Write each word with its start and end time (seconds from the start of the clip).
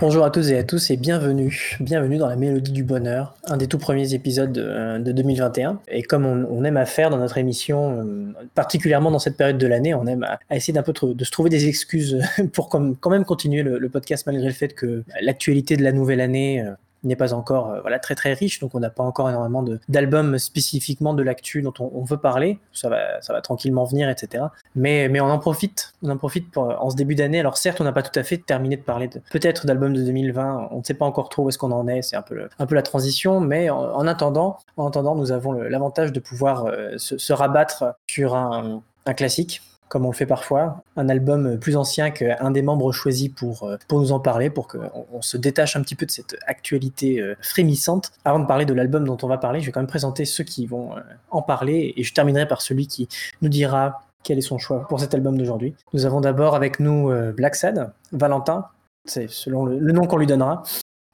Bonjour 0.00 0.24
à 0.24 0.30
tous 0.30 0.48
et 0.52 0.56
à 0.56 0.62
tous 0.62 0.90
et 0.90 0.96
bienvenue, 0.96 1.76
bienvenue 1.80 2.18
dans 2.18 2.28
la 2.28 2.36
Mélodie 2.36 2.70
du 2.70 2.84
Bonheur, 2.84 3.34
un 3.46 3.56
des 3.56 3.66
tout 3.66 3.78
premiers 3.78 4.14
épisodes 4.14 4.52
de, 4.52 4.98
de 4.98 5.10
2021. 5.10 5.80
Et 5.88 6.04
comme 6.04 6.24
on, 6.24 6.62
aime 6.62 6.76
à 6.76 6.86
faire 6.86 7.10
dans 7.10 7.18
notre 7.18 7.36
émission, 7.36 7.98
euh, 7.98 8.32
particulièrement 8.54 9.10
dans 9.10 9.18
cette 9.18 9.36
période 9.36 9.58
de 9.58 9.66
l'année, 9.66 9.94
on 9.94 10.06
aime 10.06 10.22
à, 10.22 10.54
essayer 10.54 10.72
d'un 10.72 10.84
peu 10.84 10.92
de 10.92 11.24
se 11.24 11.30
trouver 11.32 11.50
des 11.50 11.66
excuses 11.66 12.22
pour 12.52 12.68
quand 12.68 13.10
même 13.10 13.24
continuer 13.24 13.64
le, 13.64 13.80
le, 13.80 13.88
podcast 13.88 14.24
malgré 14.26 14.46
le 14.46 14.52
fait 14.52 14.72
que 14.72 15.02
l'actualité 15.20 15.76
de 15.76 15.82
la 15.82 15.90
nouvelle 15.90 16.20
année 16.20 16.62
euh, 16.62 16.70
n'est 17.04 17.16
pas 17.16 17.32
encore 17.32 17.70
euh, 17.70 17.80
voilà 17.80 17.98
très 17.98 18.14
très 18.14 18.32
riche, 18.32 18.60
donc 18.60 18.74
on 18.74 18.80
n'a 18.80 18.90
pas 18.90 19.02
encore 19.02 19.28
énormément 19.28 19.64
d'albums 19.88 20.38
spécifiquement 20.38 21.14
de 21.14 21.22
l'actu 21.22 21.62
dont 21.62 21.74
on, 21.78 21.90
on, 21.94 22.04
veut 22.04 22.16
parler. 22.16 22.58
Ça 22.72 22.88
va 22.88 23.20
ça 23.20 23.32
va 23.32 23.40
tranquillement 23.40 23.84
venir, 23.84 24.08
etc. 24.08 24.44
Mais 24.74 25.08
mais 25.08 25.20
on 25.20 25.30
en 25.30 25.38
profite, 25.38 25.94
on 26.02 26.10
en 26.10 26.16
profite 26.16 26.50
pour, 26.50 26.64
en 26.64 26.90
ce 26.90 26.96
début 26.96 27.14
d'année. 27.14 27.40
Alors 27.40 27.56
certes, 27.56 27.80
on 27.80 27.84
n'a 27.84 27.92
pas 27.92 28.02
tout 28.02 28.18
à 28.18 28.22
fait 28.22 28.38
terminé 28.38 28.76
de 28.76 28.82
parler 28.82 29.08
peut-être 29.30 29.66
d'albums 29.66 29.94
de 29.94 30.02
2020. 30.02 30.68
On 30.70 30.78
ne 30.78 30.84
sait 30.84 30.94
pas 30.94 31.06
encore 31.06 31.28
trop 31.28 31.44
où 31.44 31.48
est-ce 31.48 31.58
qu'on 31.58 31.72
en 31.72 31.86
est. 31.88 32.02
C'est 32.02 32.16
un 32.16 32.22
peu 32.22 32.48
un 32.58 32.66
peu 32.66 32.74
la 32.74 32.82
transition, 32.82 33.40
mais 33.40 33.70
en, 33.70 33.78
en 33.78 34.06
attendant, 34.06 34.58
en 34.76 34.88
attendant, 34.88 35.14
nous 35.14 35.32
avons 35.32 35.52
l'avantage 35.52 36.12
de 36.12 36.20
pouvoir 36.20 36.66
euh, 36.66 36.96
se, 36.98 37.18
se, 37.18 37.32
rabattre 37.32 37.94
sur 38.08 38.34
un, 38.34 38.82
un 39.06 39.14
classique 39.14 39.62
comme 39.88 40.04
on 40.04 40.10
le 40.10 40.14
fait 40.14 40.26
parfois, 40.26 40.82
un 40.96 41.08
album 41.08 41.58
plus 41.58 41.76
ancien 41.76 42.10
qu'un 42.10 42.50
des 42.50 42.62
membres 42.62 42.92
choisis 42.92 43.28
pour, 43.28 43.64
euh, 43.64 43.76
pour 43.88 44.00
nous 44.00 44.12
en 44.12 44.20
parler, 44.20 44.50
pour 44.50 44.68
qu'on 44.68 45.06
on 45.12 45.22
se 45.22 45.36
détache 45.36 45.76
un 45.76 45.82
petit 45.82 45.94
peu 45.94 46.06
de 46.06 46.10
cette 46.10 46.36
actualité 46.46 47.20
euh, 47.20 47.34
frémissante. 47.40 48.12
Avant 48.24 48.38
de 48.38 48.46
parler 48.46 48.64
de 48.64 48.74
l'album 48.74 49.04
dont 49.04 49.18
on 49.22 49.26
va 49.26 49.38
parler, 49.38 49.60
je 49.60 49.66
vais 49.66 49.72
quand 49.72 49.80
même 49.80 49.88
présenter 49.88 50.24
ceux 50.24 50.44
qui 50.44 50.66
vont 50.66 50.96
euh, 50.96 51.00
en 51.30 51.42
parler, 51.42 51.94
et 51.96 52.02
je 52.02 52.14
terminerai 52.14 52.46
par 52.46 52.60
celui 52.60 52.86
qui 52.86 53.08
nous 53.42 53.48
dira 53.48 54.02
quel 54.24 54.38
est 54.38 54.42
son 54.42 54.58
choix 54.58 54.86
pour 54.88 55.00
cet 55.00 55.14
album 55.14 55.38
d'aujourd'hui. 55.38 55.74
Nous 55.92 56.04
avons 56.04 56.20
d'abord 56.20 56.54
avec 56.54 56.80
nous 56.80 57.10
Black 57.36 57.54
Sad, 57.54 57.92
Valentin, 58.12 58.66
c'est 59.04 59.30
selon 59.30 59.64
le, 59.64 59.92
nom 59.92 60.06
qu'on 60.06 60.16
lui 60.16 60.26
donnera. 60.26 60.64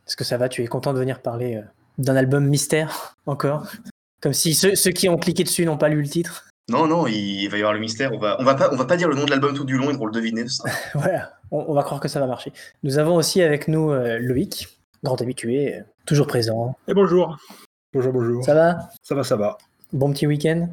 Est-ce 0.07 0.17
que 0.17 0.25
ça 0.25 0.39
va? 0.39 0.49
Tu 0.49 0.63
es 0.63 0.67
content 0.67 0.95
de 0.95 0.99
venir 0.99 1.21
parler 1.21 1.63
d'un 1.99 2.17
album 2.17 2.47
mystère 2.47 3.15
encore? 3.27 3.67
Comme 4.23 4.33
si 4.33 4.55
ceux 4.55 4.91
qui 4.91 5.11
ont 5.11 5.19
cliqué 5.19 5.45
dessus 5.45 5.67
n'ont 5.67 5.77
pas 5.77 5.91
lu 5.91 6.01
le 6.01 6.09
titre 6.09 6.49
non, 6.71 6.87
non, 6.87 7.07
il 7.07 7.47
va 7.49 7.57
y 7.57 7.61
avoir 7.61 7.75
le 7.75 7.81
mystère. 7.81 8.13
On 8.13 8.19
va, 8.19 8.37
on 8.41 8.45
va 8.45 8.55
pas, 8.55 8.71
on 8.73 8.77
va 8.77 8.87
pas 8.87 8.97
dire 8.97 9.09
le 9.09 9.15
nom 9.15 9.25
de 9.25 9.31
l'album 9.31 9.55
tout 9.55 9.65
du 9.65 9.77
long, 9.77 9.91
ils 9.91 9.99
vont 9.99 10.07
le 10.07 10.13
deviner. 10.13 10.49
Ça. 10.49 10.65
voilà, 10.95 11.33
on, 11.51 11.65
on, 11.69 11.75
va 11.75 11.83
croire 11.83 12.01
que 12.01 12.09
ça 12.09 12.21
va 12.21 12.27
marcher. 12.27 12.53
Nous 12.83 12.99
avons 12.99 13.17
aussi 13.17 13.43
avec 13.43 13.69
nous 13.69 13.91
euh, 13.91 14.19
Loïc, 14.19 14.79
grand 15.03 15.21
habitué, 15.21 15.83
toujours 16.07 16.27
présent. 16.27 16.77
Et 16.89 16.95
bonjour. 16.95 17.37
Bonjour, 17.93 18.13
bonjour. 18.13 18.45
Ça 18.45 18.55
va? 18.55 18.79
Ça 19.03 19.15
va, 19.15 19.25
ça 19.25 19.37
va. 19.37 19.59
Bon 19.93 20.11
petit 20.13 20.27
week-end? 20.27 20.69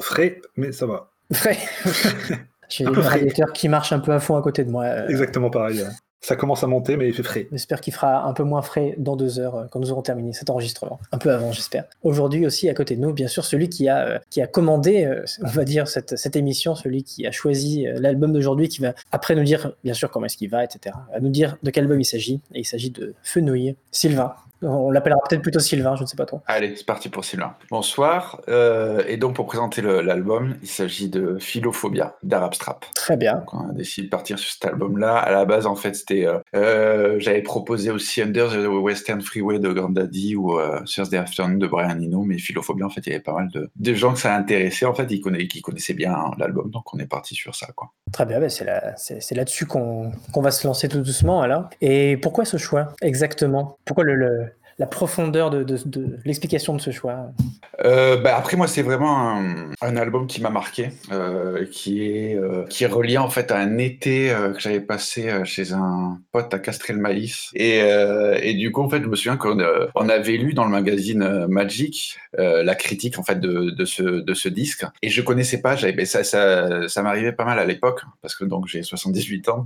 Frais, 0.00 0.40
mais 0.56 0.72
ça 0.72 0.86
va. 0.86 1.10
Frais 1.32 1.58
J'ai 2.68 2.84
le 2.84 2.98
radiateur 2.98 3.52
qui 3.52 3.68
marche 3.68 3.92
un 3.92 4.00
peu 4.00 4.12
à 4.12 4.18
fond 4.18 4.36
à 4.36 4.42
côté 4.42 4.64
de 4.64 4.70
moi. 4.70 4.84
Euh... 4.84 5.08
Exactement 5.08 5.50
pareil. 5.50 5.84
Ça 6.20 6.34
commence 6.34 6.64
à 6.64 6.66
monter, 6.66 6.96
mais 6.96 7.08
il 7.08 7.14
fait 7.14 7.22
frais. 7.22 7.46
J'espère 7.52 7.80
qu'il 7.80 7.92
fera 7.92 8.24
un 8.24 8.32
peu 8.32 8.42
moins 8.42 8.62
frais 8.62 8.94
dans 8.98 9.16
deux 9.16 9.38
heures 9.38 9.54
euh, 9.54 9.64
quand 9.70 9.78
nous 9.80 9.92
aurons 9.92 10.02
terminé 10.02 10.32
cet 10.32 10.50
enregistrement. 10.50 10.98
Un 11.12 11.18
peu 11.18 11.30
avant, 11.30 11.52
j'espère. 11.52 11.84
Aujourd'hui 12.02 12.46
aussi, 12.46 12.68
à 12.68 12.74
côté 12.74 12.96
de 12.96 13.00
nous, 13.00 13.12
bien 13.12 13.28
sûr, 13.28 13.44
celui 13.44 13.68
qui 13.68 13.88
a, 13.88 14.06
euh, 14.06 14.18
qui 14.30 14.40
a 14.40 14.46
commandé, 14.46 15.04
euh, 15.04 15.24
on 15.42 15.48
va 15.48 15.64
dire, 15.64 15.88
cette, 15.88 16.16
cette 16.16 16.34
émission, 16.34 16.74
celui 16.74 17.04
qui 17.04 17.26
a 17.26 17.30
choisi 17.30 17.86
l'album 17.96 18.32
d'aujourd'hui, 18.32 18.68
qui 18.68 18.80
va 18.80 18.94
après 19.12 19.34
nous 19.34 19.44
dire, 19.44 19.72
bien 19.84 19.94
sûr, 19.94 20.10
comment 20.10 20.26
est-ce 20.26 20.36
qu'il 20.36 20.50
va, 20.50 20.64
etc. 20.64 20.96
À 21.12 21.20
nous 21.20 21.28
dire 21.28 21.56
de 21.62 21.70
quel 21.70 21.84
album 21.84 22.00
il 22.00 22.04
s'agit. 22.04 22.40
Et 22.54 22.60
il 22.60 22.64
s'agit 22.64 22.90
de 22.90 23.14
Fenouil, 23.22 23.76
Sylvain. 23.92 24.34
On 24.62 24.90
l'appellera 24.90 25.20
peut-être 25.28 25.42
plutôt 25.42 25.60
Sylvain, 25.60 25.96
je 25.96 26.02
ne 26.02 26.06
sais 26.06 26.16
pas 26.16 26.24
trop. 26.24 26.40
Allez, 26.46 26.74
c'est 26.76 26.86
parti 26.86 27.08
pour 27.08 27.24
Sylvain. 27.24 27.54
Bonsoir. 27.70 28.40
Euh, 28.48 29.02
et 29.06 29.16
donc, 29.16 29.36
pour 29.36 29.46
présenter 29.46 29.82
l'album, 29.82 30.56
il 30.62 30.68
s'agit 30.68 31.08
de 31.08 31.36
Philophobia 31.38 32.16
d'Arab 32.22 32.54
Strap. 32.54 32.86
Très 32.94 33.16
bien. 33.16 33.36
Donc, 33.36 33.54
on 33.54 33.70
a 33.70 33.72
décidé 33.72 34.06
de 34.06 34.10
partir 34.10 34.38
sur 34.38 34.50
cet 34.50 34.64
album-là. 34.64 35.16
À 35.16 35.30
la 35.30 35.44
base, 35.44 35.66
en 35.66 35.76
fait, 35.76 35.94
c'était. 35.94 36.26
Euh, 36.54 37.20
J'avais 37.20 37.42
proposé 37.42 37.90
aussi 37.90 38.22
Under 38.22 38.50
the 38.50 38.66
Western 38.66 39.20
Freeway 39.20 39.58
de 39.58 39.72
Grandaddy 39.72 40.36
ou 40.36 40.58
euh, 40.58 40.80
Thursday 40.84 41.18
Afternoon 41.18 41.58
de 41.58 41.66
Brian 41.66 41.98
Eno, 42.00 42.22
mais 42.22 42.38
Philophobia, 42.38 42.86
en 42.86 42.90
fait, 42.90 43.02
il 43.06 43.10
y 43.10 43.12
avait 43.12 43.22
pas 43.22 43.34
mal 43.34 43.48
de, 43.52 43.70
de 43.76 43.94
gens 43.94 44.14
que 44.14 44.20
ça 44.20 44.34
intéressait. 44.34 44.86
En 44.86 44.94
fait, 44.94 45.06
ils 45.10 45.20
connaissaient, 45.20 45.48
qui 45.48 45.60
connaissaient 45.60 45.94
bien 45.94 46.14
hein, 46.14 46.30
l'album, 46.38 46.70
donc 46.70 46.94
on 46.94 46.98
est 46.98 47.06
parti 47.06 47.34
sur 47.34 47.54
ça. 47.54 47.68
Quoi. 47.74 47.90
Très 48.16 48.24
bien, 48.24 48.40
ben 48.40 48.48
c'est 48.48 49.34
là-dessus 49.34 49.64
là 49.66 49.68
qu'on 49.68 50.10
qu 50.32 50.40
va 50.40 50.50
se 50.50 50.66
lancer 50.66 50.88
tout 50.88 50.96
doucement, 51.02 51.42
alors. 51.42 51.68
Et 51.82 52.16
pourquoi 52.16 52.46
ce 52.46 52.56
choix 52.56 52.94
exactement? 53.02 53.76
Pourquoi 53.84 54.04
le 54.04 54.54
la 54.78 54.86
profondeur 54.86 55.48
de, 55.50 55.64
l'explication 56.26 56.74
de 56.74 56.80
ce 56.80 56.90
choix 56.90 57.30
euh, 57.82 58.18
bah 58.18 58.36
Après, 58.36 58.58
moi, 58.58 58.66
c'est 58.66 58.82
vraiment 58.82 59.40
un, 59.80 59.96
album 59.96 60.26
qui 60.26 60.42
m'a 60.42 60.50
marqué, 60.50 60.90
euh, 61.10 61.64
qui, 61.70 62.06
est, 62.06 62.34
euh, 62.34 62.64
qui 62.68 62.84
est 62.84 62.86
relié 62.86 63.16
en 63.16 63.30
fait 63.30 63.50
à 63.50 63.58
un 63.58 63.78
été 63.78 64.30
euh, 64.30 64.52
que 64.52 64.60
j'avais 64.60 64.80
passé 64.80 65.32
chez 65.44 65.72
un 65.72 66.18
pote 66.30 66.52
à 66.52 66.58
Castrer-le-Maïs. 66.58 67.50
Et, 67.54 68.54
du 68.54 68.70
coup, 68.70 68.82
en 68.82 68.90
fait, 68.90 69.02
je 69.02 69.08
me 69.08 69.16
souviens 69.16 69.38
qu'on 69.38 69.58
on 69.94 70.08
avait 70.10 70.36
lu 70.36 70.52
dans 70.52 70.64
le 70.64 70.70
magazine 70.70 71.46
Magic 71.46 72.18
la 72.36 72.74
critique 72.74 73.18
en 73.18 73.22
fait 73.22 73.40
de, 73.40 73.84
ce, 73.84 74.48
disque. 74.48 74.84
Et 75.00 75.08
je 75.08 75.22
connaissais 75.22 75.62
pas, 75.62 75.74
j'avais, 75.74 76.04
ça, 76.04 76.22
ça, 76.22 77.02
m'arrivait 77.02 77.32
pas 77.32 77.44
mal 77.44 77.58
à 77.58 77.64
l'époque, 77.64 78.02
parce 78.20 78.34
que 78.34 78.44
donc 78.44 78.66
j'ai 78.66 78.82
78 78.82 79.48
ans, 79.48 79.64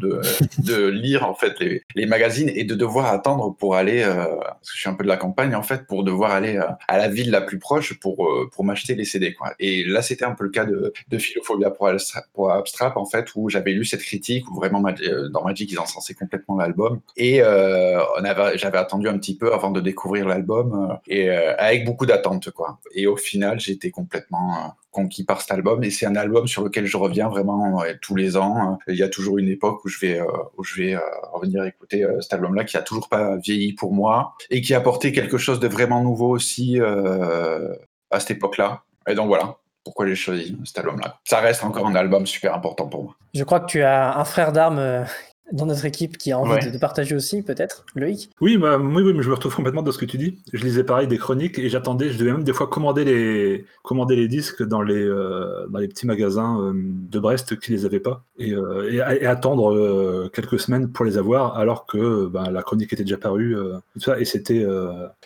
de, 0.58 0.88
lire 0.88 1.26
en 1.26 1.34
fait 1.34 1.58
les, 1.58 1.82
les, 1.96 2.06
magazines 2.06 2.50
et 2.54 2.64
de 2.64 2.74
devoir 2.74 3.12
attendre 3.12 3.54
pour 3.58 3.74
aller, 3.74 4.02
parce 4.04 4.70
que 4.70 4.76
je 4.76 4.80
suis 4.80 4.88
un 4.88 4.99
de 5.02 5.08
la 5.08 5.16
campagne 5.16 5.54
en 5.54 5.62
fait 5.62 5.86
pour 5.86 6.04
devoir 6.04 6.32
aller 6.32 6.56
à, 6.56 6.78
à 6.88 6.98
la 6.98 7.08
ville 7.08 7.30
la 7.30 7.40
plus 7.40 7.58
proche 7.58 7.98
pour 7.98 8.28
pour 8.52 8.64
m'acheter 8.64 8.94
les 8.94 9.04
CD 9.04 9.34
quoi. 9.34 9.54
Et 9.58 9.84
là 9.84 10.02
c'était 10.02 10.24
un 10.24 10.34
peu 10.34 10.44
le 10.44 10.50
cas 10.50 10.64
de, 10.64 10.92
de 11.08 11.18
Philophobia 11.18 11.70
pour, 11.70 11.90
pour 12.34 12.52
Abstrap 12.52 12.96
en 12.96 13.06
fait 13.06 13.28
où 13.34 13.48
j'avais 13.48 13.72
lu 13.72 13.84
cette 13.84 14.02
critique 14.02 14.50
où 14.50 14.54
vraiment 14.54 14.82
dans 15.30 15.44
Magic 15.44 15.70
ils 15.70 15.78
encensaient 15.78 16.14
complètement 16.14 16.56
l'album 16.56 17.00
et 17.16 17.42
euh, 17.42 18.00
on 18.18 18.24
avait 18.24 18.58
j'avais 18.58 18.78
attendu 18.78 19.08
un 19.08 19.18
petit 19.18 19.36
peu 19.36 19.52
avant 19.52 19.70
de 19.70 19.80
découvrir 19.80 20.26
l'album 20.26 20.90
euh, 20.90 20.94
et 21.06 21.30
euh, 21.30 21.54
avec 21.58 21.84
beaucoup 21.84 22.06
d'attentes 22.06 22.50
quoi. 22.50 22.78
Et 22.94 23.06
au 23.06 23.16
final 23.16 23.60
j'étais 23.60 23.90
complètement 23.90 24.74
conquis 24.90 25.24
par 25.24 25.40
cet 25.40 25.52
album 25.52 25.82
et 25.84 25.90
c'est 25.90 26.06
un 26.06 26.16
album 26.16 26.46
sur 26.46 26.64
lequel 26.64 26.86
je 26.86 26.96
reviens 26.96 27.28
vraiment 27.28 27.78
ouais, 27.78 27.98
tous 28.00 28.16
les 28.16 28.36
ans. 28.36 28.78
Il 28.88 28.96
y 28.96 29.02
a 29.02 29.08
toujours 29.08 29.38
une 29.38 29.48
époque 29.48 29.84
où 29.84 29.88
je 29.88 29.98
vais, 30.00 30.20
euh, 30.20 30.26
où 30.56 30.64
je 30.64 30.82
vais 30.82 30.94
euh, 30.94 31.00
revenir 31.32 31.64
écouter 31.64 32.04
euh, 32.04 32.20
cet 32.20 32.34
album-là 32.34 32.64
qui 32.64 32.76
a 32.76 32.82
toujours 32.82 33.08
pas 33.08 33.36
vieilli 33.36 33.72
pour 33.72 33.92
moi 33.92 34.34
et 34.50 34.60
qui 34.60 34.74
a 34.74 34.78
apporté 34.78 35.12
quelque 35.12 35.38
chose 35.38 35.60
de 35.60 35.68
vraiment 35.68 36.02
nouveau 36.02 36.28
aussi 36.28 36.78
à 36.80 38.20
cette 38.20 38.32
époque-là. 38.32 38.82
Et 39.08 39.14
donc 39.14 39.28
voilà 39.28 39.56
pourquoi 39.82 40.06
j'ai 40.06 40.14
choisi 40.14 40.56
cet 40.64 40.78
album-là. 40.78 41.18
Ça 41.24 41.40
reste 41.40 41.64
encore 41.64 41.86
un 41.86 41.94
album 41.94 42.26
super 42.26 42.54
important 42.54 42.86
pour 42.86 43.04
moi. 43.04 43.16
Je 43.32 43.42
crois 43.44 43.60
que 43.60 43.66
tu 43.66 43.82
as 43.82 44.18
un 44.18 44.24
frère 44.24 44.52
d'armes 44.52 45.06
dans 45.52 45.66
notre 45.66 45.84
équipe 45.84 46.18
qui 46.18 46.32
a 46.32 46.38
envie 46.38 46.52
ouais. 46.52 46.66
de, 46.66 46.70
de, 46.70 46.78
partager 46.78 47.14
aussi, 47.14 47.42
peut-être, 47.42 47.84
Loïc? 47.94 48.30
Oui, 48.40 48.56
bah, 48.56 48.78
oui, 48.78 49.02
oui, 49.02 49.12
mais 49.14 49.22
je 49.22 49.28
me 49.28 49.34
retrouve 49.34 49.54
complètement 49.54 49.82
dans 49.82 49.92
ce 49.92 49.98
que 49.98 50.04
tu 50.04 50.18
dis. 50.18 50.38
Je 50.52 50.64
lisais 50.64 50.84
pareil 50.84 51.08
des 51.08 51.18
chroniques 51.18 51.58
et 51.58 51.68
j'attendais, 51.68 52.10
je 52.10 52.18
devais 52.18 52.32
même 52.32 52.44
des 52.44 52.52
fois 52.52 52.66
commander 52.66 53.04
les, 53.04 53.64
commander 53.82 54.16
les 54.16 54.28
disques 54.28 54.62
dans 54.62 54.82
les, 54.82 55.02
euh, 55.02 55.66
dans 55.68 55.78
les 55.78 55.88
petits 55.88 56.06
magasins 56.06 56.60
euh, 56.60 56.72
de 56.74 57.18
Brest 57.18 57.58
qui 57.58 57.72
les 57.72 57.84
avaient 57.84 58.00
pas 58.00 58.24
et, 58.38 58.52
euh, 58.52 58.90
et, 58.90 59.22
et 59.22 59.26
attendre 59.26 59.72
euh, 59.72 60.30
quelques 60.32 60.58
semaines 60.58 60.90
pour 60.90 61.04
les 61.04 61.18
avoir 61.18 61.58
alors 61.58 61.86
que 61.86 62.26
bah, 62.26 62.50
la 62.50 62.62
chronique 62.62 62.92
était 62.92 63.04
déjà 63.04 63.18
parue 63.18 63.56
euh, 63.56 63.78
tout 63.94 64.00
ça, 64.00 64.18
et 64.18 64.24
c'était 64.24 64.66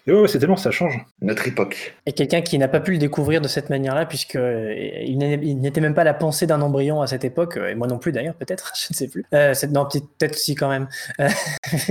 et 0.06 0.12
ouais, 0.12 0.20
ouais 0.20 0.28
c'était 0.28 0.46
long, 0.46 0.56
ça 0.56 0.70
change. 0.70 1.04
Notre 1.22 1.46
époque. 1.48 1.94
Et 2.06 2.12
quelqu'un 2.12 2.42
qui 2.42 2.58
n'a 2.58 2.68
pas 2.68 2.80
pu 2.80 2.92
le 2.92 2.98
découvrir 2.98 3.40
de 3.40 3.48
cette 3.48 3.70
manière-là 3.70 4.06
puisque 4.06 4.38
il 4.38 5.18
n'était 5.18 5.80
même 5.80 5.94
pas 5.94 6.04
la 6.04 6.14
pensée 6.14 6.46
d'un 6.46 6.60
embryon 6.60 7.00
à 7.00 7.06
cette 7.06 7.24
époque 7.24 7.56
et 7.56 7.74
moi 7.74 7.86
non 7.86 7.98
plus 7.98 8.12
d'ailleurs 8.12 8.34
peut-être, 8.34 8.72
je 8.80 8.86
ne 8.90 8.94
sais 8.94 9.08
plus. 9.08 9.24
c'est 9.30 9.70
non, 9.70 9.86
peut-être 10.18 10.36
si 10.36 10.54
quand 10.54 10.68
même. 10.68 10.88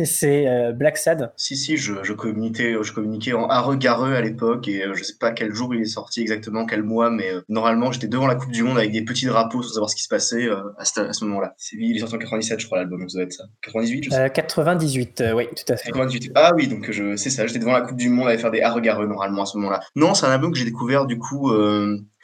c'est 0.06 0.48
euh, 0.48 0.72
Black 0.72 0.98
Sad. 0.98 1.32
Si, 1.38 1.56
si, 1.56 1.78
je, 1.78 1.94
je, 2.04 2.14
communiquais, 2.14 2.76
je 2.82 2.94
communiquais 2.94 3.34
en 3.34 3.48
areux-gareux 3.48 4.14
à 4.14 4.22
l'époque 4.22 4.68
et 4.68 4.84
euh, 4.84 4.94
je 4.94 5.04
sais 5.04 5.18
pas 5.20 5.32
quel 5.32 5.54
jour 5.54 5.74
il 5.74 5.82
est 5.82 5.86
sorti 5.86 6.22
exactement, 6.22 6.66
quel 6.66 6.84
mois, 6.84 7.10
mais 7.10 7.34
euh, 7.34 7.42
normalement 7.50 7.92
j'étais 7.92 8.08
devant 8.08 8.28
la 8.28 8.36
Coupe 8.36 8.52
du 8.52 8.64
Monde 8.64 8.78
avec 8.78 8.92
des 8.92 9.04
petits 9.04 9.26
drapeaux 9.26 9.62
sans 9.62 9.74
savoir 9.74 9.90
ce 9.90 9.96
qui 9.96 10.04
se 10.04 10.10
passait 10.10 10.48
euh, 10.48 10.62
à 10.78 10.86
ce, 10.86 11.02
à 11.02 11.14
ce 11.14 11.26
moment-là. 11.26 11.56
Il 11.74 11.96
est 11.96 12.00
sorti 12.00 12.16
en 12.16 12.20
97, 12.20 12.60
je 12.60 12.66
crois, 12.66 12.78
l'album, 12.78 13.08
ça 13.10 13.18
doit 13.18 13.26
être 13.26 13.34
ça. 13.34 13.44
98, 13.64 14.04
je 14.06 14.10
sais. 14.10 14.30
98, 14.34 15.24
oui, 15.36 15.48
tout 15.56 15.74
à 15.74 15.78
fait. 15.78 15.92
98. 15.92 16.32
Ah 16.36 16.52
oui, 16.56 16.68
donc 16.68 16.90
c'est 17.18 17.30
ça, 17.30 17.48
j'étais 17.48 17.60
devant 17.60 17.74
la 17.74 17.82
Coupe 17.82 17.98
du 17.98 18.10
Monde 18.10 18.30
à 18.30 18.38
faire 18.38 18.52
des 18.52 18.62
areux-gareux 18.62 19.08
normalement 19.08 19.44
à 19.44 19.46
ce 19.46 19.58
moment-là. 19.58 19.80
Non, 19.96 20.14
c'est 20.14 20.26
un 20.26 20.32
album 20.32 20.52
que 20.52 20.58
j'ai 20.58 20.66
découvert 20.66 21.06
du 21.06 21.18
coup 21.18 21.52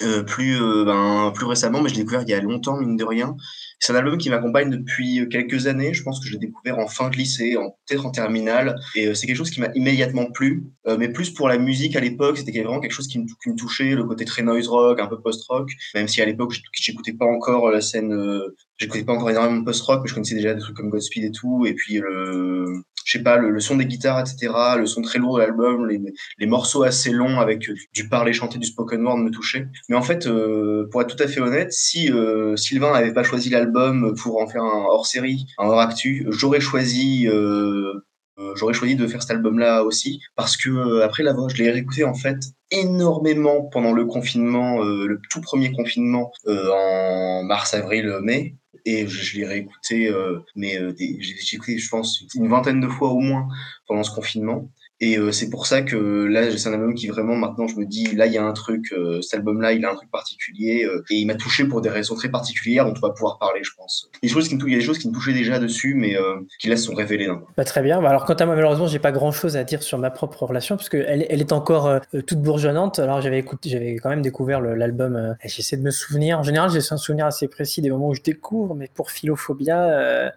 euh, 0.02 0.24
plus, 0.24 0.62
euh, 0.62 0.86
ben, 0.86 1.32
plus 1.36 1.46
récemment, 1.46 1.82
mais 1.82 1.90
je 1.90 1.96
l'ai 1.96 2.02
découvert 2.02 2.22
il 2.22 2.30
y 2.30 2.34
a 2.34 2.40
longtemps, 2.40 2.78
mine 2.78 2.96
de 2.96 3.04
rien. 3.04 3.36
C'est 3.80 3.94
un 3.94 3.96
album 3.96 4.18
qui 4.18 4.30
m'accompagne 4.30 4.70
depuis 4.70 5.28
quelques 5.30 5.68
années. 5.68 5.94
Je 5.94 6.04
pense 6.04 6.20
que 6.20 6.28
je 6.28 6.34
l'ai 6.34 6.40
découvert 6.40 6.80
en 6.80 6.88
fin 6.88 7.10
de 7.10 7.16
lycée, 7.16 7.56
peut-être 7.88 8.06
en 8.06 8.12
terminale. 8.12 8.76
Et 8.96 9.08
euh, 9.08 9.14
c'est 9.14 9.26
quelque 9.26 9.38
chose 9.38 9.52
qui 9.52 9.62
m'a 9.62 9.70
immédiatement 9.74 10.30
plu. 10.32 10.66
Euh, 10.88 10.98
mais 10.98 11.10
plus 11.10 11.30
pour 11.32 11.48
la 11.48 11.58
musique 11.58 11.96
à 11.96 12.02
l'époque, 12.02 12.38
c'était 12.38 12.52
vraiment 12.62 12.82
quelque 12.82 12.92
chose 12.92 13.08
qui 13.08 13.20
me, 13.20 13.56
touchait, 13.56 13.96
le 13.96 14.04
côté 14.04 14.26
très 14.26 14.42
noise 14.42 14.68
rock, 14.68 15.00
un 15.00 15.08
peu 15.08 15.22
post-rock. 15.22 15.72
Même 15.96 16.08
si 16.10 16.22
à 16.22 16.26
l'époque, 16.26 16.54
j'écoutais 16.74 17.14
pas 17.14 17.26
encore 17.26 17.72
la 17.72 17.80
scène, 17.82 18.14
euh, 18.14 18.56
j'écoutais 18.78 19.06
pas 19.06 19.14
encore 19.14 19.30
énormément 19.30 19.62
de 19.62 19.66
post-rock, 19.66 20.02
mais 20.04 20.10
je 20.10 20.14
connaissais 20.14 20.36
déjà 20.36 20.54
des 20.54 20.60
trucs 20.60 20.76
comme 20.76 20.90
Godspeed 20.90 21.24
et 21.24 21.32
tout. 21.32 21.66
Et 21.66 21.74
puis, 21.74 22.00
le, 22.00 22.84
je 23.10 23.18
sais 23.18 23.24
pas, 23.24 23.38
le, 23.38 23.60
son 23.60 23.78
des 23.78 23.88
guitares, 23.88 24.20
etc., 24.20 24.54
le 24.78 24.86
son 24.86 25.02
très 25.02 25.18
lourd 25.18 25.38
de 25.38 25.42
l'album, 25.42 25.88
les, 25.88 26.46
morceaux 26.46 26.84
assez 26.84 27.10
longs 27.10 27.40
avec 27.40 27.58
du, 27.58 27.90
du 27.92 28.08
parler 28.08 28.34
chanté, 28.34 28.60
du 28.60 28.68
spoken 28.68 29.04
word 29.04 29.18
me 29.18 29.32
touchaient. 29.32 29.66
Mais 29.90 29.96
en 29.96 30.04
fait, 30.04 30.28
euh, 30.28 30.88
pour 30.92 31.02
être 31.02 31.16
tout 31.16 31.24
à 31.24 31.28
fait 31.28 31.42
honnête, 31.42 31.74
si 31.74 32.12
euh, 32.12 32.56
Sylvain 32.56 32.94
n'avait 32.94 33.14
pas 33.14 33.24
choisi 33.24 33.50
l'album 33.50 34.14
pour 34.16 34.40
en 34.40 34.48
faire 34.48 34.62
un 34.62 34.86
hors-série, 34.90 35.48
un 35.58 35.66
hors-actu, 35.66 36.28
j'aurais 36.30 36.60
choisi 36.60 37.28
euh, 37.28 37.94
j'aurais 38.56 38.76
choisi 38.76 38.96
de 38.96 39.08
faire 39.08 39.24
cet 39.24 39.32
album-là 39.32 39.84
aussi 39.84 40.22
parce 40.36 40.56
que 40.56 41.02
après 41.02 41.24
la 41.24 41.34
voix, 41.34 41.48
je 41.50 41.62
l'ai 41.62 41.72
réécouté 41.72 42.04
en 42.04 42.14
fait 42.14 42.38
énormément 42.70 43.64
pendant 43.64 43.92
le 43.92 44.06
confinement, 44.06 44.82
le 44.82 45.20
tout 45.32 45.42
premier 45.42 45.72
confinement 45.72 46.32
en 46.48 47.44
mars, 47.44 47.74
avril, 47.74 48.20
mai 48.22 48.56
et 48.86 49.08
je, 49.08 49.24
je 49.24 49.38
l'ai 49.38 49.46
réécouté, 49.46 50.08
euh, 50.10 50.40
mais 50.56 50.80
euh, 50.80 50.94
j'ai 50.98 51.56
écouté, 51.56 51.78
je 51.78 51.90
pense, 51.90 52.24
une 52.36 52.48
vingtaine 52.48 52.82
de 52.82 52.88
fois 52.88 53.10
au 53.10 53.20
moins 53.20 53.48
pendant 53.88 54.04
ce 54.04 54.14
confinement. 54.14 54.70
Et 55.02 55.18
euh, 55.18 55.32
c'est 55.32 55.50
pour 55.50 55.66
ça 55.66 55.82
que 55.82 55.96
là, 56.26 56.52
c'est 56.58 56.68
un 56.68 56.74
album 56.74 56.94
qui 56.94 57.08
vraiment 57.08 57.36
maintenant, 57.36 57.68
je 57.68 57.76
me 57.78 57.86
dis, 57.86 58.16
là, 58.16 58.26
il 58.26 58.34
y 58.34 58.38
a 58.38 58.44
un 58.44 58.52
truc, 58.52 58.92
euh, 58.92 59.22
cet 59.22 59.36
album-là, 59.36 59.72
il 59.72 59.86
a 59.86 59.92
un 59.92 59.96
truc 59.96 60.12
particulier, 60.12 60.84
euh, 60.84 61.04
et 61.10 61.16
il 61.16 61.26
m'a 61.26 61.36
touché 61.36 61.64
pour 61.64 61.80
des 61.82 61.90
raisons 61.90 62.16
très 62.16 62.30
particulières 62.30 62.86
dont 62.86 62.94
on 62.98 63.08
va 63.08 63.14
pouvoir 63.14 63.38
parler, 63.38 63.62
je 63.64 63.72
pense. 63.78 64.10
Il 64.22 64.30
y 64.30 64.32
a 64.32 64.34
des 64.34 64.82
choses 64.84 64.98
qui 65.00 65.08
me 65.08 65.14
touchaient 65.14 65.34
déjà 65.34 65.58
dessus, 65.60 65.96
mais 65.96 66.18
qui 66.60 66.68
là 66.68 66.76
sont 66.76 66.94
révélées 66.94 67.28
d'un 67.28 67.42
Bah, 67.56 67.64
très 67.64 67.82
bien. 67.82 68.02
Bah, 68.02 68.10
alors, 68.10 68.26
quant 68.26 68.34
à 68.34 68.46
moi, 68.46 68.56
malheureusement, 68.56 68.88
j'ai 68.88 69.00
pas 69.00 69.12
grand-chose 69.12 69.56
à 69.56 69.64
dire 69.64 69.84
sur 69.84 69.98
ma 69.98 70.10
propre 70.10 70.44
relation, 70.44 70.76
parce 70.76 70.90
qu'elle 70.90 71.26
elle 71.30 71.42
est 71.42 71.52
encore 71.54 72.02
toute 72.12 72.42
bourgeonnante. 72.42 73.00
Alors, 73.00 73.22
j'avais 73.22 73.40
écouté, 73.40 73.70
j'avais 73.70 73.96
quand 73.96 74.10
même 74.10 74.22
découvert 74.22 74.60
l'album. 74.60 75.36
J'essaie 75.46 75.78
de 75.78 75.84
me 75.84 75.92
souvenir. 75.92 76.40
En 76.40 76.44
général, 76.44 76.70
j'ai 76.72 76.80
un 76.92 76.98
souvenir 76.98 77.26
assez 77.26 77.48
précis 77.48 77.82
des 77.82 77.90
moments 77.90 78.10
où 78.10 78.16
je 78.16 78.22
découvre, 78.22 78.76
mais 78.76 78.90
pour 78.94 79.12
Philophobia, 79.12 80.32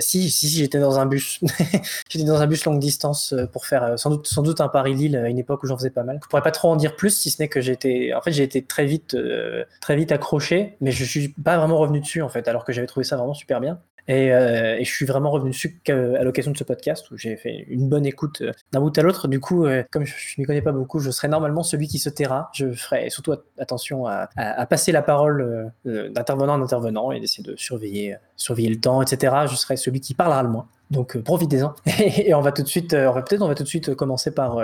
si, 0.00 0.30
si, 0.30 0.48
si 0.48 0.58
j'étais 0.58 0.78
dans 0.78 0.98
un 0.98 1.06
bus. 1.06 1.40
j'étais 2.08 2.24
dans 2.24 2.40
un 2.40 2.46
bus 2.46 2.64
longue 2.64 2.78
distance 2.78 3.34
pour 3.52 3.66
faire 3.66 3.98
sans 4.24 4.42
doute, 4.42 4.60
un 4.60 4.68
Paris-Lille 4.68 5.16
à 5.16 5.28
une 5.28 5.38
époque 5.38 5.62
où 5.62 5.66
j'en 5.66 5.76
faisais 5.76 5.90
pas 5.90 6.02
mal. 6.02 6.18
Je 6.22 6.28
pourrais 6.28 6.42
pas 6.42 6.50
trop 6.50 6.70
en 6.70 6.76
dire 6.76 6.96
plus, 6.96 7.10
si 7.10 7.30
ce 7.30 7.42
n'est 7.42 7.48
que 7.48 7.60
j'ai 7.60 7.72
été, 7.72 8.14
en 8.14 8.20
fait, 8.20 8.32
j'ai 8.32 8.42
été 8.42 8.62
très 8.62 8.86
vite, 8.86 9.14
euh, 9.14 9.64
très 9.80 9.96
vite 9.96 10.12
accroché, 10.12 10.76
mais 10.80 10.90
je 10.90 11.04
suis 11.04 11.28
pas 11.28 11.58
vraiment 11.58 11.78
revenu 11.78 12.00
dessus 12.00 12.22
en 12.22 12.28
fait, 12.28 12.48
alors 12.48 12.64
que 12.64 12.72
j'avais 12.72 12.86
trouvé 12.86 13.04
ça 13.04 13.16
vraiment 13.16 13.34
super 13.34 13.60
bien. 13.60 13.78
Et, 14.08 14.32
euh, 14.32 14.76
et, 14.78 14.84
je 14.84 14.92
suis 14.92 15.04
vraiment 15.04 15.30
revenu 15.30 15.50
dessus 15.50 15.80
à 15.88 16.22
l'occasion 16.22 16.52
de 16.52 16.56
ce 16.56 16.64
podcast 16.64 17.10
où 17.10 17.16
j'ai 17.16 17.36
fait 17.36 17.64
une 17.68 17.88
bonne 17.88 18.06
écoute 18.06 18.40
euh, 18.40 18.52
d'un 18.72 18.80
bout 18.80 18.96
à 18.96 19.02
l'autre. 19.02 19.26
Du 19.26 19.40
coup, 19.40 19.66
euh, 19.66 19.82
comme 19.90 20.04
je 20.04 20.14
ne 20.14 20.42
m'y 20.42 20.46
connais 20.46 20.62
pas 20.62 20.72
beaucoup, 20.72 21.00
je 21.00 21.10
serai 21.10 21.28
normalement 21.28 21.64
celui 21.64 21.88
qui 21.88 21.98
se 21.98 22.08
taira. 22.08 22.50
Je 22.54 22.72
ferai 22.72 23.10
surtout 23.10 23.34
attention 23.58 24.06
à, 24.06 24.28
à, 24.36 24.60
à 24.60 24.66
passer 24.66 24.92
la 24.92 25.02
parole 25.02 25.72
euh, 25.86 26.08
d'intervenant 26.10 26.54
en 26.54 26.62
intervenant 26.62 27.10
et 27.10 27.18
d'essayer 27.18 27.42
de 27.42 27.56
surveiller, 27.56 28.16
surveiller 28.36 28.70
le 28.70 28.80
temps, 28.80 29.02
etc. 29.02 29.34
Je 29.50 29.56
serai 29.56 29.76
celui 29.76 30.00
qui 30.00 30.14
parlera 30.14 30.42
le 30.44 30.50
moins. 30.50 30.68
Donc 30.92 31.18
profitez-en. 31.18 31.74
Et, 31.98 32.32
on 32.32 32.40
va 32.40 32.52
tout 32.52 32.62
de 32.62 32.68
suite, 32.68 32.90
peut-être, 32.90 33.42
on 33.42 33.48
va 33.48 33.56
tout 33.56 33.64
de 33.64 33.68
suite 33.68 33.94
commencer 33.96 34.30
par 34.30 34.60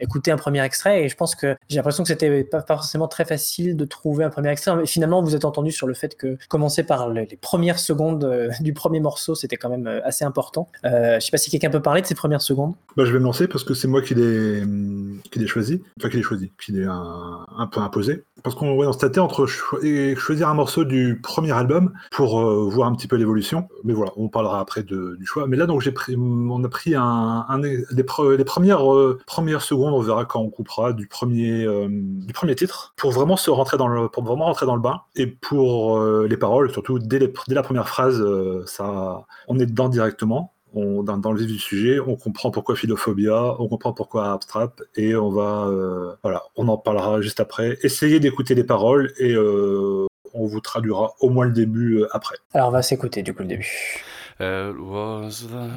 écouter 0.00 0.30
un 0.30 0.36
premier 0.36 0.62
extrait 0.62 1.04
et 1.04 1.08
je 1.08 1.16
pense 1.16 1.34
que 1.34 1.56
j'ai 1.68 1.76
l'impression 1.76 2.02
que 2.02 2.08
c'était 2.08 2.44
pas 2.44 2.62
forcément 2.62 3.08
très 3.08 3.24
facile 3.24 3.76
de 3.76 3.84
trouver 3.84 4.24
un 4.24 4.30
premier 4.30 4.50
extrait. 4.50 4.74
Mais 4.76 4.86
finalement, 4.86 5.22
vous 5.22 5.34
êtes 5.34 5.44
entendu 5.44 5.72
sur 5.72 5.86
le 5.86 5.94
fait 5.94 6.16
que 6.16 6.38
commencer 6.48 6.82
par 6.82 7.10
les 7.10 7.26
premières 7.40 7.78
secondes 7.78 8.24
euh, 8.24 8.50
du 8.60 8.72
premier 8.72 9.00
morceau, 9.00 9.34
c'était 9.34 9.56
quand 9.56 9.68
même 9.68 9.86
euh, 9.86 10.00
assez 10.04 10.24
important. 10.24 10.68
Euh, 10.84 11.20
je 11.20 11.24
sais 11.24 11.30
pas 11.30 11.38
si 11.38 11.50
quelqu'un 11.50 11.70
peut 11.70 11.82
parler 11.82 12.02
de 12.02 12.06
ces 12.06 12.14
premières 12.14 12.42
secondes. 12.42 12.74
Bah, 12.96 13.04
je 13.04 13.12
vais 13.12 13.18
me 13.18 13.24
lancer 13.24 13.46
parce 13.46 13.64
que 13.64 13.74
c'est 13.74 13.88
moi 13.88 14.02
qui 14.02 14.14
l'ai 14.14 15.46
choisi, 15.46 15.82
enfin 15.98 16.08
qui 16.08 16.16
l'ai 16.16 16.22
choisi, 16.22 16.52
qui 16.62 16.72
l'ai 16.72 16.84
un, 16.84 17.46
un, 17.56 17.66
peu 17.66 17.80
imposé. 17.80 18.24
Parce 18.42 18.56
qu'on 18.56 18.74
ouais, 18.74 18.86
on 18.86 18.92
se 18.92 19.20
entre 19.20 19.46
cho 19.46 19.78
choisir 20.16 20.48
un 20.48 20.54
morceau 20.54 20.84
du 20.84 21.20
premier 21.22 21.52
album 21.52 21.92
pour 22.10 22.40
euh, 22.40 22.68
voir 22.68 22.88
un 22.88 22.94
petit 22.94 23.06
peu 23.06 23.16
l'évolution. 23.16 23.68
Mais 23.84 23.92
voilà, 23.92 24.12
on 24.16 24.28
parlera 24.28 24.60
après 24.60 24.82
du 24.82 25.26
choix. 25.26 25.46
Mais 25.46 25.56
là, 25.56 25.66
donc 25.66 25.82
on 26.16 26.64
a 26.64 26.68
pris 26.68 26.94
un, 26.94 27.46
euh, 27.60 29.18
premières 29.26 29.62
secondes 29.62 29.89
on 29.92 30.00
verra 30.00 30.24
quand 30.24 30.40
on 30.40 30.50
coupera 30.50 30.92
du 30.92 31.06
premier, 31.06 31.64
euh, 31.64 31.88
du 31.90 32.32
premier 32.32 32.54
titre, 32.54 32.94
pour 32.96 33.10
vraiment 33.10 33.36
se 33.36 33.50
rentrer 33.50 33.76
dans 33.76 33.88
le, 33.88 34.08
pour 34.08 34.24
vraiment 34.24 34.46
rentrer 34.46 34.66
dans 34.66 34.76
le 34.76 34.82
bain. 34.82 35.02
Et 35.16 35.26
pour 35.26 35.98
euh, 35.98 36.26
les 36.28 36.36
paroles, 36.36 36.70
surtout 36.72 36.98
dès, 36.98 37.18
les, 37.18 37.32
dès, 37.48 37.54
la 37.54 37.62
première 37.62 37.88
phrase, 37.88 38.20
euh, 38.20 38.64
ça, 38.66 39.26
on 39.48 39.58
est 39.58 39.66
dedans 39.66 39.88
directement. 39.88 40.54
On, 40.72 41.02
dans, 41.02 41.18
dans, 41.18 41.32
le 41.32 41.40
vif 41.40 41.48
du 41.48 41.58
sujet, 41.58 41.98
on 41.98 42.14
comprend 42.16 42.50
pourquoi 42.50 42.76
philophobia, 42.76 43.56
on 43.58 43.66
comprend 43.66 43.92
pourquoi 43.92 44.32
abstract, 44.32 44.84
et 44.94 45.16
on 45.16 45.30
va, 45.30 45.66
euh, 45.66 46.14
voilà, 46.22 46.44
on 46.56 46.68
en 46.68 46.78
parlera 46.78 47.20
juste 47.20 47.40
après. 47.40 47.78
Essayez 47.82 48.20
d'écouter 48.20 48.54
les 48.54 48.62
paroles 48.62 49.12
et 49.18 49.32
euh, 49.32 50.06
on 50.32 50.46
vous 50.46 50.60
traduira 50.60 51.14
au 51.20 51.28
moins 51.28 51.46
le 51.46 51.52
début 51.52 52.04
après. 52.12 52.36
Alors 52.54 52.68
on 52.68 52.72
va 52.72 52.82
s'écouter 52.82 53.22
du 53.22 53.34
coup 53.34 53.42
le 53.42 53.48
début. 53.48 54.04
It 54.38 54.74
was 54.78 55.46
the 55.48 55.68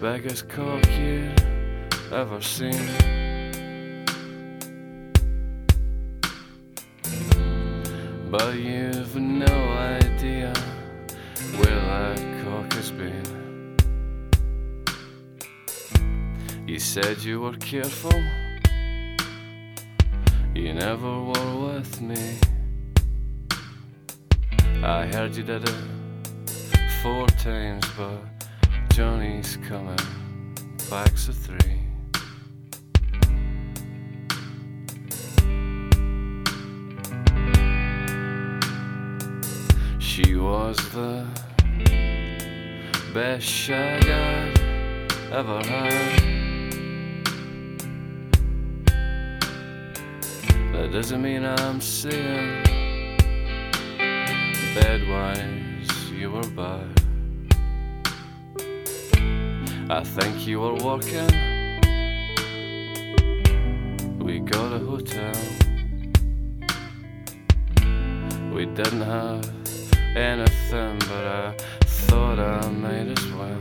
biggest 0.00 0.48
cock 0.48 0.82
ever 2.12 2.42
seen. 2.42 2.88
But 8.30 8.54
you've 8.56 9.16
no 9.16 9.54
idea 9.72 10.52
where 11.56 11.80
that 11.80 12.44
cock 12.44 12.72
has 12.74 12.90
been. 12.90 13.76
You 16.66 16.78
said 16.78 17.22
you 17.22 17.40
were 17.40 17.56
careful, 17.56 18.22
you 20.54 20.74
never 20.74 21.22
were 21.24 21.74
with 21.74 22.00
me. 22.00 22.38
I 24.84 25.06
heard 25.06 25.34
you 25.34 25.44
did 25.44 25.68
it 25.68 25.82
four 27.02 27.26
times, 27.28 27.84
but 27.96 28.18
Johnny's 28.90 29.56
coming, 29.68 29.96
packs 30.90 31.28
of 31.28 31.36
three. 31.36 31.81
She 40.14 40.36
was 40.36 40.76
the 40.90 41.26
best 43.14 43.46
shag 43.46 44.04
I'd 44.04 45.12
ever 45.32 45.62
had. 45.64 46.20
That 50.74 50.92
doesn't 50.92 51.22
mean 51.22 51.46
I'm 51.46 51.80
saying 51.80 52.62
bedwise 54.74 56.10
you 56.10 56.30
were 56.32 56.50
bad. 56.60 56.92
I 59.88 60.04
think 60.04 60.46
you 60.46 60.60
were 60.60 60.74
working. 60.74 61.32
We 64.18 64.40
got 64.40 64.74
a 64.74 64.78
hotel. 64.78 65.32
We 68.52 68.66
didn't 68.66 69.00
have 69.00 69.62
anything, 70.16 70.98
but 70.98 71.26
I 71.26 71.54
thought 71.84 72.38
I 72.38 72.68
might 72.68 73.08
as 73.08 73.32
well. 73.32 73.58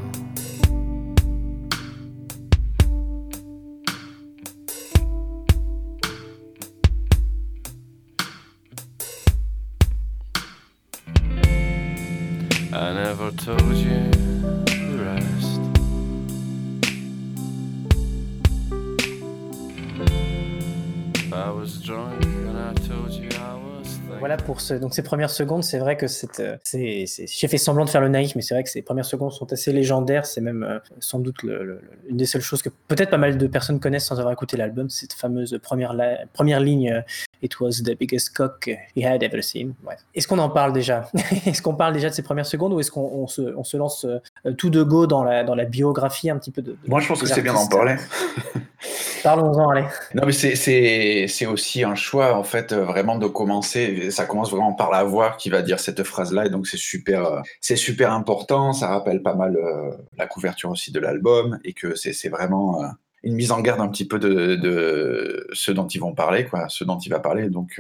I 12.73 12.93
never 12.93 13.31
told 13.31 13.61
you 13.75 14.11
the 14.65 14.97
rest. 15.05 15.61
I 21.33 21.49
was 21.49 21.81
drunk 21.81 22.23
and 22.25 22.57
I 22.57 22.73
told 22.73 23.11
you 23.11 23.29
I. 23.39 23.60
Voilà 24.21 24.37
pour 24.37 24.61
ce, 24.61 24.75
donc 24.75 24.93
ces 24.93 25.01
premières 25.01 25.31
secondes, 25.31 25.63
c'est 25.63 25.79
vrai 25.79 25.97
que 25.97 26.05
c'est, 26.05 26.29
c'est, 26.63 27.05
j'ai 27.27 27.47
fait 27.47 27.57
semblant 27.57 27.85
de 27.85 27.89
faire 27.89 28.01
le 28.01 28.07
naïf, 28.07 28.35
mais 28.35 28.43
c'est 28.43 28.53
vrai 28.53 28.63
que 28.63 28.69
ces 28.69 28.83
premières 28.83 29.05
secondes 29.05 29.31
sont 29.31 29.51
assez 29.51 29.73
légendaires. 29.73 30.27
C'est 30.27 30.41
même 30.41 30.61
euh, 30.61 30.77
sans 30.99 31.17
doute 31.17 31.41
le, 31.41 31.81
une 32.07 32.17
des 32.17 32.27
seules 32.27 32.43
choses 32.43 32.61
que 32.61 32.69
peut-être 32.87 33.09
pas 33.09 33.17
mal 33.17 33.39
de 33.39 33.47
personnes 33.47 33.79
connaissent 33.79 34.05
sans 34.05 34.19
avoir 34.19 34.31
écouté 34.31 34.57
l'album, 34.57 34.91
cette 34.91 35.13
fameuse 35.13 35.59
première, 35.63 35.95
première 36.33 36.59
ligne 36.59 37.03
It 37.41 37.59
was 37.59 37.83
the 37.83 37.97
biggest 37.97 38.35
cock 38.35 38.69
he 38.95 39.03
had 39.03 39.23
ever 39.23 39.41
seen. 39.41 39.73
Ouais. 39.83 39.95
Est-ce 40.13 40.27
qu'on 40.27 40.39
en 40.39 40.49
parle 40.49 40.73
déjà? 40.73 41.09
Est-ce 41.45 41.61
qu'on 41.61 41.75
parle 41.75 41.93
déjà 41.93 42.09
de 42.09 42.13
ces 42.13 42.23
premières 42.23 42.45
secondes 42.45 42.73
ou 42.73 42.79
est-ce 42.79 42.91
qu'on 42.91 43.01
on 43.01 43.27
se, 43.27 43.41
on 43.55 43.63
se, 43.63 43.77
lance 43.77 44.05
euh, 44.05 44.53
tout 44.53 44.69
de 44.69 44.83
go 44.83 45.07
dans 45.07 45.23
la, 45.23 45.43
dans 45.43 45.55
la 45.55 45.65
biographie 45.65 46.29
un 46.29 46.37
petit 46.37 46.51
peu 46.51 46.61
de, 46.61 46.71
de 46.71 46.77
Moi, 46.87 46.99
je 46.99 47.07
pense 47.07 47.21
que 47.21 47.27
c'est 47.27 47.41
bien 47.41 47.53
d'en 47.53 47.67
parler. 47.67 47.95
Parlons-en, 49.23 49.69
allez. 49.69 49.85
Non, 50.15 50.23
mais 50.25 50.31
c'est 50.31 51.45
aussi 51.45 51.83
un 51.83 51.95
choix, 51.95 52.35
en 52.35 52.43
fait, 52.43 52.73
euh, 52.73 52.83
vraiment 52.83 53.17
de 53.17 53.27
commencer. 53.27 54.09
Ça 54.11 54.25
commence 54.25 54.51
vraiment 54.51 54.73
par 54.73 54.91
la 54.91 55.03
voix 55.03 55.35
qui 55.37 55.49
va 55.49 55.61
dire 55.61 55.79
cette 55.79 56.03
phrase-là, 56.03 56.45
et 56.45 56.49
donc 56.49 56.67
c'est 56.67 56.77
super, 56.77 57.25
euh, 57.25 57.41
c'est 57.59 57.75
super 57.75 58.11
important. 58.13 58.73
Ça 58.73 58.87
rappelle 58.87 59.21
pas 59.21 59.35
mal 59.35 59.55
euh, 59.55 59.91
la 60.17 60.25
couverture 60.25 60.71
aussi 60.71 60.91
de 60.91 60.99
l'album, 60.99 61.59
et 61.63 61.73
que 61.73 61.95
c'est 61.95 62.29
vraiment 62.29 62.81
une 63.23 63.35
mise 63.35 63.51
en 63.51 63.61
garde 63.61 63.81
un 63.81 63.87
petit 63.87 64.07
peu 64.07 64.19
de, 64.19 64.55
de, 64.55 65.47
ce 65.53 65.71
dont 65.71 65.87
ils 65.87 65.99
vont 65.99 66.13
parler, 66.13 66.45
quoi, 66.45 66.67
ce 66.69 66.83
dont 66.83 66.97
il 66.97 67.09
va 67.09 67.19
parler. 67.19 67.49
Donc, 67.49 67.79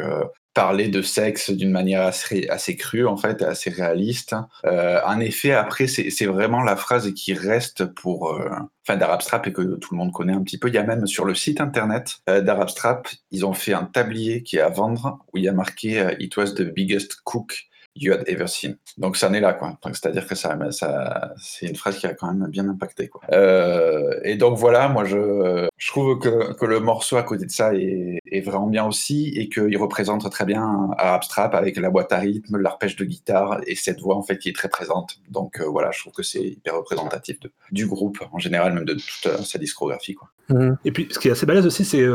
parler 0.53 0.89
de 0.89 1.01
sexe 1.01 1.49
d'une 1.49 1.71
manière 1.71 2.01
assez, 2.01 2.47
assez 2.49 2.75
crue, 2.75 3.07
en 3.07 3.17
fait, 3.17 3.41
assez 3.41 3.69
réaliste. 3.69 4.35
Euh, 4.65 4.99
en 5.05 5.19
effet, 5.19 5.53
après, 5.53 5.87
c'est 5.87 6.25
vraiment 6.25 6.61
la 6.61 6.75
phrase 6.75 7.13
qui 7.13 7.33
reste 7.33 7.85
pour, 7.85 8.31
euh, 8.31 8.49
enfin, 8.85 8.97
d'Arabstrap 8.97 9.47
et 9.47 9.53
que 9.53 9.61
tout 9.77 9.93
le 9.93 9.97
monde 9.97 10.11
connaît 10.11 10.33
un 10.33 10.43
petit 10.43 10.57
peu. 10.57 10.67
Il 10.67 10.75
y 10.75 10.77
a 10.77 10.83
même 10.83 11.07
sur 11.07 11.25
le 11.25 11.35
site 11.35 11.61
internet 11.61 12.17
euh, 12.29 12.41
d'Arabstrap, 12.41 13.07
ils 13.31 13.45
ont 13.45 13.53
fait 13.53 13.73
un 13.73 13.85
tablier 13.85 14.43
qui 14.43 14.57
est 14.57 14.61
à 14.61 14.69
vendre 14.69 15.19
où 15.31 15.37
il 15.37 15.45
y 15.45 15.49
a 15.49 15.53
marqué 15.53 15.99
euh, 15.99 16.13
It 16.19 16.35
was 16.35 16.51
the 16.55 16.63
biggest 16.63 17.21
cook 17.23 17.70
you 17.95 18.13
had 18.13 18.23
ever 18.27 18.47
seen. 18.47 18.77
Donc 18.97 19.17
ça 19.17 19.29
en 19.29 19.33
est 19.33 19.39
là, 19.39 19.53
quoi. 19.53 19.77
C'est-à-dire 19.83 20.27
que 20.27 20.35
ça, 20.35 20.57
ça 20.71 21.33
c'est 21.37 21.67
une 21.67 21.75
phrase 21.75 21.97
qui 21.97 22.07
a 22.07 22.13
quand 22.13 22.31
même 22.33 22.49
bien 22.49 22.67
impacté, 22.67 23.07
quoi. 23.07 23.21
Euh, 23.31 24.19
et 24.23 24.35
donc 24.35 24.57
voilà, 24.57 24.87
moi 24.89 25.03
je, 25.03 25.67
trouve 25.87 26.19
que, 26.19 26.65
le 26.65 26.79
morceau 26.79 27.17
à 27.17 27.23
côté 27.23 27.45
de 27.45 27.51
ça 27.51 27.73
est, 27.73 28.19
vraiment 28.41 28.67
bien 28.67 28.85
aussi 28.85 29.33
et 29.35 29.49
qu'il 29.49 29.77
représente 29.77 30.27
très 30.31 30.45
bien 30.45 30.89
Abstrap 30.97 31.53
avec 31.53 31.77
la 31.77 31.89
boîte 31.89 32.11
à 32.11 32.17
rythme, 32.17 32.57
l'arpège 32.57 32.95
de 32.95 33.05
guitare 33.05 33.59
et 33.67 33.75
cette 33.75 33.99
voix 33.99 34.15
en 34.15 34.23
fait 34.23 34.37
qui 34.37 34.49
est 34.49 34.55
très 34.55 34.69
présente. 34.69 35.19
Donc 35.29 35.59
euh, 35.59 35.65
voilà, 35.65 35.91
je 35.91 35.99
trouve 35.99 36.13
que 36.13 36.23
c'est 36.23 36.41
hyper 36.41 36.75
représentatif 36.75 37.37
du 37.71 37.87
groupe 37.87 38.19
en 38.31 38.39
général, 38.39 38.73
même 38.73 38.85
de 38.85 38.93
toute 38.93 39.25
euh, 39.27 39.37
sa 39.43 39.59
discographie, 39.59 40.15
quoi. 40.15 40.29
Mmh. 40.49 40.75
Et 40.85 40.91
puis 40.91 41.07
ce 41.11 41.19
qui 41.19 41.27
est 41.27 41.31
assez 41.31 41.45
balèze 41.45 41.65
aussi, 41.65 41.85
c'est 41.85 42.05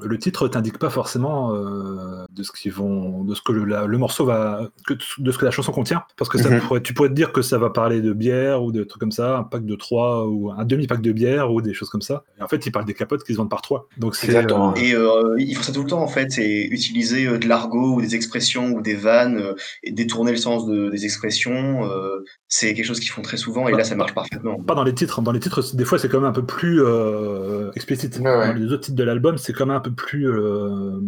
le 0.00 0.18
titre 0.18 0.48
t'indique 0.48 0.78
pas 0.78 0.88
forcément 0.88 1.54
euh, 1.54 2.24
de 2.30 2.42
ce 2.42 2.50
qu'ils 2.50 2.72
vont, 2.72 3.24
de 3.24 3.34
ce 3.34 3.42
que 3.42 3.52
le, 3.52 3.64
la, 3.66 3.84
le, 3.84 3.98
morceau 3.98 4.24
va, 4.24 4.70
que, 4.86 4.94
de 4.94 5.30
ce 5.30 5.36
que 5.36 5.44
la 5.44 5.50
chanson 5.50 5.70
contient, 5.70 6.04
parce 6.16 6.30
que 6.30 6.38
ça 6.38 6.48
mm 6.48 6.54
-hmm. 6.54 6.60
pourrait, 6.60 6.82
tu 6.82 6.94
pourrais 6.94 7.10
te 7.10 7.14
dire 7.14 7.30
que 7.30 7.42
ça 7.42 7.58
va 7.58 7.68
parler 7.68 8.00
de 8.00 8.14
bière 8.14 8.62
ou 8.62 8.72
de 8.72 8.84
trucs 8.84 9.00
comme 9.00 9.12
ça, 9.12 9.36
un 9.36 9.42
pack 9.42 9.66
de 9.66 9.76
trois 9.76 10.26
ou 10.26 10.50
un 10.50 10.64
demi 10.64 10.86
pack 10.86 11.02
de 11.02 11.12
bière 11.12 11.52
ou 11.52 11.60
des 11.60 11.74
choses 11.74 11.90
comme 11.90 12.00
ça. 12.10 12.24
Et 12.38 12.42
en 12.42 12.48
fait, 12.48 12.64
ils 12.66 12.72
parlent 12.72 12.86
des 12.86 12.94
capotes 12.94 13.22
qui 13.22 13.32
se 13.34 13.38
vendent 13.38 13.50
par 13.50 13.60
trois. 13.60 13.80
Donc 13.98 14.12
c'est 14.16 14.34
euh... 14.34 14.72
et 14.76 14.94
euh, 14.94 15.36
ils 15.38 15.54
font 15.56 15.62
ça 15.68 15.72
tout 15.76 15.82
le 15.86 15.90
temps 15.92 16.02
en 16.08 16.12
fait, 16.16 16.28
c'est 16.36 16.54
utiliser 16.78 17.26
euh, 17.26 17.38
de 17.42 17.46
l'argot 17.52 17.90
ou 17.96 18.00
des 18.06 18.14
expressions 18.14 18.66
ou 18.74 18.80
des 18.80 18.94
vannes 19.08 19.36
euh, 19.36 19.54
et 19.86 19.92
détourner 19.92 20.32
le 20.38 20.42
sens 20.46 20.60
de, 20.70 20.88
des 20.94 21.04
expressions. 21.04 21.62
euh, 21.84 22.24
c'est 22.48 22.72
quelque 22.74 22.84
chose 22.90 23.00
qu'ils 23.02 23.14
font 23.16 23.22
très 23.30 23.40
souvent 23.44 23.64
et 23.68 23.72
là 23.72 23.84
ça 23.84 23.94
marche 23.94 24.14
parfaitement. 24.14 24.54
Pas 24.70 24.74
dans 24.80 24.84
les 24.90 24.94
titres, 25.00 25.16
dans 25.26 25.32
les 25.36 25.40
titres, 25.40 25.60
des 25.80 25.86
fois 25.88 25.98
c'est 26.00 26.08
quand 26.10 26.20
même 26.20 26.32
un 26.34 26.38
peu 26.40 26.46
plus 26.58 26.76
euh, 26.82 27.70
explicite. 27.78 28.14
Ouais, 28.18 28.34
ouais. 28.38 28.48
Dans 28.48 28.58
les 28.64 28.70
autres 28.72 28.84
titres 28.86 29.00
de 29.02 29.06
l'album, 29.10 29.34
c'est 29.42 29.52
quand 29.56 29.66
même 29.66 29.76
un 29.81 29.81
peu 29.82 29.92
plus 29.92 30.30
euh, 30.30 30.98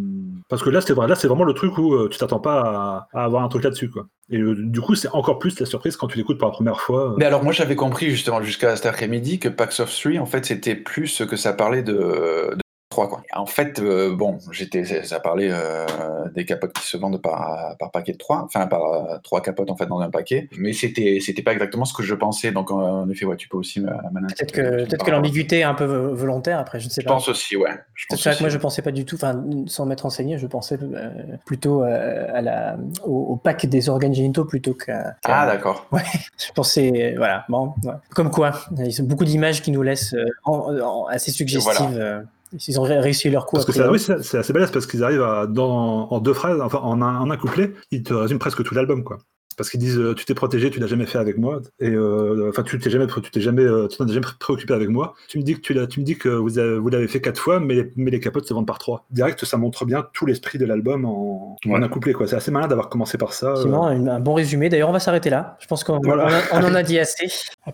parce 0.49 0.63
que 0.63 0.71
là 0.71 0.81
c'est 0.81 0.93
vrai, 0.93 1.07
vraiment 1.07 1.45
le 1.45 1.55
truc 1.55 1.79
où 1.79 1.95
euh, 1.95 2.09
tu 2.11 2.19
t'attends 2.19 2.41
pas 2.41 3.09
à, 3.13 3.25
avoir 3.25 3.43
un 3.43 3.49
truc 3.49 3.65
là-dessus 3.65 3.89
quoi. 3.89 4.07
Et 4.31 4.39
euh, 4.39 4.55
du 4.57 4.81
coup 4.81 4.95
c'est 4.95 5.09
encore 5.09 5.39
plus 5.39 5.59
la 5.59 5.67
surprise 5.67 5.97
quand 5.97 6.09
tu 6.09 6.19
l'écoutes 6.19 6.39
pour 6.39 6.49
la 6.49 6.53
première 6.53 6.81
fois. 6.81 7.15
Mais 7.17 7.25
alors 7.25 7.43
moi 7.43 7.53
j'avais 7.53 7.77
compris 7.77 8.11
justement 8.11 8.43
jusqu'à 8.43 8.77
cet 8.77 8.87
après-midi 8.87 9.39
que 9.39 9.49
Packs 9.49 9.81
of 9.81 9.95
Three 9.95 10.19
en 10.19 10.27
fait 10.27 10.45
c'était 10.45 10.75
plus 10.75 11.23
que 11.29 11.37
ça 11.37 11.53
parlait 11.53 11.83
de 11.83 12.57
3 12.95 13.09
quoi. 13.09 13.23
En 13.35 13.47
fait, 13.47 13.81
euh, 13.81 14.15
bon, 14.15 14.39
j'étais, 14.53 14.85
ça 14.85 15.19
parlait 15.19 15.49
euh, 15.51 15.85
des 16.33 16.45
capotes 16.45 16.73
qui 16.73 16.87
se 16.87 16.97
vendent 16.97 17.21
par, 17.21 17.77
par 17.79 17.91
paquet 17.91 18.13
de 18.13 18.19
3, 18.19 18.45
enfin 18.45 18.69
par 18.69 18.85
euh, 18.85 19.19
3 19.25 19.43
capotes 19.43 19.71
en 19.71 19.77
fait 19.77 19.87
dans 19.87 19.99
un 19.99 20.11
paquet, 20.11 20.49
mais 20.57 20.73
c'était, 20.73 21.19
c'était 21.21 21.43
pas 21.43 21.53
exactement 21.53 21.85
ce 21.85 21.93
que 21.93 22.05
je 22.05 22.15
pensais. 22.15 22.53
Donc 22.53 22.71
en 22.71 23.09
effet, 23.11 23.25
ouais, 23.25 23.37
tu 23.37 23.49
peux 23.49 23.57
aussi 23.57 23.81
Peut-être 23.81 24.53
que, 24.53 24.89
peut 24.89 24.97
que 24.97 25.11
l'ambiguïté 25.11 25.61
est 25.61 25.65
un 25.65 25.75
peu 25.75 25.85
volontaire. 25.85 26.61
Après, 26.61 26.79
je 26.79 26.87
ne 26.87 26.91
sais 26.91 27.03
je 27.03 27.07
pas. 27.07 27.15
Pense 27.15 27.29
aussi, 27.29 27.57
ouais. 27.57 27.71
C'est 28.11 28.23
vrai 28.23 28.37
que 28.37 28.41
moi 28.41 28.49
je 28.49 28.59
pensais 28.59 28.83
pas 28.83 28.93
du 28.93 29.05
tout, 29.05 29.17
enfin 29.17 29.43
sans 29.67 29.87
m'être 29.87 30.03
renseigné, 30.03 30.39
je 30.39 30.47
pensais 30.47 30.79
euh, 30.81 31.11
plutôt 31.45 31.83
euh, 31.83 32.27
à 32.33 32.43
la, 32.43 32.77
au, 33.05 33.33
au, 33.33 33.37
pack 33.37 33.67
des 33.67 33.89
organes 33.89 34.15
génitaux 34.15 34.45
plutôt 34.45 34.75
qu'à. 34.75 35.17
Qu 35.25 35.31
ah 35.31 35.47
d'accord. 35.47 35.87
Ouais, 35.93 36.03
je 36.39 36.53
pensais, 36.53 37.15
voilà, 37.17 37.45
bon, 37.49 37.75
ouais. 37.85 37.93
comme 38.15 38.31
quoi, 38.31 38.53
ils 38.79 39.01
ont 39.01 39.05
beaucoup 39.05 39.25
d'images 39.25 39.63
qui 39.63 39.71
nous 39.71 39.83
laissent 39.83 40.15
euh, 40.15 40.25
en, 40.45 40.77
en, 40.81 41.07
assez 41.07 41.31
suggestives. 41.31 41.73
Voilà. 41.73 42.23
Ils 42.69 42.81
ont 42.81 42.83
réussi 42.83 43.31
leur 43.31 43.47
coup. 43.47 43.57
Parce 43.57 43.67
que 43.67 43.73
ça, 43.73 43.91
oui, 43.91 43.99
c'est 43.99 44.39
assez 44.39 44.53
balèze 44.53 44.71
parce 44.71 44.87
qu'ils 44.87 45.03
arrivent 45.03 45.23
à, 45.23 45.47
dans, 45.47 46.09
en 46.11 46.21
deux 46.21 46.35
phrases, 46.35 46.61
enfin 46.61 46.79
en 46.79 47.03
un, 47.03 47.19
en 47.19 47.31
un 47.31 47.37
couplet, 47.37 47.73
ils 47.91 48.03
te 48.03 48.15
résument 48.15 48.39
presque 48.39 48.63
tout 48.63 48.75
l'album, 48.75 49.03
quoi 49.05 49.19
parce 49.57 49.71
qu'ils 49.71 49.81
disent 49.81 49.99
euh, 49.99 50.15
tu 50.15 50.25
t'es 50.25 50.35
protégé, 50.35 50.71
tu 50.71 50.81
l'as 50.81 50.87
jamais 50.87 51.07
fait 51.07 51.19
avec 51.19 51.39
moi, 51.39 51.61
et 51.81 51.91
euh, 51.91 52.49
enfin 52.51 52.63
tu 52.63 52.79
t'es 52.79 52.91
jamais, 52.91 53.07
tu 53.07 53.31
t'es 53.31 53.41
jamais, 53.41 53.63
euh, 53.63 53.89
tu 53.89 53.97
t'en 53.97 54.07
jamais 54.07 54.27
préoccupé 54.39 54.75
avec 54.75 54.89
moi. 54.89 55.15
Tu 55.29 55.39
me 55.39 55.43
dis 55.43 55.55
que 55.55 55.61
tu 55.61 55.75
l'as, 55.75 55.87
tu 55.87 56.01
me 56.01 56.05
dis 56.05 56.17
que 56.17 56.29
vous, 56.29 56.59
avez, 56.59 56.79
vous 56.79 56.89
l'avez 56.89 57.09
fait 57.09 57.21
quatre 57.21 57.39
fois, 57.39 57.61
mais 57.61 57.75
les, 57.75 57.93
mais 57.97 58.11
les 58.11 58.21
capotes 58.21 58.47
se 58.47 58.55
vendent 58.55 58.67
par 58.67 58.79
trois. 58.79 59.05
Direct, 59.11 59.45
ça 59.45 59.57
montre 59.57 59.85
bien 59.85 60.07
tout 60.13 60.27
l'esprit 60.27 60.59
de 60.59 60.65
l'album 60.65 61.05
en, 61.05 61.57
ouais. 61.67 61.75
en, 61.75 61.83
un 61.83 61.89
couplet 61.89 62.13
quoi. 62.13 62.27
C'est 62.27 62.37
assez 62.37 62.51
malin 62.51 62.69
d'avoir 62.69 62.89
commencé 62.89 63.19
par 63.19 63.33
ça. 63.33 63.53
Effectivement, 63.53 63.87
un 63.87 64.21
bon 64.21 64.35
résumé. 64.35 64.69
D'ailleurs, 64.69 64.91
on 64.91 64.93
va 64.93 65.01
s'arrêter 65.01 65.31
là. 65.31 65.57
Je 65.61 65.67
pense 65.67 65.85
qu'on 65.85 66.01
voilà. 66.01 66.29
on, 66.53 66.59
on 66.59 66.65
en 66.65 66.75
a 66.75 66.83
dit 66.83 66.99
assez. 66.99 67.27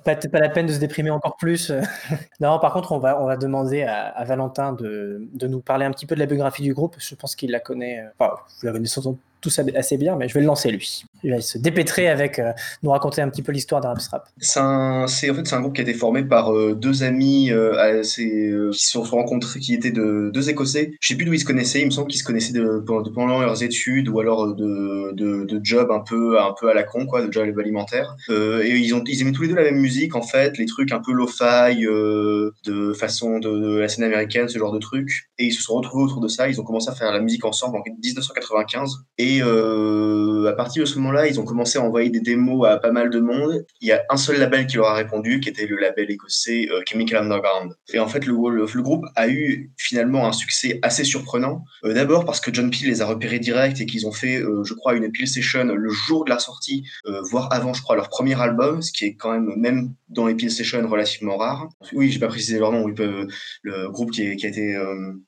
Pas, 0.05 0.17
pas 0.17 0.41
la 0.41 0.49
peine 0.49 0.67
de 0.67 0.73
se 0.73 0.79
déprimer 0.79 1.11
encore 1.11 1.37
plus. 1.37 1.73
non, 2.41 2.59
par 2.59 2.73
contre, 2.73 2.93
on 2.93 2.99
va, 2.99 3.21
on 3.23 3.27
va 3.27 3.37
demander 3.37 3.83
à, 3.83 4.09
à 4.09 4.25
Valentin 4.25 4.73
de, 4.73 5.29
de, 5.33 5.47
nous 5.47 5.61
parler 5.61 5.85
un 5.85 5.91
petit 5.91 6.07
peu 6.07 6.15
de 6.15 6.21
la 6.21 6.27
biographie 6.27 6.63
du 6.63 6.75
groupe. 6.75 6.97
Je 6.99 7.15
pense 7.15 7.35
qu'il 7.37 7.51
la 7.51 7.61
connaît. 7.61 8.05
Enfin, 8.19 8.35
vous 8.61 8.67
la 8.67 8.73
connaissez 8.73 9.01
tout 9.41 9.51
ça 9.51 9.63
assez 9.75 9.97
bien, 9.97 10.17
mais 10.17 10.29
je 10.29 10.35
vais 10.35 10.41
le 10.41 10.47
lancer 10.47 10.71
lui. 10.71 11.05
Il 11.25 11.33
va 11.33 11.41
se 11.41 11.59
dépêtrer 11.59 12.09
avec 12.09 12.39
euh, 12.39 12.53
nous 12.83 12.91
raconter 12.91 13.23
un 13.23 13.29
petit 13.29 13.43
peu 13.43 13.53
l'histoire 13.53 13.81
d'Arabstrap. 13.81 14.29
C'est 14.39 14.61
en 14.61 15.07
fait 15.07 15.47
c'est 15.47 15.55
un 15.55 15.61
groupe 15.61 15.75
qui 15.75 15.81
a 15.81 15.83
été 15.83 15.95
formé 15.95 16.25
par 16.25 16.53
euh, 16.53 16.75
deux 16.75 17.03
amis 17.03 17.51
euh, 17.51 17.75
euh, 17.77 18.03
qui 18.03 18.73
se 18.73 19.03
sont 19.03 19.03
rencontrés, 19.03 19.61
qui 19.61 19.75
étaient 19.75 19.91
de 19.91 20.31
deux 20.33 20.51
Écossais. 20.51 20.93
Je 21.01 21.09
sais 21.09 21.15
plus 21.15 21.25
d'où 21.25 21.33
ils 21.33 21.41
se 21.41 21.45
connaissaient. 21.45 21.81
Il 21.81 21.87
me 21.87 21.91
semble 21.91 22.09
qu'ils 22.09 22.21
se 22.21 22.25
connaissaient 22.25 22.53
de, 22.53 22.83
pendant 22.87 23.41
leurs 23.41 23.63
études 23.63 24.09
ou 24.09 24.21
alors 24.21 24.55
de, 24.55 25.13
de, 25.13 25.61
job 25.63 25.91
un 25.91 26.01
peu 26.01 26.41
un 26.41 26.55
peu 26.59 26.71
à 26.71 26.75
la 26.75 26.83
con 26.85 27.07
quoi, 27.07 27.25
de 27.25 27.31
job 27.33 27.59
alimentaire. 27.59 28.17
et 28.29 28.77
ils 28.77 28.95
ont 28.95 29.05
ils 29.07 29.21
aimaient 29.21 29.33
tous 29.33 29.43
les 29.43 29.49
deux 29.49 29.55
la 29.55 29.65
même 29.65 29.81
musique 29.81 30.15
en 30.15 30.23
fait, 30.23 30.57
les 30.57 30.67
trucs 30.67 30.93
un 30.93 31.01
peu 31.01 31.13
lo-fi 31.13 31.85
de 31.85 32.93
façon 32.95 33.39
de, 33.39 33.79
la 33.79 33.89
scène 33.89 34.05
américaine, 34.05 34.49
ce 34.49 34.59
genre 34.59 34.73
de 34.73 34.79
trucs. 34.79 35.31
Et 35.39 35.47
ils 35.47 35.53
se 35.53 35.63
sont 35.63 35.75
retrouvés 35.75 36.05
autour 36.05 36.21
de 36.21 36.29
ça. 36.29 36.49
Ils 36.49 36.61
ont 36.61 36.65
commencé 36.65 36.91
à 36.91 36.95
faire 36.95 37.13
la 37.13 37.21
musique 37.21 37.45
ensemble 37.45 37.77
en 37.77 37.83
1995. 37.83 38.99
Et 39.19 39.41
euh, 39.43 40.49
à 40.49 40.53
partir 40.53 40.83
de 40.83 40.89
ce 40.89 40.99
moment-là, 41.11 41.29
ils 41.29 41.41
ont 41.41 41.45
commencé 41.45 41.79
à 41.79 41.83
envoyer 41.83 42.11
des 42.11 42.21
démos 42.21 42.67
à 42.67 42.79
pas 42.79 42.93
mal 42.93 43.11
de 43.11 43.21
monde. 43.21 43.65
Il 43.81 43.89
y 43.89 43.93
a 43.93 44.03
un 44.09 44.17
seul 44.17 44.39
label 44.39 44.67
qui 44.67 44.77
leur 44.77 44.89
a 44.89 44.95
répondu, 44.95 45.41
qui 45.41 45.49
était 45.49 45.67
le 45.67 45.77
label 45.77 46.11
écossais 46.11 46.69
euh, 46.71 46.81
Chemical 46.89 47.25
Underground. 47.25 47.75
Et 47.93 47.99
en 47.99 48.09
fait, 48.09 48.27
le, 48.27 48.35
groupe 48.83 49.05
a 49.17 49.29
eu 49.29 49.71
finalement 49.77 50.27
un 50.27 50.33
succès 50.33 50.79
assez 50.83 51.05
surprenant. 51.05 51.65
Euh, 51.85 51.93
D'abord 51.93 52.25
parce 52.25 52.41
que 52.41 52.53
John 52.53 52.71
Peel 52.71 52.89
les 52.89 53.03
a 53.03 53.07
repérés 53.07 53.39
direct 53.39 53.81
et 53.81 53.87
qu'ils 53.87 54.07
ont 54.07 54.13
fait, 54.13 54.37
euh, 54.37 54.65
je 54.65 54.75
crois, 54.75 54.95
une 54.95 55.11
Peel 55.11 55.29
Session 55.29 55.65
le 55.65 55.91
jour 55.91 56.25
de 56.25 56.31
la 56.31 56.39
sortie, 56.39 56.85
voire 57.31 57.53
avant, 57.53 57.75
je 57.75 57.83
crois, 57.83 57.97
leur 57.97 58.09
premier 58.09 58.41
album, 58.41 58.81
ce 58.83 58.93
qui 58.93 59.05
est 59.05 59.15
quand 59.15 59.33
même, 59.33 59.53
même 59.57 59.93
dans 60.09 60.27
les 60.27 60.35
Peel 60.35 60.51
Sessions, 60.51 60.87
relativement 60.89 61.37
rare. 61.37 61.69
Oui, 61.93 62.11
j'ai 62.11 62.19
pas 62.19 62.29
précisé 62.29 62.59
leur 62.59 62.73
nom. 62.73 62.91
Peuvent, 62.93 63.27
le 63.63 63.89
groupe 63.91 64.11
qui, 64.11 64.23
a 64.23 64.33
été, 64.33 64.77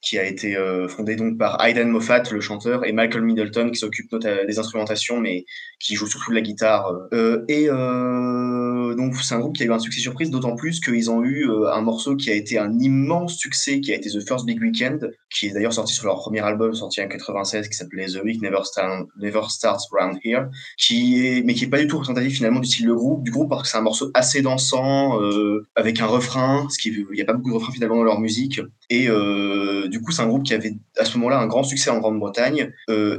qui 0.00 0.18
a 0.18 0.24
été 0.24 0.56
fondé 0.88 1.16
donc 1.16 1.38
par 1.38 1.64
Aidan 1.64 1.86
Moffat, 1.86 2.22
le 2.32 2.40
chanteur, 2.40 2.84
et 2.84 2.92
Michael 2.92 3.22
Middleton, 3.22 3.70
qui 3.70 3.78
s'occupe 3.78 4.14
des 4.16 4.58
instrumentations, 4.58 5.20
mais 5.20 5.44
qui 5.82 5.96
joue 5.96 6.06
surtout 6.06 6.30
de 6.30 6.36
la 6.36 6.40
guitare. 6.40 6.92
Euh, 7.12 7.44
et 7.48 7.68
euh, 7.68 8.94
donc 8.94 9.16
c'est 9.16 9.34
un 9.34 9.40
groupe 9.40 9.56
qui 9.56 9.64
a 9.64 9.66
eu 9.66 9.72
un 9.72 9.78
succès 9.78 10.00
surprise, 10.00 10.30
d'autant 10.30 10.54
plus 10.54 10.80
qu'ils 10.80 11.10
ont 11.10 11.22
eu 11.24 11.48
euh, 11.48 11.72
un 11.72 11.82
morceau 11.82 12.16
qui 12.16 12.30
a 12.30 12.34
été 12.34 12.58
un 12.58 12.78
immense 12.78 13.36
succès, 13.36 13.80
qui 13.80 13.92
a 13.92 13.96
été 13.96 14.08
The 14.08 14.26
First 14.26 14.46
Big 14.46 14.60
Weekend, 14.60 15.10
qui 15.28 15.48
est 15.48 15.50
d'ailleurs 15.50 15.72
sorti 15.72 15.92
sur 15.92 16.06
leur 16.06 16.16
premier 16.16 16.40
album 16.40 16.72
sorti 16.72 17.02
en 17.02 17.08
96, 17.08 17.68
qui 17.68 17.76
s'appelait 17.76 18.06
The 18.06 18.22
Week 18.24 18.40
Never, 18.40 18.60
Never 19.20 19.42
Starts 19.48 19.88
Round 19.90 20.18
Here, 20.24 20.46
qui 20.78 21.26
est 21.26 21.42
mais 21.42 21.54
qui 21.54 21.64
est 21.64 21.68
pas 21.68 21.80
du 21.80 21.88
tout 21.88 21.96
représentatif 21.96 22.36
finalement 22.36 22.60
du 22.60 22.68
style 22.68 22.86
de 22.86 22.94
groupe, 22.94 23.24
du 23.24 23.32
groupe 23.32 23.50
parce 23.50 23.62
que 23.62 23.68
c'est 23.68 23.78
un 23.78 23.82
morceau 23.82 24.10
assez 24.14 24.40
dansant 24.40 25.18
avec 25.74 26.00
un 26.00 26.06
refrain, 26.06 26.68
ce 26.70 26.78
qui 26.78 26.92
il 27.12 27.18
y 27.18 27.22
a 27.22 27.24
pas 27.24 27.32
beaucoup 27.32 27.50
de 27.50 27.54
refrains 27.54 27.72
finalement 27.72 27.96
dans 27.96 28.04
leur 28.04 28.20
musique. 28.20 28.60
Et 28.94 29.08
du 29.88 30.00
coup 30.02 30.12
c'est 30.12 30.22
un 30.22 30.26
groupe 30.26 30.44
qui 30.44 30.54
avait 30.54 30.74
à 30.98 31.04
ce 31.04 31.16
moment-là 31.18 31.38
un 31.38 31.46
grand 31.46 31.62
succès 31.62 31.90
en 31.90 31.98
Grande-Bretagne 31.98 32.72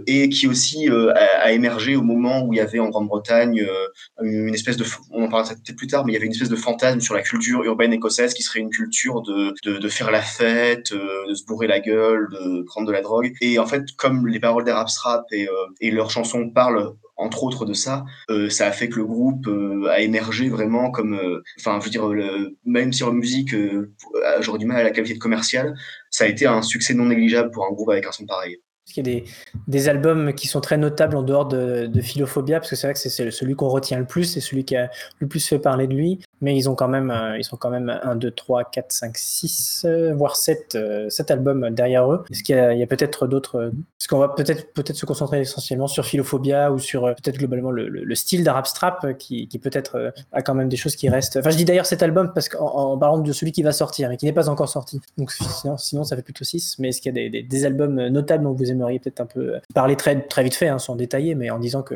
et 0.08 0.30
qui 0.30 0.48
aussi 0.48 0.88
a, 0.88 1.12
a, 1.42 1.52
émergé 1.52 1.96
au 1.96 2.04
moment 2.04 2.46
où 2.46 2.54
il 2.54 2.58
y 2.58 2.60
avait 2.60 2.80
en 2.80 2.90
Grande-Bretagne 2.90 3.62
euh, 3.62 3.88
une 4.22 4.54
espèce 4.54 4.78
de, 4.78 4.86
on 5.12 5.24
en 5.24 5.30
parlera 5.30 5.54
peut-être 5.54 5.76
plus 5.76 5.88
tard, 5.88 6.06
mais 6.06 6.12
il 6.12 6.16
y 6.16 6.18
avait 6.18 6.26
une 6.26 6.32
espèce 6.32 6.50
de 6.50 6.56
fantasme 6.56 7.00
sur 7.00 7.14
la 7.14 7.22
culture 7.22 7.64
urbaine 7.64 7.94
écossaise 7.94 8.34
qui 8.34 8.44
serait 8.44 8.60
une 8.60 8.70
culture 8.70 9.22
de, 9.22 9.90
faire 9.90 10.12
la 10.12 10.22
fête, 10.22 10.92
euh, 10.92 11.28
de 11.28 11.34
se 11.34 11.46
bourrer 11.46 11.68
la 11.68 11.80
gueule, 11.80 12.28
de 12.32 12.64
prendre 12.64 12.88
de 12.88 12.92
la 12.92 13.02
drogue. 13.02 13.34
Et 13.42 13.60
en 13.60 13.66
fait, 13.66 13.84
comme 13.98 14.28
les 14.28 14.40
paroles 14.40 14.64
des 14.64 14.72
rap 14.72 15.24
et, 15.32 15.48
euh, 15.48 15.52
et 15.82 15.92
leurs 15.92 16.10
chansons 16.10 16.50
parlent 16.50 16.94
entre 17.24 17.44
autres 17.44 17.66
de 17.66 17.74
ça, 17.74 18.06
euh, 18.30 18.50
ça 18.50 18.68
a 18.68 18.72
fait 18.72 18.90
que 18.90 18.98
le 18.98 19.06
groupe 19.06 19.48
euh, 19.48 19.88
a 19.90 20.00
émergé 20.00 20.50
vraiment 20.50 20.92
comme, 20.92 21.20
enfin, 21.60 21.78
euh, 21.78 21.80
je 21.80 21.86
veux 21.86 21.92
dire, 21.92 22.08
le, 22.08 22.58
même 22.66 22.92
si 22.92 23.02
leur 23.02 23.14
musique, 23.14 23.56
j'aurais 24.42 24.60
du 24.60 24.66
mal 24.66 24.78
à 24.78 24.84
la 24.84 24.92
qualité 24.92 25.14
de 25.14 25.20
commerciale, 25.20 25.76
ça 26.10 26.26
a 26.26 26.28
été 26.28 26.46
un 26.46 26.62
succès 26.62 26.94
non 26.94 27.06
négligeable 27.06 27.52
pour 27.52 27.66
un 27.66 27.72
groupe 27.72 27.90
avec 27.90 28.06
un 28.06 28.12
son 28.12 28.26
pareil. 28.26 28.58
Parce 28.86 28.96
qu'il 28.96 29.08
y 29.08 29.12
a 29.12 29.20
des, 29.22 29.24
des, 29.68 29.88
albums 29.88 30.34
qui 30.34 30.48
sont 30.48 30.60
très 30.60 30.78
notables 30.78 31.16
en 31.16 31.24
dehors 31.24 31.48
de, 31.48 31.88
de 31.88 32.02
Philophobia, 32.02 32.60
parce 32.60 32.70
que 32.70 32.76
c'est 32.76 32.88
vrai 32.88 32.94
que 32.94 33.00
c'est 33.00 33.32
celui 33.32 33.56
qu'on 33.56 33.70
retient 33.70 33.98
le 33.98 34.06
plus, 34.06 34.26
c'est 34.26 34.42
celui 34.42 34.66
qui 34.66 34.76
a 34.76 34.90
le 35.20 35.28
plus 35.28 35.48
fait 35.48 35.58
parler 35.58 35.88
de 35.88 35.94
lui. 35.94 36.20
Mais 36.44 36.58
ils 36.58 36.70
ont 36.70 36.76
quand 36.76 36.90
même, 36.90 37.10
euh, 37.10 37.38
ils 37.38 37.46
sont 37.46 37.56
quand 37.56 37.70
même 37.70 37.90
1, 38.04 38.18
2, 38.18 38.30
3, 38.30 38.66
4, 38.66 38.92
5, 38.92 39.18
6, 39.18 39.88
voire 40.14 40.36
7, 40.36 40.78
7 41.08 41.32
euh, 41.32 41.34
albums 41.34 41.70
derrière 41.70 42.12
eux. 42.12 42.26
Est-ce 42.30 42.44
qu'il 42.44 42.56
y 42.56 42.84
a, 42.84 42.86
peut-être 42.86 43.28
d'autres. 43.28 43.72
Parce 43.98 44.08
qu'on 44.08 44.20
va 44.20 44.28
peut-être 44.28 44.74
peut 44.74 44.84
se 44.94 45.06
concentrer 45.06 45.40
essentiellement 45.40 45.88
sur 45.88 46.06
Philophobia 46.06 46.74
ou 46.74 46.80
sur 46.80 47.06
euh, 47.06 47.14
peut-être 47.14 47.38
globalement 47.38 47.72
le, 47.72 47.88
le, 47.88 48.16
style 48.16 48.44
d'Arab 48.44 48.66
Strap 48.66 49.18
qui, 49.18 49.48
qui 49.48 49.58
peut-être 49.58 50.14
a 50.34 50.42
quand 50.42 50.54
même 50.54 50.68
des 50.68 50.76
choses 50.76 50.98
qui 50.98 51.08
restent. 51.08 51.38
Enfin, 51.38 51.50
je 51.50 51.56
dis 51.56 51.66
d'ailleurs 51.66 51.86
cet 51.86 52.04
album 52.04 52.34
parce 52.34 52.50
qu'en 52.50 52.66
en 52.66 52.98
parlant 52.98 53.20
de 53.20 53.32
celui 53.32 53.54
qui 53.54 53.64
va 53.64 53.72
sortir 53.72 54.12
et 54.12 54.18
qui 54.18 54.26
n'est 54.26 54.34
pas 54.34 54.50
encore 54.50 54.68
sorti. 54.68 55.00
Donc 55.18 55.32
sinon, 55.78 56.04
ça 56.04 56.18
fait 56.18 56.24
plutôt 56.24 56.44
6. 56.44 56.76
Mais 56.80 56.90
est-ce 56.90 57.00
qu'il 57.00 57.16
y 57.16 57.18
a 57.18 57.24
des, 57.24 57.30
des, 57.30 57.44
des 57.44 57.66
albums 57.66 58.08
notables 58.08 58.44
dont 58.44 58.52
vous 58.52 58.70
aimeriez 58.70 59.00
peut-être 59.00 59.22
un 59.22 59.26
peu 59.28 59.60
parler 59.74 59.96
très, 59.96 60.20
très 60.20 60.44
vite 60.44 60.56
fait, 60.56 60.68
hein, 60.68 60.78
sans 60.78 60.98
détailler, 60.98 61.36
mais 61.36 61.50
en 61.52 61.60
disant 61.60 61.84
que 61.84 61.96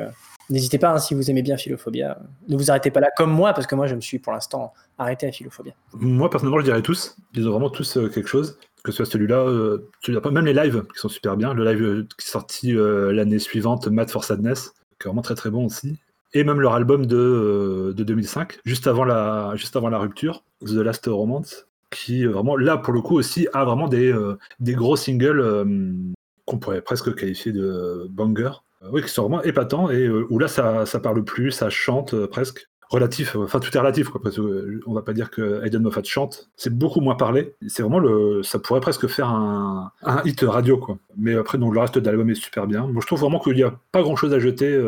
n'hésitez 0.49 0.77
pas, 0.77 0.91
hein, 0.93 0.99
si 0.99 1.13
vous 1.13 1.29
aimez 1.29 1.41
bien 1.41 1.57
Philophobia, 1.57 2.19
ne 2.47 2.57
vous 2.57 2.69
arrêtez 2.69 2.91
pas 2.91 2.99
là, 2.99 3.09
comme 3.15 3.31
moi, 3.31 3.53
parce 3.53 3.67
que 3.67 3.75
moi, 3.75 3.87
je 3.87 3.95
me 3.95 4.01
suis 4.01 4.19
pour 4.19 4.33
l'instant 4.33 4.73
arrêté 4.97 5.27
à 5.27 5.31
Philophobia. 5.31 5.73
Moi, 5.93 6.29
personnellement, 6.29 6.59
je 6.59 6.65
dirais 6.65 6.81
tous. 6.81 7.15
Ils 7.33 7.47
ont 7.47 7.51
vraiment 7.51 7.69
tous 7.69 7.97
euh, 7.97 8.07
quelque 8.09 8.29
chose. 8.29 8.57
Que 8.83 8.91
ce 8.91 8.97
soit 8.97 9.05
celui-là, 9.05 9.39
euh, 9.39 9.89
même 10.31 10.45
les 10.45 10.53
lives 10.53 10.83
qui 10.93 10.99
sont 10.99 11.09
super 11.09 11.35
bien. 11.35 11.53
Le 11.53 11.65
live 11.65 11.83
euh, 11.83 12.07
qui 12.17 12.25
est 12.25 12.31
sorti 12.31 12.73
l'année 12.73 13.39
suivante, 13.39 13.87
Mad 13.87 14.09
for 14.09 14.23
Sadness, 14.23 14.73
qui 14.99 15.07
est 15.07 15.09
vraiment 15.09 15.21
très 15.21 15.35
très 15.35 15.49
bon 15.49 15.65
aussi. 15.65 15.97
Et 16.33 16.43
même 16.43 16.61
leur 16.61 16.73
album 16.73 17.05
de, 17.05 17.93
de 17.95 18.03
2005, 18.03 18.59
juste 18.65 18.87
avant, 18.87 19.03
la, 19.03 19.53
juste 19.55 19.75
avant 19.75 19.89
la 19.89 19.97
rupture, 19.97 20.43
The 20.65 20.73
Last 20.73 21.05
Romance, 21.07 21.67
qui 21.89 22.25
vraiment, 22.25 22.55
là, 22.55 22.77
pour 22.77 22.93
le 22.93 23.01
coup 23.01 23.17
aussi, 23.17 23.47
a 23.53 23.65
vraiment 23.65 23.87
des, 23.87 24.13
des 24.59 24.73
gros 24.73 24.95
singles 24.95 26.13
qu'on 26.45 26.59
pourrait 26.59 26.81
presque 26.81 27.13
qualifier 27.15 27.51
de 27.53 28.07
banger. 28.09 28.51
Euh, 28.83 28.89
oui, 28.91 29.01
vraiment 29.17 29.41
épatants 29.43 29.89
et 29.89 30.05
euh, 30.05 30.27
où 30.29 30.39
là, 30.39 30.47
ça, 30.47 30.85
ça 30.85 30.99
parle 30.99 31.23
plus, 31.23 31.51
ça 31.51 31.69
chante 31.69 32.13
euh, 32.13 32.27
presque. 32.27 32.69
Relatif, 32.89 33.35
enfin 33.35 33.59
tout 33.59 33.75
est 33.75 33.79
relatif, 33.79 34.07
quoi, 34.07 34.21
parce 34.21 34.39
on 34.39 34.93
va 34.93 35.01
pas 35.01 35.11
dire 35.11 35.29
que 35.29 35.61
Aiden 35.65 35.81
Moffat 35.81 36.03
chante, 36.05 36.49
c'est 36.55 36.73
beaucoup 36.73 37.01
moins 37.01 37.15
parlé, 37.15 37.53
c'est 37.67 37.81
vraiment 37.81 37.99
le, 37.99 38.43
ça 38.43 38.59
pourrait 38.59 38.79
presque 38.79 39.07
faire 39.07 39.27
un, 39.27 39.91
hit 40.23 40.39
radio, 40.47 40.77
quoi. 40.77 40.97
Mais 41.17 41.35
après, 41.35 41.57
donc, 41.57 41.73
le 41.73 41.81
reste 41.81 41.97
de 41.97 42.05
l'album 42.05 42.29
est 42.29 42.35
super 42.35 42.65
bien. 42.65 42.87
Moi, 42.87 43.01
je 43.01 43.07
trouve 43.07 43.19
vraiment 43.19 43.41
qu'il 43.41 43.55
n'y 43.55 43.63
a 43.63 43.77
pas 43.91 44.01
grand 44.03 44.15
chose 44.15 44.33
à 44.33 44.39
jeter 44.39 44.81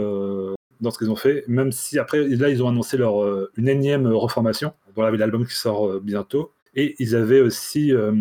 dans 0.80 0.92
ce 0.92 0.98
qu'ils 0.98 1.12
ont 1.12 1.18
fait, 1.18 1.44
même 1.50 1.74
si 1.74 2.00
après, 2.00 2.26
là, 2.26 2.48
ils 2.48 2.64
ont 2.64 2.70
annoncé 2.70 2.96
leur, 2.96 3.16
une 3.58 3.68
énième 3.68 4.08
reformation, 4.08 4.72
voilà, 4.96 5.18
l'album 5.18 5.46
qui 5.46 5.56
sort 5.56 6.00
bientôt, 6.00 6.54
et 6.76 6.96
ils 7.00 7.16
avaient 7.16 7.42
aussi 7.42 7.94
euh, 7.94 8.12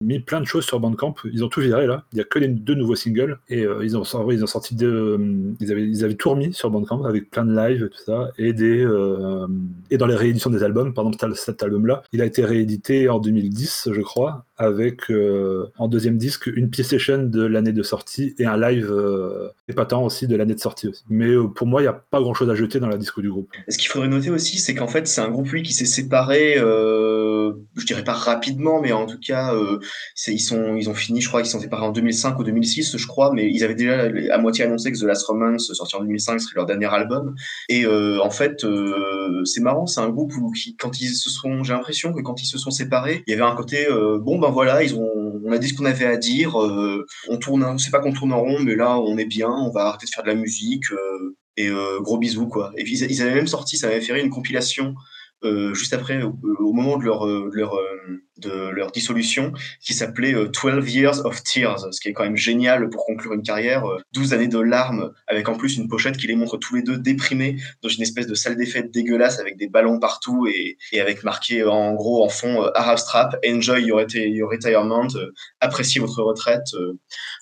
mis 0.00 0.20
plein 0.20 0.40
de 0.40 0.46
choses 0.46 0.64
sur 0.64 0.80
Bandcamp. 0.80 1.14
Ils 1.32 1.44
ont 1.44 1.48
tout 1.48 1.60
viré 1.60 1.86
là. 1.86 2.04
Il 2.12 2.16
n'y 2.16 2.22
a 2.22 2.24
que 2.24 2.38
les 2.38 2.48
deux 2.48 2.74
nouveaux 2.74 2.94
singles. 2.94 3.38
Et 3.48 3.64
euh, 3.64 3.84
ils, 3.84 3.96
ont, 3.96 4.02
ils 4.30 4.42
ont 4.42 4.46
sorti 4.46 4.74
deux. 4.74 5.18
Euh, 5.18 5.54
ils, 5.60 5.70
avaient, 5.70 5.86
ils 5.86 6.04
avaient 6.04 6.14
tout 6.14 6.30
remis 6.30 6.52
sur 6.52 6.70
Bandcamp 6.70 7.04
avec 7.04 7.30
plein 7.30 7.44
de 7.44 7.54
lives 7.54 7.84
et 7.84 7.88
tout 7.88 8.02
ça. 8.04 8.30
Et, 8.38 8.52
des, 8.52 8.86
et 9.90 9.98
dans 9.98 10.06
les 10.06 10.16
rééditions 10.16 10.50
des 10.50 10.62
albums, 10.62 10.94
par 10.94 11.06
exemple 11.06 11.34
cet 11.36 11.62
album-là, 11.62 12.02
il 12.12 12.22
a 12.22 12.24
été 12.24 12.44
réédité 12.44 13.08
en 13.08 13.18
2010, 13.18 13.90
je 13.92 14.00
crois, 14.00 14.44
avec 14.60 15.10
en 15.78 15.88
deuxième 15.88 16.18
disque 16.18 16.46
une 16.46 16.72
session 16.72 17.24
de 17.24 17.42
l'année 17.42 17.72
de 17.72 17.82
sortie 17.82 18.34
et 18.38 18.46
un 18.46 18.58
live 18.58 18.92
épatant 19.68 20.04
aussi 20.04 20.26
de 20.26 20.36
l'année 20.36 20.54
de 20.54 20.60
sortie. 20.60 20.88
Mais 21.08 21.34
pour 21.54 21.66
moi, 21.66 21.80
il 21.80 21.84
n'y 21.84 21.88
a 21.88 21.92
pas 21.92 22.20
grand-chose 22.20 22.50
à 22.50 22.54
jeter 22.54 22.78
dans 22.78 22.88
la 22.88 22.96
disco 22.96 23.20
du 23.20 23.30
groupe. 23.30 23.50
Ce 23.68 23.78
qu'il 23.78 23.88
faudrait 23.88 24.08
noter 24.08 24.30
aussi, 24.30 24.58
c'est 24.58 24.74
qu'en 24.74 24.88
fait, 24.88 25.06
c'est 25.06 25.20
un 25.20 25.30
groupe 25.30 25.48
lui 25.48 25.62
qui 25.62 25.72
s'est 25.72 25.86
séparé 25.86 26.58
je 27.76 27.86
dirais 27.86 28.04
pas 28.04 28.12
rapidement, 28.12 28.80
mais 28.80 28.92
en 28.92 29.06
tout 29.06 29.18
cas, 29.18 29.54
euh, 29.54 29.78
ils, 30.26 30.40
sont, 30.40 30.76
ils 30.76 30.88
ont 30.88 30.94
fini, 30.94 31.20
je 31.20 31.28
crois 31.28 31.42
qu'ils 31.42 31.50
sont 31.50 31.60
séparés 31.60 31.84
en 31.84 31.92
2005 31.92 32.38
ou 32.38 32.44
2006, 32.44 32.96
je 32.96 33.06
crois, 33.06 33.32
mais 33.32 33.50
ils 33.50 33.64
avaient 33.64 33.74
déjà 33.74 34.08
à 34.32 34.38
moitié 34.38 34.64
annoncé 34.64 34.92
que 34.92 34.98
The 34.98 35.04
Last 35.04 35.26
Romance, 35.26 35.72
sorti 35.72 35.96
en 35.96 36.00
2005, 36.00 36.40
serait 36.40 36.52
leur 36.56 36.66
dernier 36.66 36.86
album. 36.86 37.34
Et 37.68 37.84
euh, 37.84 38.20
en 38.22 38.30
fait, 38.30 38.64
euh, 38.64 39.42
c'est 39.44 39.60
marrant, 39.60 39.86
c'est 39.86 40.00
un 40.00 40.10
groupe 40.10 40.32
où 40.36 40.52
quand 40.78 41.00
ils 41.00 41.14
se 41.14 41.30
sont, 41.30 41.64
j'ai 41.64 41.72
l'impression 41.72 42.12
que 42.12 42.20
quand 42.20 42.42
ils 42.42 42.46
se 42.46 42.58
sont 42.58 42.70
séparés, 42.70 43.22
il 43.26 43.30
y 43.30 43.34
avait 43.34 43.50
un 43.50 43.54
côté, 43.54 43.86
bon 44.20 44.38
ben 44.38 44.49
voilà, 44.50 44.82
ils 44.82 44.94
ont, 44.94 45.40
on 45.44 45.52
a 45.52 45.58
dit 45.58 45.68
ce 45.68 45.74
qu'on 45.74 45.84
avait 45.84 46.06
à 46.06 46.16
dire, 46.16 46.56
on 46.56 47.36
tourne, 47.38 47.78
c'est 47.78 47.90
pas 47.90 48.00
qu'on 48.00 48.12
tourne 48.12 48.32
en 48.32 48.40
rond, 48.40 48.60
mais 48.60 48.76
là 48.76 48.98
on 48.98 49.16
est 49.18 49.24
bien, 49.24 49.50
on 49.50 49.70
va 49.70 49.86
arrêter 49.86 50.06
de 50.06 50.10
faire 50.10 50.24
de 50.24 50.28
la 50.28 50.34
musique. 50.34 50.84
et 51.56 51.70
gros 52.00 52.18
bisous 52.18 52.48
quoi. 52.48 52.72
Et 52.76 52.84
ils, 52.88 53.22
avaient 53.22 53.34
même 53.34 53.46
sorti, 53.46 53.76
ça 53.76 53.88
avait 53.88 54.00
fait 54.00 54.20
une 54.20 54.30
compilation 54.30 54.94
euh, 55.42 55.72
juste 55.72 55.94
après, 55.94 56.22
au, 56.22 56.72
moment 56.72 56.98
de 56.98 57.04
leur 57.04 57.24
de 58.40 58.68
leur 58.70 58.90
dissolution, 58.90 59.52
qui 59.80 59.94
s'appelait 59.94 60.32
12 60.32 60.52
euh, 60.64 60.80
Years 60.86 61.24
of 61.24 61.42
Tears, 61.42 61.92
ce 61.92 62.00
qui 62.00 62.08
est 62.08 62.12
quand 62.12 62.24
même 62.24 62.36
génial 62.36 62.88
pour 62.90 63.04
conclure 63.04 63.32
une 63.32 63.42
carrière. 63.42 63.84
12 64.12 64.32
euh, 64.32 64.36
années 64.36 64.48
de 64.48 64.58
larmes, 64.58 65.12
avec 65.26 65.48
en 65.48 65.54
plus 65.54 65.76
une 65.76 65.88
pochette 65.88 66.16
qui 66.16 66.26
les 66.26 66.36
montre 66.36 66.56
tous 66.56 66.74
les 66.74 66.82
deux 66.82 66.98
déprimés 66.98 67.56
dans 67.82 67.88
une 67.88 68.02
espèce 68.02 68.26
de 68.26 68.34
salle 68.34 68.56
des 68.56 68.66
fêtes 68.66 68.90
dégueulasse 68.90 69.38
avec 69.38 69.56
des 69.56 69.68
ballons 69.68 69.98
partout 69.98 70.46
et, 70.46 70.76
et 70.92 71.00
avec 71.00 71.22
marqué 71.24 71.60
euh, 71.60 71.70
en 71.70 71.94
gros 71.94 72.24
en 72.24 72.28
fond 72.28 72.62
Arab 72.74 72.98
Strap, 72.98 73.36
Enjoy 73.46 73.82
your, 73.82 74.02
your 74.14 74.50
retirement, 74.50 75.06
appréciez 75.60 76.00
votre 76.00 76.22
retraite. 76.22 76.74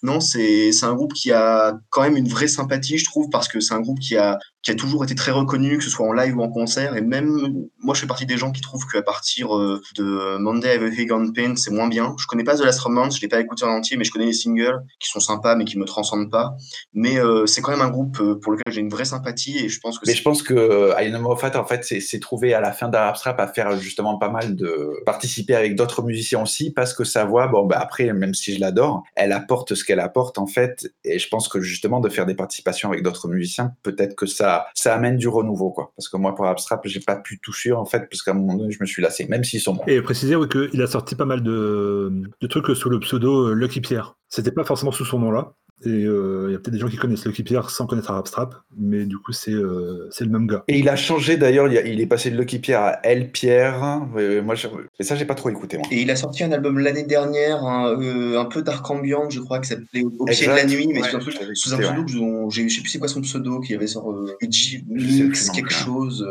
Non, 0.02 0.20
c'est 0.20 0.70
un 0.82 0.94
groupe 0.94 1.12
qui 1.12 1.32
a 1.32 1.78
quand 1.90 2.02
même 2.02 2.16
une 2.16 2.28
vraie 2.28 2.48
sympathie, 2.48 2.98
je 2.98 3.04
trouve, 3.04 3.28
parce 3.30 3.48
que 3.48 3.60
c'est 3.60 3.74
un 3.74 3.80
groupe 3.80 3.98
qui 4.00 4.16
a 4.16 4.38
qui 4.62 4.72
a 4.72 4.74
toujours 4.74 5.04
été 5.04 5.14
très 5.14 5.30
reconnu, 5.30 5.78
que 5.78 5.84
ce 5.84 5.90
soit 5.90 6.06
en 6.06 6.12
live 6.12 6.36
ou 6.36 6.42
en 6.42 6.50
concert. 6.50 6.96
Et 6.96 7.00
même, 7.00 7.30
moi, 7.78 7.94
je 7.94 8.00
fais 8.00 8.06
partie 8.06 8.26
des 8.26 8.36
gens 8.36 8.50
qui 8.50 8.60
trouvent 8.60 8.86
qu'à 8.86 9.02
partir 9.02 9.48
de 9.48 10.36
Monday 10.38 10.76
Everything 10.88 11.12
on 11.12 11.32
Pain, 11.32 11.56
c'est 11.56 11.70
moins 11.70 11.88
bien. 11.88 12.14
Je 12.18 12.26
connais 12.26 12.44
pas 12.44 12.56
The 12.56 12.64
Last 12.64 12.80
Romance, 12.80 13.16
je 13.16 13.22
l'ai 13.22 13.28
pas 13.28 13.40
écouté 13.40 13.64
en 13.64 13.68
entier, 13.68 13.96
mais 13.96 14.04
je 14.04 14.10
connais 14.10 14.26
les 14.26 14.32
singles 14.32 14.82
qui 14.98 15.08
sont 15.10 15.20
sympas, 15.20 15.54
mais 15.56 15.64
qui 15.64 15.78
me 15.78 15.84
transcendent 15.84 16.30
pas. 16.30 16.56
Mais 16.94 17.18
euh, 17.18 17.46
c'est 17.46 17.60
quand 17.60 17.72
même 17.72 17.82
un 17.82 17.90
groupe 17.90 18.18
euh, 18.20 18.38
pour 18.40 18.52
lequel 18.52 18.72
j'ai 18.72 18.80
une 18.80 18.88
vraie 18.88 19.04
sympathie 19.04 19.58
et 19.58 19.68
je 19.68 19.80
pense 19.80 19.98
que. 19.98 20.06
Mais 20.06 20.14
je 20.14 20.22
pense 20.22 20.42
que 20.42 20.54
euh, 20.54 21.18
Moffat, 21.18 21.58
en 21.58 21.64
fait, 21.64 21.84
s'est 21.84 22.20
trouvé 22.20 22.54
à 22.54 22.60
la 22.60 22.72
fin 22.72 22.88
d'Arab 22.88 23.16
Strap 23.16 23.40
à 23.40 23.48
faire 23.48 23.78
justement 23.78 24.18
pas 24.18 24.30
mal 24.30 24.56
de 24.56 24.92
participer 25.04 25.54
avec 25.54 25.74
d'autres 25.74 26.02
musiciens 26.02 26.42
aussi, 26.42 26.72
parce 26.72 26.94
que 26.94 27.04
sa 27.04 27.24
voix, 27.24 27.48
bon, 27.48 27.66
bah 27.66 27.78
après, 27.80 28.12
même 28.12 28.34
si 28.34 28.54
je 28.54 28.60
l'adore, 28.60 29.02
elle 29.16 29.32
apporte 29.32 29.74
ce 29.74 29.84
qu'elle 29.84 30.00
apporte 30.00 30.38
en 30.38 30.46
fait, 30.46 30.92
et 31.04 31.18
je 31.18 31.28
pense 31.28 31.48
que 31.48 31.60
justement 31.60 32.00
de 32.00 32.08
faire 32.08 32.26
des 32.26 32.34
participations 32.34 32.88
avec 32.88 33.02
d'autres 33.02 33.28
musiciens, 33.28 33.72
peut-être 33.82 34.14
que 34.14 34.26
ça, 34.26 34.66
ça 34.74 34.94
amène 34.94 35.16
du 35.16 35.28
renouveau, 35.28 35.70
quoi. 35.70 35.92
Parce 35.96 36.08
que 36.08 36.16
moi, 36.16 36.34
pour 36.34 36.44
Arab 36.44 36.58
Strap, 36.58 36.86
j'ai 36.86 37.00
pas 37.00 37.16
pu 37.16 37.38
toucher 37.40 37.72
en 37.72 37.84
fait, 37.84 38.08
parce 38.08 38.22
qu'à 38.22 38.30
un 38.30 38.34
moment 38.34 38.54
donné, 38.54 38.72
je 38.72 38.78
me 38.80 38.86
suis 38.86 39.02
lassé, 39.02 39.26
même 39.26 39.44
s'ils 39.44 39.60
sont 39.60 39.74
bons. 39.74 39.84
Et 39.86 40.00
préciser 40.00 40.36
oui, 40.36 40.48
qu'il 40.78 40.84
a 40.84 40.90
sorti 40.90 41.16
pas 41.16 41.24
mal 41.24 41.42
de, 41.42 42.12
de 42.40 42.46
trucs 42.46 42.76
sous 42.76 42.88
le 42.88 43.00
pseudo 43.00 43.48
euh, 43.48 43.52
Lucky 43.52 43.80
Pierre. 43.80 44.14
C'était 44.28 44.52
pas 44.52 44.62
forcément 44.62 44.92
sous 44.92 45.04
son 45.04 45.18
nom-là. 45.18 45.54
Et 45.84 45.90
euh, 45.90 46.46
il 46.48 46.52
y 46.52 46.54
a 46.56 46.58
peut-être 46.58 46.72
des 46.72 46.78
gens 46.80 46.88
qui 46.88 46.96
connaissent 46.96 47.24
Lucky 47.24 47.44
Pierre 47.44 47.70
sans 47.70 47.86
connaître 47.86 48.10
Arab 48.10 48.26
Strap, 48.26 48.56
mais 48.76 49.06
du 49.06 49.16
coup, 49.16 49.30
c'est 49.30 49.52
euh, 49.52 50.08
c'est 50.10 50.24
le 50.24 50.30
même 50.30 50.48
gars. 50.48 50.64
Et 50.66 50.76
il 50.76 50.88
a 50.88 50.96
changé 50.96 51.36
d'ailleurs, 51.36 51.68
il, 51.68 52.00
est 52.00 52.06
passé 52.06 52.32
de 52.32 52.36
Lucky 52.36 52.58
Pierre 52.58 52.80
à 52.80 53.06
El 53.06 53.30
Pierre. 53.30 53.78
moi, 54.42 54.54
et 54.98 55.04
ça, 55.04 55.14
j'ai 55.14 55.24
pas 55.24 55.36
trop 55.36 55.50
écouté. 55.50 55.78
Moi. 55.78 55.86
Et 55.92 56.00
il 56.00 56.10
a 56.10 56.16
sorti 56.16 56.42
un 56.42 56.50
album 56.50 56.80
l'année 56.80 57.04
dernière, 57.04 57.62
un, 57.64 58.36
un 58.36 58.44
peu 58.46 58.62
dark 58.62 58.90
ambient, 58.90 59.30
je 59.30 59.38
crois, 59.38 59.60
qui 59.60 59.68
s'appelait 59.68 60.02
Au 60.18 60.24
pied 60.24 60.48
de 60.48 60.52
la 60.52 60.66
nuit, 60.66 60.88
mais 60.88 61.00
sous 61.00 61.16
un, 61.16 61.20
sous 61.54 61.74
un 61.74 61.78
pseudo, 61.78 62.50
je 62.50 62.68
sais 62.68 62.80
plus 62.80 62.90
c'est 62.90 62.98
quoi 62.98 63.06
son 63.06 63.20
pseudo, 63.20 63.60
qui 63.60 63.72
avait 63.72 63.86
sur 63.86 64.10
euh, 64.10 64.36
quelque 64.40 65.70
chose. 65.70 66.26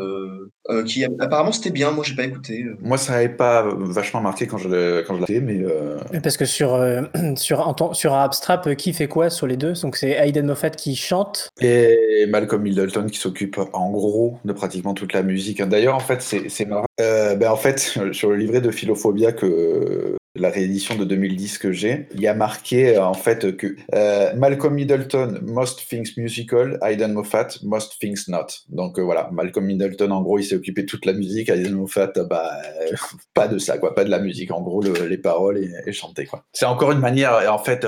Euh, 0.70 0.84
qui 0.84 1.02
apparemment 1.04 1.50
c'était 1.50 1.70
bien, 1.70 1.90
moi 1.92 2.04
j'ai 2.06 2.14
pas 2.14 2.24
écouté. 2.24 2.62
Euh. 2.62 2.76
Moi 2.80 2.98
ça 2.98 3.12
n'avait 3.12 3.30
pas 3.30 3.66
vachement 3.74 4.20
marqué 4.20 4.46
quand 4.46 4.58
je 4.58 5.00
quand 5.02 5.16
je 5.16 5.32
l'ai 5.32 5.40
mais 5.40 5.60
euh... 5.62 5.96
parce 6.22 6.36
que 6.36 6.44
sur 6.44 6.78
sur 7.36 7.74
sur 7.94 8.12
Abstrap 8.12 8.74
qui 8.74 8.92
fait 8.92 9.08
quoi 9.08 9.30
sur 9.30 9.46
les 9.46 9.56
deux? 9.56 9.72
Donc 9.82 9.96
c'est 9.96 10.10
Aiden 10.10 10.46
Moffat 10.46 10.70
qui 10.70 10.94
chante 10.94 11.48
et 11.60 12.26
Malcolm 12.28 12.62
Middleton 12.62 13.06
qui 13.06 13.18
s'occupe 13.18 13.58
en 13.72 13.90
gros 13.90 14.38
de 14.44 14.52
pratiquement 14.52 14.92
toute 14.92 15.14
la 15.14 15.22
musique. 15.22 15.62
D'ailleurs 15.62 15.94
en 15.94 16.00
fait 16.00 16.20
c'est 16.20 16.66
marrant. 16.66 16.86
ben 16.98 17.48
en 17.48 17.56
fait 17.56 17.78
sur 18.12 18.30
le 18.30 18.36
livret 18.36 18.60
de 18.60 18.70
Philophobia 18.70 19.32
que 19.32 20.16
la 20.40 20.50
réédition 20.50 20.96
de 20.96 21.04
2010 21.04 21.58
que 21.58 21.72
j'ai, 21.72 22.08
il 22.14 22.20
y 22.20 22.28
a 22.28 22.34
marqué 22.34 22.96
euh, 22.96 23.04
en 23.04 23.14
fait 23.14 23.56
que 23.56 23.76
euh, 23.94 24.34
Malcolm 24.36 24.74
Middleton, 24.74 25.40
Most 25.42 25.88
Things 25.88 26.12
Musical, 26.16 26.78
Aidan 26.82 27.08
Moffat, 27.08 27.48
Most 27.62 27.98
Things 27.98 28.24
Not. 28.28 28.46
Donc 28.68 28.98
euh, 28.98 29.02
voilà, 29.02 29.28
Malcolm 29.32 29.66
Middleton, 29.66 30.10
en 30.10 30.22
gros, 30.22 30.38
il 30.38 30.44
s'est 30.44 30.56
occupé 30.56 30.82
de 30.82 30.86
toute 30.86 31.04
la 31.06 31.12
musique, 31.12 31.48
Aidan 31.48 31.76
Moffat, 31.76 32.12
bah, 32.28 32.50
pas 33.34 33.48
de 33.48 33.58
ça, 33.58 33.78
quoi, 33.78 33.94
pas 33.94 34.04
de 34.04 34.10
la 34.10 34.18
musique, 34.18 34.50
en 34.50 34.62
gros, 34.62 34.82
les 34.82 35.18
paroles 35.18 35.58
et, 35.58 35.92
chanter, 35.92 36.26
quoi. 36.26 36.44
C'est 36.52 36.66
encore 36.66 36.92
une 36.92 37.00
manière, 37.00 37.52
en 37.52 37.58
fait, 37.58 37.86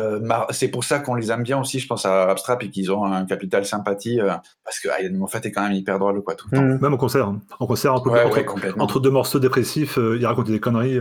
c'est 0.51 0.69
pour 0.69 0.85
ça 0.85 0.99
qu'on 0.99 1.15
les 1.15 1.31
aime 1.31 1.43
bien 1.43 1.61
aussi, 1.61 1.79
je 1.79 1.87
pense 1.87 2.07
à 2.07 2.31
Abstrap 2.31 2.63
et 2.63 2.71
qu'ils 2.71 2.91
ont 2.91 3.05
un 3.05 3.25
capital 3.27 3.65
sympathie, 3.65 4.19
parce 4.65 4.81
que 4.81 4.89
Aidan 4.89 5.17
Moffat 5.17 5.41
est 5.45 5.53
quand 5.53 5.63
même 5.63 5.73
hyper 5.73 5.99
drôle, 5.99 6.23
quoi, 6.23 6.35
tout 6.35 6.49
le 6.51 6.57
temps. 6.57 6.65
Mmh. 6.65 6.79
Même 6.81 6.95
au 6.95 6.99
concert, 6.99 7.29
hein. 7.29 7.41
en 7.59 7.67
concert, 7.67 7.95
entre, 7.95 8.11
entre, 8.79 9.01
deux 9.01 9.11
morceaux 9.11 9.39
dépressifs, 9.39 9.99
il 9.99 10.25
racontait 10.25 10.53
des 10.53 10.61
conneries 10.61 10.99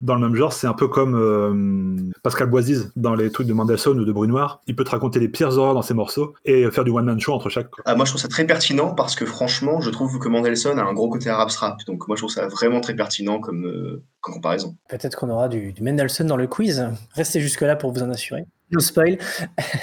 dans 0.00 0.14
le 0.14 0.20
même 0.20 0.36
genre, 0.36 0.52
c'est 0.52 0.66
un 0.66 0.72
peu 0.72 0.85
comme 0.88 1.14
euh, 1.14 2.12
Pascal 2.22 2.48
Boisise 2.48 2.92
dans 2.96 3.14
les 3.14 3.30
trucs 3.30 3.46
de 3.46 3.52
Mendelssohn 3.52 3.98
ou 3.98 4.04
de 4.04 4.12
Brunoir. 4.12 4.62
Il 4.66 4.76
peut 4.76 4.84
te 4.84 4.90
raconter 4.90 5.20
les 5.20 5.28
pires 5.28 5.56
horreurs 5.56 5.74
dans 5.74 5.82
ses 5.82 5.94
morceaux 5.94 6.34
et 6.44 6.70
faire 6.70 6.84
du 6.84 6.90
one-man 6.90 7.20
show 7.20 7.32
entre 7.32 7.48
chaque. 7.48 7.68
Ah, 7.84 7.94
moi, 7.94 8.04
je 8.04 8.12
trouve 8.12 8.20
ça 8.20 8.28
très 8.28 8.46
pertinent 8.46 8.94
parce 8.94 9.14
que 9.14 9.26
franchement, 9.26 9.80
je 9.80 9.90
trouve 9.90 10.18
que 10.18 10.28
Mendelssohn 10.28 10.78
a 10.78 10.84
un 10.84 10.92
gros 10.92 11.08
côté 11.08 11.28
arabe 11.30 11.50
rap. 11.50 11.78
Donc, 11.86 12.08
moi, 12.08 12.16
je 12.16 12.22
trouve 12.22 12.32
ça 12.32 12.48
vraiment 12.48 12.80
très 12.80 12.94
pertinent 12.94 13.40
comme, 13.40 13.66
euh, 13.66 14.02
comparaison. 14.20 14.76
Peut-être 14.88 15.16
qu'on 15.16 15.30
aura 15.30 15.48
du, 15.48 15.72
du, 15.72 15.82
Mendelssohn 15.82 16.26
dans 16.26 16.36
le 16.36 16.46
quiz. 16.46 16.88
Restez 17.14 17.40
jusque-là 17.40 17.76
pour 17.76 17.92
vous 17.92 18.02
en 18.02 18.10
assurer. 18.10 18.46
No 18.70 18.80
spoil. 18.80 19.18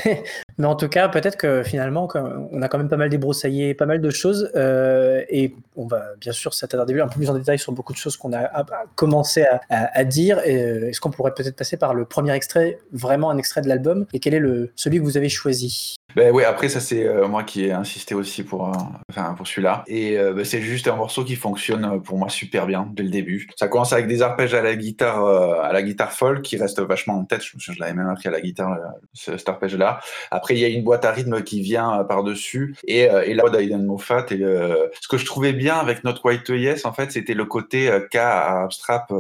Mais 0.58 0.66
en 0.66 0.76
tout 0.76 0.88
cas, 0.88 1.10
peut-être 1.10 1.38
que 1.38 1.64
finalement, 1.64 2.08
on 2.52 2.62
a 2.62 2.68
quand 2.68 2.78
même 2.78 2.90
pas 2.90 2.98
mal 2.98 3.10
débroussaillé 3.10 3.74
pas 3.74 3.86
mal 3.86 4.02
de 4.02 4.10
choses. 4.10 4.52
Euh, 4.56 5.24
et 5.30 5.56
on 5.76 5.88
va 5.88 6.04
bien 6.20 6.32
sûr 6.32 6.54
s'attarder 6.54 7.00
un 7.00 7.08
peu 7.08 7.16
plus 7.16 7.30
en 7.30 7.34
détail 7.34 7.58
sur 7.58 7.72
beaucoup 7.72 7.94
de 7.94 7.98
choses 7.98 8.18
qu'on 8.18 8.34
a, 8.34 8.66
commencé 8.96 9.46
à, 9.70 10.04
dire. 10.04 10.40
Euh, 10.46 10.90
est-ce 10.90 11.00
qu'on 11.00 11.12
pourrait 11.12 11.34
peut-être 11.34 11.56
passer 11.56 11.78
par 11.78 11.94
le 11.94 12.06
premier 12.06 12.34
extrait, 12.34 12.80
vraiment 12.92 13.30
un 13.30 13.38
extrait 13.38 13.62
de 13.62 13.68
l'album? 13.68 14.06
Et 14.14 14.20
quel 14.20 14.34
est 14.34 14.40
le, 14.40 14.72
celui 14.76 15.00
que 15.00 15.04
vous 15.04 15.18
avez 15.18 15.30
choisi? 15.30 15.96
Ben 16.16 16.32
oui, 16.34 16.44
après 16.44 16.70
ça 16.70 16.80
c'est 16.80 17.06
euh, 17.06 17.28
moi 17.28 17.44
qui 17.44 17.66
ai 17.66 17.72
insisté 17.72 18.16
aussi 18.16 18.44
pour, 18.44 18.72
enfin, 19.10 19.34
pour 19.36 19.48
celui-là. 19.48 19.84
Et 19.88 20.18
ben, 20.18 20.46
c'est 20.46 20.62
juste 20.62 20.88
un 20.88 20.96
morceau 20.96 21.24
qui 21.24 21.36
fonctionne 21.36 22.02
pour 22.02 22.18
moi 22.18 22.30
super 22.30 22.66
bien 22.68 22.88
dès 22.94 23.04
le 23.04 23.10
début. 23.10 23.50
Ça 23.56 23.68
commence 23.68 23.94
avec 23.94 24.08
des 24.08 24.22
arpèges 24.22 24.54
à 24.54 24.62
la 24.62 24.76
guitare, 24.76 25.26
à 25.26 25.72
la 25.74 25.82
guitare 25.82 26.12
folk 26.12 26.42
qui 26.42 26.58
reste 26.58 26.80
vachement 26.82 27.18
en 27.18 27.26
tête. 27.26 27.42
Je, 27.42 27.58
je 27.58 27.80
l'avais 27.80 27.94
même 27.94 28.10
appris 28.10 28.28
à 28.28 28.32
la 28.32 28.42
guitare, 28.42 28.78
cet 29.14 29.48
arpège-là. 29.48 30.00
Après, 30.32 30.56
il 30.56 30.60
y 30.60 30.66
a 30.66 30.68
une 30.68 30.84
boîte 30.84 31.06
à 31.06 31.12
rythme 31.12 31.44
qui 31.44 31.62
vient 31.62 32.00
euh, 32.00 32.04
par-dessus 32.04 32.76
et, 32.88 33.10
euh, 33.10 33.24
et 33.24 33.34
là, 33.34 33.50
d'Aiden 33.50 33.86
Moffat. 33.86 34.26
Et 34.32 34.38
ce 34.38 35.08
que 35.08 35.18
je 35.18 35.26
trouvais 35.26 35.54
bien 35.54 35.78
avec 35.78 36.04
Not 36.04 36.16
White 36.24 36.50
Yes, 36.50 36.86
en 36.86 36.94
fait, 36.94 37.12
c'était 37.12 37.34
le 37.34 37.46
côté 37.46 37.90
euh, 37.90 38.00
K 38.00 38.16
à 38.18 38.64
Abstrap 38.64 39.12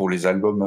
pour 0.00 0.08
les 0.08 0.24
albums 0.24 0.64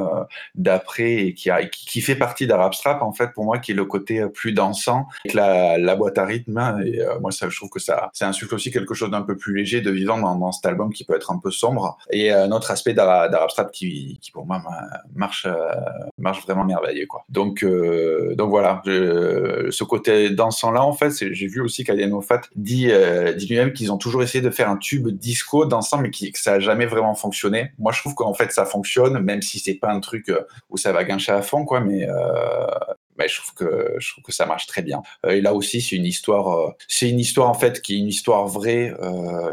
d'après 0.54 1.14
et 1.14 1.34
qui, 1.34 1.50
a, 1.50 1.64
qui, 1.64 2.00
fait 2.00 2.14
partie 2.14 2.46
d'Arabstrap, 2.46 3.02
en 3.02 3.12
fait, 3.12 3.32
pour 3.32 3.44
moi, 3.44 3.58
qui 3.58 3.72
est 3.72 3.74
le 3.74 3.84
côté 3.84 4.24
plus 4.32 4.52
dansant 4.52 5.08
avec 5.24 5.34
la, 5.34 5.76
la 5.76 5.96
boîte 5.96 6.18
à 6.18 6.24
rythme. 6.24 6.80
Et 6.86 7.00
moi, 7.20 7.32
ça, 7.32 7.48
je 7.48 7.56
trouve 7.56 7.68
que 7.68 7.80
ça, 7.80 8.10
ça 8.12 8.28
insuffle 8.28 8.54
aussi 8.54 8.70
quelque 8.70 8.94
chose 8.94 9.10
d'un 9.10 9.22
peu 9.22 9.36
plus 9.36 9.56
léger, 9.56 9.80
de 9.80 9.90
vivant 9.90 10.18
dans, 10.36 10.52
cet 10.52 10.66
album 10.66 10.92
qui 10.92 11.02
peut 11.04 11.16
être 11.16 11.32
un 11.32 11.38
peu 11.38 11.50
sombre. 11.50 11.98
Et 12.12 12.30
un 12.30 12.52
autre 12.52 12.70
aspect 12.70 12.94
d'Arabstrap 12.94 13.72
qui, 13.72 14.20
qui, 14.22 14.30
pour 14.30 14.46
moi, 14.46 14.62
marche, 15.16 15.48
marche 16.16 16.44
vraiment 16.44 16.64
merveilleux, 16.64 17.06
quoi. 17.06 17.24
Donc, 17.28 17.64
donc 17.64 18.50
voilà. 18.50 18.82
Ce 18.86 19.82
côté 19.82 20.30
dansant-là, 20.30 20.84
en 20.84 20.92
fait, 20.92 21.10
j'ai 21.32 21.48
vu 21.48 21.60
aussi 21.60 21.82
qu'Alian 21.82 22.20
Fat 22.20 22.42
dit, 22.54 22.90
euh, 22.90 23.32
dit 23.32 23.46
lui-même 23.46 23.72
qu'ils 23.72 23.92
ont 23.92 23.98
toujours 23.98 24.22
essayé 24.22 24.42
de 24.42 24.50
faire 24.50 24.68
un 24.68 24.76
tube 24.76 25.08
disco 25.08 25.66
dansant, 25.66 25.98
mais 25.98 26.10
qui, 26.10 26.32
que 26.32 26.38
ça 26.38 26.52
n'a 26.52 26.60
jamais 26.60 26.86
vraiment 26.86 27.14
fonctionné. 27.14 27.72
Moi, 27.78 27.92
je 27.92 28.00
trouve 28.00 28.14
qu'en 28.14 28.34
fait, 28.34 28.52
ça 28.52 28.64
fonctionne, 28.64 29.18
même 29.24 29.42
si 29.42 29.58
c'est 29.58 29.74
pas 29.74 29.90
un 29.90 30.00
truc 30.00 30.28
euh, 30.28 30.42
où 30.70 30.76
ça 30.76 30.92
va 30.92 31.04
gâcher 31.04 31.32
à 31.32 31.42
fond, 31.42 31.64
quoi, 31.64 31.80
mais, 31.80 32.08
euh, 32.08 32.66
je 33.26 33.36
trouve 33.40 33.54
que 33.54 33.94
je 33.98 34.10
trouve 34.12 34.24
que 34.24 34.32
ça 34.32 34.44
marche 34.44 34.66
très 34.66 34.82
bien. 34.82 35.00
et 35.26 35.40
là 35.40 35.54
aussi, 35.54 35.80
c'est 35.80 35.96
une 35.96 36.04
histoire, 36.04 36.74
c'est 36.88 37.08
une 37.08 37.20
histoire 37.20 37.48
en 37.48 37.54
fait 37.54 37.80
qui 37.80 37.94
est 37.94 37.98
une 37.98 38.08
histoire 38.08 38.46
vraie, 38.46 38.92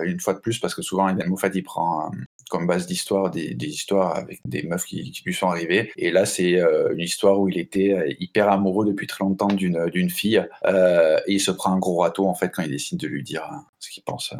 une 0.04 0.20
fois 0.20 0.34
de 0.34 0.40
plus, 0.40 0.60
parce 0.60 0.76
que 0.76 0.82
souvent 0.82 1.06
Alian 1.06 1.28
Moffat 1.28 1.52
il 1.54 1.64
prend 1.64 2.12
comme 2.52 2.68
base 2.68 2.86
d'histoire 2.86 3.32
des, 3.32 3.56
histoires 3.62 4.16
avec 4.18 4.42
des 4.46 4.64
meufs 4.64 4.84
qui, 4.86 5.22
lui 5.26 5.34
sont 5.34 5.48
arrivées. 5.48 5.92
Et 5.96 6.12
là, 6.12 6.26
c'est 6.26 6.60
euh, 6.60 6.94
une 6.94 7.00
histoire 7.00 7.40
où 7.40 7.48
il 7.48 7.58
était 7.58 7.94
euh, 7.94 8.14
hyper 8.20 8.52
amoureux 8.52 8.86
depuis 8.86 9.08
très 9.08 9.24
longtemps 9.24 9.48
d'une 9.48 10.10
fille 10.10 10.46
euh, 10.66 11.18
et 11.28 11.36
il 11.36 11.40
se 11.40 11.52
prend 11.52 11.72
un 11.72 11.80
gros 11.80 12.00
râteau 12.00 12.28
en 12.28 12.36
fait 12.36 12.50
quand 12.50 12.62
il 12.62 12.70
décide 12.70 13.00
de 13.00 13.08
lui 13.08 13.24
dire 13.24 13.50
ce 13.80 13.90
qu'il 13.90 14.04
pense. 14.04 14.34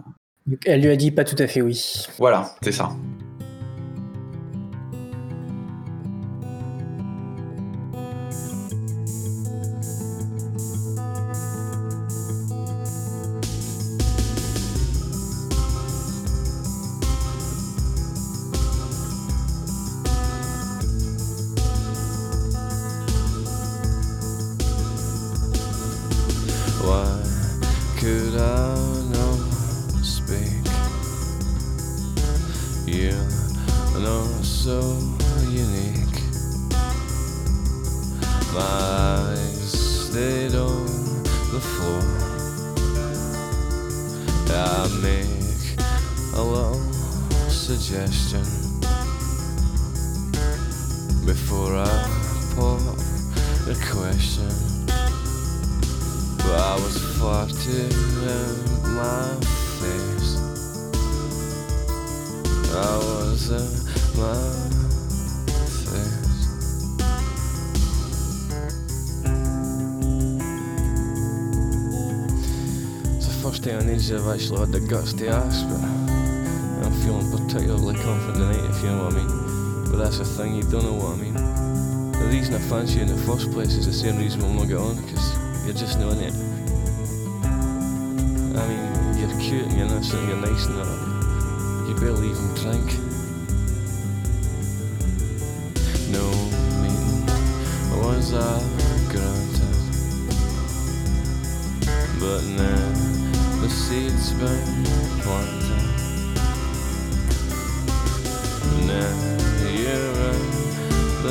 Elle 0.66 0.82
lui 0.82 0.90
a 0.90 0.96
dit 0.98 1.12
pas 1.12 1.24
tout 1.24 1.38
à 1.40 1.48
fait 1.48 1.62
oui. 1.62 2.06
Voilà, 2.18 2.54
c'est 2.62 2.74
ça. 2.74 2.92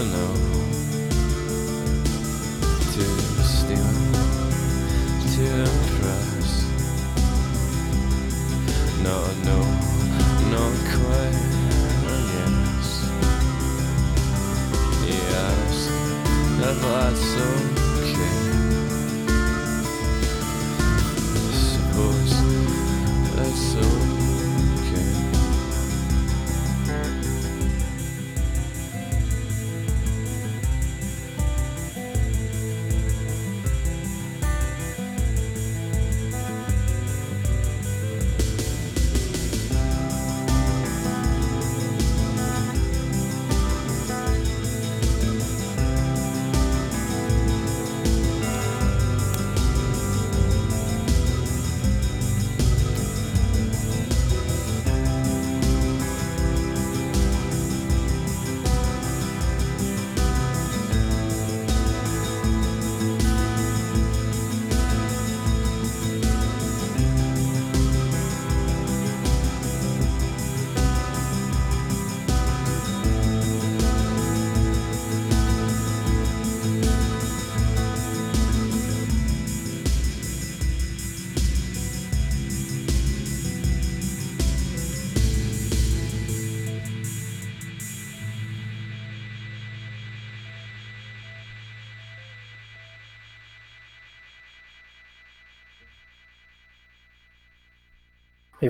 Know 0.05 0.50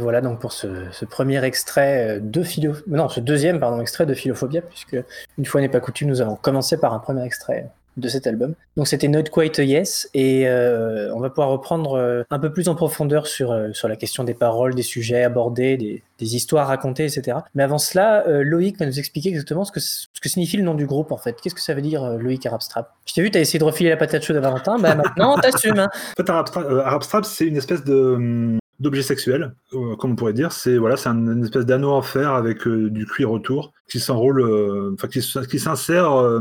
voilà 0.01 0.21
donc 0.21 0.41
pour 0.41 0.53
ce, 0.53 1.05
premier 1.05 1.43
extrait 1.45 2.17
euh, 2.17 2.21
de 2.21 2.43
Philo... 2.43 2.75
Non, 2.87 3.09
ce 3.09 3.21
deuxième 3.21 3.61
pardon, 3.61 3.81
extrait 3.81 4.07
de 4.07 4.15
Philophobia, 4.15 4.63
puisque 4.63 4.97
une 5.39 5.45
fois 5.45 5.61
n'est 5.61 5.69
pas 5.69 5.81
coutume, 5.81 6.09
nous 6.09 6.21
avons 6.21 6.37
commencé 6.37 6.79
par 6.79 6.93
un 6.93 6.99
premier 6.99 7.25
extrait 7.25 7.69
de 7.97 8.09
cet 8.09 8.27
album. 8.27 8.55
Donc 8.77 8.89
c'était 8.89 9.09
Not 9.09 9.25
Quite 9.25 9.59
Yes, 9.59 10.09
et 10.15 10.49
euh, 10.49 11.13
on 11.15 11.21
va 11.21 11.29
pouvoir 11.29 11.49
reprendre 11.49 11.95
euh, 11.95 12.23
un 12.31 12.39
peu 12.39 12.53
plus 12.53 12.69
en 12.69 12.75
profondeur 12.75 13.27
sur, 13.27 13.55
sur 13.73 13.89
la 13.89 13.97
question 13.97 14.25
des 14.25 14.33
paroles, 14.33 14.75
des 14.75 14.83
sujets 14.83 15.25
abordés, 15.25 15.77
des, 15.77 16.03
histoires 16.21 16.69
racontées, 16.69 17.05
etc. 17.05 17.39
Mais 17.55 17.63
avant 17.63 17.79
cela, 17.79 18.25
Loïc 18.43 18.79
va 18.79 18.85
nous 18.85 18.99
expliquer 18.99 19.31
exactement 19.31 19.65
ce 19.65 19.73
que, 19.73 19.81
ce 19.81 20.07
que 20.21 20.29
signifie 20.29 20.59
le 20.59 20.63
nom 20.63 20.75
du 20.75 20.87
groupe 20.87 21.13
en 21.13 21.17
fait. 21.17 21.41
Qu'est-ce 21.41 21.55
que 21.55 21.63
ça 21.63 21.73
veut 21.73 21.81
dire 21.81 22.19
Loïc 22.19 22.45
Arab 22.45 22.61
Strap 22.61 22.95
Je 23.07 23.15
t'ai 23.15 23.23
vu, 23.23 23.31
t'as 23.31 23.41
essayé 23.41 23.59
de 23.59 23.65
refiler 23.65 23.89
la 23.89 23.97
patate 23.97 24.23
chaude 24.23 24.37
à 24.37 24.41
Valentin, 24.41 24.79
bah 24.79 24.95
maintenant 24.95 25.37
t'assumes. 25.39 25.79
Hein. 25.79 25.89
En 26.13 26.23
fait, 26.23 26.31
Arab 26.31 26.47
Strap, 26.47 26.67
euh, 26.67 26.85
Arab 26.85 27.25
c'est 27.25 27.47
une 27.47 27.57
espèce 27.57 27.85
de 27.85 28.60
hum, 28.81 28.85
d'objet 28.85 29.03
sexuel, 29.03 29.55
euh, 29.75 29.95
comme 29.97 30.13
on 30.13 30.17
pourrait 30.17 30.33
dire. 30.33 30.53
C'est 30.53 30.79
voilà, 30.79 30.97
c'est 30.97 31.09
un- 31.09 31.33
une 31.33 31.45
espèce 31.45 31.67
d'anneau 31.67 31.91
en 31.91 32.03
fer 32.03 32.33
avec 32.33 32.67
euh, 32.67 32.91
du 32.91 33.07
cuir 33.07 33.31
autour 33.31 33.73
qui 33.89 34.01
s'enroule, 34.01 34.41
euh, 34.41 34.93
enfin 34.95 35.09
qui, 35.09 35.59
s'insère 35.59 36.41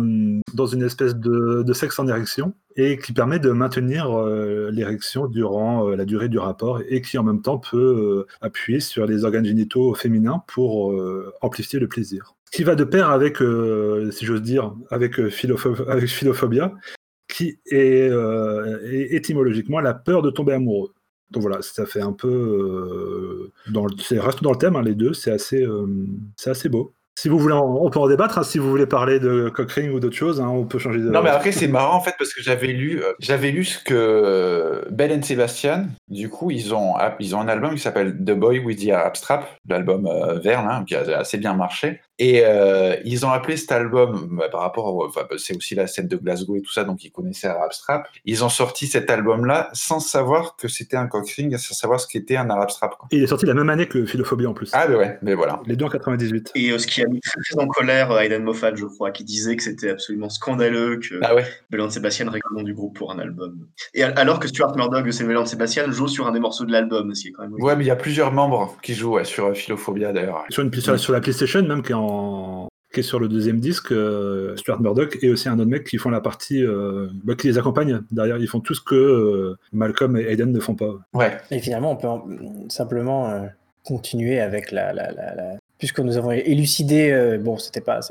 dans 0.54 0.66
une 0.68 0.84
espèce 0.84 1.16
de, 1.16 1.74
sexe 1.74 2.00
en 2.00 2.08
érection 2.08 2.54
et 2.76 2.98
qui 2.98 3.12
permet 3.14 3.40
de 3.40 3.52
maintenir 3.52 4.12
l'érection 4.72 5.28
durant 5.28 5.90
la 5.90 6.06
durée 6.06 6.30
du 6.30 6.38
rapport 6.38 6.82
et 6.88 7.02
qui 7.02 7.18
en 7.18 7.24
même 7.24 7.42
temps 7.42 7.58
peut 7.58 8.26
appuyer 8.42 8.80
sur 8.80 9.06
les 9.08 9.26
organes 9.26 9.46
génitaux 9.46 9.96
féminins 9.96 10.44
pour 10.48 10.94
amplifier 11.42 11.80
le 11.80 11.88
plaisir. 11.88 12.36
Ce 12.46 12.56
qui 12.56 12.64
va 12.64 12.76
de 12.76 12.84
pair 12.84 13.10
avec, 13.10 13.38
si 14.12 14.26
j'ose 14.26 14.44
dire, 14.44 14.76
avec, 14.92 15.20
avec 15.20 16.08
philophobia, 16.08 16.74
qui 17.28 17.60
est 17.66 18.12
étymologiquement 19.12 19.80
la 19.80 19.94
peur 19.96 20.22
de 20.22 20.30
tomber 20.30 20.54
amoureux. 20.54 20.94
Donc 21.32 21.44
voilà, 21.44 21.62
ça 21.62 21.86
fait 21.86 22.02
un 22.02 22.14
peu. 22.14 22.28
euh, 22.28 23.52
dans 23.72 23.86
le, 23.86 24.20
reste 24.20 24.44
dans 24.44 24.52
le 24.52 24.58
thème, 24.58 24.76
hein, 24.76 24.82
les 24.82 24.96
deux, 24.96 25.14
c'est 25.14 25.32
assez, 25.32 25.62
euh, 25.64 25.86
c'est 26.36 26.50
assez 26.50 26.70
beau. 26.70 26.94
Si 27.20 27.28
vous 27.28 27.38
voulez, 27.38 27.54
on 27.54 27.90
peut 27.90 28.00
en 28.00 28.08
débattre. 28.08 28.38
hein, 28.38 28.44
si 28.44 28.60
vous 28.60 28.70
voulez 28.70 28.86
parler 28.86 29.20
de 29.20 29.50
Cockring 29.50 29.92
ou 29.92 30.00
d'autres 30.00 30.16
choses, 30.16 30.40
hein, 30.40 30.48
on 30.48 30.64
peut 30.66 30.80
changer 30.80 31.00
de. 31.00 31.10
Non, 31.10 31.22
mais 31.22 31.30
après, 31.30 31.52
c'est 31.52 31.68
marrant 31.68 31.98
en 31.98 32.00
fait 32.00 32.16
parce 32.18 32.34
que 32.34 32.42
j'avais 32.42 32.68
lu, 32.68 33.04
euh, 33.04 33.12
j'avais 33.20 33.52
lu 33.52 33.66
ce 33.66 33.78
que 33.84 33.94
euh, 33.94 34.84
Bell 34.90 35.12
and 35.12 35.24
Sebastian, 35.24 35.88
du 36.08 36.30
coup, 36.30 36.50
ils 36.50 36.74
ont, 36.74 36.94
ils 37.20 37.36
ont 37.36 37.42
un 37.42 37.50
album 37.50 37.74
qui 37.74 37.82
s'appelle 37.82 38.16
The 38.16 38.32
Boy 38.32 38.60
with 38.60 38.86
the 38.86 38.92
Arab 38.92 39.18
Strap, 39.18 39.46
l'album 39.68 40.08
euh, 40.08 40.40
qui 40.88 40.96
a 40.96 41.20
assez 41.20 41.38
bien 41.38 41.54
marché. 41.56 42.00
Et 42.20 42.42
euh, 42.44 42.96
ils 43.06 43.26
ont 43.26 43.30
appelé 43.32 43.56
cet 43.58 43.72
album, 43.72 44.28
bah, 44.32 44.50
par 44.50 44.62
rapport, 44.62 44.94
au- 44.94 45.06
enfin, 45.08 45.22
c'est 45.38 45.56
aussi 45.56 45.74
la 45.74 45.88
scène 45.88 46.08
de 46.08 46.18
Glasgow 46.18 46.58
et 46.58 46.62
tout 46.62 46.72
ça, 46.72 46.84
donc 46.84 47.04
ils 47.06 47.12
connaissaient 47.12 47.48
Arab 47.48 47.72
Strap. 47.72 48.08
Ils 48.26 48.44
ont 48.44 48.50
sorti 48.50 48.88
cet 48.88 49.10
album-là 49.10 49.70
sans 49.74 50.00
savoir 50.00 50.56
que 50.58 50.68
c'était 50.68 50.98
un 50.98 51.08
cockring, 51.08 51.58
sans 51.58 51.74
savoir 51.74 52.00
ce 52.00 52.08
qu'était 52.08 52.36
un 52.36 52.50
Arab 52.50 52.70
Strap. 52.70 52.98
Quoi. 52.98 53.08
Et 53.12 53.18
il 53.18 53.24
est 53.24 53.28
sorti 53.28 53.46
la 53.46 53.54
même 53.54 53.70
année 53.70 53.88
que 53.88 54.06
Philophobie 54.06 54.46
en 54.48 54.54
plus. 54.54 54.70
Ah, 54.74 54.86
mais 54.90 54.96
ouais, 54.96 55.18
mais 55.22 55.34
voilà. 55.34 55.62
Les 55.66 55.76
deux 55.76 55.86
en 55.86 55.90
98. 55.90 56.52
Et 56.56 56.72
euh, 56.72 56.78
ce 56.78 56.88
qui 56.88 57.02
a 57.02 57.08
mis 57.08 57.20
très, 57.22 57.40
très 57.42 57.64
en 57.64 57.68
colère 57.68 58.12
euh, 58.12 58.20
Aidan 58.20 58.42
Moffat, 58.42 58.76
je 58.76 58.86
crois, 58.86 59.12
qui 59.12 59.24
disait 59.24 59.56
que 59.56 59.64
c'était 59.64 59.92
absolument 59.92 60.30
scandaleux 60.30 60.98
que 60.98 61.16
Ah 61.24 61.34
ouais. 61.36 61.46
Réclame 61.72 62.42
le 62.52 62.58
nom 62.58 62.64
du 62.64 62.74
groupe 62.74 62.98
pour 62.98 63.12
un 63.12 63.20
album. 63.20 63.68
Et 63.94 64.04
al- 64.04 64.14
alors 64.18 64.40
que 64.40 64.48
Stuart 64.48 64.76
Murdoch 64.76 65.06
de 65.06 65.24
Bellon 65.26 65.46
Sebastian 65.46 65.92
joue 65.92 66.08
sur 66.08 66.28
un 66.28 66.32
des 66.32 66.40
morceaux 66.40 66.66
de 66.66 66.72
l'album, 66.72 67.14
ce 67.16 67.22
qui 67.22 67.28
est 67.30 67.32
quand 67.32 67.44
même. 67.44 67.54
Ouais, 67.54 67.76
mais 67.76 67.84
il 67.86 67.88
y 67.88 67.92
a 67.92 67.96
plusieurs 67.96 68.32
membres 68.32 68.76
qui 68.82 68.94
jouent 68.94 69.14
ouais, 69.16 69.24
sur 69.26 69.56
Philophobia 69.56 70.12
d'ailleurs. 70.12 70.44
Sur, 70.50 70.64
une, 70.64 70.74
sur, 70.74 71.00
sur 71.00 71.14
la 71.14 71.22
PlayStation, 71.22 71.62
même, 71.64 71.82
qui 71.82 71.92
est, 71.92 71.96
en, 71.96 72.09
qui 72.92 73.02
est 73.02 73.04
sur 73.04 73.20
le 73.20 73.28
deuxième 73.28 73.60
disque, 73.60 73.92
euh, 73.92 74.56
Stuart 74.58 74.82
Murdoch 74.82 75.20
et 75.22 75.30
aussi 75.30 75.48
un 75.48 75.60
autre 75.60 75.70
mec 75.70 75.84
qui 75.86 75.98
font 75.98 76.10
la 76.10 76.22
partie. 76.22 76.64
euh, 76.64 77.08
bah, 77.24 77.36
qui 77.36 77.46
les 77.48 77.58
accompagne 77.60 78.02
derrière. 78.12 78.38
Ils 78.40 78.48
font 78.48 78.62
tout 78.62 78.74
ce 78.74 78.82
que 78.82 78.96
euh, 78.96 79.56
Malcolm 79.74 80.18
et 80.18 80.24
Aiden 80.32 80.52
ne 80.52 80.60
font 80.60 80.76
pas. 80.76 80.96
Ouais. 81.14 81.38
Et 81.52 81.60
finalement, 81.60 81.92
on 81.92 81.96
peut 81.98 82.08
en- 82.08 82.26
simplement 82.70 83.30
euh, 83.30 83.46
continuer 83.86 84.40
avec 84.40 84.72
la, 84.72 84.92
la, 84.94 85.12
la, 85.12 85.36
la- 85.36 85.59
Puisque 85.80 86.02
nous 86.02 86.18
avons 86.18 86.32
élucidé, 86.32 87.10
euh, 87.10 87.38
bon, 87.38 87.58
c'était 87.58 87.80
pas 87.82 88.02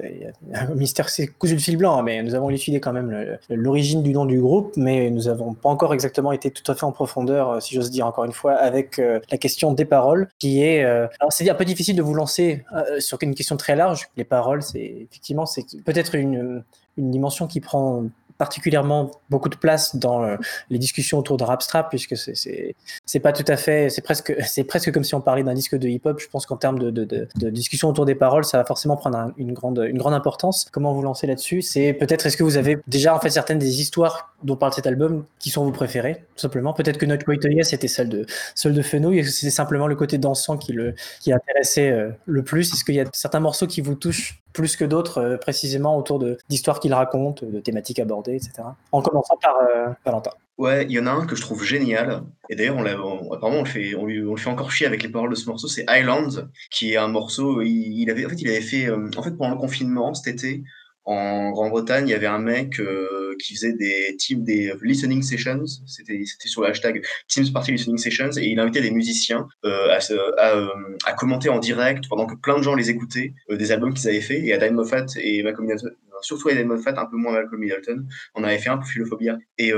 un 0.55 0.75
mystère, 0.75 1.11
c'est 1.11 1.27
cousu 1.27 1.55
de 1.55 1.61
fil 1.61 1.77
blanc, 1.77 1.99
hein, 1.99 2.03
mais 2.03 2.23
nous 2.23 2.35
avons 2.35 2.49
élucidé 2.49 2.81
quand 2.81 2.95
même 2.95 3.11
le- 3.11 3.39
l'origine 3.55 4.03
du 4.03 4.13
nom 4.13 4.25
du 4.25 4.41
groupe, 4.41 4.73
mais 4.77 5.11
nous 5.11 5.29
avons 5.29 5.53
pas 5.53 5.69
encore 5.69 5.93
exactement 5.93 6.33
été 6.33 6.51
tout 6.51 6.69
à 6.73 6.75
fait 6.75 6.85
en 6.85 6.93
profondeur, 6.93 7.51
euh, 7.51 7.61
si 7.61 7.75
j'ose 7.75 7.91
dire 7.91 8.07
encore 8.07 8.25
une 8.25 8.33
fois, 8.33 8.55
avec 8.55 8.99
euh, 8.99 9.21
la 9.31 9.37
question 9.37 9.73
des 9.73 9.85
paroles, 9.85 10.29
qui 10.39 10.63
est. 10.63 10.83
alors, 10.83 11.09
c'est 11.31 11.49
un 11.49 11.55
peu 11.55 11.67
difficile 11.67 11.95
de 11.95 12.03
vous 12.03 12.15
lancer 12.15 12.65
sur 13.01 13.19
une 13.23 13.35
question 13.35 13.57
très 13.59 13.77
large. 13.77 14.09
Les 14.17 14.25
paroles, 14.25 14.63
c'est 14.63 15.07
effectivement, 15.11 15.45
c'est 15.45 15.65
peut-être 15.85 16.15
une, 16.15 16.65
une 16.97 17.11
dimension 17.11 17.47
qui 17.47 17.61
prend 17.61 18.05
particulièrement 18.39 19.11
beaucoup 19.31 19.49
de 19.49 19.57
place 19.57 19.97
dans 19.97 20.23
euh, 20.25 20.37
les 20.71 20.79
discussions 20.79 21.19
autour 21.19 21.37
de 21.37 21.45
Rapstrap, 21.45 21.91
puisque 21.91 22.17
c'est- 22.17 22.75
c'est 23.05 23.21
pas 23.21 23.33
tout 23.33 23.45
à 23.49 23.57
fait, 23.57 23.91
c'est 23.91 24.01
presque, 24.03 24.35
c'est 24.47 24.65
presque 24.65 24.93
comme 24.93 25.05
si 25.05 25.15
on 25.15 25.21
parlait 25.21 25.43
d'un 25.43 25.55
disque 25.55 25.77
de 25.77 25.89
hip-hop. 25.89 26.21
Je 26.21 26.29
pense 26.29 26.47
qu'en 26.47 26.57
termes 26.57 26.79
de, 26.79 26.91
de, 26.91 27.05
de, 27.05 27.29
de 27.37 27.51
discussion 27.51 27.89
autour 27.89 28.05
des 28.07 28.15
paroles, 28.15 28.45
ça 28.45 28.57
va 28.59 28.65
forcément 28.65 28.97
prendre 28.97 29.19
un- 29.19 29.33
une 29.37 29.53
grande, 29.53 29.85
une 29.89 29.99
grande 29.99 30.15
importance. 30.15 30.67
Comment 30.73 30.95
vous 30.95 31.03
lancer 31.03 31.27
là-dessus? 31.27 31.63
C'est 31.63 31.93
peut-être, 31.93 32.27
est-ce 32.27 32.37
que 32.37 32.45
vous 32.45 32.57
avez 32.57 32.79
déjà 32.87 33.15
en 33.15 33.21
fait 33.21 33.31
certaines 33.31 33.59
des 33.59 33.81
histoires 33.81 34.35
dont 34.45 34.57
parle 34.57 34.73
cet 34.73 34.87
album 34.87 35.25
qui 35.41 35.51
sont 35.51 35.65
vos 35.65 35.73
préférées, 35.73 36.15
tout 36.37 36.41
simplement? 36.43 36.73
Peut-être 36.73 36.99
que 36.99 37.07
Not 37.07 37.19
Quite 37.19 37.45
a 37.45 37.49
Yes 37.49 37.71
c'était 37.71 37.89
celle 37.89 38.09
de, 38.09 38.25
celle 38.55 38.73
de 38.75 38.83
Fenouil, 38.83 39.19
et 39.19 39.25
c'est 39.25 39.51
simplement 39.51 39.87
le 39.89 39.97
côté 39.97 40.17
dansant 40.19 40.57
qui 40.57 40.73
le, 40.73 40.95
qui 41.21 41.33
a 41.33 41.37
intéressé 41.37 41.91
euh, 41.91 42.11
le 42.27 42.43
plus. 42.45 42.73
Est-ce 42.73 42.85
qu'il 42.85 42.95
y 42.95 43.01
a 43.01 43.05
certains 43.13 43.41
morceaux 43.41 43.67
qui 43.67 43.81
vous 43.81 43.95
touchent 43.97 44.41
plus 44.59 44.75
que 44.77 44.85
d'autres, 44.85 45.19
euh, 45.19 45.37
précisément 45.37 45.97
autour 45.97 46.19
d'histoires 46.49 46.81
qu'il 46.81 46.93
raconte, 46.93 47.45
de 47.45 47.61
thématiques 47.61 48.01
abordées, 48.01 48.35
etc. 48.35 48.55
En 48.91 49.01
commençant 49.03 49.37
par 49.41 49.55
euh, 49.57 49.87
Valentin. 50.05 50.33
Ouais, 50.59 50.85
il 50.87 50.91
y 50.91 50.99
en 50.99 51.07
a 51.07 51.13
un 51.13 51.25
que 51.25 51.37
je 51.37 51.41
trouve 51.43 51.63
génial. 51.63 52.25
Et 52.51 52.57
d'ailleurs, 52.57 52.77
on 52.79 52.85
apparemment, 53.33 53.61
on 53.61 53.63
le 53.63 53.69
fait, 53.69 53.93
lui- 54.05 54.37
fait 54.37 54.51
encore 54.51 54.73
chier 54.73 54.89
avec 54.89 55.05
les 55.05 55.09
paroles 55.09 55.31
de 55.31 55.37
ce 55.37 55.49
morceau. 55.49 55.69
C'est 55.69 55.87
Island, 55.89 56.51
qui 56.73 56.95
est 56.95 56.97
un 56.97 57.07
morceau. 57.07 57.63
Il, 57.63 58.01
il 58.03 58.11
avait, 58.11 58.27
en 58.27 58.31
fait, 58.31 58.41
il 58.43 58.49
avait 58.49 58.61
fait, 58.61 58.87
euh, 58.89 59.09
en 59.17 59.23
fait, 59.23 59.31
pendant 59.37 59.55
le 59.55 59.61
confinement 59.61 60.13
cet 60.15 60.27
été, 60.35 60.65
en 61.09 61.53
Grande-Bretagne, 61.53 62.07
il 62.07 62.11
y 62.11 62.15
avait 62.15 62.27
un 62.27 62.39
mec 62.39 62.79
euh, 62.81 63.35
qui 63.43 63.55
faisait 63.55 63.73
des 63.73 64.15
teams, 64.19 64.45
des 64.45 64.75
listening 64.83 65.23
sessions. 65.23 65.65
C'était, 65.87 66.23
sur 66.45 66.61
le 66.61 66.69
hashtag 66.69 67.03
Teams 67.29 67.51
Party 67.51 67.73
Listening 67.73 67.97
Sessions, 67.97 68.33
et 68.37 68.49
il 68.49 68.61
invitait 68.61 68.83
des 68.83 68.91
musiciens 68.91 69.49
euh, 69.65 69.99
euh, 70.11 70.69
à 71.07 71.13
commenter 71.15 71.49
en 71.49 71.59
direct 71.59 72.05
pendant 72.11 72.27
que 72.27 72.35
plein 72.35 72.59
de 72.59 72.63
gens 72.63 72.75
les 72.75 72.91
écoutaient 72.91 73.33
des 73.49 73.73
albums 73.73 73.95
qu'ils 73.95 74.07
avaient 74.07 74.21
fait. 74.21 74.45
Et 74.45 74.53
Adam 74.53 74.75
Moffat 74.75 75.07
et 75.17 75.43
Malcolm 75.43 75.67
Middleton, 75.67 75.97
surtout 76.21 76.51
Adam 76.51 76.67
Moffat, 76.67 76.93
un 77.01 77.07
peu 77.07 77.17
moins 77.17 77.33
Malcolm 77.33 77.59
Middleton, 77.59 78.07
on 78.35 78.45
avait 78.45 78.59
fait 78.59 78.69
un 78.69 78.77
pour 78.77 78.89
Philophobia. 78.89 79.39
Et 79.57 79.73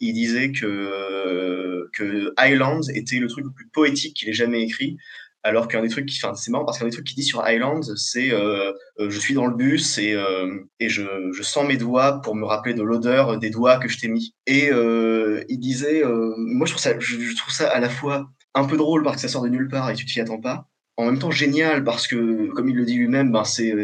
il 0.00 0.12
disait 0.12 0.52
que, 0.52 1.88
que 1.94 2.34
Highlands 2.36 2.82
était 2.94 3.16
le 3.16 3.28
truc 3.28 3.46
le 3.46 3.52
plus 3.52 3.68
poétique 3.68 4.14
qu'il 4.14 4.28
ait 4.28 4.34
jamais 4.34 4.62
écrit. 4.62 4.98
Alors 5.42 5.68
qu'un 5.68 5.80
des 5.82 5.88
trucs 5.88 6.06
qui, 6.06 6.18
enfin, 6.22 6.34
c'est 6.34 6.50
marrant 6.50 6.66
parce 6.66 6.78
qu'un 6.78 6.84
des 6.84 6.90
trucs 6.90 7.06
qu'il 7.06 7.16
dit 7.16 7.24
sur 7.24 7.40
Highlands, 7.40 7.80
c'est 7.96 8.32
euh, 8.32 8.72
euh, 8.98 9.08
je 9.08 9.18
suis 9.18 9.32
dans 9.32 9.46
le 9.46 9.54
bus 9.54 9.96
et, 9.96 10.12
euh, 10.12 10.58
et 10.80 10.90
je, 10.90 11.02
sens 11.42 11.66
mes 11.66 11.78
doigts 11.78 12.20
pour 12.20 12.34
me 12.34 12.44
rappeler 12.44 12.74
de 12.74 12.82
l'odeur 12.82 13.38
des 13.38 13.50
doigts 13.50 13.78
que 13.78 13.88
je 13.88 13.98
t'ai 13.98 14.08
mis. 14.08 14.34
Et 14.46 14.70
euh, 14.70 15.42
il 15.48 15.58
disait, 15.58 16.02
moi 16.36 16.66
je 16.66 16.72
trouve 16.72 16.82
ça, 16.82 16.98
je, 16.98 17.36
trouve 17.36 17.52
ça 17.52 17.70
à 17.70 17.80
la 17.80 17.88
fois 17.88 18.28
un 18.54 18.64
peu 18.64 18.76
drôle 18.76 19.02
parce 19.02 19.16
que 19.16 19.22
ça 19.22 19.28
sort 19.28 19.42
de 19.42 19.48
nulle 19.48 19.68
part 19.68 19.90
et 19.90 19.94
tu 19.94 20.04
t'y 20.04 20.20
attends 20.20 20.40
pas. 20.40 20.66
En 20.96 21.06
même 21.06 21.18
temps 21.18 21.30
génial 21.30 21.82
parce 21.82 22.06
que, 22.06 22.50
comme 22.52 22.68
il 22.68 22.76
le 22.76 22.84
dit 22.84 22.96
lui-même, 22.96 23.32
ben 23.32 23.44
c'est 23.44 23.74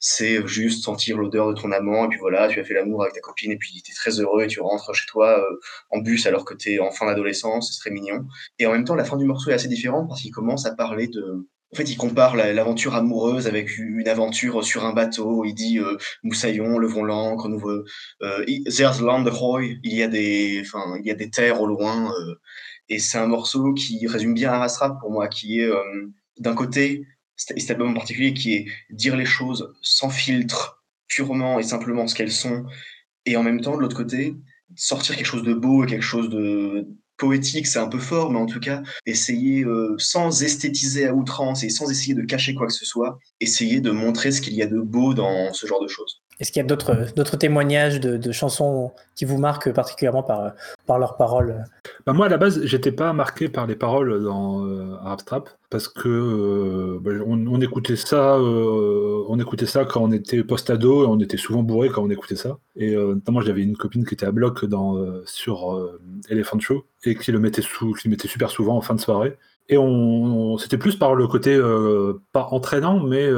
c'est 0.00 0.46
juste 0.46 0.84
sentir 0.84 1.18
l'odeur 1.18 1.48
de 1.48 1.60
ton 1.60 1.72
amant 1.72 2.04
et 2.06 2.08
puis 2.08 2.18
voilà, 2.18 2.48
tu 2.48 2.60
as 2.60 2.64
fait 2.64 2.74
l'amour 2.74 3.02
avec 3.02 3.14
ta 3.14 3.20
copine 3.20 3.50
et 3.52 3.56
puis 3.56 3.82
tu 3.84 3.90
es 3.92 3.94
très 3.94 4.20
heureux 4.20 4.42
et 4.44 4.46
tu 4.46 4.60
rentres 4.60 4.94
chez 4.94 5.06
toi 5.06 5.38
euh, 5.40 5.56
en 5.90 5.98
bus 5.98 6.26
alors 6.26 6.44
que 6.44 6.54
tu 6.54 6.72
es 6.74 6.78
en 6.78 6.90
fin 6.90 7.06
d'adolescence, 7.06 7.72
c'est 7.72 7.80
très 7.80 7.90
mignon. 7.90 8.26
Et 8.58 8.66
en 8.66 8.72
même 8.72 8.84
temps, 8.84 8.94
la 8.94 9.04
fin 9.04 9.16
du 9.16 9.24
morceau 9.24 9.50
est 9.50 9.54
assez 9.54 9.68
différente 9.68 10.08
parce 10.08 10.22
qu'il 10.22 10.30
commence 10.32 10.66
à 10.66 10.74
parler 10.74 11.08
de 11.08 11.46
en 11.70 11.76
fait, 11.76 11.84
il 11.90 11.96
compare 11.98 12.34
la- 12.34 12.54
l'aventure 12.54 12.94
amoureuse 12.94 13.46
avec 13.46 13.76
une 13.76 14.08
aventure 14.08 14.64
sur 14.64 14.86
un 14.86 14.94
bateau. 14.94 15.44
Il 15.44 15.52
dit 15.52 15.78
euh, 15.78 15.98
moussaillon, 16.22 16.78
levons 16.78 17.04
l'ancre, 17.04 17.46
nous 17.48 17.60
euh, 17.68 17.84
there's 18.66 19.00
land 19.00 19.26
ahoy. 19.26 19.78
Il 19.84 19.94
y 19.94 20.02
a 20.02 20.08
des, 20.08 20.62
enfin, 20.64 20.96
il 21.00 21.06
y 21.06 21.10
a 21.10 21.14
des 21.14 21.30
terres 21.30 21.60
au 21.60 21.66
loin. 21.66 22.10
euh, 22.12 22.34
et 22.88 22.98
c'est 22.98 23.18
un 23.18 23.26
morceau 23.26 23.74
qui 23.74 24.06
résume 24.06 24.32
bien 24.34 24.50
Arasrap 24.52 24.98
pour 25.00 25.10
moi, 25.10 25.28
qui 25.28 25.60
est 25.60 25.66
euh, 25.66 25.82
d'un 26.38 26.54
côté 26.54 27.06
cet 27.38 27.70
album 27.70 27.90
en 27.90 27.94
particulier 27.94 28.34
qui 28.34 28.54
est 28.54 28.66
dire 28.90 29.16
les 29.16 29.24
choses 29.24 29.72
sans 29.80 30.10
filtre, 30.10 30.84
purement 31.06 31.58
et 31.58 31.62
simplement 31.62 32.06
ce 32.06 32.14
qu'elles 32.14 32.32
sont, 32.32 32.66
et 33.24 33.36
en 33.36 33.42
même 33.42 33.60
temps 33.60 33.76
de 33.76 33.80
l'autre 33.80 33.96
côté 33.96 34.34
sortir 34.76 35.16
quelque 35.16 35.26
chose 35.26 35.42
de 35.42 35.54
beau 35.54 35.84
et 35.84 35.86
quelque 35.86 36.02
chose 36.02 36.28
de 36.28 36.86
poétique, 37.16 37.66
c'est 37.66 37.78
un 37.78 37.88
peu 37.88 37.98
fort, 37.98 38.30
mais 38.30 38.38
en 38.38 38.46
tout 38.46 38.60
cas 38.60 38.82
essayer 39.06 39.64
euh, 39.64 39.96
sans 39.98 40.42
esthétiser 40.42 41.06
à 41.06 41.14
outrance 41.14 41.64
et 41.64 41.68
sans 41.68 41.90
essayer 41.90 42.14
de 42.14 42.22
cacher 42.22 42.54
quoi 42.54 42.66
que 42.66 42.72
ce 42.72 42.84
soit, 42.84 43.18
essayer 43.40 43.80
de 43.80 43.90
montrer 43.90 44.30
ce 44.30 44.40
qu'il 44.40 44.54
y 44.54 44.62
a 44.62 44.66
de 44.66 44.78
beau 44.78 45.14
dans 45.14 45.52
ce 45.52 45.66
genre 45.66 45.82
de 45.82 45.88
choses. 45.88 46.22
Est-ce 46.40 46.52
qu'il 46.52 46.62
y 46.62 46.64
a 46.64 46.68
d'autres 46.68 47.36
témoignages 47.36 48.00
de, 48.00 48.32
chansons 48.32 48.92
qui 49.16 49.24
vous 49.24 49.38
marquent 49.38 49.72
particulièrement 49.72 50.22
par, 50.22 50.54
leurs 50.98 51.16
paroles? 51.16 51.64
Bah, 52.06 52.12
moi, 52.12 52.26
à 52.26 52.28
la 52.28 52.38
base, 52.38 52.64
j'étais 52.64 52.92
pas 52.92 53.12
marqué 53.12 53.48
par 53.48 53.66
les 53.66 53.74
paroles 53.74 54.22
dans 54.22 54.64
euh, 54.64 54.96
Arab 55.02 55.20
Strap 55.20 55.50
parce 55.70 55.88
que 55.88 56.08
euh, 56.08 56.98
bah, 57.00 57.12
écoutait 57.62 57.96
ça, 57.96 58.36
euh, 58.36 59.24
on 59.28 59.38
écoutait 59.38 59.66
ça 59.66 59.84
quand 59.84 60.02
on 60.02 60.12
était 60.12 60.42
post-ado 60.42 61.04
et 61.04 61.06
on 61.06 61.18
était 61.20 61.36
souvent 61.36 61.62
bourré 61.62 61.90
quand 61.90 62.02
on 62.02 62.10
écoutait 62.10 62.36
ça. 62.36 62.58
Et 62.76 62.94
euh, 62.94 63.14
notamment, 63.14 63.40
j'avais 63.40 63.62
une 63.62 63.76
copine 63.76 64.06
qui 64.06 64.14
était 64.14 64.26
à 64.26 64.32
bloc 64.32 64.64
sur 65.26 65.98
Elephant 66.30 66.60
Show 66.60 66.86
et 67.04 67.16
qui 67.16 67.32
le 67.32 67.38
mettait 67.38 67.62
super 67.62 68.50
souvent 68.50 68.76
en 68.76 68.80
fin 68.80 68.94
de 68.94 69.00
soirée. 69.00 69.36
Et 69.68 69.76
c'était 70.58 70.78
plus 70.78 70.96
par 70.96 71.14
le 71.14 71.26
côté, 71.26 71.60
pas 72.32 72.48
entraînant, 72.50 73.00
mais 73.00 73.28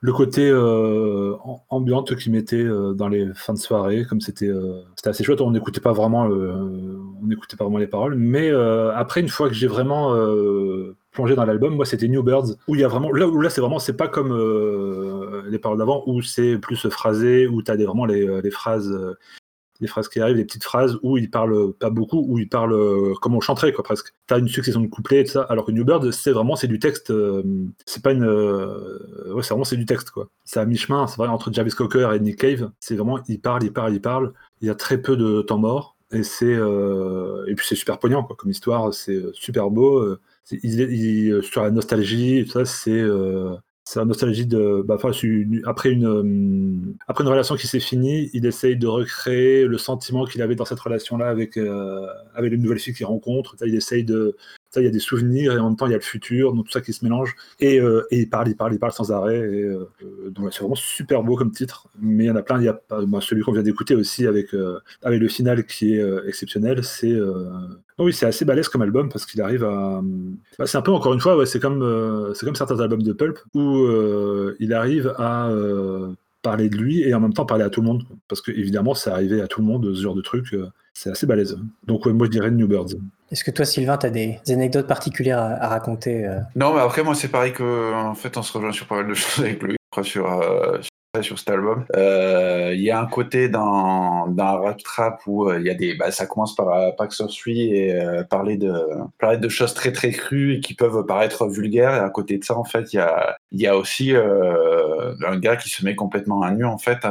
le 0.00 0.12
côté 0.12 0.48
euh, 0.48 1.34
ambiante 1.68 2.14
qu'il 2.16 2.30
mettait 2.32 2.64
dans 2.94 3.08
les 3.08 3.26
fins 3.34 3.54
de 3.54 3.58
soirée, 3.58 4.04
comme 4.08 4.20
c'était 4.20 4.50
c'était 4.96 5.10
assez 5.10 5.24
chouette. 5.24 5.40
On 5.40 5.50
n'écoutait 5.50 5.80
pas 5.80 5.92
vraiment, 5.92 6.28
n'écoutait 7.22 7.56
pas 7.56 7.64
vraiment 7.64 7.78
les 7.78 7.88
paroles. 7.88 8.14
Mais 8.14 8.50
après, 8.94 9.20
une 9.20 9.28
fois 9.28 9.48
que 9.48 9.54
j'ai 9.54 9.66
vraiment 9.66 10.14
plongé 11.10 11.34
dans 11.34 11.44
l'album, 11.44 11.74
moi 11.74 11.84
c'était 11.84 12.06
New 12.06 12.22
Birds, 12.22 12.56
où 12.68 12.76
il 12.76 12.80
y 12.80 12.84
a 12.84 12.88
vraiment, 12.88 13.10
là 13.10 13.26
là 13.40 13.50
c'est 13.50 13.60
vraiment, 13.60 13.80
c'est 13.80 13.96
pas 13.96 14.06
comme 14.06 14.32
les 15.50 15.58
paroles 15.58 15.78
d'avant, 15.78 16.04
où 16.06 16.22
c'est 16.22 16.58
plus 16.58 16.88
phrasé, 16.88 17.48
où 17.48 17.60
tu 17.60 17.70
as 17.72 17.76
des, 17.76 17.84
vraiment 17.84 18.06
les, 18.06 18.40
les 18.40 18.50
phrases 18.52 18.96
des 19.80 19.86
phrases 19.86 20.08
qui 20.08 20.20
arrivent, 20.20 20.36
des 20.36 20.44
petites 20.44 20.64
phrases 20.64 20.98
où 21.02 21.16
il 21.16 21.30
parle 21.30 21.72
pas 21.74 21.90
beaucoup, 21.90 22.24
où 22.26 22.38
il 22.38 22.48
parle 22.48 22.72
euh, 22.72 23.14
comme 23.20 23.34
on 23.34 23.40
chanterait, 23.40 23.72
quoi, 23.72 23.84
presque. 23.84 24.12
T'as 24.26 24.38
une 24.38 24.48
succession 24.48 24.80
de 24.80 24.86
couplets 24.86 25.20
et 25.20 25.24
tout 25.24 25.32
ça, 25.32 25.42
alors 25.42 25.66
que 25.66 25.72
New 25.72 25.84
Bird, 25.84 26.10
c'est 26.10 26.32
vraiment, 26.32 26.56
c'est 26.56 26.66
du 26.66 26.78
texte, 26.78 27.10
euh, 27.10 27.42
c'est 27.86 28.02
pas 28.02 28.12
une. 28.12 28.24
Euh, 28.24 29.32
ouais, 29.32 29.42
c'est 29.42 29.50
vraiment, 29.50 29.64
c'est 29.64 29.76
du 29.76 29.86
texte, 29.86 30.10
quoi. 30.10 30.28
C'est 30.44 30.60
à 30.60 30.64
mi-chemin, 30.64 31.06
c'est 31.06 31.16
vrai, 31.16 31.28
entre 31.28 31.52
Jarvis 31.52 31.72
Cocker 31.72 32.12
et 32.14 32.20
Nick 32.20 32.38
Cave, 32.38 32.70
c'est 32.80 32.96
vraiment, 32.96 33.20
il 33.28 33.40
parle, 33.40 33.62
il 33.64 33.72
parle, 33.72 33.94
il 33.94 34.00
parle, 34.00 34.32
il 34.60 34.68
y 34.68 34.70
a 34.70 34.74
très 34.74 34.98
peu 34.98 35.16
de 35.16 35.42
temps 35.42 35.58
mort, 35.58 35.96
et 36.10 36.22
c'est. 36.22 36.46
et 36.46 37.54
puis 37.54 37.66
c'est 37.66 37.76
super 37.76 37.98
poignant, 37.98 38.24
quoi, 38.24 38.36
comme 38.36 38.50
histoire, 38.50 38.92
c'est 38.92 39.22
super 39.32 39.70
beau. 39.70 40.16
Sur 41.42 41.62
la 41.62 41.70
nostalgie, 41.70 42.44
tout 42.46 42.52
ça, 42.52 42.64
c'est 42.64 43.04
la 43.96 44.04
nostalgie 44.04 44.46
de. 44.46 44.82
Bah, 44.86 44.96
après, 44.96 45.90
une, 45.90 46.06
euh, 46.06 46.94
après 47.06 47.24
une 47.24 47.30
relation 47.30 47.56
qui 47.56 47.66
s'est 47.66 47.80
finie, 47.80 48.30
il 48.32 48.44
essaye 48.46 48.76
de 48.76 48.86
recréer 48.86 49.64
le 49.64 49.78
sentiment 49.78 50.24
qu'il 50.26 50.42
avait 50.42 50.54
dans 50.54 50.64
cette 50.64 50.80
relation-là 50.80 51.28
avec, 51.28 51.56
euh, 51.56 52.06
avec 52.34 52.52
une 52.52 52.62
nouvelle 52.62 52.78
fille 52.78 52.94
qu'il 52.94 53.06
rencontre. 53.06 53.56
Il 53.64 53.74
essaye 53.74 54.04
de, 54.04 54.36
ça, 54.70 54.80
il 54.80 54.84
y 54.84 54.86
a 54.86 54.90
des 54.90 54.98
souvenirs 54.98 55.52
et 55.52 55.58
en 55.58 55.68
même 55.68 55.76
temps 55.76 55.86
il 55.86 55.92
y 55.92 55.94
a 55.94 55.98
le 55.98 56.02
futur, 56.02 56.52
donc 56.52 56.66
tout 56.66 56.72
ça 56.72 56.82
qui 56.82 56.92
se 56.92 57.02
mélange. 57.04 57.34
Et, 57.58 57.80
euh, 57.80 58.06
il 58.10 58.28
parle, 58.28 58.48
il 58.48 58.56
parle, 58.56 58.74
il 58.74 58.78
parle 58.78 58.92
sans 58.92 59.10
arrêt. 59.12 59.38
Et, 59.38 59.62
euh, 59.62 59.88
donc 60.30 60.52
c'est 60.52 60.60
vraiment 60.60 60.74
super 60.74 61.22
beau 61.22 61.36
comme 61.36 61.50
titre. 61.50 61.88
Mais 62.00 62.24
il 62.24 62.26
y 62.26 62.30
en 62.30 62.36
a 62.36 62.42
plein. 62.42 62.58
Il 62.58 62.64
y 62.64 62.68
a 62.68 62.78
bah, 62.90 63.20
celui 63.20 63.42
qu'on 63.42 63.52
vient 63.52 63.62
d'écouter 63.62 63.94
aussi 63.94 64.26
avec, 64.26 64.54
euh, 64.54 64.78
avec 65.02 65.20
le 65.20 65.28
final 65.28 65.64
qui 65.64 65.94
est 65.94 66.04
exceptionnel. 66.26 66.84
C'est 66.84 67.16
oui, 67.98 68.12
c'est 68.12 68.26
assez 68.26 68.44
balèze 68.44 68.68
comme 68.68 68.82
album 68.82 69.08
parce 69.08 69.26
qu'il 69.26 69.40
arrive 69.40 69.64
à. 69.64 70.02
Bah, 70.58 70.66
c'est 70.66 70.78
un 70.78 70.82
peu 70.82 70.92
encore 70.92 71.14
une 71.14 71.20
fois, 71.20 71.46
c'est 71.46 71.60
comme 71.60 72.32
c'est 72.34 72.44
comme 72.44 72.54
certains 72.54 72.80
albums 72.80 73.02
de 73.02 73.12
Pulp 73.12 73.38
où 73.54 73.86
il 74.60 74.72
arrive 74.74 75.14
à 75.16 75.50
parler 76.42 76.68
de 76.68 76.76
lui 76.76 77.02
et 77.02 77.14
en 77.14 77.20
même 77.20 77.32
temps 77.32 77.46
parler 77.46 77.64
à 77.64 77.70
tout 77.70 77.80
le 77.80 77.86
monde. 77.86 78.04
Parce 78.28 78.42
que 78.42 78.52
évidemment, 78.52 78.94
c'est 78.94 79.10
arrivé 79.10 79.40
à 79.40 79.48
tout 79.48 79.60
le 79.60 79.66
monde 79.66 79.94
ce 79.94 80.02
genre 80.02 80.14
de 80.14 80.22
truc. 80.22 80.54
c'est 80.92 81.10
assez 81.10 81.26
balèze. 81.26 81.58
Donc 81.86 82.06
moi 82.06 82.26
je 82.26 82.30
dirais 82.30 82.50
New 82.50 82.68
Birds. 82.68 82.94
Est-ce 83.30 83.44
que 83.44 83.50
toi, 83.50 83.64
Sylvain, 83.66 83.98
tu 83.98 84.06
as 84.06 84.10
des, 84.10 84.38
anecdotes 84.48 84.86
particulières 84.86 85.38
à, 85.38 85.68
raconter 85.68 86.26
euh 86.26 86.40
Non, 86.56 86.72
mais 86.74 86.80
après, 86.80 87.02
moi, 87.02 87.14
c'est 87.14 87.28
pareil 87.28 87.52
que, 87.52 87.92
en 87.92 88.14
fait, 88.14 88.36
on 88.36 88.42
se 88.42 88.52
rejoint 88.52 88.72
sur 88.72 88.86
pas 88.86 88.96
mal 88.96 89.08
de 89.08 89.14
choses 89.14 89.44
avec 89.44 89.62
lui, 89.62 89.76
sur, 90.02 90.32
euh, 90.32 90.78
sur 91.20 91.38
cet 91.38 91.50
album. 91.50 91.84
Euh, 91.94 92.72
il 92.74 92.80
y 92.80 92.90
a 92.90 93.00
un 93.00 93.06
côté 93.06 93.48
dans 93.48 94.32
rap 94.36 94.82
trap 94.82 95.20
où 95.26 95.52
il 95.52 95.62
y 95.62 95.70
a 95.70 95.74
des, 95.74 95.94
bah, 95.94 96.10
ça 96.10 96.26
commence 96.26 96.54
par 96.54 96.68
euh, 96.68 96.90
Pax 96.96 97.22
et 97.46 97.98
parler 98.30 98.56
de 98.56 98.72
parler 99.18 99.38
de 99.38 99.48
choses 99.48 99.74
très 99.74 99.92
très 99.92 100.10
crues 100.10 100.54
et 100.54 100.60
qui 100.60 100.74
peuvent 100.74 101.04
paraître 101.04 101.46
vulgaires. 101.48 101.94
Et 101.94 101.98
à 101.98 102.10
côté 102.10 102.38
de 102.38 102.44
ça, 102.44 102.56
en 102.56 102.64
fait, 102.64 102.92
il 102.92 102.96
y 102.96 103.00
a 103.00 103.36
il 103.52 103.60
y 103.60 103.66
a 103.66 103.76
aussi 103.76 104.12
un 104.14 105.38
gars 105.38 105.56
qui 105.56 105.68
se 105.68 105.84
met 105.84 105.94
complètement 105.94 106.42
à 106.42 106.50
nu 106.50 106.64
en 106.64 106.78
fait 106.78 107.06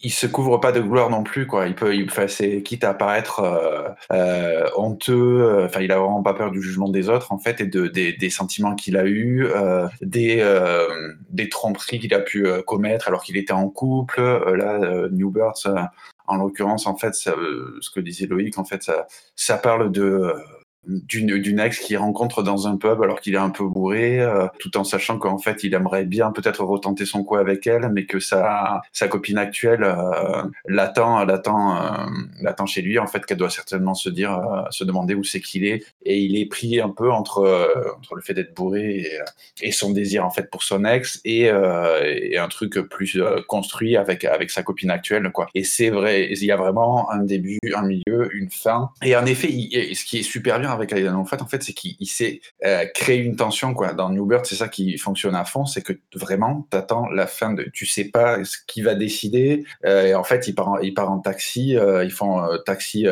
il 0.00 0.12
se 0.12 0.26
couvre 0.26 0.58
pas 0.58 0.70
de 0.72 0.80
gloire 0.80 1.10
non 1.10 1.24
plus 1.24 1.46
quoi. 1.46 1.66
Il 1.66 1.74
peut 1.74 1.94
il 1.94 2.08
c'est 2.28 2.62
quitte 2.62 2.84
à 2.84 2.94
paraître 2.94 3.40
euh, 3.40 3.88
euh, 4.12 4.68
honteux 4.76 5.42
euh, 5.42 5.66
enfin 5.66 5.80
il 5.80 5.90
a 5.90 5.98
vraiment 5.98 6.22
pas 6.22 6.34
peur 6.34 6.50
du 6.50 6.62
jugement 6.62 6.88
des 6.88 7.08
autres 7.08 7.32
en 7.32 7.38
fait 7.38 7.60
et 7.60 7.66
de 7.66 7.88
des, 7.88 8.12
des 8.12 8.30
sentiments 8.30 8.74
qu'il 8.74 8.96
a 8.96 9.04
eu 9.04 9.46
euh, 9.46 9.88
des 10.00 10.38
euh, 10.40 10.86
des 11.30 11.48
tromperies 11.48 11.98
qu'il 11.98 12.14
a 12.14 12.20
pu 12.20 12.46
commettre 12.66 13.08
alors 13.08 13.22
qu'il 13.22 13.36
était 13.36 13.52
en 13.52 13.68
couple 13.68 14.20
là 14.54 15.08
New 15.10 15.30
Birds 15.30 15.66
en 16.26 16.36
l'occurrence 16.36 16.86
en 16.86 16.96
fait 16.96 17.14
ce 17.14 17.90
que 17.94 18.00
disait 18.00 18.26
Loïc 18.26 18.58
en 18.58 18.64
fait 18.64 18.82
ça 18.82 19.06
ça 19.34 19.56
parle 19.56 19.90
de 19.90 20.32
d'une 20.86 21.60
ex 21.60 21.78
qu'il 21.78 21.96
rencontre 21.98 22.42
dans 22.42 22.66
un 22.66 22.76
pub 22.76 23.02
alors 23.02 23.20
qu'il 23.20 23.34
est 23.34 23.38
un 23.38 23.50
peu 23.50 23.64
bourré, 23.64 24.20
euh, 24.20 24.46
tout 24.58 24.76
en 24.76 24.84
sachant 24.84 25.18
qu'en 25.18 25.38
fait 25.38 25.64
il 25.64 25.74
aimerait 25.74 26.04
bien 26.04 26.32
peut-être 26.32 26.64
retenter 26.64 27.04
son 27.04 27.24
coup 27.24 27.36
avec 27.36 27.66
elle, 27.66 27.90
mais 27.92 28.06
que 28.06 28.20
sa 28.20 28.82
sa 28.92 29.08
copine 29.08 29.38
actuelle 29.38 29.82
euh, 29.82 30.42
l'attend 30.66 31.24
l'attend 31.24 31.76
euh, 31.76 32.06
l'attend 32.40 32.66
chez 32.66 32.82
lui 32.82 32.98
en 32.98 33.06
fait 33.06 33.26
qu'elle 33.26 33.38
doit 33.38 33.50
certainement 33.50 33.94
se 33.94 34.08
dire 34.08 34.32
euh, 34.32 34.62
se 34.70 34.84
demander 34.84 35.14
où 35.14 35.24
c'est 35.24 35.40
qu'il 35.40 35.64
est 35.64 35.84
et 36.04 36.18
il 36.18 36.38
est 36.38 36.46
pris 36.46 36.80
un 36.80 36.90
peu 36.90 37.10
entre 37.10 37.94
entre 37.98 38.14
le 38.14 38.22
fait 38.22 38.34
d'être 38.34 38.54
bourré 38.54 39.10
et, 39.60 39.68
et, 39.68 39.72
son 39.72 39.92
désir 39.92 40.24
en 40.24 40.30
fait 40.30 40.50
pour 40.50 40.62
son 40.62 40.84
ex 40.84 41.20
et, 41.24 41.50
et 41.50 42.38
un 42.38 42.48
truc 42.48 42.78
plus 42.88 43.20
construit 43.46 43.96
avec 43.96 44.24
avec 44.24 44.50
sa 44.50 44.62
copine 44.62 44.90
actuelle 44.90 45.30
quoi. 45.32 45.48
Et 45.54 45.64
c'est 45.64 45.90
vrai, 45.90 46.28
il 46.30 46.44
y 46.44 46.52
a 46.52 46.56
vraiment 46.56 47.10
un 47.10 47.22
début, 47.22 47.58
un 47.74 47.82
milieu, 47.82 48.34
une 48.34 48.50
fin. 48.50 48.90
Et 49.02 49.16
en 49.16 49.26
effet, 49.26 49.48
il, 49.50 49.96
ce 49.96 50.04
qui 50.04 50.18
est 50.18 50.22
super 50.22 50.60
bien 50.60 50.70
avec 50.78 50.92
fait, 51.28 51.42
en 51.42 51.46
fait, 51.46 51.62
c'est 51.62 51.72
qu'il 51.72 52.08
sait 52.08 52.40
euh, 52.64 52.84
une 53.08 53.36
tension, 53.36 53.74
quoi. 53.74 53.92
Dans 53.92 54.10
New 54.10 54.26
Bird, 54.26 54.44
c'est 54.46 54.56
ça 54.56 54.68
qui 54.68 54.98
fonctionne 54.98 55.34
à 55.34 55.44
fond, 55.44 55.66
c'est 55.66 55.82
que 55.82 55.92
vraiment, 56.14 56.66
t'attends 56.70 57.08
la 57.08 57.26
fin 57.26 57.52
de, 57.52 57.64
tu 57.72 57.86
sais 57.86 58.04
pas 58.04 58.42
ce 58.44 58.56
qu'il 58.66 58.84
va 58.84 58.94
décider, 58.94 59.64
euh, 59.84 60.06
et 60.06 60.14
en 60.14 60.24
fait, 60.24 60.48
il 60.48 60.54
part 60.54 60.68
en, 60.68 60.78
il 60.78 60.94
en 60.98 61.18
taxi, 61.20 61.76
euh, 61.76 62.04
ils 62.04 62.10
font 62.10 62.42
taxi 62.66 63.06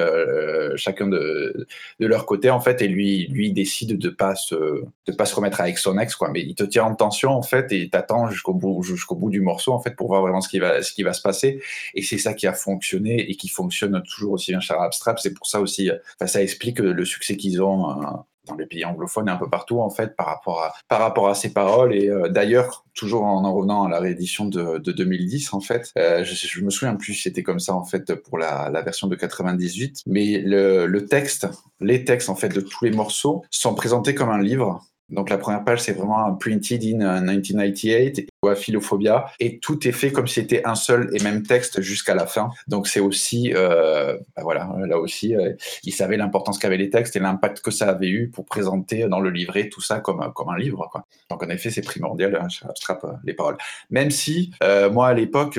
chacun 0.77 1.07
de, 1.07 1.67
leur 2.01 2.27
côté, 2.27 2.51
en 2.51 2.61
fait, 2.61 2.83
et 2.83 2.89
lui, 2.89 3.27
lui, 3.29 3.53
décide 3.53 3.99
de 3.99 4.09
pas 4.11 4.35
se, 4.35 4.55
de 4.55 5.13
pas 5.13 5.27
se 5.27 5.35
remettre 5.35 5.61
avec 5.61 5.79
son 5.79 5.99
ex, 5.99 6.17
quoi. 6.17 6.31
Mais 6.31 6.43
il 6.43 6.55
te 6.55 6.65
tient 6.65 6.85
en 6.85 6.95
tension, 6.95 7.31
en 7.31 7.43
fait, 7.43 7.71
et 7.73 7.89
t'attends 7.89 8.29
jusqu'au 8.29 8.55
bout, 8.55 8.83
jusqu'au 8.83 9.15
bout 9.15 9.31
du 9.31 9.41
morceau, 9.41 9.73
en 9.73 9.81
fait, 9.81 9.95
pour 9.95 10.09
voir 10.09 10.23
vraiment 10.23 10.41
ce 10.41 10.49
qui 10.49 10.59
va, 10.59 10.83
ce 10.83 10.93
qui 10.93 11.03
va 11.03 11.13
se 11.13 11.23
passer. 11.23 11.61
Et 11.95 12.03
c'est 12.03 12.19
ça 12.19 12.35
qui 12.35 12.47
a 12.47 12.53
fonctionné 12.53 13.31
et 13.31 13.37
qui 13.37 13.49
fonctionne 13.49 14.03
toujours 14.03 14.33
aussi 14.33 14.53
bien 14.53 14.61
chez 14.61 14.75
Abstract. 14.75 15.21
C'est 15.23 15.35
pour 15.35 15.47
ça 15.47 15.61
aussi, 15.61 15.91
ça 16.25 16.43
explique 16.43 16.79
le 16.79 17.05
succès 17.05 17.37
qu'ils 17.47 17.63
ont 17.63 17.91
euh, 17.91 18.05
dans 18.47 18.55
les 18.55 18.67
pays 18.67 18.85
anglophones 18.85 19.29
et 19.29 19.31
un 19.31 19.37
peu 19.37 19.49
partout 19.49 19.81
en 19.81 19.91
fait 19.91 20.17
par 20.17 20.27
rapport 20.27 20.63
à 20.63 20.73
par 20.89 21.01
rapport 21.01 21.29
à 21.29 21.35
ces 21.35 21.53
paroles. 21.53 21.95
Et 21.95 22.09
euh, 22.09 22.29
d'ailleurs 22.29 22.85
toujours 22.95 23.25
en 23.25 23.45
en 23.45 23.55
revenant 23.55 23.85
à 23.85 23.89
la 23.89 24.01
réédition 24.01 24.47
de, 24.47 24.79
de 24.79 24.93
2010 24.93 25.53
en 25.53 25.61
fait 25.61 25.91
euh, 25.99 26.25
je, 26.25 26.35
je, 26.35 26.63
me 26.63 26.71
souviens 26.71 26.95
plus 26.95 27.15
c'était 27.15 27.43
comme 27.43 27.61
ça 27.61 27.75
en 27.75 27.85
fait 27.85 28.15
pour 28.15 28.39
la, 28.39 28.71
version 28.83 29.07
de 29.07 29.17
98 29.17 30.03
mais 30.07 30.39
le, 30.45 30.99
texte 31.07 31.49
les 31.81 32.05
textes 32.05 32.31
en 32.31 32.35
fait 32.35 32.49
de 32.49 32.61
tous 32.61 32.85
les 32.85 32.91
morceaux 32.91 33.43
sont 33.51 33.75
présentés 33.75 34.15
comme 34.15 34.31
un 34.31 34.41
livre 34.41 34.81
donc 35.09 35.31
la 35.31 35.39
première 35.39 35.65
page, 35.65 35.81
c'est 35.81 35.93
vraiment 35.93 36.35
printed 36.35 36.83
in 36.83 37.21
1998 37.21 38.19
euh, 38.45 38.51
ou 38.51 38.55
Philophobia, 38.55 39.27
et 39.39 39.59
tout 39.59 39.87
est 39.87 39.93
fait 39.93 40.11
comme 40.11 40.27
si 40.27 40.35
c'était 40.35 40.65
un 40.65 40.75
seul 40.75 41.11
et 41.13 41.23
même 41.23 41.43
texte 41.43 41.81
jusqu'à 41.81 42.15
la 42.15 42.27
fin. 42.27 42.51
Donc 42.67 42.89
c'est 42.89 43.01
aussi, 43.01 43.53
euh, 43.55 44.17
bah 44.37 44.43
voilà, 44.43 44.69
là 44.87 44.99
aussi, 44.99 45.37
euh, 45.37 45.53
il 45.85 45.93
savait 45.93 46.17
l'importance 46.17 46.59
qu'avaient 46.59 46.77
les 46.77 46.91
textes 46.91 47.15
et 47.17 47.21
l'impact 47.21 47.61
que 47.61 47.71
ça 47.71 47.89
avait 47.91 48.09
eu 48.09 48.31
pour 48.31 48.45
présenter 48.47 49.09
dans 49.09 49.21
le 49.21 49.31
livret 49.31 49.69
tout 49.69 49.81
ça 49.81 50.01
comme, 50.01 50.33
comme 50.35 50.49
un 50.49 50.59
livre. 50.59 50.89
Quoi. 50.91 51.05
Donc 51.31 51.43
en 51.43 51.49
effet, 51.49 51.71
c'est 51.71 51.83
primordial, 51.83 52.37
hein, 52.41 52.49
Abstract, 52.69 53.05
euh, 53.05 53.13
les 53.25 53.35
paroles. 53.35 53.57
Même 53.91 54.11
si, 54.11 54.53
euh, 54.63 54.91
moi 54.91 55.09
à 55.09 55.15
l'époque, 55.15 55.59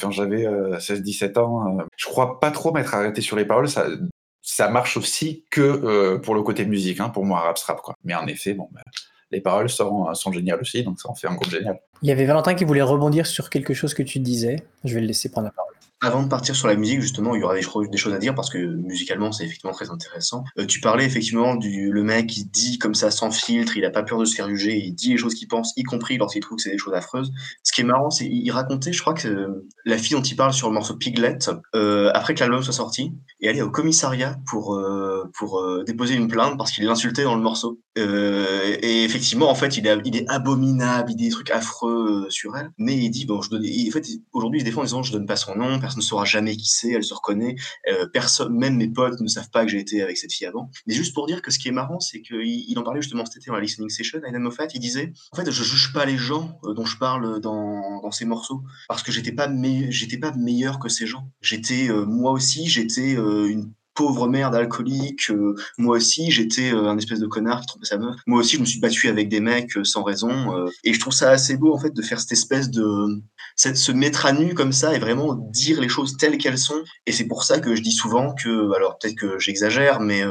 quand 0.00 0.10
j'avais 0.10 0.46
16-17 0.78 1.38
ans, 1.38 1.78
je 1.96 2.06
crois 2.06 2.40
pas 2.40 2.50
trop 2.50 2.72
m'être 2.72 2.94
arrêté 2.94 3.20
sur 3.20 3.36
les 3.36 3.44
paroles. 3.44 3.68
Ça, 3.68 3.86
ça 4.46 4.68
marche 4.68 4.96
aussi 4.96 5.44
que 5.50 5.60
euh, 5.60 6.18
pour 6.18 6.36
le 6.36 6.42
côté 6.42 6.64
musique, 6.64 7.00
hein, 7.00 7.08
pour 7.08 7.24
moi, 7.24 7.40
rap 7.40 7.58
strap. 7.58 7.80
Quoi. 7.82 7.96
Mais 8.04 8.14
en 8.14 8.28
effet, 8.28 8.54
bon, 8.54 8.68
bah, 8.70 8.80
les 9.32 9.40
paroles 9.40 9.68
sont, 9.68 10.14
sont 10.14 10.30
géniales 10.30 10.60
aussi, 10.60 10.84
donc 10.84 11.00
ça 11.00 11.10
en 11.10 11.16
fait 11.16 11.26
un 11.26 11.34
groupe 11.34 11.50
génial. 11.50 11.80
Il 12.02 12.08
y 12.08 12.12
avait 12.12 12.26
Valentin 12.26 12.54
qui 12.54 12.64
voulait 12.64 12.80
rebondir 12.80 13.26
sur 13.26 13.50
quelque 13.50 13.74
chose 13.74 13.92
que 13.92 14.04
tu 14.04 14.20
disais. 14.20 14.56
Je 14.84 14.94
vais 14.94 15.00
le 15.00 15.08
laisser 15.08 15.30
prendre 15.30 15.46
la 15.46 15.52
parole. 15.52 15.74
Avant 16.02 16.22
de 16.22 16.28
partir 16.28 16.54
sur 16.54 16.68
la 16.68 16.76
musique, 16.76 17.00
justement, 17.00 17.34
il 17.34 17.40
y 17.40 17.44
aura 17.44 17.54
des, 17.54 17.62
choses 17.62 18.12
à 18.12 18.18
dire 18.18 18.34
parce 18.34 18.50
que 18.50 18.58
musicalement, 18.58 19.32
c'est 19.32 19.44
effectivement 19.44 19.72
très 19.72 19.90
intéressant. 19.90 20.44
Euh, 20.58 20.66
tu 20.66 20.80
parlais 20.80 21.06
effectivement 21.06 21.54
du 21.54 21.90
le 21.90 22.02
mec 22.02 22.26
qui 22.26 22.44
dit 22.44 22.78
comme 22.78 22.94
ça 22.94 23.10
sans 23.10 23.30
filtre, 23.30 23.78
il 23.78 23.84
a 23.84 23.90
pas 23.90 24.02
peur 24.02 24.18
de 24.18 24.26
se 24.26 24.34
faire 24.34 24.48
juger, 24.48 24.76
il 24.76 24.92
dit 24.92 25.10
les 25.10 25.16
choses 25.16 25.34
qu'il 25.34 25.48
pense, 25.48 25.72
y 25.76 25.84
compris 25.84 26.18
lorsqu'il 26.18 26.42
trouve 26.42 26.56
que 26.56 26.62
c'est 26.62 26.70
des 26.70 26.78
choses 26.78 26.92
affreuses. 26.92 27.32
Ce 27.62 27.72
qui 27.72 27.80
est 27.80 27.84
marrant, 27.84 28.10
c'est 28.10 28.26
il 28.26 28.50
racontait, 28.50 28.92
je 28.92 29.00
crois 29.00 29.14
que 29.14 29.64
la 29.86 29.96
fille 29.96 30.16
dont 30.16 30.22
il 30.22 30.36
parle 30.36 30.52
sur 30.52 30.68
le 30.68 30.74
morceau 30.74 30.96
Piglet, 30.96 31.38
euh, 31.74 32.10
après 32.12 32.34
que 32.34 32.40
l'album 32.40 32.62
soit 32.62 32.74
sorti, 32.74 33.14
est 33.40 33.48
allée 33.48 33.62
au 33.62 33.70
commissariat 33.70 34.36
pour 34.46 34.74
euh, 34.74 35.24
pour 35.34 35.60
euh, 35.60 35.84
déposer 35.84 36.14
une 36.14 36.28
plainte 36.28 36.58
parce 36.58 36.72
qu'il 36.72 36.84
l'insultait 36.84 37.24
dans 37.24 37.36
le 37.36 37.42
morceau. 37.42 37.80
Euh, 37.98 38.76
et 38.82 39.04
effectivement, 39.04 39.50
en 39.50 39.54
fait, 39.54 39.76
il 39.76 39.86
est, 39.86 39.98
il 40.04 40.16
est 40.16 40.28
abominable, 40.28 41.10
il 41.12 41.16
dit 41.16 41.24
des 41.24 41.30
trucs 41.30 41.50
affreux 41.50 42.26
sur 42.28 42.56
elle, 42.56 42.70
mais 42.78 42.96
il 42.96 43.10
dit 43.10 43.24
bon, 43.24 43.40
je 43.40 43.50
donne, 43.50 43.64
en 43.64 43.90
fait, 43.90 44.06
aujourd'hui, 44.32 44.60
il 44.60 44.62
se 44.62 44.66
défend 44.66 44.82
en 44.82 44.84
disant 44.84 45.02
je 45.02 45.12
donne 45.12 45.26
pas 45.26 45.36
son 45.36 45.56
nom 45.56 45.78
ne 45.94 46.00
saura 46.00 46.24
jamais 46.24 46.56
qui 46.56 46.68
c'est, 46.68 46.90
elle 46.90 47.04
se 47.04 47.14
reconnaît, 47.14 47.56
euh, 47.88 48.06
personne, 48.06 48.56
même 48.56 48.76
mes 48.76 48.88
potes 48.88 49.20
ne 49.20 49.28
savent 49.28 49.50
pas 49.50 49.64
que 49.64 49.70
j'ai 49.70 49.78
été 49.78 50.02
avec 50.02 50.16
cette 50.16 50.32
fille 50.32 50.46
avant. 50.46 50.70
Mais 50.86 50.94
juste 50.94 51.14
pour 51.14 51.26
dire 51.26 51.42
que 51.42 51.50
ce 51.50 51.58
qui 51.58 51.68
est 51.68 51.72
marrant, 51.72 52.00
c'est 52.00 52.22
qu'il 52.22 52.42
il 52.42 52.78
en 52.78 52.82
parlait 52.82 53.02
justement 53.02 53.24
cet 53.24 53.36
été 53.36 53.46
dans 53.46 53.54
la 53.54 53.60
listening 53.60 53.90
session, 53.90 54.20
Aidan 54.26 54.40
Moffat, 54.40 54.68
il 54.74 54.80
disait, 54.80 55.12
en 55.32 55.36
fait, 55.36 55.50
je 55.50 55.62
juge 55.62 55.92
pas 55.92 56.06
les 56.06 56.16
gens 56.16 56.58
euh, 56.64 56.74
dont 56.74 56.84
je 56.84 56.98
parle 56.98 57.40
dans, 57.40 58.10
ces 58.10 58.24
morceaux, 58.24 58.62
parce 58.88 59.02
que 59.02 59.10
j'étais 59.12 59.32
pas, 59.32 59.48
me 59.48 60.20
pas 60.20 60.32
meilleur 60.32 60.78
que 60.78 60.88
ces 60.88 61.06
gens. 61.06 61.28
J'étais, 61.40 61.90
euh, 61.90 62.06
moi 62.06 62.32
aussi, 62.32 62.68
j'étais 62.68 63.12
une 63.12 63.72
pauvre 63.94 64.28
merde 64.28 64.54
alcoolique. 64.54 65.32
moi 65.78 65.96
aussi, 65.96 66.30
j'étais 66.30 66.70
un 66.70 66.96
espèce 66.98 67.18
de 67.18 67.26
connard 67.26 67.62
qui 67.62 67.66
trompait 67.66 67.86
sa 67.86 67.98
meuf. 67.98 68.14
Moi 68.26 68.40
aussi, 68.40 68.56
je 68.56 68.60
me 68.60 68.66
suis 68.66 68.78
battu 68.78 69.08
avec 69.08 69.28
des 69.28 69.40
mecs 69.40 69.72
sans 69.84 70.04
raison. 70.04 70.66
et 70.84 70.92
je 70.92 71.00
trouve 71.00 71.12
ça 71.12 71.30
assez 71.30 71.56
beau, 71.56 71.74
en 71.74 71.78
fait, 71.78 71.92
de 71.94 72.02
faire 72.02 72.20
cette 72.20 72.32
espèce 72.32 72.70
de... 72.70 73.22
cette- 73.56 73.76
se 73.76 73.90
mettre 73.90 74.26
à 74.26 74.32
nu 74.32 74.54
comme 74.54 74.72
ça 74.72 74.94
et 74.94 74.98
vraiment 74.98 75.34
dire 75.34 75.80
les 75.80 75.88
choses 75.88 76.16
telles 76.16 76.38
qu'elles 76.38 76.58
sont. 76.58 76.82
Et 77.06 77.12
c'est 77.12 77.26
pour 77.26 77.42
ça 77.42 77.58
que 77.58 77.74
je 77.74 77.82
dis 77.82 77.92
souvent 77.92 78.34
que... 78.34 78.72
Alors, 78.76 78.98
peut-être 78.98 79.16
que 79.16 79.38
j'exagère, 79.38 80.00
mais 80.00 80.22
euh, 80.22 80.30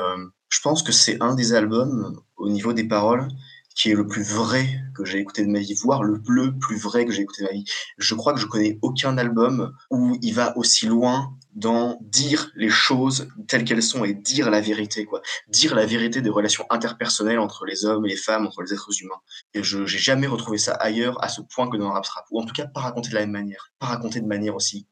je 0.49 0.59
pense 0.61 0.83
que 0.83 0.91
c'est 0.91 1.17
un 1.21 1.35
des 1.35 1.53
albums, 1.53 2.15
au 2.37 2.49
niveau 2.49 2.71
des 2.71 2.87
paroles, 2.87 3.27
qui 3.75 3.91
est 3.91 3.93
le 3.93 4.07
plus 4.07 4.23
vrai 4.23 4.81
que 4.95 5.03
j'ai 5.03 5.19
écouté 5.19 5.45
de 5.45 5.51
ma 5.51 5.59
vie, 5.59 5.75
voire 5.75 6.01
le, 6.01 6.21
le 6.27 6.57
plus 6.57 6.77
vrai 6.77 7.05
que 7.05 7.11
j'ai 7.11 7.21
écouté 7.21 7.43
de 7.43 7.47
ma 7.47 7.53
vie. 7.53 7.65
Je 7.97 8.15
crois 8.15 8.33
que 8.33 8.39
je 8.39 8.45
connais 8.45 8.79
aucun 8.81 9.17
album 9.17 9.73
où 9.91 10.17
il 10.21 10.33
va 10.33 10.57
aussi 10.57 10.87
loin 10.87 11.35
dans 11.55 11.97
dire 12.01 12.51
les 12.55 12.69
choses 12.69 13.29
telles 13.47 13.63
qu'elles 13.63 13.83
sont 13.83 14.03
et 14.03 14.13
dire 14.13 14.49
la 14.49 14.61
vérité, 14.61 15.05
quoi. 15.05 15.21
Dire 15.49 15.75
la 15.75 15.85
vérité 15.85 16.21
des 16.21 16.29
relations 16.29 16.65
interpersonnelles 16.69 17.39
entre 17.39 17.65
les 17.65 17.85
hommes 17.85 18.05
et 18.05 18.09
les 18.09 18.17
femmes, 18.17 18.45
entre 18.45 18.61
les 18.61 18.73
êtres 18.73 19.01
humains. 19.01 19.21
Et 19.53 19.63
je 19.63 19.85
j'ai 19.85 19.97
jamais 19.97 20.27
retrouvé 20.27 20.57
ça 20.57 20.73
ailleurs 20.73 21.21
à 21.23 21.29
ce 21.29 21.41
point 21.41 21.69
que 21.69 21.77
dans 21.77 21.89
un 21.89 22.01
rap. 22.01 22.25
Ou 22.31 22.41
en 22.41 22.45
tout 22.45 22.53
cas, 22.53 22.67
pas 22.67 22.81
raconté 22.81 23.09
de 23.09 23.15
la 23.15 23.21
même 23.21 23.31
manière. 23.31 23.71
Pas 23.79 23.87
raconté 23.87 24.19
de 24.19 24.27
manière 24.27 24.55
aussi 24.55 24.87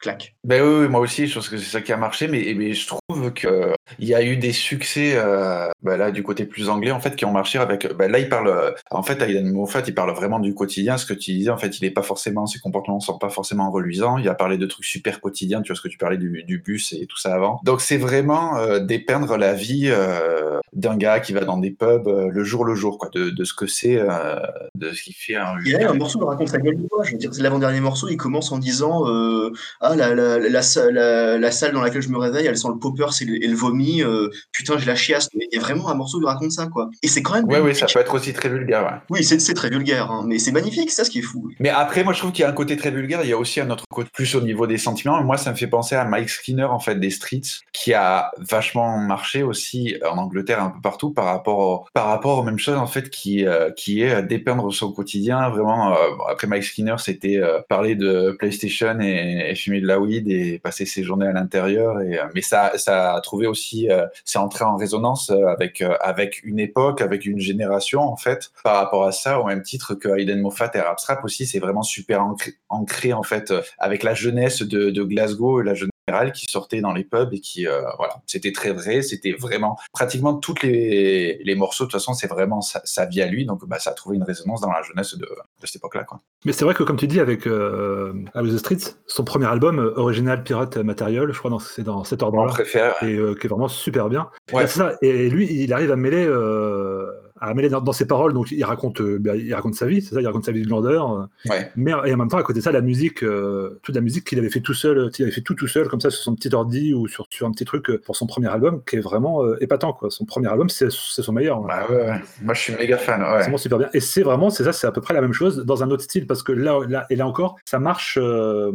clac. 0.00 0.34
Ben 0.44 0.62
oui, 0.62 0.82
oui, 0.82 0.88
moi 0.88 1.00
aussi, 1.00 1.26
je 1.26 1.34
pense 1.34 1.48
que 1.48 1.58
c'est 1.58 1.70
ça 1.70 1.80
qui 1.80 1.92
a 1.92 1.96
marché, 1.96 2.26
mais, 2.26 2.54
mais 2.56 2.72
je 2.72 2.86
trouve 2.86 3.32
que 3.32 3.72
il 3.98 4.08
y 4.08 4.14
a 4.14 4.22
eu 4.22 4.36
des 4.36 4.52
succès 4.52 5.12
euh, 5.14 5.68
ben 5.82 5.96
là 5.96 6.10
du 6.10 6.22
côté 6.22 6.44
plus 6.44 6.68
anglais 6.68 6.90
en 6.90 7.00
fait 7.00 7.16
qui 7.16 7.24
ont 7.24 7.32
marché 7.32 7.58
avec. 7.58 7.92
Ben 7.96 8.10
là, 8.10 8.18
il 8.18 8.28
parle 8.28 8.48
euh, 8.48 8.70
en 8.90 9.02
fait, 9.02 9.20
Aidan 9.22 9.50
Moffat, 9.52 9.82
il 9.86 9.94
parle 9.94 10.12
vraiment 10.12 10.38
du 10.38 10.54
quotidien. 10.54 10.96
Ce 10.96 11.06
que 11.06 11.14
tu 11.14 11.32
disais, 11.32 11.50
en 11.50 11.58
fait, 11.58 11.78
il 11.78 11.84
est 11.84 11.90
pas 11.90 12.02
forcément 12.02 12.46
ses 12.46 12.58
comportements 12.58 13.00
sont 13.00 13.18
pas 13.18 13.30
forcément 13.30 13.70
reluisants. 13.70 14.18
Il 14.18 14.28
a 14.28 14.34
parlé 14.34 14.58
de 14.58 14.66
trucs 14.66 14.84
super 14.84 15.20
quotidiens. 15.20 15.62
Tu 15.62 15.68
vois 15.68 15.76
ce 15.76 15.82
que 15.82 15.88
tu 15.88 15.98
parlais 15.98 16.18
du, 16.18 16.44
du 16.44 16.58
bus 16.58 16.92
et 16.92 17.06
tout 17.06 17.18
ça 17.18 17.34
avant. 17.34 17.60
Donc 17.64 17.80
c'est 17.80 17.98
vraiment 17.98 18.56
euh, 18.56 18.80
dépeindre 18.80 19.36
la 19.36 19.54
vie 19.54 19.88
euh, 19.88 20.60
d'un 20.72 20.96
gars 20.96 21.20
qui 21.20 21.32
va 21.32 21.44
dans 21.44 21.58
des 21.58 21.70
pubs 21.70 22.06
euh, 22.06 22.28
le 22.30 22.44
jour 22.44 22.64
le 22.64 22.74
jour, 22.74 22.98
quoi, 22.98 23.08
de, 23.12 23.30
de 23.30 23.44
ce 23.44 23.54
que 23.54 23.66
c'est, 23.66 23.98
euh, 23.98 24.36
de 24.74 24.92
ce 24.92 25.02
qu'il 25.02 25.14
fait 25.14 25.36
un. 25.36 25.54
Il 25.64 25.72
y 25.72 25.76
a 25.76 25.90
un 25.90 25.94
morceau 25.94 26.24
raconte 26.24 26.48
sa 26.48 26.58
gueule. 26.58 26.76
Je 27.04 27.12
veux 27.12 27.18
dire, 27.18 27.34
c'est 27.34 27.42
l'avant-dernier 27.42 27.80
morceau. 27.80 28.08
Il 28.08 28.16
commence 28.16 28.52
en 28.52 28.58
disant 28.58 29.08
euh, 29.08 29.52
ah 29.90 29.96
la, 29.96 30.14
la, 30.14 30.38
la, 30.38 30.62
sa- 30.62 30.90
la, 30.90 31.38
la 31.38 31.50
salle 31.50 31.72
dans 31.72 31.82
laquelle 31.82 32.02
je 32.02 32.08
me 32.08 32.18
réveille, 32.18 32.46
elle 32.46 32.56
sent 32.56 32.68
le 32.72 32.78
popper 32.78 33.06
et 33.20 33.24
le, 33.24 33.46
le 33.48 33.54
vomi. 33.54 34.02
euh, 34.02 34.28
putain, 34.52 34.78
j'ai 34.78 34.86
la 34.86 34.94
chiasse. 34.94 35.28
Il 35.34 35.48
y 35.52 35.58
a 35.58 35.60
vraiment 35.60 35.88
un 35.90 35.94
morceau 35.94 36.18
qui 36.20 36.26
raconte 36.26 36.52
ça 36.52 36.66
quoi. 36.66 36.90
Et 37.02 37.08
c'est 37.08 37.22
quand 37.22 37.34
même. 37.34 37.44
Oui, 37.46 37.54
magnifique. 37.58 37.76
ça 37.76 37.86
peut 37.92 38.00
être 38.00 38.14
aussi 38.14 38.32
très 38.32 38.48
vulgaire. 38.48 38.82
Ouais. 38.84 38.98
Oui, 39.18 39.24
c'est 39.24 39.54
très 39.54 39.70
vulgaire, 39.70 40.10
hein, 40.10 40.24
mais 40.26 40.38
c'est 40.38 40.52
magnifique, 40.52 40.90
c'est 40.90 40.96
ça 40.96 41.04
ce 41.04 41.10
qui 41.10 41.18
est 41.20 41.22
fou. 41.22 41.50
Mais 41.60 41.68
après, 41.70 42.04
moi, 42.04 42.12
je 42.12 42.18
trouve 42.20 42.32
qu'il 42.32 42.42
y 42.42 42.44
a 42.44 42.48
un 42.48 42.52
côté 42.52 42.76
très 42.76 42.90
vulgaire. 42.90 43.20
Il 43.24 43.30
y 43.30 43.32
a 43.32 43.38
aussi 43.38 43.60
un 43.60 43.70
autre 43.70 43.84
côté 43.90 44.10
plus 44.12 44.34
au 44.34 44.40
niveau 44.40 44.66
des 44.66 44.78
sentiments. 44.78 45.22
Moi, 45.22 45.36
ça 45.36 45.50
me 45.50 45.56
fait 45.56 45.66
penser 45.66 45.94
à 45.96 46.04
Mike 46.04 46.28
Skinner, 46.28 46.64
en 46.64 46.78
fait, 46.78 46.94
des 46.96 47.10
Streets, 47.10 47.60
qui 47.72 47.92
a 47.94 48.30
vachement 48.38 48.98
marché 48.98 49.42
aussi 49.42 49.96
en 50.08 50.18
Angleterre, 50.18 50.62
un 50.62 50.70
peu 50.70 50.80
partout, 50.82 51.10
par 51.10 51.24
rapport, 51.26 51.58
au- 51.58 51.84
par 51.92 52.06
rapport 52.06 52.38
aux 52.38 52.42
mêmes 52.42 52.58
choses, 52.58 52.76
en 52.76 52.86
fait, 52.86 53.10
qui, 53.10 53.46
euh, 53.46 53.70
qui 53.70 54.02
est 54.02 54.22
dépeindre 54.22 54.72
son 54.72 54.92
quotidien. 54.92 55.48
Vraiment, 55.50 55.92
euh, 55.92 55.96
après 56.30 56.46
Mike 56.46 56.64
Skinner, 56.64 56.96
c'était 56.98 57.36
euh, 57.38 57.60
parler 57.68 57.94
de 57.96 58.36
PlayStation 58.38 58.98
et, 59.00 59.46
et 59.50 59.54
fumer 59.54 59.79
de 59.80 59.86
la 59.86 59.98
et 60.00 60.58
passer 60.58 60.86
ses 60.86 61.02
journées 61.02 61.26
à 61.26 61.32
l'intérieur. 61.32 62.00
Et, 62.00 62.18
euh, 62.18 62.24
mais 62.34 62.42
ça, 62.42 62.72
ça 62.76 63.14
a 63.14 63.20
trouvé 63.20 63.46
aussi, 63.46 63.90
euh, 63.90 64.06
c'est 64.24 64.38
entré 64.38 64.64
en 64.64 64.76
résonance 64.76 65.30
euh, 65.30 65.46
avec, 65.46 65.82
avec 66.00 66.42
une 66.44 66.58
époque, 66.58 67.00
avec 67.00 67.26
une 67.26 67.38
génération, 67.38 68.00
en 68.00 68.16
fait, 68.16 68.50
par 68.64 68.76
rapport 68.76 69.04
à 69.04 69.12
ça, 69.12 69.40
au 69.40 69.44
même 69.44 69.62
titre 69.62 69.94
que 69.94 70.08
Hayden 70.08 70.40
Moffat 70.40 70.70
et 70.74 70.80
Rapstrap 70.80 71.24
aussi, 71.24 71.46
c'est 71.46 71.58
vraiment 71.58 71.82
super 71.82 72.24
ancré, 72.68 73.12
en 73.12 73.22
fait, 73.22 73.52
avec 73.78 74.02
la 74.02 74.14
jeunesse 74.14 74.62
de, 74.62 74.90
de 74.90 75.02
Glasgow 75.02 75.60
et 75.60 75.64
la 75.64 75.74
jeunesse 75.74 75.90
qui 76.32 76.46
sortait 76.46 76.80
dans 76.80 76.92
les 76.92 77.04
pubs 77.04 77.32
et 77.32 77.40
qui, 77.40 77.66
euh, 77.66 77.82
voilà, 77.96 78.22
c'était 78.26 78.52
très 78.52 78.72
vrai, 78.72 79.02
c'était 79.02 79.32
vraiment, 79.32 79.76
pratiquement 79.92 80.34
toutes 80.34 80.62
les, 80.62 81.38
les 81.42 81.54
morceaux, 81.54 81.84
de 81.84 81.90
toute 81.90 82.00
façon, 82.00 82.14
c'est 82.14 82.26
vraiment 82.28 82.60
sa, 82.60 82.80
sa 82.84 83.06
vie 83.06 83.22
à 83.22 83.26
lui, 83.26 83.46
donc 83.46 83.66
bah, 83.66 83.78
ça 83.78 83.90
a 83.90 83.94
trouvé 83.94 84.16
une 84.16 84.22
résonance 84.22 84.60
dans 84.60 84.70
la 84.70 84.82
jeunesse 84.82 85.16
de, 85.16 85.26
de 85.26 85.66
cette 85.66 85.76
époque-là, 85.76 86.04
quoi. 86.04 86.20
Mais 86.46 86.52
c'est 86.52 86.64
vrai 86.64 86.72
que, 86.72 86.82
comme 86.82 86.96
tu 86.96 87.06
dis, 87.06 87.20
avec 87.20 87.46
euh, 87.46 88.14
the 88.34 88.56
Streets, 88.56 88.96
son 89.06 89.24
premier 89.24 89.46
album, 89.46 89.78
euh, 89.78 89.92
Original 89.98 90.42
Pirate 90.42 90.78
Material, 90.78 91.30
je 91.30 91.38
crois 91.38 91.50
c'est 91.60 91.82
dans 91.82 92.02
cet 92.04 92.22
ordre-là, 92.22 92.50
préfère. 92.50 93.02
et 93.02 93.14
euh, 93.14 93.34
qui 93.34 93.46
est 93.46 93.50
vraiment 93.50 93.68
super 93.68 94.08
bien. 94.08 94.30
Ouais. 94.52 94.64
Et, 94.64 94.66
ça. 94.66 94.94
et 95.02 95.28
lui, 95.28 95.46
il 95.50 95.72
arrive 95.74 95.92
à 95.92 95.96
mêler, 95.96 96.24
euh, 96.26 97.10
à 97.40 97.54
mêler 97.54 97.68
dans, 97.68 97.80
dans 97.80 97.92
ses 97.92 98.06
paroles, 98.06 98.32
donc 98.34 98.50
il 98.50 98.62
raconte, 98.64 99.00
euh, 99.00 99.18
ben, 99.18 99.34
il 99.34 99.52
raconte 99.54 99.74
sa 99.74 99.86
vie, 99.86 100.02
c'est 100.02 100.14
ça, 100.14 100.20
il 100.20 100.26
raconte 100.26 100.44
sa 100.44 100.52
vie 100.52 100.62
de 100.62 100.68
grandeur, 100.68 101.10
euh, 101.12 101.24
Ouais. 101.50 101.70
mais 101.76 101.92
et 102.04 102.12
en 102.12 102.16
même 102.16 102.28
temps, 102.28 102.36
à 102.38 102.42
côté 102.42 102.58
de 102.60 102.64
ça, 102.64 102.70
la 102.72 102.80
musique, 102.82 103.22
euh, 103.24 103.80
toute 103.82 103.94
la 103.94 104.00
musique 104.00 104.24
qu'il 104.24 104.38
avait 104.38 104.50
fait 104.50 104.60
tout 104.60 104.74
seul, 104.74 105.10
qu'il 105.10 105.24
avait 105.24 105.32
fait 105.32 105.40
tout 105.40 105.54
tout 105.54 105.66
seul, 105.66 105.88
comme 105.88 106.00
ça, 106.00 106.10
sur 106.10 106.22
son 106.22 106.34
petit 106.34 106.54
ordi 106.54 106.92
ou 106.94 107.08
sur, 107.08 107.26
sur 107.30 107.46
un 107.46 107.50
petit 107.52 107.64
truc 107.64 107.88
euh, 107.90 107.98
pour 108.04 108.14
son 108.16 108.26
premier 108.26 108.48
album, 108.48 108.82
qui 108.84 108.96
est 108.96 109.00
vraiment 109.00 109.42
euh, 109.44 109.56
épatant, 109.62 109.92
quoi. 109.92 110.10
Son 110.10 110.24
premier 110.24 110.48
album, 110.48 110.68
c'est 110.68 110.90
son 110.90 111.32
meilleur. 111.32 111.60
Bah 111.62 111.86
ouais, 111.88 111.96
ouais. 111.96 112.20
Moi, 112.42 112.54
je 112.54 112.60
suis 112.60 112.74
méga 112.74 112.98
fan. 112.98 113.20
C'est 113.22 113.42
vraiment 113.42 113.56
super 113.56 113.78
bien. 113.78 113.88
Et 113.94 114.00
c'est 114.00 114.22
vraiment, 114.22 114.50
c'est 114.50 114.64
ça, 114.64 114.72
c'est 114.72 114.86
à 114.86 114.92
peu 114.92 115.00
près 115.00 115.14
la 115.14 115.20
même 115.22 115.32
chose 115.32 115.64
dans 115.64 115.82
un 115.82 115.90
autre 115.90 116.02
style, 116.02 116.26
parce 116.26 116.42
que 116.42 116.52
là, 116.52 116.78
là 116.88 117.06
et 117.10 117.16
là 117.16 117.26
encore, 117.26 117.56
ça 117.64 117.78
marche 117.78 118.18
euh, 118.20 118.70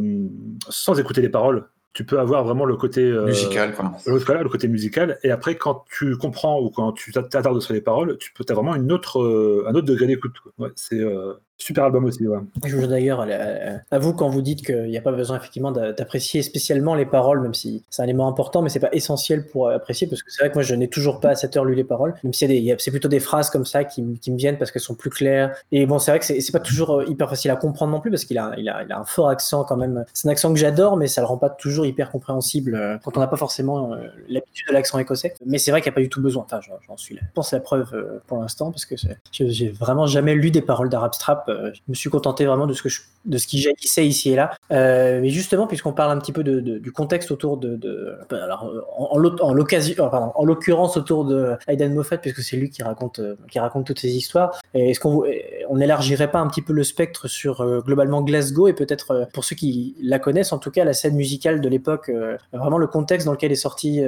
sans 0.68 0.98
écouter 0.98 1.22
les 1.22 1.28
paroles. 1.28 1.66
Tu 1.96 2.04
peux 2.04 2.20
avoir 2.20 2.44
vraiment 2.44 2.66
le 2.66 2.76
côté 2.76 3.00
euh, 3.00 3.24
Musical, 3.24 3.72
le, 4.06 4.48
côté 4.50 4.68
musical. 4.68 5.18
Et 5.22 5.30
après, 5.30 5.54
quand 5.54 5.86
tu 5.90 6.14
comprends 6.18 6.60
ou 6.60 6.68
quand 6.68 6.92
tu 6.92 7.10
t'attardes 7.10 7.58
sur 7.62 7.72
les 7.72 7.80
paroles, 7.80 8.18
tu 8.18 8.34
peux 8.34 8.44
as 8.46 8.52
vraiment 8.52 8.74
une 8.74 8.92
autre, 8.92 9.22
euh, 9.22 9.64
un 9.66 9.74
autre 9.74 9.86
degré 9.86 10.06
d'écoute. 10.06 10.34
Ouais, 10.58 10.68
c'est 10.76 11.00
euh, 11.00 11.32
super 11.58 11.84
album 11.84 12.04
aussi. 12.04 12.26
Ouais. 12.26 12.38
Je 12.64 12.76
veux 12.76 12.86
d'ailleurs 12.86 13.24
euh, 13.28 13.76
à 13.90 13.98
vous 13.98 14.12
quand 14.12 14.28
vous 14.28 14.42
dites 14.42 14.64
qu'il 14.64 14.88
n'y 14.88 14.98
a 14.98 15.00
pas 15.00 15.12
besoin 15.12 15.36
effectivement 15.36 15.72
d'a- 15.72 15.92
d'apprécier 15.92 16.42
spécialement 16.42 16.94
les 16.94 17.06
paroles, 17.06 17.40
même 17.40 17.54
si 17.54 17.82
c'est 17.90 18.02
un 18.02 18.04
élément 18.04 18.28
important, 18.28 18.62
mais 18.62 18.68
c'est 18.68 18.80
pas 18.80 18.92
essentiel 18.92 19.46
pour 19.46 19.70
apprécier, 19.70 20.06
parce 20.06 20.22
que 20.22 20.30
c'est 20.30 20.42
vrai 20.42 20.50
que 20.50 20.54
moi 20.54 20.62
je 20.62 20.74
n'ai 20.74 20.88
toujours 20.88 21.20
pas 21.20 21.30
à 21.30 21.34
cette 21.34 21.56
heure 21.56 21.64
lu 21.64 21.74
les 21.74 21.84
paroles, 21.84 22.14
même 22.22 22.32
a- 22.32 22.76
c'est 22.78 22.90
plutôt 22.90 23.08
des 23.08 23.20
phrases 23.20 23.50
comme 23.50 23.64
ça 23.64 23.84
qui, 23.84 24.02
me 24.02 24.36
viennent 24.36 24.58
parce 24.58 24.70
qu'elles 24.70 24.82
sont 24.82 24.94
plus 24.94 25.10
claires. 25.10 25.54
Et 25.72 25.86
bon, 25.86 25.98
c'est 25.98 26.10
vrai 26.10 26.18
que 26.20 26.24
c'est 26.24 26.52
pas 26.52 26.60
toujours 26.60 27.00
euh, 27.00 27.04
hyper 27.06 27.28
facile 27.28 27.50
à 27.50 27.56
comprendre 27.56 27.92
non 27.92 28.00
plus, 28.00 28.10
parce 28.10 28.24
qu'il 28.24 28.38
a, 28.38 28.54
un 28.90 29.04
fort 29.04 29.28
accent 29.28 29.64
quand 29.64 29.76
même. 29.76 30.04
C'est 30.12 30.28
un 30.28 30.30
accent 30.30 30.52
que 30.52 30.58
j'adore, 30.58 30.96
mais 30.96 31.06
ça 31.06 31.20
le 31.20 31.26
rend 31.26 31.38
pas 31.38 31.50
toujours 31.50 31.86
hyper 31.86 32.10
compréhensible 32.10 32.74
euh, 32.74 32.98
quand 33.02 33.16
on 33.16 33.20
n'a 33.20 33.26
pas 33.26 33.36
forcément 33.36 33.92
euh, 33.92 33.96
l'habitude 34.28 34.68
de 34.68 34.72
l'accent 34.72 34.98
écossais. 34.98 35.34
Mais 35.44 35.58
c'est 35.58 35.70
vrai 35.70 35.80
qu'il 35.80 35.90
n'y 35.90 35.94
a 35.94 35.96
pas 35.96 36.00
du 36.02 36.08
tout 36.08 36.20
besoin. 36.20 36.44
Enfin, 36.44 36.60
j'en 36.86 36.96
suis 36.96 37.14
là. 37.14 37.22
Je 37.24 37.32
pense 37.34 37.52
la 37.52 37.60
preuve 37.60 37.90
euh, 37.94 38.20
pour 38.26 38.38
l'instant, 38.38 38.70
parce 38.70 38.84
que 38.86 38.94
j'ai 39.32 39.68
vraiment 39.68 40.06
jamais 40.06 40.34
lu 40.34 40.50
des 40.50 40.62
paroles 40.62 40.88
d'Arab 40.88 41.14
Strap. 41.14 41.45
Euh, 41.48 41.70
je 41.74 41.80
me 41.88 41.94
suis 41.94 42.10
contenté 42.10 42.44
vraiment 42.44 42.66
de 42.66 42.72
ce 42.74 42.82
que 42.82 42.88
de 43.24 43.38
ce 43.38 43.46
qui 43.46 43.58
jaillissait 43.58 44.06
ici 44.06 44.30
et 44.30 44.36
là. 44.36 44.52
Euh, 44.70 45.20
mais 45.20 45.30
justement, 45.30 45.66
puisqu'on 45.66 45.92
parle 45.92 46.12
un 46.12 46.18
petit 46.18 46.32
peu 46.32 46.44
du 46.44 46.92
contexte 46.92 47.30
autour 47.30 47.56
de, 47.56 47.76
de- 47.76 48.16
alors 48.30 48.70
en, 48.96 49.18
en 49.18 50.44
l'occurrence 50.44 50.96
autour 50.96 51.24
de 51.24 51.54
Aidan 51.66 51.90
Moffat, 51.90 52.18
puisque 52.18 52.40
c'est 52.42 52.56
lui 52.56 52.70
qui 52.70 52.82
raconte 52.82 53.18
euh, 53.18 53.34
qui 53.50 53.58
raconte 53.58 53.86
toutes 53.86 53.98
ces 53.98 54.14
histoires. 54.16 54.60
Est-ce 54.74 55.00
qu'on 55.00 55.24
on 55.68 55.80
élargirait 55.80 56.30
pas 56.30 56.38
un 56.38 56.46
petit 56.48 56.62
peu 56.62 56.72
le 56.72 56.84
spectre 56.84 57.28
sur 57.28 57.64
globalement 57.82 58.22
Glasgow 58.22 58.68
et 58.68 58.72
peut-être 58.74 59.28
pour 59.32 59.44
ceux 59.44 59.56
qui 59.56 59.96
la 60.00 60.18
connaissent, 60.18 60.52
en 60.52 60.58
tout 60.58 60.70
cas 60.70 60.84
la 60.84 60.92
scène 60.92 61.16
musicale 61.16 61.60
de 61.60 61.68
l'époque, 61.68 62.10
vraiment 62.52 62.78
le 62.78 62.86
contexte 62.86 63.26
dans 63.26 63.32
lequel 63.32 63.52
est 63.52 63.56
sorti 63.56 64.02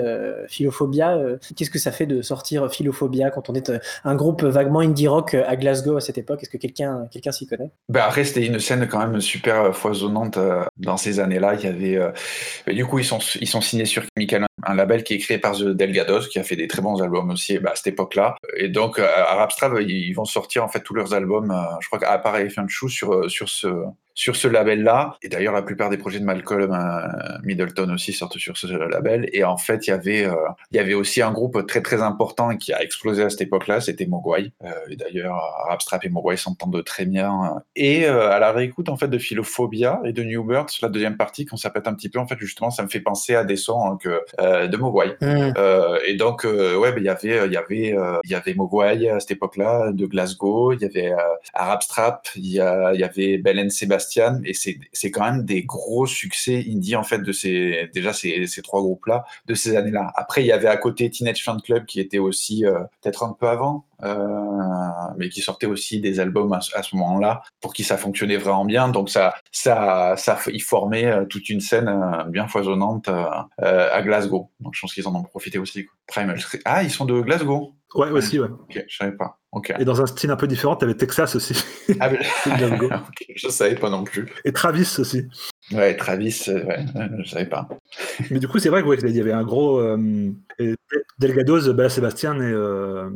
Philophobia. 0.49 1.19
Qu'est-ce 1.57 1.71
que 1.71 1.79
ça 1.79 1.91
fait 1.93 2.07
de 2.07 2.23
sortir 2.23 2.71
Philophobia 2.71 3.31
quand 3.31 3.51
on 3.51 3.55
est 3.55 3.73
un 4.05 4.15
groupe 4.15 4.43
vaguement 4.45 4.81
indie 4.81 5.09
rock 5.09 5.35
à 5.35 5.57
Glasgow 5.57 5.97
à 5.97 6.01
cette 6.01 6.19
époque? 6.19 6.43
Est-ce 6.43 6.51
que 6.51 6.57
quelqu'un 6.57 7.09
s'y 7.33 7.47
connaît 7.47 7.71
Bah 7.89 8.05
après, 8.07 8.25
c'était 8.25 8.47
une 8.47 8.59
scène 8.59 8.87
quand 8.89 8.99
même 8.99 9.21
super 9.21 9.75
foisonnante 9.77 10.37
euh, 10.37 10.65
dans 10.77 10.97
ces 10.97 11.21
années-là. 11.21 11.55
Il 11.55 11.65
y 11.65 11.67
avait, 11.67 11.97
euh, 11.97 12.11
mais 12.67 12.75
du 12.75 12.85
coup, 12.85 12.99
ils 12.99 13.05
sont, 13.05 13.19
ils 13.41 13.49
sont 13.49 13.61
signés 13.61 13.85
sur 13.85 14.03
Chemical, 14.17 14.47
un 14.65 14.75
label 14.75 15.05
qui 15.05 15.15
est 15.15 15.19
créé 15.19 15.39
par 15.39 15.57
The 15.57 15.69
Delgados, 15.69 16.29
qui 16.29 16.39
a 16.39 16.43
fait 16.43 16.57
des 16.57 16.69
très 16.69 16.83
bons 16.83 17.01
albums 17.01 17.31
aussi 17.31 17.59
bah, 17.59 17.71
à 17.73 17.77
cette 17.77 17.89
époque-là. 17.89 18.37
Et 18.57 18.69
donc, 18.69 18.99
euh, 18.99 19.07
à 19.07 19.35
Rapstrap, 19.37 19.73
ils 19.81 20.13
vont 20.13 20.25
sortir 20.25 20.65
en 20.65 20.69
fait 20.69 20.81
tous 20.81 20.95
leurs 20.95 21.15
albums, 21.15 21.51
euh, 21.51 21.77
je 21.81 21.87
crois 21.87 21.99
qu'à 21.99 22.19
part 22.19 22.37
Elephant 22.37 22.67
Shoe, 22.69 22.89
sur, 22.89 23.13
euh, 23.13 23.29
sur 23.29 23.49
ce, 23.49 23.69
sur 24.19 24.35
ce 24.35 24.49
label-là. 24.49 25.17
Et 25.23 25.29
d'ailleurs, 25.29 25.53
la 25.53 25.63
plupart 25.63 25.91
des 25.91 25.97
projets 25.97 26.19
de 26.19 26.25
Malcolm 26.25 26.73
euh, 26.73 27.39
Middleton 27.45 27.89
aussi 27.95 28.13
sortent 28.13 28.37
sur 28.37 28.57
ce 28.57 28.67
label. 28.67 29.31
Et 29.33 29.45
en 29.45 29.57
fait, 29.57 29.87
il 29.87 29.91
y 29.91 29.93
avait, 29.93 30.27
euh, 30.27 30.35
il 30.73 30.77
y 30.77 30.81
avait 30.81 30.95
aussi 30.95 31.23
un 31.23 31.31
groupe 31.31 31.65
très 31.69 31.83
très 31.83 32.03
important 32.03 32.57
qui 32.57 32.73
a 32.73 32.83
explosé 32.83 33.23
à 33.23 33.31
cette 33.31 33.43
époque-là, 33.43 33.81
c'était 33.81 34.07
Mogwai. 34.07 34.51
Euh, 34.65 34.73
et 34.91 34.97
d'ailleurs, 34.97 35.41
Rapstrap 35.69 36.05
et 36.05 36.09
Mogwai 36.09 36.37
s'entendent 36.37 36.83
très 36.85 37.07
bien. 37.07 37.63
Et 37.77 38.07
à 38.07 38.41
la 38.41 38.51
réécoute 38.51 38.89
en 38.89 38.97
fait 38.97 39.07
de 39.07 39.19
Philophobia 39.19 40.01
et 40.05 40.13
de 40.13 40.25
New 40.25 40.43
Birds, 40.43 40.67
la 40.83 40.89
deuxième 40.89 41.17
partie, 41.17 41.45
quand 41.45 41.57
ça 41.57 41.71
pète 41.71 41.87
un 41.87 41.95
petit 41.95 42.09
peu, 42.09 42.19
en 42.19 42.27
fait, 42.27 42.39
justement, 42.41 42.71
ça 42.71 42.83
me 42.83 42.89
fait 42.89 42.99
penser 42.99 43.37
à 43.37 43.45
des 43.45 43.57
sons 43.57 43.85
hein, 43.85 43.99
que, 44.03 44.67
de 44.67 44.77
Mogwai. 44.77 45.17
Euh, 45.23 45.97
et 46.05 46.15
donc, 46.15 46.43
ouais, 46.43 46.91
ben, 46.91 46.99
il 46.99 47.05
y 47.05 47.09
avait, 47.09 47.47
il 47.47 47.53
y 47.53 47.57
avait, 47.57 47.97
il 48.25 48.31
y 48.31 48.35
avait 48.35 48.55
Mogwai 48.55 49.11
à 49.11 49.21
cette 49.21 49.31
époque-là, 49.31 49.93
de 49.93 50.07
Glasgow, 50.07 50.73
il 50.73 50.81
y 50.81 50.87
avait 50.87 51.13
euh, 51.13 51.37
Arab 51.55 51.83
Strap, 51.83 52.27
il 52.35 52.47
y, 52.47 52.55
y 52.55 52.61
avait 52.61 53.39
Belen 53.39 53.71
Sébastien 53.71 54.08
Et 54.45 54.55
c'est 54.55 55.11
quand 55.11 55.25
même 55.25 55.45
des 55.45 55.63
gros 55.63 56.07
succès 56.07 56.65
indie 56.69 56.97
en 56.97 57.03
fait 57.03 57.19
de 57.19 57.33
ces 57.33 57.91
déjà 57.95 58.13
ces, 58.13 58.47
ces 58.47 58.63
trois 58.63 58.81
groupes-là 58.81 59.25
de 59.47 59.55
ces 59.55 59.77
années-là. 59.77 60.13
Après, 60.17 60.43
il 60.43 60.47
y 60.47 60.53
avait 60.53 60.69
à 60.69 60.77
côté 60.77 61.11
Teenage 61.11 61.43
Fan 61.43 61.61
Club 61.61 61.87
qui 61.87 62.01
était 62.01 62.19
aussi 62.19 62.65
euh, 62.65 62.81
peut-être 63.01 63.25
un 63.25 63.33
peu 63.33 63.49
avant, 63.49 63.85
euh, 64.03 64.17
mais 65.17 65.29
qui 65.29 65.41
sortait 65.41 65.67
aussi 65.67 66.01
des 66.01 66.21
albums 66.21 66.53
à, 66.53 66.61
ce 66.61 66.97
moment-là 66.97 67.43
pour 67.61 67.73
qui 67.73 67.85
ça 67.85 67.97
fonctionnait 67.97 68.37
vraiment 68.37 68.65
bien. 68.65 68.89
Donc 68.89 69.11
ça, 69.11 69.35
ça, 69.53 70.15
ça, 70.17 70.39
il 70.53 70.63
formait 70.63 71.07
euh, 71.07 71.25
toute 71.25 71.49
une 71.49 71.61
scène 71.61 71.91
bien 72.29 72.49
foisonnante 72.49 73.09
à 73.09 74.03
Glasgow. 74.03 74.51
Donc 74.61 74.75
je 74.75 74.81
pense 74.81 74.95
qu'ils 74.95 75.09
en 75.09 75.15
ont 75.15 75.23
profité 75.23 75.59
aussi. 75.59 75.87
Primal. 76.07 76.41
Ah, 76.65 76.83
ils 76.83 76.91
sont 76.91 77.05
de 77.05 77.21
Glasgow. 77.21 77.75
Ouais, 77.95 78.11
aussi, 78.11 78.39
ouais. 78.39 78.49
Ok, 78.49 78.85
je 78.87 78.97
savais 78.97 79.17
pas. 79.17 79.39
Ok. 79.53 79.73
Et 79.79 79.85
dans 79.87 80.01
un 80.03 80.07
style 80.07 80.31
un 80.31 80.37
peu 80.37 80.47
différent, 80.47 80.77
t'avais 80.77 80.95
Texas 80.95 81.35
aussi. 81.37 81.55
Ah, 82.01 82.11
mais- 82.11 82.19
Glasgow. 82.59 82.87
Ok, 82.93 83.25
je 83.35 83.49
savais 83.49 83.75
pas 83.77 83.89
non 83.89 84.05
plus. 84.05 84.27
Et 84.45 84.53
Travis 84.53 84.97
aussi. 84.99 85.27
Ouais, 85.73 85.97
Travis, 85.97 86.45
euh, 86.49 86.65
ouais, 86.65 86.85
je 87.25 87.31
savais 87.31 87.47
pas. 87.47 87.67
Mais 88.31 88.39
du 88.41 88.49
coup, 88.49 88.59
c'est 88.59 88.69
vrai 88.69 88.83
que, 88.83 88.89
ouais, 88.89 88.99
qu'il 88.99 89.09
y 89.17 89.21
avait 89.21 89.33
un 89.33 89.43
gros. 89.45 89.81
Euh, 89.81 90.31
Delgados, 91.19 91.73
Bella 91.73 91.89
Sébastien 91.89 92.35
et, 92.41 92.53
euh, 92.53 93.09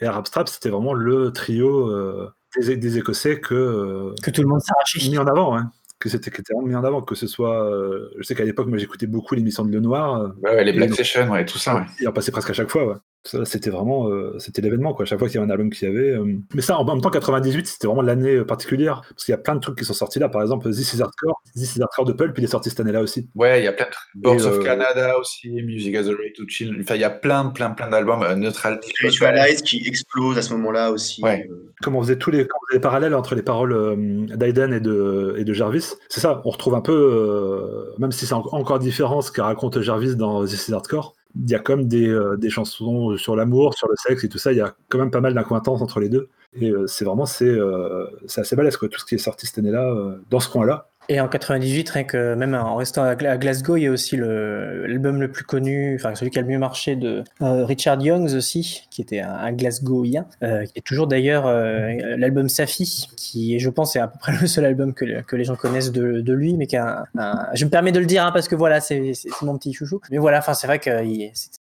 et 0.00 0.06
Arab 0.06 0.26
Strap, 0.26 0.48
c'était 0.48 0.68
vraiment 0.70 0.94
le 0.94 1.32
trio 1.32 1.90
euh, 1.90 2.30
des, 2.60 2.76
des 2.76 2.98
Écossais 2.98 3.40
que, 3.40 3.54
euh, 3.54 4.14
Que 4.22 4.30
tout 4.30 4.42
le 4.42 4.48
monde 4.48 4.60
s'arrachait. 4.60 5.08
mis 5.08 5.18
en 5.18 5.26
avant. 5.26 5.56
hein. 5.56 5.70
Que 5.98 6.08
c'était 6.08 6.30
vraiment 6.50 6.66
mis 6.66 6.74
en 6.76 6.84
avant. 6.84 7.02
Que 7.02 7.14
ce 7.14 7.26
soit. 7.26 7.64
euh, 7.64 8.10
je 8.18 8.22
sais 8.22 8.34
qu'à 8.34 8.44
l'époque, 8.44 8.68
moi, 8.68 8.78
j'écoutais 8.78 9.06
beaucoup 9.06 9.34
l'émission 9.34 9.64
de 9.64 9.72
Le 9.72 9.80
Noir. 9.80 10.14
euh, 10.20 10.28
Ouais, 10.42 10.50
ouais, 10.54 10.64
les 10.64 10.72
Black 10.72 10.94
Sessions, 10.94 11.28
ouais, 11.30 11.44
tout 11.44 11.58
ça, 11.58 11.74
ouais. 11.76 11.82
Il 12.00 12.06
en 12.08 12.12
passait 12.12 12.30
presque 12.30 12.50
à 12.50 12.52
chaque 12.52 12.70
fois, 12.70 12.86
ouais. 12.86 12.94
Ça, 13.24 13.44
c'était 13.44 13.68
vraiment, 13.70 14.08
euh, 14.08 14.38
c'était 14.38 14.62
l'événement, 14.62 14.94
quoi. 14.94 15.04
Chaque 15.04 15.18
fois 15.18 15.28
qu'il 15.28 15.34
y 15.34 15.38
avait 15.38 15.46
un 15.46 15.50
album 15.50 15.70
qu'il 15.70 15.86
y 15.88 15.90
avait. 15.90 16.10
euh. 16.12 16.24
Mais 16.54 16.62
ça, 16.62 16.78
en 16.78 16.84
même 16.84 17.00
temps, 17.00 17.10
98, 17.10 17.66
c'était 17.66 17.86
vraiment 17.86 18.00
l'année 18.02 18.36
euh, 18.36 18.44
particulière. 18.44 19.02
Parce 19.10 19.24
qu'il 19.24 19.32
y 19.32 19.34
a 19.34 19.38
plein 19.38 19.54
de 19.56 19.60
trucs 19.60 19.76
qui 19.76 19.84
sont 19.84 19.92
sortis 19.92 20.18
là. 20.18 20.28
Par 20.28 20.40
exemple, 20.40 20.70
This 20.70 20.94
is 20.94 21.02
Hardcore. 21.02 21.40
This 21.54 21.76
is 21.76 21.82
Hardcore 21.82 22.04
de 22.06 22.12
Pulp, 22.12 22.38
il 22.38 22.44
est 22.44 22.48
sorti 22.48 22.70
cette 22.70 22.80
année-là 22.80 23.02
aussi. 23.02 23.28
Ouais, 23.34 23.60
il 23.60 23.64
y 23.64 23.68
a 23.68 23.72
plein 23.72 23.86
de 23.86 23.90
trucs. 23.90 24.08
Boards 24.22 24.46
of 24.46 24.58
euh, 24.60 24.62
Canada 24.62 25.18
aussi, 25.18 25.50
Music 25.62 25.94
as 25.96 26.06
a 26.06 26.12
Way 26.12 26.32
to 26.36 26.44
Chill. 26.48 26.76
Enfin, 26.80 26.94
il 26.94 27.00
y 27.00 27.04
a 27.04 27.10
plein, 27.10 27.46
plein, 27.50 27.70
plein 27.70 27.88
d'albums. 27.90 28.22
Euh, 28.22 28.34
Neutral. 28.36 28.78
Spiritualize 28.82 29.62
qui 29.62 29.82
explose 29.86 30.38
à 30.38 30.42
ce 30.42 30.52
moment-là 30.54 30.90
aussi. 30.92 31.22
Ouais. 31.22 31.46
Euh, 31.50 31.72
Comme 31.82 31.96
on 31.96 32.02
faisait 32.02 32.16
tous 32.16 32.30
les, 32.30 32.46
comme 32.46 32.58
on 32.62 32.66
faisait 32.70 32.78
les 32.78 32.82
parallèles 32.82 33.14
entre 33.14 33.34
les 33.34 33.42
paroles 33.42 33.72
euh, 33.72 33.96
d'Aiden 34.36 34.72
et 34.72 34.80
de, 34.80 35.34
et 35.36 35.44
de 35.44 35.52
Jarvis, 35.52 35.94
c'est 36.08 36.20
ça, 36.20 36.40
on 36.44 36.50
retrouve 36.50 36.74
un 36.76 36.80
peu, 36.80 36.92
euh, 36.92 37.94
même 37.98 38.12
si 38.12 38.26
c'est 38.26 38.34
en- 38.34 38.46
encore 38.52 38.78
différent 38.78 39.20
ce 39.22 39.30
que 39.32 39.40
raconte 39.40 39.80
Jarvis 39.80 40.16
dans 40.16 40.44
This 40.44 40.68
is 40.68 40.72
Hardcore, 40.72 41.14
il 41.38 41.50
y 41.50 41.54
a 41.54 41.58
comme 41.58 41.86
des, 41.86 42.08
euh, 42.08 42.36
des 42.36 42.50
chansons 42.50 43.16
sur 43.16 43.36
l'amour, 43.36 43.74
sur 43.74 43.88
le 43.88 43.94
sexe 43.96 44.24
et 44.24 44.28
tout 44.28 44.38
ça, 44.38 44.52
il 44.52 44.58
y 44.58 44.60
a 44.60 44.74
quand 44.88 44.98
même 44.98 45.10
pas 45.10 45.20
mal 45.20 45.34
d'incointances 45.34 45.82
entre 45.82 46.00
les 46.00 46.08
deux. 46.08 46.28
Et 46.54 46.70
euh, 46.70 46.86
c'est 46.86 47.04
vraiment, 47.04 47.26
c'est 47.26 47.44
euh, 47.44 48.06
assez 48.36 48.56
balèze, 48.56 48.76
quoi, 48.76 48.88
tout 48.88 48.98
ce 48.98 49.04
qui 49.04 49.14
est 49.14 49.18
sorti 49.18 49.46
cette 49.46 49.58
année-là, 49.58 49.84
euh, 49.84 50.16
dans 50.30 50.40
ce 50.40 50.48
coin-là. 50.48 50.88
Et 51.10 51.22
en 51.22 51.28
98, 51.28 51.88
rien 51.88 52.04
que 52.04 52.34
même 52.34 52.54
en 52.54 52.76
restant 52.76 53.02
à 53.02 53.14
Gla- 53.14 53.30
à 53.30 53.38
Glasgow, 53.38 53.76
il 53.78 53.84
y 53.84 53.86
a 53.86 53.90
aussi 53.90 54.14
l'album 54.18 55.22
le, 55.22 55.32
plus 55.32 55.42
connu, 55.44 55.94
enfin 55.98 56.14
celui 56.14 56.30
qui 56.30 56.38
a 56.38 56.42
le 56.42 56.48
mieux 56.48 56.58
marché 56.58 56.96
de 56.96 57.24
euh, 57.40 57.64
Richard 57.64 58.02
Youngs 58.02 58.34
aussi, 58.36 58.82
qui 58.90 59.00
était 59.00 59.20
un, 59.20 59.30
un 59.32 59.52
Glasgowien, 59.52 60.26
euh, 60.42 60.66
qui 60.66 60.72
est 60.76 60.82
toujours 60.82 61.06
d'ailleurs 61.06 61.46
euh, 61.46 61.94
l'album 62.18 62.50
Safi, 62.50 63.06
qui 63.16 63.58
je 63.58 63.70
pense, 63.70 63.96
est 63.96 64.00
à 64.00 64.08
peu 64.08 64.18
près 64.18 64.32
le 64.38 64.46
seul 64.46 64.66
album 64.66 64.92
que, 64.92 65.06
le- 65.06 65.22
que 65.22 65.34
les 65.36 65.44
gens 65.44 65.56
connaissent 65.56 65.92
de, 65.92 66.20
de 66.20 66.32
lui, 66.34 66.58
mais 66.58 66.66
qui 66.66 66.76
a 66.76 67.04
un, 67.16 67.46
je 67.54 67.64
me 67.64 67.70
permets 67.70 67.92
de 67.92 68.00
le 68.00 68.06
dire 68.06 68.26
hein, 68.26 68.30
parce 68.30 68.46
que 68.46 68.54
voilà, 68.54 68.80
c'est 68.80 69.12
mon 69.40 69.56
petit 69.56 69.72
chouchou. 69.72 70.00
Mais 70.10 70.18
voilà, 70.18 70.38
enfin 70.40 70.52
c'est 70.52 70.66
vrai 70.66 70.78
que 70.78 70.90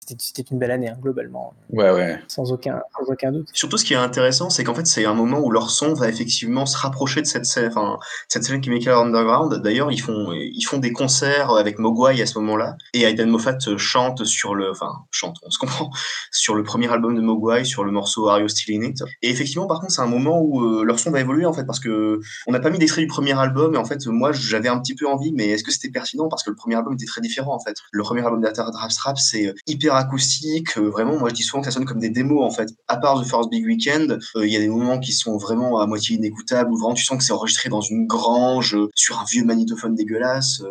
c'était 0.06 0.42
une 0.50 0.58
belle 0.58 0.70
année 0.70 0.88
hein, 0.88 0.96
globalement, 1.00 1.54
Ouais, 1.70 1.90
ouais. 1.90 2.18
sans 2.28 2.50
aucun, 2.52 2.80
sans 2.96 3.12
aucun 3.12 3.32
doute. 3.32 3.48
Surtout, 3.52 3.76
ce 3.78 3.84
qui 3.84 3.94
est 3.94 3.96
intéressant, 3.96 4.50
c'est 4.50 4.64
qu'en 4.64 4.74
fait, 4.74 4.86
c'est 4.86 5.04
un 5.04 5.14
moment 5.14 5.40
où 5.40 5.50
leur 5.50 5.70
son 5.70 5.94
va 5.94 6.08
effectivement 6.08 6.66
se 6.66 6.76
rapprocher 6.76 7.20
de 7.22 7.26
cette 7.26 7.46
scène, 7.46 7.68
enfin, 7.68 7.98
cette 8.28 8.44
scène 8.44 8.62
Chemical 8.62 8.94
Underground. 8.94 9.54
D'ailleurs, 9.62 9.92
ils 9.92 10.00
font, 10.00 10.32
ils 10.32 10.62
font 10.62 10.78
des 10.78 10.92
concerts 10.92 11.50
avec 11.54 11.78
Mogwai 11.78 12.20
à 12.20 12.26
ce 12.26 12.38
moment-là, 12.40 12.76
et 12.94 13.02
Aidan 13.02 13.26
Moffat 13.28 13.58
chante 13.76 14.24
sur 14.24 14.54
le, 14.54 14.70
enfin, 14.70 14.92
chante, 15.10 15.36
on 15.42 15.50
se 15.50 15.58
comprend, 15.58 15.90
sur 16.32 16.54
le 16.54 16.62
premier 16.62 16.90
album 16.92 17.14
de 17.14 17.20
Mogwai, 17.20 17.64
sur 17.64 17.84
le 17.84 17.92
morceau 17.92 18.28
Are 18.28 18.40
You 18.40 18.48
Still 18.48 18.76
In 18.82 18.88
It? 18.88 19.02
Et 19.22 19.30
effectivement, 19.30 19.66
par 19.66 19.80
contre, 19.80 19.92
c'est 19.92 20.02
un 20.02 20.06
moment 20.06 20.40
où 20.40 20.62
euh, 20.62 20.84
leur 20.84 20.98
son 20.98 21.10
va 21.10 21.20
évoluer, 21.20 21.46
en 21.46 21.52
fait, 21.52 21.64
parce 21.64 21.80
que 21.80 22.20
on 22.46 22.52
n'a 22.52 22.60
pas 22.60 22.70
mis 22.70 22.78
d'extrait 22.78 23.02
du 23.02 23.06
premier 23.06 23.38
album, 23.38 23.74
et 23.74 23.78
en 23.78 23.84
fait, 23.84 24.06
moi, 24.06 24.32
j'avais 24.32 24.68
un 24.68 24.78
petit 24.80 24.94
peu 24.94 25.06
envie, 25.06 25.32
mais 25.32 25.48
est-ce 25.48 25.64
que 25.64 25.70
c'était 25.70 25.90
pertinent? 25.90 26.28
Parce 26.28 26.42
que 26.42 26.50
le 26.50 26.56
premier 26.56 26.74
album 26.76 26.94
était 26.94 27.06
très 27.06 27.20
différent, 27.20 27.54
en 27.54 27.60
fait. 27.60 27.76
Le 27.92 28.02
premier 28.02 28.22
album 28.24 28.40
d'Atter 28.40 28.64
Drap 28.72 28.90
Strap, 28.90 29.18
c'est 29.18 29.46
euh, 29.48 29.54
hyper 29.92 29.96
acoustique, 29.96 30.78
euh, 30.78 30.88
vraiment, 30.88 31.18
moi, 31.18 31.28
je 31.28 31.34
dis 31.34 31.42
souvent 31.42 31.62
que 31.62 31.66
ça 31.66 31.72
sonne 31.72 31.84
comme 31.84 31.98
des 31.98 32.10
démos, 32.10 32.42
en 32.42 32.50
fait. 32.50 32.68
À 32.88 32.96
part 32.96 33.20
The 33.20 33.26
First 33.26 33.50
Big 33.50 33.64
Weekend, 33.64 34.18
euh, 34.36 34.46
il 34.46 34.52
y 34.52 34.56
a 34.56 34.60
des 34.60 34.68
moments 34.68 34.98
qui 34.98 35.12
sont 35.12 35.36
vraiment 35.36 35.80
à 35.80 35.86
moitié 35.86 36.16
inécoutables, 36.16 36.70
où 36.70 36.76
vraiment 36.76 36.94
tu 36.94 37.04
sens 37.04 37.18
que 37.18 37.24
c'est 37.24 37.32
enregistré 37.32 37.68
dans 37.68 37.80
une 37.80 38.06
grange, 38.06 38.74
euh, 38.74 38.88
sur 38.94 39.20
un 39.20 39.24
vieux 39.24 39.44
magnétophone 39.44 39.94
dégueulasse. 39.94 40.62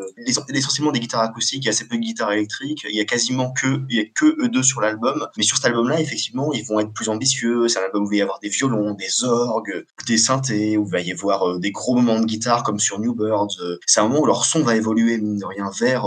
essentiellement 0.49 0.91
des 0.91 0.99
guitares 0.99 1.21
acoustiques, 1.21 1.63
il 1.63 1.65
y 1.65 1.69
a 1.69 1.71
assez 1.71 1.87
peu 1.87 1.97
de 1.97 2.01
guitares 2.01 2.31
électriques, 2.31 2.85
il 2.89 2.95
y 2.95 2.99
a 2.99 3.05
quasiment 3.05 3.51
que, 3.51 3.81
y 3.89 3.99
a 3.99 4.05
que 4.15 4.25
eux 4.43 4.49
deux 4.49 4.63
sur 4.63 4.81
l'album. 4.81 5.27
Mais 5.37 5.43
sur 5.43 5.57
cet 5.57 5.65
album-là, 5.65 5.99
effectivement, 5.99 6.53
ils 6.53 6.65
vont 6.65 6.79
être 6.79 6.93
plus 6.93 7.09
ambitieux. 7.09 7.67
C'est 7.67 7.79
un 7.79 7.83
album 7.83 8.03
où 8.03 8.07
il 8.07 8.09
va 8.09 8.15
y 8.17 8.21
avoir 8.21 8.39
des 8.39 8.49
violons, 8.49 8.93
des 8.93 9.23
orgues, 9.23 9.85
des 10.07 10.17
synthés, 10.17 10.77
où 10.77 10.85
il 10.85 10.91
va 10.91 10.99
y 11.01 11.11
avoir 11.11 11.59
des 11.59 11.71
gros 11.71 11.95
moments 11.95 12.19
de 12.19 12.25
guitare 12.25 12.63
comme 12.63 12.79
sur 12.79 12.99
New 12.99 13.13
Birds. 13.13 13.47
C'est 13.85 13.99
un 13.99 14.07
moment 14.07 14.21
où 14.21 14.25
leur 14.25 14.45
son 14.45 14.61
va 14.61 14.75
évoluer, 14.75 15.17
mine 15.17 15.37
de 15.37 15.45
rien, 15.45 15.69
vers, 15.79 16.05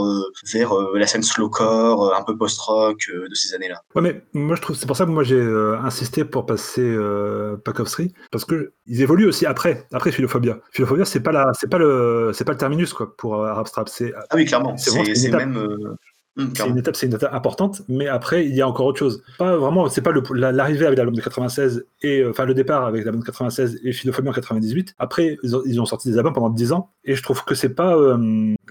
vers 0.52 0.74
la 0.94 1.06
scène 1.06 1.22
slowcore, 1.22 2.14
un 2.14 2.22
peu 2.22 2.36
post-rock 2.36 3.03
euh, 3.10 3.28
de 3.28 3.34
ces 3.34 3.54
années-là. 3.54 3.82
Ouais, 3.94 4.02
mais 4.02 4.22
moi 4.32 4.56
je 4.56 4.62
trouve, 4.62 4.76
c'est 4.76 4.86
pour 4.86 4.96
ça 4.96 5.04
que 5.04 5.10
moi 5.10 5.24
j'ai 5.24 5.36
euh, 5.36 5.78
insisté 5.78 6.24
pour 6.24 6.46
passer 6.46 6.82
euh, 6.82 7.56
Pack 7.56 7.80
of 7.80 7.90
Three, 7.90 8.12
parce 8.30 8.44
que 8.44 8.72
ils 8.86 9.02
évoluent 9.02 9.26
aussi 9.26 9.46
après, 9.46 9.86
après 9.92 10.12
Philophobia. 10.12 10.58
Philophobia, 10.70 11.04
c'est 11.04 11.20
pas 11.20 11.32
la, 11.32 11.52
c'est 11.54 11.70
pas 11.70 11.78
le, 11.78 12.32
c'est 12.34 12.44
pas 12.44 12.52
le 12.52 12.58
terminus 12.58 12.92
quoi 12.92 13.16
pour 13.16 13.42
euh, 13.42 13.48
Arab 13.48 13.66
Strap, 13.66 13.88
c'est 13.88 14.12
Ah 14.30 14.36
oui, 14.36 14.44
clairement. 14.44 14.76
C'est 14.76 14.90
C'est 15.14 15.30
même. 15.30 15.96
Hum, 16.36 16.52
c'est 16.56 16.68
une 16.68 16.78
étape, 16.78 16.96
c'est 16.96 17.06
une 17.06 17.14
étape 17.14 17.32
importante, 17.34 17.82
mais 17.88 18.08
après 18.08 18.46
il 18.46 18.54
y 18.54 18.62
a 18.62 18.68
encore 18.68 18.86
autre 18.86 18.98
chose. 18.98 19.22
Pas 19.38 19.56
vraiment, 19.56 19.88
c'est 19.88 20.02
pas 20.02 20.12
l'arrivée 20.32 20.86
avec 20.86 20.98
l'album 20.98 21.14
de 21.14 21.20
96 21.20 21.84
et 22.02 22.20
euh, 22.20 22.30
enfin 22.30 22.44
le 22.44 22.54
départ 22.54 22.84
avec 22.86 23.04
l'album 23.04 23.20
de 23.20 23.26
96 23.26 23.80
et 23.84 23.92
Philophobia 23.92 24.30
en 24.30 24.34
98. 24.34 24.94
Après 24.98 25.36
ils 25.42 25.56
ont, 25.56 25.62
ils 25.66 25.80
ont 25.80 25.86
sorti 25.86 26.10
des 26.10 26.18
albums 26.18 26.32
pendant 26.34 26.50
10 26.50 26.72
ans 26.72 26.90
et 27.04 27.14
je 27.14 27.22
trouve 27.22 27.44
que 27.44 27.54
c'est 27.54 27.68
pas, 27.74 27.96
euh, 27.96 28.16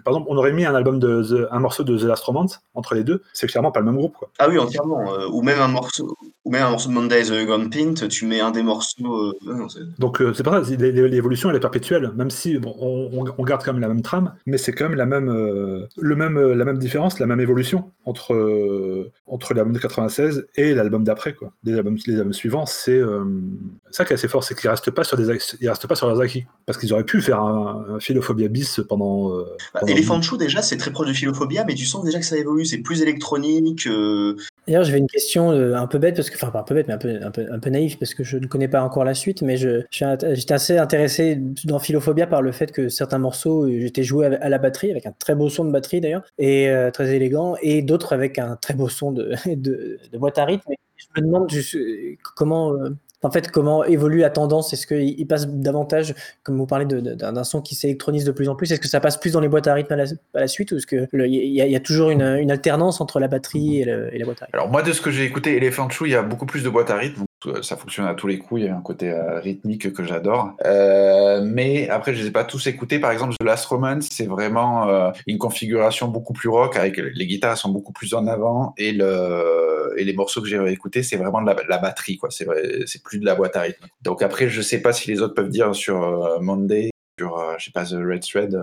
par 0.04 0.14
exemple, 0.14 0.28
on 0.30 0.38
aurait 0.38 0.52
mis 0.54 0.66
un 0.66 0.76
album 0.76 1.00
de 1.00 1.24
The- 1.24 1.48
un 1.52 1.60
morceau 1.60 1.84
de 1.84 1.98
The 1.98 2.04
Last 2.04 2.24
Romance 2.24 2.62
entre 2.74 2.96
les 2.96 3.04
deux, 3.04 3.22
c'est 3.34 3.48
clairement 3.48 3.72
pas 3.72 3.80
le 3.80 3.86
même 3.86 3.96
groupe 3.98 4.14
quoi. 4.18 4.30
Ah 4.40 4.48
oui, 4.50 4.58
entièrement. 4.58 5.14
euh, 5.14 5.28
ou 5.32 5.42
même 5.42 5.60
un 5.60 5.68
morceau, 5.68 6.16
ou 6.46 6.52
même 6.52 6.64
un 6.64 6.72
morceau 6.72 6.90
de 6.90 6.94
Monday 6.96 7.24
the 7.24 7.46
Gone 7.46 7.70
Pint, 7.70 8.08
tu 8.10 8.26
mets 8.26 8.40
un 8.42 8.52
des 8.52 8.64
morceaux. 8.64 8.94
euh, 9.06 9.34
non, 9.46 9.68
Donc 10.00 10.22
c'est 10.36 10.44
pour 10.44 10.54
ça, 10.54 10.62
l'évolution 10.78 11.50
elle 11.50 11.56
est 11.56 11.60
perpétuelle, 11.62 12.12
même 12.16 12.30
si 12.30 12.58
bon, 12.58 12.76
on, 12.80 13.26
on- 13.38 13.44
garde 13.44 13.64
quand 13.64 13.74
même 13.74 13.82
la 13.82 13.88
même 13.88 14.02
trame, 14.02 14.34
mais 14.46 14.58
c'est 14.58 14.72
quand 14.74 14.90
même 14.90 14.98
la 14.98 15.06
même, 15.06 15.28
le 15.98 16.16
même, 16.16 16.40
la 16.54 16.66
même 16.66 16.78
différence, 16.78 17.20
la 17.20 17.26
même 17.26 17.40
évolution 17.40 17.53
entre, 18.06 18.34
euh, 18.34 19.12
entre 19.28 19.54
l'album 19.54 19.74
de 19.74 19.80
96 19.80 20.46
et 20.56 20.74
l'album 20.74 21.04
d'après. 21.04 21.34
quoi. 21.34 21.54
Les 21.64 21.74
albums, 21.74 21.98
les 22.08 22.16
albums 22.16 22.34
suivants, 22.34 22.66
c'est 22.66 22.98
euh, 22.98 23.24
ça 23.92 24.04
qui 24.06 24.12
est 24.12 24.16
assez 24.16 24.28
fort, 24.28 24.44
c'est 24.44 24.56
qu'ils 24.60 24.70
restent 24.70 24.92
pas 24.92 25.04
sur 25.04 25.16
des, 25.18 25.24
ils 25.62 25.70
restent 25.70 25.88
pas 25.88 25.96
sur 25.96 26.08
leurs 26.08 26.20
acquis, 26.20 26.46
parce 26.66 26.78
qu'ils 26.78 26.92
auraient 26.94 27.06
pu 27.06 27.22
faire 27.22 27.40
un, 27.40 27.86
un 27.96 28.00
Philophobia 28.00 28.48
bis 28.50 28.82
pendant. 28.90 29.32
euh, 29.32 29.44
Bah, 29.74 29.80
pendant- 29.82 29.94
Elephant 29.94 30.22
Show, 30.22 30.38
déjà, 30.38 30.62
c'est 30.62 30.78
très 30.78 30.92
proche 30.92 31.08
de 31.08 31.14
Philophobia, 31.14 31.64
mais 31.66 31.76
tu 31.76 31.86
sens 31.86 32.04
déjà 32.04 32.20
que 32.20 32.26
ça 32.26 32.38
évolue. 32.38 32.66
C'est 32.66 32.80
plus 32.80 33.02
électronique. 33.02 33.88
euh, 33.88 34.36
D'ailleurs, 34.68 34.84
j'avais 34.84 34.98
une 35.00 35.08
question 35.08 35.52
euh, 35.52 35.76
un 35.76 35.88
peu 35.88 35.98
bête, 36.00 36.16
parce 36.16 36.30
que, 36.30 36.36
enfin, 36.36 36.50
pas 36.52 36.60
un 36.60 36.64
peu 36.64 36.76
bête, 36.76 36.88
mais 36.88 36.94
un 36.94 36.98
peu, 36.98 37.20
un 37.22 37.32
peu, 37.32 37.46
un 37.52 37.60
peu 37.60 37.70
naïf, 37.70 37.98
parce 38.00 38.14
que 38.14 38.24
je 38.24 38.38
ne 38.38 38.48
connais 38.48 38.68
pas 38.68 38.82
encore 38.82 39.04
la 39.06 39.14
suite, 39.14 39.42
mais 39.42 39.58
je, 39.58 39.82
j'étais 39.92 40.54
assez 40.54 40.78
intéressé 40.78 41.38
dans 41.66 41.80
Philophobia 41.80 42.28
par 42.28 42.42
le 42.42 42.52
fait 42.52 42.72
que 42.72 42.90
certains 42.90 43.18
morceaux, 43.18 43.68
j'étais 43.70 44.04
joué 44.04 44.26
à, 44.28 44.38
à 44.42 44.50
la 44.50 44.58
batterie, 44.58 44.92
avec 44.92 45.06
un 45.06 45.14
très 45.18 45.36
beau 45.36 45.50
son 45.50 45.66
de 45.66 45.72
batterie 45.72 46.02
d'ailleurs, 46.02 46.24
et 46.38 46.70
euh, 46.70 46.92
très 46.92 47.14
élégant, 47.16 47.43
et 47.62 47.82
d'autres 47.82 48.14
avec 48.14 48.40
un 48.40 48.56
très 48.56 48.74
beau 48.74 48.90
son 48.90 49.12
de, 49.12 49.34
de, 49.56 50.00
boîte 50.18 50.38
à 50.38 50.46
rythme. 50.46 50.72
Je 50.96 51.22
me 51.22 51.26
demande 51.26 51.52
euh, 51.54 52.16
comment. 52.36 52.74
euh, 52.74 52.90
en 53.26 53.32
fait, 53.32 53.50
comment 53.52 53.86
évolue 53.86 54.20
la 54.20 54.30
tendance 54.30 54.74
Est-ce 54.74 54.86
qu'il 54.86 55.18
il 55.18 55.26
passe 55.26 55.48
davantage, 55.48 56.14
comme 56.44 56.58
vous 56.58 56.66
parlez 56.66 56.86
d'un 56.86 57.44
son 57.46 57.62
qui 57.62 57.74
s'électronise 57.74 58.26
de 58.26 58.34
plus 58.34 58.50
en 58.50 58.56
plus, 58.56 58.70
est-ce 58.70 58.82
que 58.82 58.90
ça 58.90 59.00
passe 59.00 59.18
plus 59.18 59.32
dans 59.32 59.40
les 59.40 59.48
boîtes 59.48 59.68
à 59.68 59.74
rythme 59.74 59.94
à 59.94 60.40
la, 60.42 60.48
suite 60.50 60.74
ou 60.74 60.76
est-ce 60.76 60.86
qu'il 60.86 61.08
y, 61.14 61.54
y 61.54 61.76
a 61.76 61.80
toujours 61.80 62.10
une, 62.10 62.22
alternance 62.22 63.00
entre 63.00 63.22
la 63.22 63.30
batterie 63.30 63.78
et, 63.78 63.84
et 63.84 64.18
la 64.18 64.26
boîte 64.26 64.42
à 64.42 64.46
rythme? 64.46 64.58
Alors 64.58 64.70
moi, 64.70 64.82
de 64.82 64.92
ce 64.92 65.00
que 65.00 65.10
j'ai 65.10 65.24
écouté, 65.24 65.56
Elephant 65.56 65.90
Shoe, 65.90 66.08
il 66.08 66.12
y 66.12 66.16
a 66.16 66.22
beaucoup 66.22 66.46
plus 66.46 66.64
de 66.64 66.70
boîtes 66.70 66.90
à 66.90 66.98
rythme. 66.98 67.24
Ça 67.62 67.78
fonctionne 67.78 68.06
à 68.06 68.14
tous 68.14 68.28
les 68.28 68.38
coups. 68.38 68.62
Il 68.62 68.66
y 68.68 68.70
a 68.70 68.76
un 68.76 68.82
côté 68.82 69.12
euh, 69.12 69.40
rythmique 69.40 69.94
que 69.94 70.04
j'adore. 70.04 70.54
Euh, 70.66 71.42
mais 71.44 71.90
après, 71.90 72.14
je 72.14 72.22
les 72.22 72.28
ai 72.28 72.32
pas 72.32 72.44
tous 72.44 72.68
écoutés. 72.68 73.00
Par 73.00 73.12
exemple, 73.12 73.36
The 73.40 73.44
Last 73.44 73.66
Romance, 73.66 74.08
c'est 74.12 74.26
vraiment 74.26 74.88
euh, 74.88 75.12
une 75.28 75.38
configuration 75.38 76.08
beaucoup 76.08 76.34
plus 76.34 76.50
rock 76.50 76.78
avec 76.78 76.98
les 76.98 77.28
guitares 77.28 77.58
sont 77.58 77.70
beaucoup 77.70 77.94
plus 77.94 78.14
en 78.14 78.28
avant 78.28 78.74
et 78.78 78.92
le 78.92 79.94
et 79.98 80.06
les 80.06 80.14
morceaux 80.14 80.42
que 80.42 80.48
j'ai 80.48 80.60
écoutés, 80.72 81.04
c'est 81.04 81.18
vraiment 81.18 81.42
de 81.42 81.52
la, 81.68 81.78
batterie 81.78 82.18
quoi. 82.18 82.30
C'est 82.32 83.04
plus 83.04 83.20
de 83.20 83.26
la 83.26 83.36
boîte 83.36 83.56
à 83.56 83.62
rythme. 83.62 83.86
Donc 84.02 84.24
après, 84.24 84.50
je 84.50 84.62
sais 84.62 84.82
pas 84.82 84.92
si 84.92 85.12
les 85.12 85.22
autres 85.22 85.36
peuvent 85.36 85.50
dire 85.50 85.76
sur 85.76 86.40
Monday, 86.42 86.90
sur 87.20 87.38
euh, 87.38 87.54
je 87.58 87.66
sais 87.66 87.72
pas 87.72 87.86
The 87.86 87.94
Red 87.94 88.22
Thread. 88.22 88.56
euh, 88.56 88.62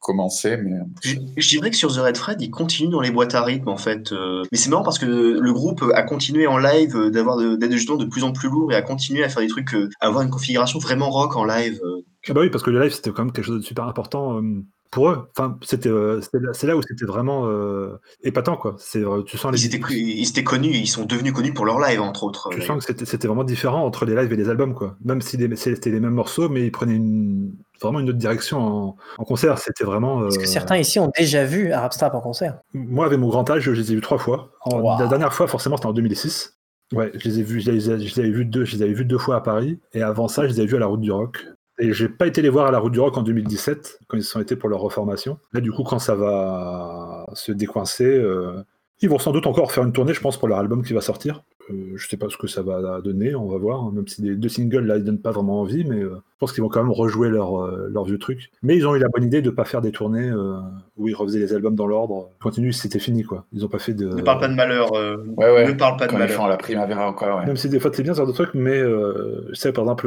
comment 0.00 0.28
c'est, 0.28 0.58
mais 0.58 0.72
Je, 1.02 1.14
je 1.36 1.48
dirais 1.48 1.70
que 1.70 1.76
sur 1.76 1.90
The 1.94 1.98
Red 1.98 2.16
Fred, 2.18 2.42
il 2.42 2.50
continue 2.50 2.90
dans 2.90 3.00
les 3.00 3.10
boîtes 3.10 3.34
à 3.34 3.42
rythme 3.42 3.68
en 3.68 3.76
fait. 3.78 4.12
euh, 4.12 4.42
mais 4.52 4.58
c'est 4.58 4.68
marrant 4.68 4.82
parce 4.82 4.98
que 4.98 5.06
le 5.06 5.52
groupe 5.52 5.82
a 5.94 6.02
continué 6.02 6.46
en 6.46 6.58
live 6.58 6.94
euh, 6.96 7.10
d'avoir 7.10 7.36
de- 7.38 7.56
d'être 7.56 7.72
justement 7.72 7.96
de 7.96 8.04
plus 8.04 8.22
en 8.24 8.32
plus 8.32 8.48
lourd 8.50 8.70
et 8.72 8.74
a 8.74 8.82
continué 8.82 9.24
à 9.24 9.28
faire 9.28 9.40
des 9.42 9.48
trucs, 9.48 9.72
euh, 9.74 9.88
à 10.00 10.06
avoir 10.08 10.22
une 10.22 10.30
configuration 10.30 10.78
vraiment 10.78 11.08
rock 11.10 11.36
en 11.36 11.44
live. 11.44 11.80
euh, 11.84 12.02
Ah 12.28 12.34
bah 12.34 12.42
oui, 12.42 12.50
parce 12.50 12.62
que 12.62 12.70
le 12.70 12.80
live, 12.82 12.92
c'était 12.92 13.10
quand 13.12 13.24
même 13.24 13.32
quelque 13.32 13.46
chose 13.46 13.60
de 13.60 13.64
super 13.64 13.84
important 13.86 14.36
euh, 14.38 14.62
pour 14.94 15.10
eux. 15.10 15.28
Enfin, 15.36 15.58
c'était, 15.62 15.88
euh, 15.90 16.20
c'est 16.52 16.66
là 16.66 16.76
où 16.76 16.82
c'était 16.82 17.04
vraiment 17.04 17.46
euh, 17.48 17.98
épatant, 18.22 18.56
quoi. 18.56 18.76
C'est, 18.78 19.04
euh, 19.04 19.22
tu 19.22 19.36
sens 19.36 19.52
les, 19.52 19.60
Ils 19.62 19.74
étaient, 19.74 19.94
ils 19.94 20.28
étaient 20.28 20.44
connus, 20.44 20.70
ils 20.72 20.86
sont 20.86 21.04
devenus 21.04 21.32
connus 21.32 21.52
pour 21.52 21.66
leur 21.66 21.78
live, 21.80 22.00
entre 22.00 22.24
autres. 22.24 22.48
tu 22.50 22.62
sens 22.62 22.86
que 22.86 23.04
c'était, 23.04 23.26
vraiment 23.26 23.44
différent 23.44 23.84
entre 23.84 24.06
les 24.06 24.14
lives 24.14 24.32
et 24.32 24.36
les 24.36 24.48
albums, 24.48 24.74
quoi. 24.74 24.96
Même 25.04 25.20
si 25.20 25.36
c'était 25.56 25.90
les 25.90 26.00
mêmes 26.00 26.14
morceaux, 26.14 26.48
mais 26.48 26.64
ils 26.64 26.72
prenaient 26.72 26.94
une, 26.96 27.52
vraiment 27.82 28.00
une 28.00 28.08
autre 28.08 28.18
direction 28.18 28.58
en, 28.60 28.96
en 29.18 29.24
concert. 29.24 29.58
C'était 29.58 29.84
vraiment. 29.84 30.26
Est-ce 30.28 30.38
que 30.38 30.46
certains 30.46 30.78
ici 30.78 30.98
ont 31.00 31.10
déjà 31.18 31.44
vu 31.44 31.72
Arab 31.72 31.92
Strap 31.92 32.14
en 32.14 32.20
concert? 32.20 32.60
Moi, 32.72 33.04
avec 33.04 33.18
mon 33.18 33.28
grand 33.28 33.50
âge, 33.50 33.62
je 33.64 33.72
les 33.72 33.92
ai 33.92 33.94
vus 33.96 34.00
trois 34.00 34.18
fois. 34.18 34.50
En- 34.62 34.78
Wow. 34.80 34.98
La 35.00 35.06
dernière 35.08 35.32
fois, 35.34 35.46
forcément, 35.48 35.76
c'était 35.76 35.86
en 35.88 35.92
2006. 35.92 36.56
Ouais, 36.92 37.10
je 37.14 37.28
les 37.28 37.40
ai 37.40 37.42
vus, 37.42 37.60
je 37.60 37.70
les, 37.70 37.90
ai- 37.90 37.98
je 38.06 38.14
les 38.14 38.20
avais 38.20 38.30
vus 38.30 38.44
deux, 38.44 38.64
je 38.64 38.76
les 38.76 38.82
avais 38.82 38.92
vus 38.92 39.04
deux 39.04 39.18
fois 39.18 39.36
à 39.36 39.40
Paris. 39.40 39.80
Et 39.94 40.02
avant 40.02 40.28
ça, 40.28 40.42
je 40.46 40.52
les 40.52 40.60
avais 40.60 40.68
vus 40.68 40.76
à 40.76 40.80
la 40.80 40.86
Route 40.86 41.00
du 41.00 41.10
Rock. 41.10 41.44
Et 41.78 41.92
j'ai 41.92 42.08
pas 42.08 42.26
été 42.26 42.40
les 42.42 42.48
voir 42.48 42.66
à 42.66 42.70
la 42.70 42.78
Route 42.78 42.92
du 42.92 43.00
Rock 43.00 43.16
en 43.18 43.22
2017, 43.22 43.98
quand 44.06 44.16
ils 44.16 44.22
sont 44.22 44.40
été 44.40 44.54
pour 44.56 44.68
leur 44.68 44.80
reformation. 44.80 45.38
Là, 45.52 45.60
du 45.60 45.72
coup, 45.72 45.82
quand 45.82 45.98
ça 45.98 46.14
va 46.14 47.24
se 47.34 47.50
décoincer, 47.52 48.04
euh, 48.06 48.62
ils 49.00 49.08
vont 49.08 49.18
sans 49.18 49.32
doute 49.32 49.46
encore 49.46 49.72
faire 49.72 49.84
une 49.84 49.92
tournée, 49.92 50.14
je 50.14 50.20
pense, 50.20 50.36
pour 50.36 50.46
leur 50.48 50.58
album 50.58 50.82
qui 50.84 50.92
va 50.92 51.00
sortir. 51.00 51.42
Euh, 51.70 51.92
je 51.96 52.06
sais 52.06 52.16
pas 52.18 52.28
ce 52.28 52.36
que 52.36 52.46
ça 52.46 52.62
va 52.62 53.00
donner, 53.00 53.34
on 53.34 53.48
va 53.48 53.56
voir. 53.56 53.80
hein, 53.82 53.90
Même 53.94 54.06
si 54.06 54.22
les 54.22 54.36
deux 54.36 54.50
singles 54.50 54.84
là, 54.86 54.98
ils 54.98 55.02
donnent 55.04 55.18
pas 55.20 55.30
vraiment 55.32 55.62
envie, 55.62 55.84
mais 55.84 55.98
euh, 55.98 56.10
je 56.16 56.38
pense 56.38 56.52
qu'ils 56.52 56.62
vont 56.62 56.68
quand 56.68 56.82
même 56.82 56.92
rejouer 56.92 57.28
leur, 57.30 57.58
euh, 57.64 57.88
leur 57.90 58.04
vieux 58.04 58.18
truc. 58.18 58.50
Mais 58.62 58.76
ils 58.76 58.86
ont 58.86 58.94
eu 58.94 58.98
la 58.98 59.08
bonne 59.08 59.24
idée 59.24 59.40
de 59.42 59.48
pas 59.50 59.64
faire 59.64 59.80
des 59.80 59.90
tournées 59.90 60.28
euh, 60.28 60.58
où 60.98 61.08
ils 61.08 61.14
refaisaient 61.14 61.38
les 61.38 61.54
albums 61.54 61.74
dans 61.74 61.86
l'ordre. 61.86 62.28
Continue, 62.42 62.72
c'était 62.74 62.98
fini 62.98 63.22
quoi. 63.24 63.46
Ils 63.52 63.64
ont 63.64 63.68
pas 63.68 63.78
fait 63.78 63.94
de. 63.94 64.06
Ne 64.08 64.20
parle 64.22 64.40
pas 64.40 64.48
de 64.48 64.54
malheur. 64.54 64.92
euh, 64.94 65.16
Ouais, 65.38 65.50
ouais. 65.52 65.66
Ne 65.66 65.72
parle 65.72 65.96
pas 65.96 66.04
de 66.06 66.10
Quand 66.10 66.18
ils 66.18 66.20
malheur. 66.20 66.36
font 66.36 66.46
la 66.46 66.58
Primavera 66.58 67.08
encore, 67.08 67.38
ouais. 67.38 67.46
Même 67.46 67.56
si 67.56 67.70
des 67.70 67.80
fois 67.80 67.90
c'est 67.94 68.02
bien 68.02 68.12
ce 68.12 68.18
genre 68.18 68.26
de 68.28 68.32
truc, 68.32 68.50
mais 68.52 68.78
euh, 68.78 69.46
je 69.48 69.54
sais 69.54 69.72
par 69.72 69.84
exemple, 69.84 70.06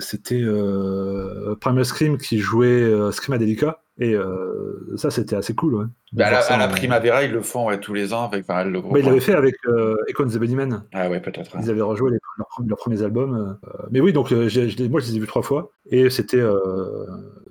c'était 0.00 0.40
euh, 0.42 1.54
Primal 1.60 1.84
Scream 1.84 2.18
qui 2.18 2.38
jouait 2.38 2.66
euh, 2.82 3.10
Screamadelica 3.12 3.80
et 3.98 4.14
euh, 4.14 4.94
ça 4.96 5.10
c'était 5.10 5.36
assez 5.36 5.54
cool. 5.54 5.74
Ouais, 5.74 5.84
Bah, 6.12 6.26
à, 6.26 6.30
la, 6.30 6.40
ça 6.42 6.54
à 6.54 6.58
la 6.58 6.68
Primavera, 6.68 7.22
ils 7.24 7.32
le 7.32 7.40
font 7.40 7.66
ouais, 7.68 7.80
tous 7.80 7.94
les 7.94 8.12
ans 8.12 8.24
avec 8.24 8.46
pas 8.46 8.54
mal 8.56 8.72
de 8.72 8.78
groupes. 8.78 8.92
Bah, 8.92 8.98
ils 9.00 9.06
l'avaient 9.06 9.20
fait 9.20 9.34
avec 9.34 9.54
euh, 9.68 9.96
Econ 10.10 10.26
the 10.26 10.36
Bunnymen. 10.38 10.84
Ah 10.92 11.08
ouais, 11.08 11.20
peut-être. 11.20 11.56
Ils 11.62 11.70
avaient 11.70 11.80
rejoué 11.80 12.10
les- 12.10 12.18
leurs, 12.36 12.46
pre- 12.48 12.68
leurs 12.68 12.78
premiers 12.78 13.02
albums. 13.02 13.56
euh, 13.64 13.68
mais 13.90 14.00
oui, 14.00 14.12
donc 14.12 14.32
euh, 14.32 14.50
moi 14.90 15.00
je 15.00 15.06
les 15.06 15.16
ai 15.16 15.18
vus 15.20 15.26
trois 15.26 15.42
fois 15.42 15.70
et 15.90 16.10
c'était 16.10 16.40
euh, 16.40 17.06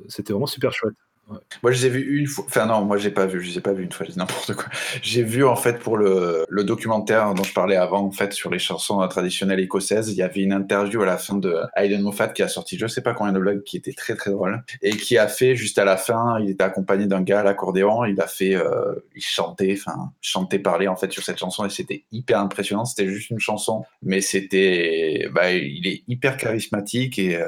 c'était 0.08 0.34
vraiment 0.34 0.46
super 0.46 0.72
chouette. 0.72 0.94
Moi, 1.28 1.72
je 1.72 1.82
les 1.82 1.86
ai 1.88 1.90
vus 1.90 2.20
une 2.20 2.28
fois. 2.28 2.46
Enfin, 2.48 2.68
non, 2.68 2.86
moi, 2.86 2.98
j'ai 2.98 3.10
pas 3.10 3.26
vu. 3.26 3.42
Je 3.42 3.50
les 3.50 3.58
ai 3.58 3.62
pas 3.62 3.74
vus 3.74 3.84
une 3.84 3.92
fois. 3.92 4.06
N'importe 4.16 4.54
quoi. 4.54 4.66
J'ai 5.02 5.24
vu, 5.24 5.44
en 5.44 5.56
fait, 5.56 5.80
pour 5.80 5.98
le, 5.98 6.46
le 6.48 6.64
documentaire 6.64 7.34
dont 7.34 7.44
je 7.44 7.54
parlais 7.54 7.76
avant, 7.76 8.02
en 8.06 8.12
fait, 8.12 8.34
sur 8.34 8.52
les 8.52 8.60
chansons 8.60 9.02
euh, 9.02 9.08
traditionnelles 9.08 9.60
écossaises, 9.60 10.10
il 10.10 10.16
y 10.16 10.22
avait 10.22 10.42
une 10.42 10.54
interview 10.54 11.02
à 11.02 11.06
la 11.06 11.18
fin 11.18 11.38
de 11.38 11.58
Hayden 11.76 12.02
Moffat 12.02 12.30
qui 12.30 12.44
a 12.44 12.48
sorti 12.48 12.78
je 12.78 12.88
sais 12.88 13.02
pas 13.02 13.14
combien 13.14 13.34
de 13.34 13.40
blagues 13.40 13.64
qui 13.64 13.78
était 13.78 13.94
très, 13.94 14.16
très 14.16 14.32
drôle. 14.32 14.64
Et 14.82 14.96
qui 14.98 15.18
a 15.18 15.28
fait, 15.28 15.56
juste 15.56 15.80
à 15.80 15.86
la 15.86 15.98
fin, 15.98 16.40
il 16.40 16.50
était 16.50 16.64
accompagné 16.64 17.08
d'un 17.08 17.22
gars 17.22 17.40
à 17.40 17.44
l'accordéon. 17.44 18.06
Il 18.06 18.20
a 18.22 18.28
fait, 18.28 18.56
euh, 18.56 18.94
il 19.16 19.24
chantait, 19.24 19.76
enfin, 19.80 20.12
chantait, 20.22 20.60
parler, 20.60 20.88
en 20.88 20.96
fait, 20.96 21.12
sur 21.12 21.24
cette 21.24 21.40
chanson. 21.40 21.66
Et 21.66 21.70
c'était 21.70 22.06
hyper 22.12 22.40
impressionnant. 22.40 22.86
C'était 22.86 23.10
juste 23.10 23.32
une 23.32 23.40
chanson. 23.40 23.84
Mais 24.04 24.22
c'était, 24.22 25.28
bah, 25.34 25.52
il 25.52 25.88
est 25.88 26.04
hyper 26.08 26.38
charismatique 26.38 27.18
et, 27.18 27.36
euh, 27.38 27.48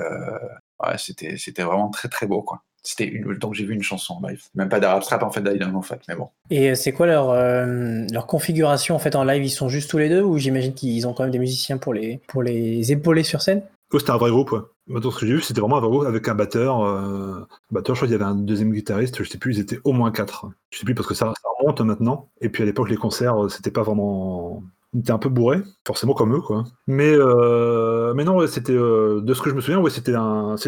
ouais, 0.84 0.98
c'était, 0.98 1.38
c'était 1.38 1.64
vraiment 1.64 1.90
très, 1.90 2.10
très 2.10 2.26
beau, 2.26 2.42
quoi. 2.42 2.64
C'était 2.88 3.06
une... 3.06 3.34
donc 3.34 3.54
j'ai 3.54 3.66
vu 3.66 3.74
une 3.74 3.84
chanson 3.84 4.14
en 4.14 4.28
live. 4.28 4.42
Même 4.56 4.70
pas 4.70 4.80
d'Arab 4.80 5.04
Strap 5.04 5.24
en 5.24 5.30
fait 5.30 5.42
d'Aidan 5.42 5.74
en 5.76 5.82
fait, 5.82 6.00
mais 6.08 6.16
bon. 6.16 6.30
Et 6.50 6.72
euh, 6.72 6.76
c'est 6.76 6.94
quoi 6.94 7.06
leur, 7.06 7.32
euh, 7.32 8.06
leur 8.14 8.28
configuration 8.28 8.96
en 8.96 9.00
fait 9.00 9.16
en 9.16 9.26
live? 9.26 9.44
Ils 9.44 9.50
sont 9.50 9.68
juste 9.68 9.90
tous 9.90 9.98
les 9.98 10.08
deux 10.08 10.22
ou 10.22 10.38
j'imagine 10.38 10.74
qu'ils 10.74 11.06
ont 11.06 11.14
quand 11.14 11.24
même 11.24 11.32
des 11.32 11.40
musiciens 11.40 11.78
pour 11.78 11.94
les, 11.94 12.22
pour 12.28 12.44
les 12.44 12.92
épauler 12.94 13.24
sur 13.24 13.42
scène? 13.42 13.62
Oh, 13.92 14.00
c'était 14.00 14.12
un 14.12 14.18
vrai 14.18 14.32
groupe. 14.32 14.52
Ouais. 14.54 14.60
Moi, 14.88 15.02
dans 15.02 15.12
ce 15.12 15.20
que 15.20 15.26
j'ai 15.26 15.34
vu, 15.34 15.42
c'était 15.42 15.60
vraiment 15.60 15.78
un 15.78 15.82
vrai 15.82 15.90
groupe 15.90 16.06
avec 16.06 16.28
un 16.28 16.36
batteur. 16.36 16.84
Euh... 16.86 17.46
Batteur, 17.72 17.96
je 17.96 18.00
crois 18.00 18.08
qu'il 18.08 18.18
y 18.18 18.22
avait 18.22 18.30
un 18.30 18.36
deuxième 18.36 18.72
guitariste. 18.72 19.22
Je 19.22 19.30
sais 19.30 19.38
plus, 19.38 19.58
ils 19.58 19.60
étaient 19.60 19.80
au 19.84 19.92
moins 19.92 20.12
quatre. 20.12 20.46
Je 20.70 20.80
sais 20.80 20.86
plus 20.86 20.96
parce 20.96 21.08
que 21.08 21.14
ça, 21.14 21.34
ça 21.42 21.50
remonte 21.60 21.82
maintenant. 21.82 22.30
Et 22.40 22.50
puis 22.50 22.64
à 22.64 22.66
l'époque, 22.66 22.90
les 22.90 22.96
concerts, 22.96 23.36
c'était 23.50 23.72
pas 23.72 23.84
vraiment. 23.84 24.64
On 24.94 25.00
était 25.00 25.12
un 25.12 25.18
peu 25.18 25.28
bourré, 25.28 25.62
forcément 25.86 26.14
comme 26.14 26.34
eux, 26.34 26.42
quoi. 26.42 26.64
Mais, 26.88 27.12
euh... 27.12 28.14
mais 28.14 28.24
non, 28.24 28.46
c'était 28.48 28.72
euh, 28.72 29.22
de 29.22 29.34
ce 29.34 29.42
que 29.42 29.50
je 29.50 29.56
me 29.56 29.60
souviens, 29.60 29.80
ouais, 29.80 29.92
c'était 29.92 30.14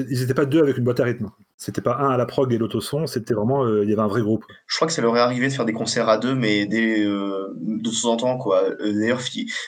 Ils 0.10 0.22
étaient 0.22 0.34
pas 0.34 0.46
deux 0.46 0.62
avec 0.62 0.78
une 0.78 0.84
boîte 0.84 1.00
à 1.00 1.06
rythme. 1.06 1.30
C'était 1.56 1.82
pas 1.82 1.98
un 1.98 2.10
à 2.10 2.18
la 2.18 2.26
prog 2.26 2.52
et 2.52 2.58
l'autre 2.58 2.78
au 2.78 2.82
son. 2.82 3.08
C'était 3.08 3.34
vraiment, 3.34 3.64
euh, 3.64 3.84
il 3.84 3.90
y 3.90 3.94
avait 3.94 4.02
un 4.02 4.08
vrai 4.08 4.22
groupe. 4.22 4.44
Je 4.68 4.76
crois 4.76 4.88
que 4.88 4.94
ça 4.94 5.02
leur 5.02 5.16
est 5.16 5.22
arrivé 5.22 5.48
de 5.48 5.54
faire 5.54 5.66
des 5.66 5.74
concerts 5.74 6.10
à 6.10 6.18
deux, 6.18 6.36
mais 6.36 6.66
de 6.66 7.82
temps 7.82 8.10
en 8.10 8.18
temps, 8.18 8.38
quoi. 8.38 8.64
D'ailleurs, 8.80 9.22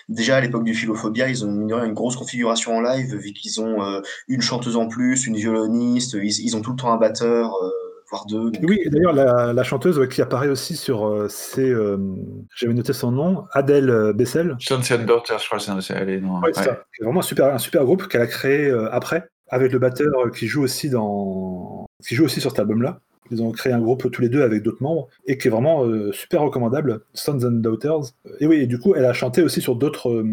déjà 0.10 0.36
à 0.36 0.42
l'époque 0.42 0.66
du 0.66 0.74
Philophobia, 0.74 1.30
ils 1.30 1.46
ont 1.46 1.50
une 1.50 1.94
grosse 1.94 2.18
configuration 2.18 2.76
en 2.76 2.82
live, 2.82 3.16
vu 3.16 3.32
qu'ils 3.32 3.62
ont 3.62 4.02
une 4.28 4.42
chanteuse 4.42 4.76
en 4.76 4.88
plus, 4.88 5.28
une 5.28 5.38
violoniste, 5.38 6.18
ils, 6.22 6.56
ont 6.58 6.62
tout 6.62 6.72
le 6.72 6.78
temps 6.78 6.92
un 6.92 6.98
batteur, 6.98 7.54
voire 8.12 8.26
deux. 8.28 8.52
donc- 8.52 8.58
Oui, 8.68 8.80
et 8.84 8.90
d'ailleurs, 8.90 9.14
la, 9.14 9.54
la 9.54 9.64
chanteuse 9.64 9.98
ouais, 9.98 10.08
qui 10.08 10.22
apparaît 10.22 10.50
aussi 10.50 10.76
sur. 10.76 11.08
euh, 11.08 11.28
c'est. 11.30 11.70
euh, 11.70 11.98
J'avais 12.56 12.74
noté 12.74 12.94
son 12.94 13.12
nom, 13.12 13.46
Adèle 13.54 13.90
euh, 13.90 14.14
Bessel. 14.14 14.52
And 14.70 14.78
Daughter, 15.06 15.36
je 15.40 15.46
crois 15.48 15.58
que 15.58 15.82
c'est 15.82 15.94
elle 15.96 16.10
est 16.10 16.20
non. 16.22 16.40
Ouais, 16.42 16.52
c'est 16.54 16.64
ça. 16.64 16.84
C'est 16.94 17.04
vraiment 17.04 17.20
un 17.22 17.24
super, 17.24 17.54
un 17.54 17.58
super 17.60 17.84
groupe 17.86 18.08
qu'elle 18.08 18.22
a 18.22 18.28
créé 18.28 18.68
euh, 18.68 18.90
après, 18.94 19.30
avec 19.50 19.72
le 19.72 19.80
batteur 19.80 20.12
qui 20.36 20.48
joue 20.48 20.62
aussi 20.64 20.90
dans, 20.90 21.86
qui 22.08 22.16
joue 22.16 22.26
aussi 22.26 22.42
sur 22.42 22.52
cet 22.52 22.60
album-là. 22.60 23.00
Ils 23.34 23.42
ont 23.42 23.52
créé 23.52 23.72
un 23.72 23.80
groupe 23.80 24.12
tous 24.12 24.22
les 24.22 24.28
deux 24.28 24.42
avec 24.42 24.62
d'autres 24.62 24.84
membres 24.84 25.08
et 25.26 25.38
qui 25.38 25.48
est 25.48 25.52
vraiment 25.52 25.86
euh, 25.86 26.12
super 26.12 26.42
recommandable, 26.42 27.00
Sons 27.14 27.40
and 27.46 27.62
Daughters. 27.62 28.02
Et 28.42 28.46
oui, 28.48 28.58
et 28.58 28.68
du 28.68 28.78
coup, 28.78 28.94
elle 28.94 29.06
a 29.06 29.14
chanté 29.14 29.42
aussi 29.42 29.62
sur 29.62 29.78
d'autres, 29.78 30.10
euh, 30.10 30.26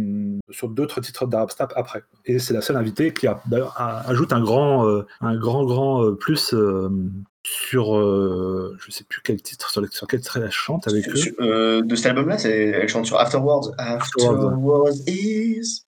sur 0.50 0.68
d'autres 0.68 1.00
titres 1.00 1.24
d'Arab 1.28 1.48
Strap 1.50 1.72
après. 1.76 2.02
Et 2.26 2.40
c'est 2.40 2.54
la 2.54 2.60
seule 2.60 2.74
invitée 2.76 3.12
qui 3.12 3.28
a, 3.28 3.40
d'ailleurs, 3.46 3.72
a- 3.76 4.00
ajoute 4.10 4.32
un 4.32 4.40
grand, 4.42 4.84
euh, 4.88 5.06
un 5.20 5.36
grand, 5.38 5.64
grand 5.64 6.02
euh, 6.02 6.16
plus 6.16 6.52
euh, 6.54 6.88
sur, 7.50 7.96
euh, 7.96 8.76
je 8.80 8.90
sais 8.90 9.04
plus 9.04 9.20
quel 9.22 9.40
titre, 9.40 9.70
sur, 9.70 9.82
quel 10.06 10.20
titre 10.20 10.36
elle 10.36 10.50
chante 10.50 10.86
avec 10.86 11.08
eux. 11.08 11.36
Euh, 11.40 11.82
de 11.82 11.96
cet 11.96 12.06
album-là, 12.06 12.36
elle 12.44 12.88
chante 12.88 13.06
sur 13.06 13.18
Afterwards. 13.18 13.72
Afterwards. 13.78 14.46
Afterwards 14.46 14.96
is. 15.06 15.84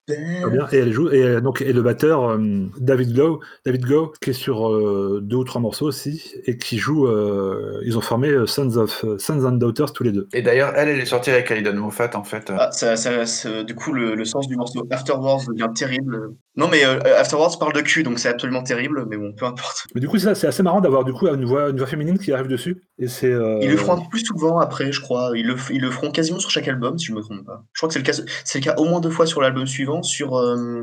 Bien. 0.51 0.67
Et 0.73 0.79
elle 0.79 0.93
joue 0.93 1.11
et 1.11 1.23
euh, 1.23 1.41
donc 1.41 1.63
et 1.63 1.73
le 1.73 1.83
batteur 1.83 2.31
euh, 2.31 2.39
David 2.79 3.15
Go, 3.15 3.41
David 3.65 3.87
Go, 3.87 4.13
qui 4.21 4.31
est 4.31 4.35
sur 4.35 4.69
euh, 4.69 5.21
deux 5.23 5.37
ou 5.37 5.45
trois 5.45 5.61
morceaux 5.61 5.87
aussi 5.87 6.33
et 6.47 6.57
qui 6.59 6.79
joue. 6.79 7.07
euh, 7.07 7.81
ils 7.85 7.97
ont 7.97 8.01
formé 8.01 8.33
Sons 8.47 8.77
of 8.77 9.05
Sons 9.19 9.45
and 9.45 9.53
Daughters 9.53 9.93
tous 9.93 10.03
les 10.05 10.13
deux. 10.13 10.29
Et 10.33 10.43
d'ailleurs, 10.43 10.73
elle, 10.77 10.89
elle 10.89 11.01
est 11.01 11.07
sortie 11.07 11.31
avec 11.31 11.51
Aidan 11.51 11.75
Moffat 11.75 12.11
en 12.15 12.25
fait. 12.25 12.51
Ah, 12.57 12.71
ça, 12.73 12.97
ça, 12.97 13.27
ça- 13.27 13.63
du 13.65 13.75
coup, 13.75 13.93
le, 13.93 14.15
le 14.15 14.25
sens 14.25 14.47
du 14.49 14.57
morceau 14.57 14.87
Afterwards 14.91 15.43
devient 15.49 15.69
terrible. 15.75 16.31
Non, 16.57 16.69
mais 16.69 16.85
euh, 16.85 16.99
Afterwards 17.19 17.59
parle 17.59 17.73
de 17.73 17.81
cul, 17.81 18.03
donc 18.03 18.19
c'est 18.19 18.29
absolument 18.29 18.63
terrible, 18.63 19.07
mais 19.09 19.17
bon, 19.17 19.33
peu 19.33 19.47
importe. 19.47 19.87
Mais 19.95 20.01
du 20.01 20.09
coup, 20.09 20.19
c'est 20.19 20.47
assez 20.47 20.63
marrant 20.63 20.81
d'avoir 20.81 21.05
du 21.05 21.13
coup 21.13 21.29
une 21.29 21.45
voix, 21.45 21.71
une 21.71 21.77
voix 21.79 21.87
féminine 21.87 22.19
qui 22.19 22.33
arrive 22.33 22.49
dessus. 22.49 22.83
Et 22.99 23.07
c'est. 23.09 23.33
euh, 23.33 23.59
Ils 23.63 23.71
le 23.71 23.77
feront 23.77 23.93
un 23.95 24.01
peu 24.01 24.09
plus 24.11 24.25
souvent 24.25 24.59
après, 24.59 24.93
je 24.93 25.01
crois. 25.01 25.31
Ils 25.37 25.47
le, 25.47 25.55
ils 25.71 25.81
le 25.81 25.91
feront 25.91 26.11
quasiment 26.11 26.39
sur 26.39 26.51
chaque 26.51 26.69
album, 26.69 26.99
si 26.99 27.07
je 27.07 27.13
me 27.15 27.21
trompe 27.21 27.47
pas. 27.47 27.63
Je 27.73 27.79
crois 27.81 27.89
que 27.89 27.93
c'est 27.95 28.01
le 28.01 28.05
cas, 28.05 28.13
c'est 28.45 28.59
le 28.59 28.65
cas 28.65 28.75
au 28.77 28.85
moins 28.85 29.01
deux 29.01 29.11
fois 29.11 29.27
sur 29.27 29.41
l'album 29.41 29.67
suivant, 29.67 30.00
sur. 30.03 30.37
euh, 30.37 30.83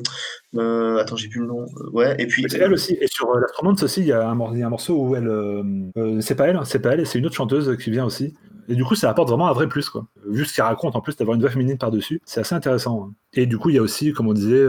euh, 0.56 0.98
attends, 0.98 1.16
j'ai 1.16 1.28
plus 1.30 1.42
le 1.42 1.48
nom. 1.48 1.62
Euh, 1.62 1.90
Ouais, 1.92 2.16
et 2.20 2.28
puis. 2.28 2.46
c'est 2.50 2.58
elle 2.60 2.74
aussi. 2.74 2.98
Et 3.02 3.08
sur 3.08 3.34
l'Astromante 3.38 3.82
aussi, 3.84 4.02
il 4.02 4.08
y, 4.08 4.12
a 4.12 4.28
un, 4.28 4.36
mor- 4.36 4.52
il 4.54 4.60
y 4.60 4.64
a 4.64 4.68
un 4.68 4.70
morceau 4.70 4.96
où 4.98 5.16
elle. 5.16 6.22
c'est 6.22 6.36
pas 6.36 6.48
elle, 6.48 6.60
c'est 6.66 6.80
pas 6.80 6.94
elle, 6.94 7.06
c'est 7.08 7.20
une 7.20 7.26
autre 7.26 7.36
chanteuse 7.36 7.76
qui 7.78 7.92
vient 7.92 8.06
aussi. 8.06 8.34
Et 8.70 8.76
du 8.76 8.84
coup, 8.84 8.96
ça 8.96 9.10
apporte 9.10 9.30
vraiment 9.30 9.48
un 9.48 9.54
vrai 9.54 9.70
plus, 9.70 9.90
quoi. 9.90 10.08
Vu 10.28 10.44
ce 10.44 10.54
qu'elle 10.54 10.66
raconte, 10.66 10.98
en 10.98 11.02
plus, 11.02 11.16
d'avoir 11.16 11.36
une 11.36 11.42
voix 11.42 11.50
féminine 11.50 11.78
par-dessus, 11.78 12.20
c'est 12.26 12.42
assez 12.42 12.54
intéressant. 12.54 13.06
hein. 13.10 13.14
Et 13.34 13.46
du 13.46 13.58
coup, 13.58 13.70
il 13.70 13.76
y 13.78 13.80
a 13.80 13.82
aussi, 13.82 14.12
comme 14.12 14.28
on 14.28 14.34
disait, 14.34 14.66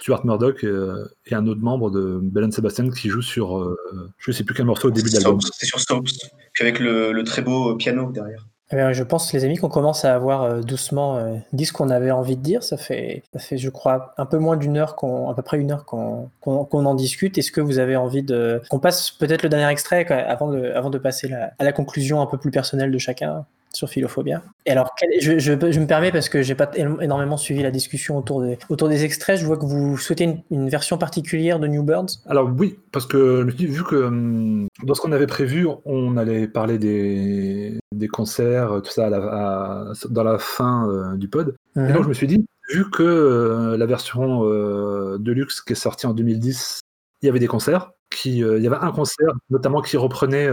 Stuart 0.00 0.24
Murdoch 0.24 0.62
et, 0.64 1.34
un 1.34 1.46
autre 1.48 1.60
membre 1.60 1.90
de 1.90 2.20
Bell 2.22 2.44
and 2.44 2.52
Sebastian 2.52 2.90
qui 2.90 3.08
joue 3.08 3.22
sur, 3.22 3.76
je 4.18 4.30
sais 4.32 4.44
plus 4.44 4.54
quel 4.54 4.66
morceau 4.66 4.88
au 4.88 4.90
début 4.92 5.10
de 5.10 5.14
l'album. 5.16 5.40
C'est 5.40 5.66
sur 5.66 5.80
Soaps. 5.80 6.12
Puis 6.52 6.62
avec 6.64 6.78
le, 6.78 7.10
le 7.12 7.24
très 7.24 7.42
beau 7.42 7.74
piano 7.76 8.12
derrière. 8.12 8.46
Eh 8.74 8.94
je 8.94 9.02
pense, 9.02 9.32
les 9.34 9.44
amis, 9.44 9.56
qu'on 9.58 9.68
commence 9.68 10.06
à 10.06 10.14
avoir 10.14 10.42
euh, 10.42 10.60
doucement 10.60 11.18
euh, 11.18 11.34
dit 11.52 11.66
ce 11.66 11.74
qu'on 11.74 11.90
avait 11.90 12.10
envie 12.10 12.36
de 12.36 12.42
dire. 12.42 12.62
Ça 12.62 12.78
fait, 12.78 13.22
je 13.34 13.68
crois, 13.68 14.14
un 14.16 14.24
peu 14.24 14.38
moins 14.38 14.56
d'une 14.56 14.78
heure, 14.78 14.96
qu'on, 14.96 15.28
à 15.28 15.34
peu 15.34 15.42
près 15.42 15.58
une 15.58 15.72
heure 15.72 15.84
qu'on, 15.84 16.30
en 16.72 16.94
discute. 16.94 17.36
Est-ce 17.36 17.52
que 17.52 17.60
vous 17.60 17.78
avez 17.78 17.96
envie 17.96 18.22
de 18.22 18.62
qu'on 18.70 18.78
passe 18.78 19.10
peut-être 19.10 19.42
le 19.42 19.50
dernier 19.50 19.70
extrait 19.70 20.06
avant 20.06 20.48
de, 20.48 20.72
avant 20.72 20.88
de 20.88 20.98
passer 20.98 21.30
à 21.32 21.64
la 21.64 21.72
conclusion 21.72 22.22
un 22.22 22.26
peu 22.26 22.38
plus 22.38 22.50
personnelle 22.50 22.90
de 22.90 22.98
chacun? 22.98 23.44
Sur 23.74 23.88
Philophobia 23.88 24.42
Et 24.66 24.70
alors, 24.70 24.90
je, 25.20 25.38
je, 25.38 25.52
je 25.72 25.80
me 25.80 25.86
permets 25.86 26.12
parce 26.12 26.28
que 26.28 26.42
j'ai 26.42 26.54
pas 26.54 26.66
éno- 26.76 27.00
énormément 27.00 27.36
suivi 27.36 27.62
la 27.62 27.70
discussion 27.70 28.16
autour 28.18 28.42
des, 28.42 28.58
autour 28.68 28.88
des 28.88 29.04
extraits. 29.04 29.38
Je 29.38 29.46
vois 29.46 29.56
que 29.56 29.64
vous 29.64 29.96
souhaitez 29.98 30.24
une, 30.24 30.42
une 30.50 30.68
version 30.68 30.98
particulière 30.98 31.58
de 31.58 31.66
New 31.66 31.82
Birds. 31.82 32.06
Alors 32.26 32.50
oui, 32.58 32.78
parce 32.92 33.06
que 33.06 33.40
je 33.40 33.44
me 33.44 33.50
suis 33.50 33.58
dit, 33.58 33.66
vu 33.66 33.82
que 33.84 33.96
hum, 33.96 34.68
dans 34.84 34.94
ce 34.94 35.00
qu'on 35.00 35.12
avait 35.12 35.26
prévu, 35.26 35.66
on 35.84 36.16
allait 36.16 36.48
parler 36.48 36.78
des, 36.78 37.78
des 37.94 38.08
concerts, 38.08 38.80
tout 38.84 38.90
ça 38.90 39.06
à 39.06 39.10
la- 39.10 39.18
à- 39.18 39.92
dans 40.10 40.24
la 40.24 40.38
fin 40.38 40.88
euh, 40.88 41.16
du 41.16 41.28
pod. 41.28 41.54
Et 41.76 41.80
Mhm. 41.80 41.92
donc 41.92 42.02
je 42.04 42.08
me 42.08 42.14
suis 42.14 42.26
dit, 42.26 42.44
vu 42.70 42.90
que 42.90 43.02
euh, 43.02 43.76
la 43.76 43.86
version 43.86 44.42
euh, 44.44 45.18
Deluxe 45.18 45.60
qui 45.62 45.72
est 45.72 45.76
sortie 45.76 46.06
en 46.06 46.12
2010, 46.14 46.80
il 47.22 47.26
y 47.26 47.28
avait 47.28 47.38
des 47.38 47.46
concerts, 47.46 47.92
qui, 48.10 48.44
euh, 48.44 48.58
il 48.58 48.64
y 48.64 48.66
avait 48.66 48.76
un 48.76 48.92
concert 48.92 49.32
notamment 49.50 49.80
qui 49.80 49.96
reprenait 49.96 50.48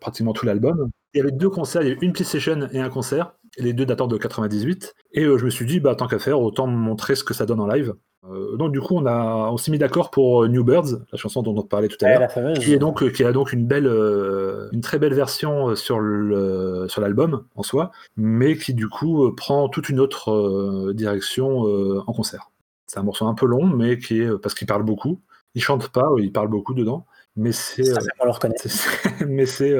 pratiquement 0.00 0.32
tout 0.32 0.44
l'album. 0.46 0.90
Il 1.14 1.18
y 1.18 1.20
avait 1.20 1.30
deux 1.32 1.48
concerts, 1.50 1.82
il 1.82 1.88
y 1.88 1.90
avait 1.92 2.00
une 2.02 2.12
play 2.12 2.24
session 2.24 2.68
et 2.72 2.80
un 2.80 2.90
concert. 2.90 3.32
Et 3.56 3.62
les 3.62 3.72
deux 3.72 3.86
datant 3.86 4.06
de 4.06 4.16
98. 4.18 4.94
Et 5.12 5.24
euh, 5.24 5.38
je 5.38 5.44
me 5.44 5.50
suis 5.50 5.64
dit, 5.66 5.80
bah, 5.80 5.94
tant 5.96 6.06
qu'à 6.06 6.18
faire, 6.18 6.40
autant 6.40 6.66
montrer 6.66 7.14
ce 7.16 7.24
que 7.24 7.34
ça 7.34 7.46
donne 7.46 7.60
en 7.60 7.66
live. 7.66 7.94
Euh, 8.30 8.56
donc 8.56 8.72
du 8.72 8.80
coup, 8.80 8.94
on, 8.96 9.06
a, 9.06 9.48
on 9.50 9.56
s'est 9.56 9.70
mis 9.70 9.78
d'accord 9.78 10.10
pour 10.10 10.42
euh, 10.44 10.48
New 10.48 10.62
Birds, 10.64 10.98
la 11.10 11.18
chanson 11.18 11.42
dont 11.42 11.56
on 11.56 11.62
parlait 11.62 11.88
tout 11.88 11.96
à 12.04 12.08
l'heure, 12.18 12.28
qui 12.60 12.72
est 12.74 12.78
donc 12.78 13.10
qui 13.12 13.24
a 13.24 13.32
donc 13.32 13.52
une 13.52 13.66
belle, 13.66 13.86
euh, 13.86 14.68
une 14.72 14.80
très 14.80 14.98
belle 14.98 15.14
version 15.14 15.74
sur 15.76 15.98
le 15.98 16.86
sur 16.88 17.00
l'album 17.00 17.44
en 17.56 17.62
soi, 17.62 17.90
mais 18.16 18.56
qui 18.56 18.74
du 18.74 18.88
coup 18.88 19.32
prend 19.34 19.68
toute 19.68 19.88
une 19.88 20.00
autre 20.00 20.30
euh, 20.32 20.92
direction 20.94 21.60
en 22.06 22.12
concert. 22.12 22.50
C'est 22.86 22.98
un 22.98 23.02
morceau 23.04 23.26
un 23.26 23.34
peu 23.34 23.46
long, 23.46 23.66
mais 23.66 23.98
qui 23.98 24.20
est 24.20 24.38
parce 24.38 24.54
qu'il 24.54 24.66
parle 24.66 24.82
beaucoup. 24.82 25.20
Il 25.54 25.62
chante 25.62 25.88
pas, 25.88 26.10
il 26.18 26.32
parle 26.32 26.48
beaucoup 26.48 26.74
dedans, 26.74 27.06
mais 27.36 27.52
c'est 27.52 27.84
Ça, 27.84 28.00
on 28.20 28.24
le 28.26 28.30
reconnaît. 28.32 28.54
c'est- 28.58 29.24
mais 29.26 29.46
c'est 29.46 29.74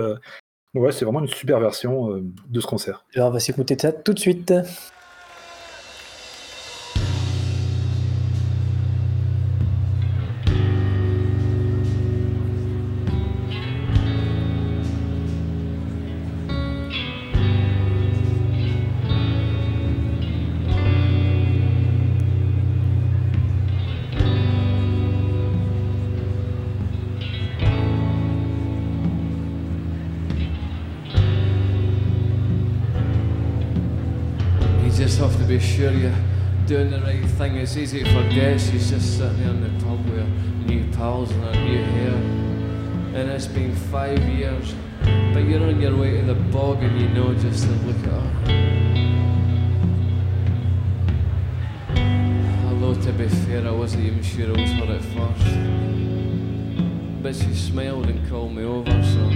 ouais, 0.74 0.92
c'est 0.92 1.04
vraiment 1.04 1.20
une 1.20 1.28
super 1.28 1.60
version 1.60 2.12
euh, 2.12 2.22
de 2.48 2.60
ce 2.60 2.66
concert. 2.66 3.04
Alors, 3.14 3.28
on 3.28 3.32
va 3.32 3.40
s'écouter 3.40 3.76
ça 3.78 3.92
tout 3.92 4.12
de 4.12 4.18
suite. 4.18 4.52
It's 37.68 37.76
easy 37.76 38.00
to 38.02 38.08
forget 38.14 38.58
she's 38.58 38.88
just 38.88 39.18
sitting 39.18 39.40
there 39.40 39.50
in 39.50 39.60
the 39.60 39.68
pub 39.84 40.02
with 40.06 40.20
her 40.20 40.26
new 40.64 40.90
pals 40.92 41.30
and 41.30 41.44
her 41.44 41.52
new 41.66 41.84
hair. 41.84 42.14
And 43.14 43.28
it's 43.28 43.46
been 43.46 43.76
five 43.76 44.18
years, 44.20 44.74
but 45.34 45.40
you're 45.40 45.62
on 45.62 45.78
your 45.78 45.94
way 45.94 46.18
to 46.18 46.26
the 46.28 46.34
bog 46.34 46.82
and 46.82 46.98
you 46.98 47.10
know 47.10 47.34
just 47.34 47.64
to 47.64 47.70
look 47.84 47.98
at 47.98 48.08
her. 48.08 48.30
Although 52.68 52.94
to 53.02 53.12
be 53.12 53.28
fair, 53.28 53.68
I 53.68 53.70
wasn't 53.70 54.06
even 54.06 54.22
sure 54.22 54.48
it 54.48 54.56
was 54.58 54.70
her 54.70 54.90
at 54.90 55.02
first. 55.12 55.54
But 57.22 57.36
she 57.36 57.54
smiled 57.54 58.06
and 58.06 58.26
called 58.30 58.54
me 58.54 58.64
over, 58.64 59.02
so 59.02 59.30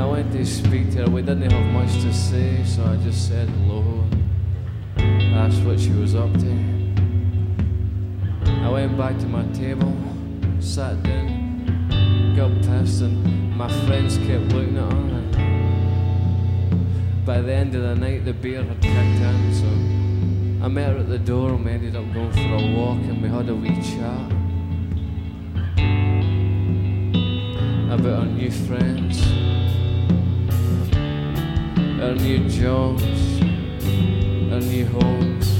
I 0.00 0.06
went 0.06 0.30
to 0.34 0.46
speak 0.46 0.92
to 0.92 0.98
her. 0.98 1.10
We 1.10 1.22
didn't 1.22 1.50
have 1.50 1.66
much 1.72 2.00
to 2.02 2.12
say, 2.14 2.62
so 2.62 2.84
I 2.84 2.96
just 2.98 3.26
said 3.28 3.48
hello. 3.48 4.04
Asked 5.34 5.64
what 5.64 5.80
she 5.80 5.90
was 5.90 6.14
up 6.14 6.32
to. 6.34 6.75
Went 8.76 8.98
back 8.98 9.18
to 9.20 9.26
my 9.26 9.42
table, 9.54 9.96
sat 10.60 11.02
down, 11.02 12.36
got 12.36 12.50
pissed, 12.60 13.00
and 13.00 13.56
my 13.56 13.68
friends 13.86 14.18
kept 14.18 14.52
looking 14.52 14.76
at 14.76 14.92
her. 14.92 14.98
And 14.98 15.32
by 17.24 17.40
the 17.40 17.54
end 17.54 17.74
of 17.74 17.80
the 17.80 17.94
night, 17.94 18.26
the 18.26 18.34
beer 18.34 18.62
had 18.62 18.82
kicked 18.82 18.94
in, 18.94 19.54
so 19.54 19.66
I 20.62 20.68
met 20.68 20.92
her 20.92 20.98
at 20.98 21.08
the 21.08 21.18
door 21.18 21.54
and 21.54 21.64
we 21.64 21.70
ended 21.70 21.96
up 21.96 22.04
going 22.12 22.30
for 22.32 22.40
a 22.40 22.76
walk 22.76 22.98
and 22.98 23.22
we 23.22 23.30
had 23.30 23.48
a 23.48 23.54
wee 23.54 23.80
chat 23.80 24.30
about 27.98 28.18
our 28.18 28.26
new 28.26 28.50
friends 28.50 29.22
our 32.02 32.14
new 32.14 32.46
jobs, 32.50 33.02
our 34.52 34.60
new 34.60 34.84
homes, 34.84 35.55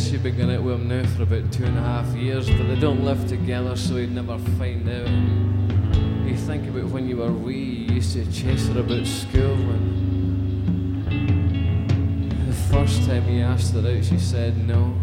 Says 0.00 0.10
she'd 0.10 0.22
been 0.22 0.36
going 0.36 0.50
out 0.50 0.62
with 0.62 0.76
him 0.76 0.88
now 0.88 1.04
for 1.08 1.24
about 1.24 1.52
two 1.52 1.64
and 1.64 1.76
a 1.76 1.82
half 1.82 2.06
years, 2.16 2.48
but 2.48 2.66
they 2.68 2.78
don't 2.80 3.04
live 3.04 3.28
together, 3.28 3.76
so 3.76 3.96
he'd 3.96 4.12
never 4.12 4.38
find 4.58 4.88
out. 4.88 5.08
You 6.26 6.36
think 6.36 6.66
about 6.68 6.86
when 6.86 7.06
you 7.06 7.18
were 7.18 7.30
wee, 7.30 7.54
you 7.54 7.96
used 7.96 8.14
to 8.14 8.24
chase 8.32 8.68
her 8.68 8.80
about 8.80 9.06
school, 9.06 9.52
and 9.52 11.10
the 12.48 12.54
first 12.72 13.04
time 13.04 13.28
you 13.28 13.42
asked 13.42 13.74
her 13.74 13.80
out, 13.80 14.04
she 14.04 14.18
said 14.18 14.56
no. 14.66 14.94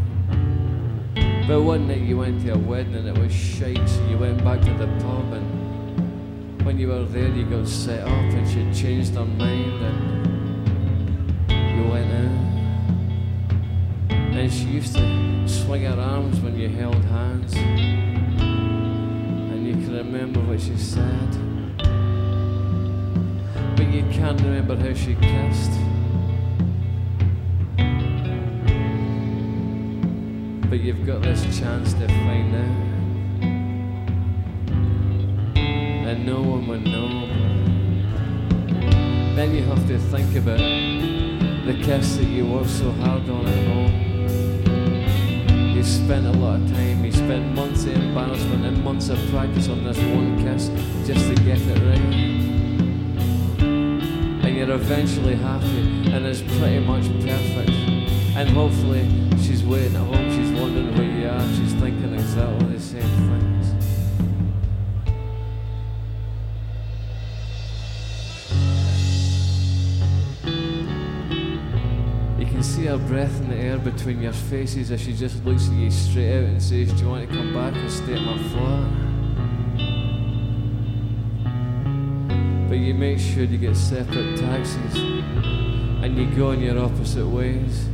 But 1.48 1.62
one 1.62 1.88
night 1.88 2.02
you 2.02 2.18
went 2.18 2.42
to 2.42 2.54
a 2.54 2.58
wedding 2.58 2.96
and 2.96 3.08
it 3.08 3.18
was 3.20 3.32
shite, 3.32 3.88
so 3.88 4.04
you 4.08 4.18
went 4.18 4.44
back 4.44 4.62
to 4.62 4.74
the 4.74 4.88
pub, 5.04 5.32
and 5.34 6.66
when 6.66 6.80
you 6.80 6.88
were 6.88 7.06
there, 7.06 7.30
you 7.30 7.46
got 7.46 7.68
set 7.68 8.02
up, 8.02 8.10
and 8.10 8.48
she 8.48 8.64
changed 8.82 9.14
her 9.14 9.26
mind, 9.26 9.84
and 9.84 10.07
used 14.78 14.96
to 14.96 15.48
swing 15.48 15.84
her 15.86 16.00
arms 16.00 16.40
when 16.40 16.56
you 16.56 16.70
held 16.70 17.04
hands. 17.06 17.56
And 17.56 19.66
you 19.66 19.74
can 19.74 19.98
remember 19.98 20.40
what 20.42 20.62
she 20.62 20.78
said. 20.78 21.32
But 23.76 23.88
you 23.88 24.04
can't 24.12 24.40
remember 24.40 24.76
how 24.76 24.94
she 24.94 25.16
kissed. 25.16 25.72
But 30.70 30.80
you've 30.80 31.08
got 31.08 31.24
this 31.24 31.42
chance 31.58 31.94
to 31.94 32.08
find 32.08 32.56
out. 32.56 32.86
And 36.08 36.24
no 36.24 36.44
one 36.44 36.68
will 36.68 36.82
know. 36.82 37.26
Then 39.36 39.56
you 39.56 39.64
have 39.64 39.88
to 39.88 39.98
think 39.98 40.36
about 40.36 40.60
the 41.66 41.74
kiss 41.84 42.18
that 42.18 42.26
you 42.26 42.46
worked 42.46 42.70
so 42.70 42.92
hard 42.92 43.28
on 43.28 43.48
at 43.48 43.68
home. 43.70 44.07
You 45.78 45.84
spent 45.84 46.26
a 46.26 46.32
lot 46.32 46.60
of 46.60 46.72
time, 46.72 47.06
you 47.06 47.12
spent 47.12 47.54
months 47.54 47.84
of 47.84 47.94
embarrassment 47.94 48.66
and 48.66 48.84
months 48.84 49.10
of 49.10 49.20
practice 49.30 49.70
on 49.70 49.84
this 49.84 50.00
one 50.00 50.36
kiss 50.44 50.72
just 51.06 51.28
to 51.28 51.36
get 51.44 51.60
it 51.62 51.80
right. 51.88 52.00
And 54.44 54.58
you're 54.58 54.72
eventually 54.72 55.36
happy, 55.36 56.10
and 56.12 56.26
it's 56.26 56.42
pretty 56.42 56.80
much 56.80 57.04
perfect. 57.24 57.70
And 58.36 58.50
hopefully, 58.50 59.08
she's 59.40 59.64
waiting 59.64 59.96
at 59.96 60.02
home, 60.02 60.32
she's 60.32 60.52
wondering 60.60 60.98
where 60.98 61.04
you 61.04 61.30
are, 61.30 61.48
she's 61.54 61.74
thinking 61.76 62.12
exactly 62.16 62.74
the 62.74 62.80
same 62.80 63.04
things. 63.30 63.68
You 72.40 72.46
can 72.48 72.64
see 72.64 72.86
her 72.86 72.98
breath 72.98 73.40
in 73.42 73.50
the 73.50 73.58
air 73.58 73.67
between 73.84 74.22
your 74.22 74.34
faces 74.34 74.92
as 74.92 75.02
she 75.02 75.14
just 75.14 75.44
looks 75.46 75.68
at 75.68 75.74
you 75.74 75.92
straight 75.92 76.38
out 76.38 76.44
and 76.44 76.62
says, 76.62 76.94
Do 76.94 77.04
you 77.04 77.10
want 77.10 77.30
to 77.30 77.36
come 77.36 77.54
back 77.54 77.76
and 77.76 77.92
stay 77.92 78.16
at 78.16 78.22
my 78.22 78.38
flat? 78.50 79.08
But 82.70 82.76
you 82.80 82.94
make 82.94 83.20
sure 83.20 83.44
you 83.44 83.58
get 83.58 83.76
separate 83.76 84.38
taxis 84.38 84.96
and 86.04 86.18
you 86.18 86.26
go 86.36 86.52
in 86.52 86.62
your 86.62 86.80
opposite 86.80 87.28
ways. 87.28 87.86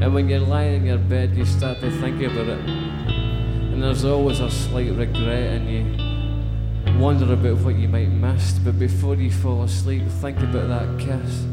And 0.00 0.12
when 0.12 0.28
you're 0.28 0.40
lying 0.40 0.74
in 0.74 0.86
your 0.86 0.98
bed, 0.98 1.36
you 1.36 1.44
start 1.44 1.80
to 1.80 1.90
think 2.00 2.20
about 2.22 2.48
it. 2.48 2.68
And 2.68 3.82
there's 3.82 4.04
always 4.04 4.40
a 4.40 4.50
slight 4.50 4.92
regret, 4.92 5.60
and 5.60 5.70
you 5.70 7.00
wonder 7.00 7.32
about 7.32 7.58
what 7.58 7.76
you 7.76 7.88
might 7.88 8.08
miss. 8.08 8.58
But 8.58 8.78
before 8.78 9.14
you 9.14 9.30
fall 9.30 9.62
asleep, 9.62 10.02
think 10.20 10.40
about 10.40 10.68
that 10.68 10.98
kiss 10.98 11.44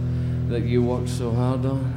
that 0.50 0.64
you 0.64 0.84
worked 0.84 1.10
so 1.10 1.32
hard 1.32 1.66
on. 1.66 1.91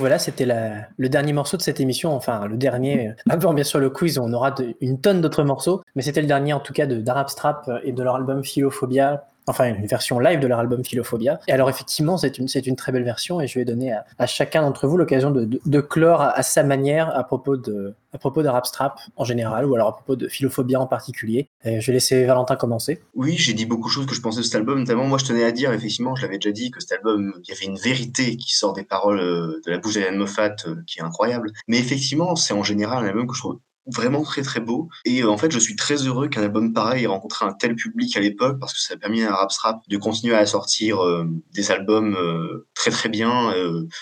Voilà, 0.00 0.18
c'était 0.18 0.46
le 0.46 1.08
dernier 1.08 1.32
morceau 1.32 1.56
de 1.56 1.62
cette 1.62 1.78
émission, 1.78 2.12
enfin 2.12 2.46
le 2.46 2.56
dernier, 2.56 3.12
avant 3.28 3.54
bien 3.54 3.64
sûr 3.64 3.78
le 3.78 3.90
quiz, 3.90 4.18
on 4.18 4.32
aura 4.32 4.54
une 4.80 5.00
tonne 5.00 5.20
d'autres 5.20 5.44
morceaux, 5.44 5.82
mais 5.94 6.02
c'était 6.02 6.22
le 6.22 6.26
dernier 6.26 6.52
en 6.52 6.60
tout 6.60 6.72
cas 6.72 6.86
d'Arab 6.86 7.28
Strap 7.28 7.70
et 7.84 7.92
de 7.92 8.02
leur 8.02 8.16
album 8.16 8.42
Philophobia, 8.42 9.29
enfin 9.50 9.74
une 9.74 9.86
version 9.86 10.18
live 10.18 10.40
de 10.40 10.46
leur 10.46 10.58
album 10.58 10.84
Philophobia. 10.84 11.40
Et 11.48 11.52
alors 11.52 11.68
effectivement, 11.68 12.16
c'est 12.16 12.38
une, 12.38 12.48
c'est 12.48 12.66
une 12.66 12.76
très 12.76 12.92
belle 12.92 13.04
version 13.04 13.40
et 13.40 13.46
je 13.46 13.58
vais 13.58 13.64
donner 13.64 13.92
à, 14.18 14.26
chacun 14.26 14.62
d'entre 14.62 14.86
vous 14.86 14.96
l'occasion 14.96 15.30
de, 15.30 15.44
de, 15.64 15.80
clore 15.80 16.22
à, 16.22 16.42
sa 16.42 16.62
manière 16.62 17.16
à 17.16 17.24
propos 17.24 17.56
de 17.56 17.94
à 18.12 18.18
propos 18.18 18.42
d'Arab 18.42 18.64
Strap 18.64 18.98
en 19.16 19.24
général 19.24 19.66
ou 19.66 19.74
alors 19.74 19.88
à 19.88 19.92
propos 19.92 20.16
de 20.16 20.26
Philophobia 20.26 20.80
en 20.80 20.86
particulier. 20.86 21.48
Je 21.64 21.84
vais 21.86 21.92
laisser 21.92 22.24
Valentin 22.24 22.56
commencer. 22.56 23.00
Oui, 23.14 23.36
j'ai 23.36 23.52
dit 23.52 23.66
beaucoup 23.66 23.88
de 23.88 23.92
choses 23.92 24.06
que 24.06 24.14
je 24.14 24.20
pensais 24.20 24.40
de 24.40 24.44
cet 24.44 24.56
album, 24.56 24.80
notamment 24.80 25.04
moi 25.04 25.18
je 25.18 25.26
tenais 25.26 25.44
à 25.44 25.52
dire, 25.52 25.72
effectivement, 25.72 26.16
je 26.16 26.22
l'avais 26.22 26.38
déjà 26.38 26.52
dit, 26.52 26.70
que 26.70 26.80
cet 26.80 26.92
album, 26.92 27.32
il 27.44 27.48
y 27.48 27.52
avait 27.52 27.66
une 27.66 27.78
vérité 27.78 28.36
qui 28.36 28.54
sort 28.54 28.72
des 28.72 28.84
paroles 28.84 29.20
euh, 29.20 29.60
de 29.64 29.70
la 29.70 29.78
bouche 29.78 29.94
d'Alan 29.94 30.16
Moffat 30.16 30.56
euh, 30.66 30.76
qui 30.86 30.98
est 30.98 31.02
incroyable. 31.02 31.52
Mais 31.68 31.78
effectivement, 31.78 32.36
c'est 32.36 32.54
en 32.54 32.62
général 32.62 33.04
un 33.04 33.08
album 33.08 33.26
que 33.26 33.34
je 33.34 33.40
trouve 33.40 33.60
vraiment 33.86 34.22
très 34.22 34.42
très 34.42 34.60
beau. 34.60 34.88
Et 35.04 35.22
euh, 35.22 35.30
en 35.30 35.36
fait, 35.36 35.50
je 35.50 35.58
suis 35.58 35.76
très 35.76 35.96
heureux 35.96 36.28
qu'un 36.28 36.42
album 36.42 36.72
pareil 36.72 37.04
ait 37.04 37.06
rencontré 37.06 37.46
un 37.46 37.52
tel 37.52 37.74
public 37.74 38.16
à 38.16 38.20
l'époque 38.20 38.58
parce 38.60 38.72
que 38.72 38.80
ça 38.80 38.94
a 38.94 38.96
permis 38.96 39.22
à 39.22 39.34
Rap 39.34 39.80
de 39.88 39.96
continuer 39.96 40.34
à 40.34 40.46
sortir 40.46 41.04
euh, 41.04 41.26
des 41.52 41.70
albums 41.70 42.14
euh, 42.14 42.66
très 42.74 42.90
très 42.90 43.08
bien 43.08 43.52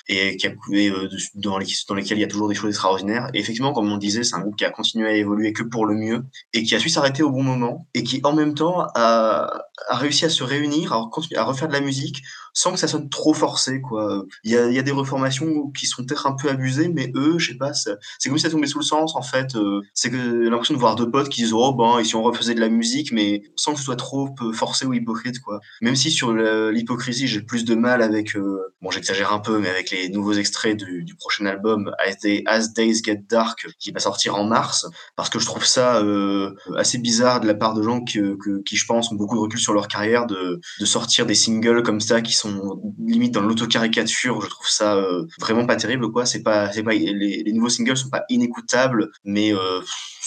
et 0.08 0.36
qui 0.36 0.46
a, 0.46 0.50
dans, 1.34 1.58
les, 1.58 1.66
dans 1.88 1.94
lesquels 1.94 2.18
il 2.18 2.20
y 2.20 2.24
a 2.24 2.28
toujours 2.28 2.48
des 2.48 2.54
choses 2.54 2.70
extraordinaires. 2.70 3.28
Et 3.34 3.40
effectivement, 3.40 3.72
comme 3.72 3.90
on 3.90 3.96
disait, 3.96 4.24
c'est 4.24 4.34
un 4.34 4.40
groupe 4.40 4.56
qui 4.56 4.64
a 4.64 4.70
continué 4.70 5.08
à 5.08 5.12
évoluer 5.12 5.52
que 5.52 5.62
pour 5.62 5.86
le 5.86 5.94
mieux 5.94 6.24
et 6.52 6.62
qui 6.62 6.74
a 6.74 6.78
su 6.78 6.88
s'arrêter 6.88 7.22
au 7.22 7.30
bon 7.30 7.42
moment 7.42 7.86
et 7.94 8.02
qui 8.02 8.20
en 8.24 8.32
même 8.32 8.54
temps 8.54 8.86
a, 8.94 9.62
a 9.88 9.96
réussi 9.96 10.24
à 10.24 10.30
se 10.30 10.44
réunir, 10.44 10.92
à 10.92 11.44
refaire 11.44 11.68
de 11.68 11.72
la 11.72 11.80
musique 11.80 12.22
sans 12.58 12.72
que 12.72 12.78
ça 12.78 12.88
sonne 12.88 13.08
trop 13.08 13.34
forcé 13.34 13.80
quoi. 13.80 14.24
Il 14.42 14.50
y 14.50 14.56
a, 14.56 14.82
des 14.82 14.90
reformations 14.90 15.70
qui 15.70 15.86
sont 15.86 16.04
peut-être 16.04 16.26
un 16.26 16.32
peu 16.32 16.48
abusées, 16.48 16.88
mais 16.88 17.12
eux, 17.14 17.38
je 17.38 17.52
sais 17.52 17.56
pas, 17.56 17.72
c'est 17.72 18.28
comme 18.28 18.36
si 18.36 18.42
ça 18.42 18.50
tombait 18.50 18.66
sous 18.66 18.80
le 18.80 18.84
sens 18.84 19.14
en 19.14 19.22
fait. 19.22 19.54
Euh, 19.54 19.80
c'est 19.94 20.10
que 20.10 20.48
l'impression 20.48 20.74
de 20.74 20.80
voir 20.80 20.96
deux 20.96 21.08
potes 21.08 21.28
qui 21.28 21.42
disent 21.42 21.52
oh 21.52 21.72
ben 21.72 22.00
et 22.00 22.04
si 22.04 22.16
on 22.16 22.22
refaisait 22.22 22.54
de 22.54 22.60
la 22.60 22.68
musique, 22.68 23.12
mais 23.12 23.42
sans 23.54 23.74
que 23.74 23.78
ce 23.78 23.84
soit 23.84 23.94
trop 23.94 24.34
euh, 24.42 24.52
forcé 24.52 24.86
ou 24.86 24.92
hypocrite 24.92 25.38
quoi. 25.38 25.60
Même 25.82 25.94
si 25.94 26.10
sur 26.10 26.32
l'hypocrisie 26.32 27.28
j'ai 27.28 27.42
plus 27.42 27.64
de 27.64 27.76
mal 27.76 28.02
avec, 28.02 28.34
euh, 28.34 28.74
bon 28.82 28.90
j'exagère 28.90 29.32
un 29.32 29.38
peu, 29.38 29.60
mais 29.60 29.68
avec 29.68 29.92
les 29.92 30.08
nouveaux 30.08 30.32
extraits 30.32 30.76
du, 30.76 31.14
prochain 31.14 31.46
album 31.46 31.92
As, 32.46 32.72
Days 32.72 33.02
Get 33.04 33.22
Dark 33.28 33.68
qui 33.78 33.92
va 33.92 34.00
sortir 34.00 34.34
en 34.34 34.44
mars, 34.44 34.84
parce 35.14 35.30
que 35.30 35.38
je 35.38 35.46
trouve 35.46 35.64
ça 35.64 36.02
assez 36.76 36.98
bizarre 36.98 37.38
de 37.40 37.46
la 37.46 37.54
part 37.54 37.74
de 37.74 37.82
gens 37.82 38.02
que, 38.02 38.36
qui 38.62 38.76
je 38.76 38.86
pense 38.86 39.12
ont 39.12 39.14
beaucoup 39.14 39.36
de 39.36 39.40
recul 39.40 39.60
sur 39.60 39.74
leur 39.74 39.86
carrière 39.86 40.26
de 40.26 40.60
sortir 40.84 41.24
des 41.24 41.34
singles 41.34 41.84
comme 41.84 42.00
ça 42.00 42.20
qui 42.20 42.32
sont 42.32 42.47
limite 42.98 43.34
dans 43.34 43.42
l'autocaricature. 43.42 44.40
Je 44.40 44.48
trouve 44.48 44.68
ça 44.68 44.96
euh, 44.96 45.26
vraiment 45.40 45.66
pas 45.66 45.76
terrible, 45.76 46.10
quoi. 46.10 46.26
C'est 46.26 46.42
pas, 46.42 46.72
c'est 46.72 46.82
pas, 46.82 46.92
les, 46.92 47.12
les, 47.44 47.52
nouveaux 47.52 47.68
singles 47.68 47.96
sont 47.96 48.10
pas 48.10 48.24
inécoutables, 48.28 49.10
mais 49.24 49.54
euh, 49.54 49.80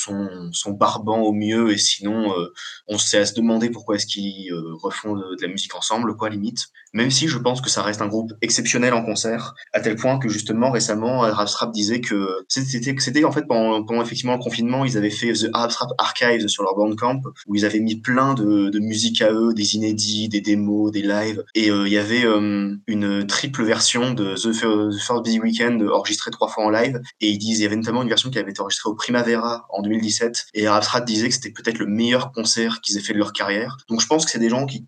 sont, 0.03 0.71
barbants 0.71 1.21
au 1.21 1.33
mieux. 1.33 1.71
Et 1.71 1.77
sinon, 1.77 2.33
euh, 2.37 2.53
on 2.87 2.97
sait 2.97 3.19
à 3.19 3.25
se 3.25 3.33
demander 3.33 3.69
pourquoi 3.69 3.95
est-ce 3.95 4.05
qu'ils 4.05 4.53
refont 4.81 5.15
de, 5.15 5.35
la 5.41 5.47
musique 5.47 5.75
ensemble, 5.75 6.15
quoi, 6.15 6.29
limite. 6.29 6.67
Même 6.93 7.11
si 7.11 7.27
je 7.27 7.37
pense 7.37 7.61
que 7.61 7.69
ça 7.69 7.81
reste 7.83 8.01
un 8.01 8.07
groupe 8.07 8.33
exceptionnel 8.41 8.93
en 8.93 9.03
concert, 9.03 9.53
à 9.73 9.79
tel 9.79 9.95
point 9.95 10.19
que 10.19 10.29
justement 10.29 10.71
récemment, 10.71 11.19
Rapstrap 11.19 11.71
disait 11.71 12.01
que 12.01 12.45
c'était, 12.47 13.23
en 13.23 13.31
fait 13.31 13.47
pendant, 13.47 13.83
pendant, 13.83 14.01
effectivement 14.01 14.33
le 14.33 14.43
confinement, 14.43 14.83
ils 14.85 14.97
avaient 14.97 15.09
fait 15.09 15.31
The 15.33 15.49
Rapstrap 15.53 15.89
Archives 15.97 16.47
sur 16.47 16.63
leur 16.63 16.75
Bandcamp, 16.75 17.21
où 17.47 17.55
ils 17.55 17.65
avaient 17.65 17.79
mis 17.79 17.95
plein 17.95 18.33
de, 18.33 18.69
de 18.69 18.79
musique 18.79 19.21
à 19.21 19.31
eux, 19.31 19.53
des 19.53 19.75
inédits, 19.75 20.27
des 20.27 20.41
démos, 20.41 20.91
des 20.91 21.01
lives, 21.01 21.43
et 21.55 21.67
il 21.67 21.91
y 21.91 21.97
avait 21.97 22.25
euh, 22.25 22.75
une 22.87 23.27
triple 23.27 23.63
version 23.63 24.13
de 24.13 24.35
The, 24.35 24.53
First 24.53 25.23
Busy 25.23 25.39
Weekend 25.39 25.81
enregistrée 25.83 26.31
trois 26.31 26.47
fois 26.47 26.65
en 26.65 26.69
live. 26.69 26.99
Et 27.19 27.29
ils 27.29 27.37
disent, 27.37 27.59
il 27.59 27.63
y 27.63 27.65
avait 27.65 27.75
notamment 27.75 28.03
une 28.03 28.09
version 28.09 28.29
qui 28.29 28.39
avait 28.39 28.51
été 28.51 28.61
enregistrée 28.61 28.89
au 28.89 28.95
Primavera 28.95 29.65
en 29.69 29.81
2017. 29.91 30.47
Et 30.53 30.67
Rapstrat 30.67 31.01
disait 31.01 31.29
que 31.29 31.35
c'était 31.35 31.51
peut-être 31.51 31.79
le 31.79 31.87
meilleur 31.87 32.31
concert 32.31 32.81
qu'ils 32.81 32.97
aient 32.97 33.01
fait 33.01 33.13
de 33.13 33.19
leur 33.19 33.33
carrière. 33.33 33.77
Donc 33.89 34.01
je 34.01 34.07
pense 34.07 34.25
que 34.25 34.31
c'est 34.31 34.39
des 34.39 34.49
gens 34.49 34.65
qui 34.65 34.87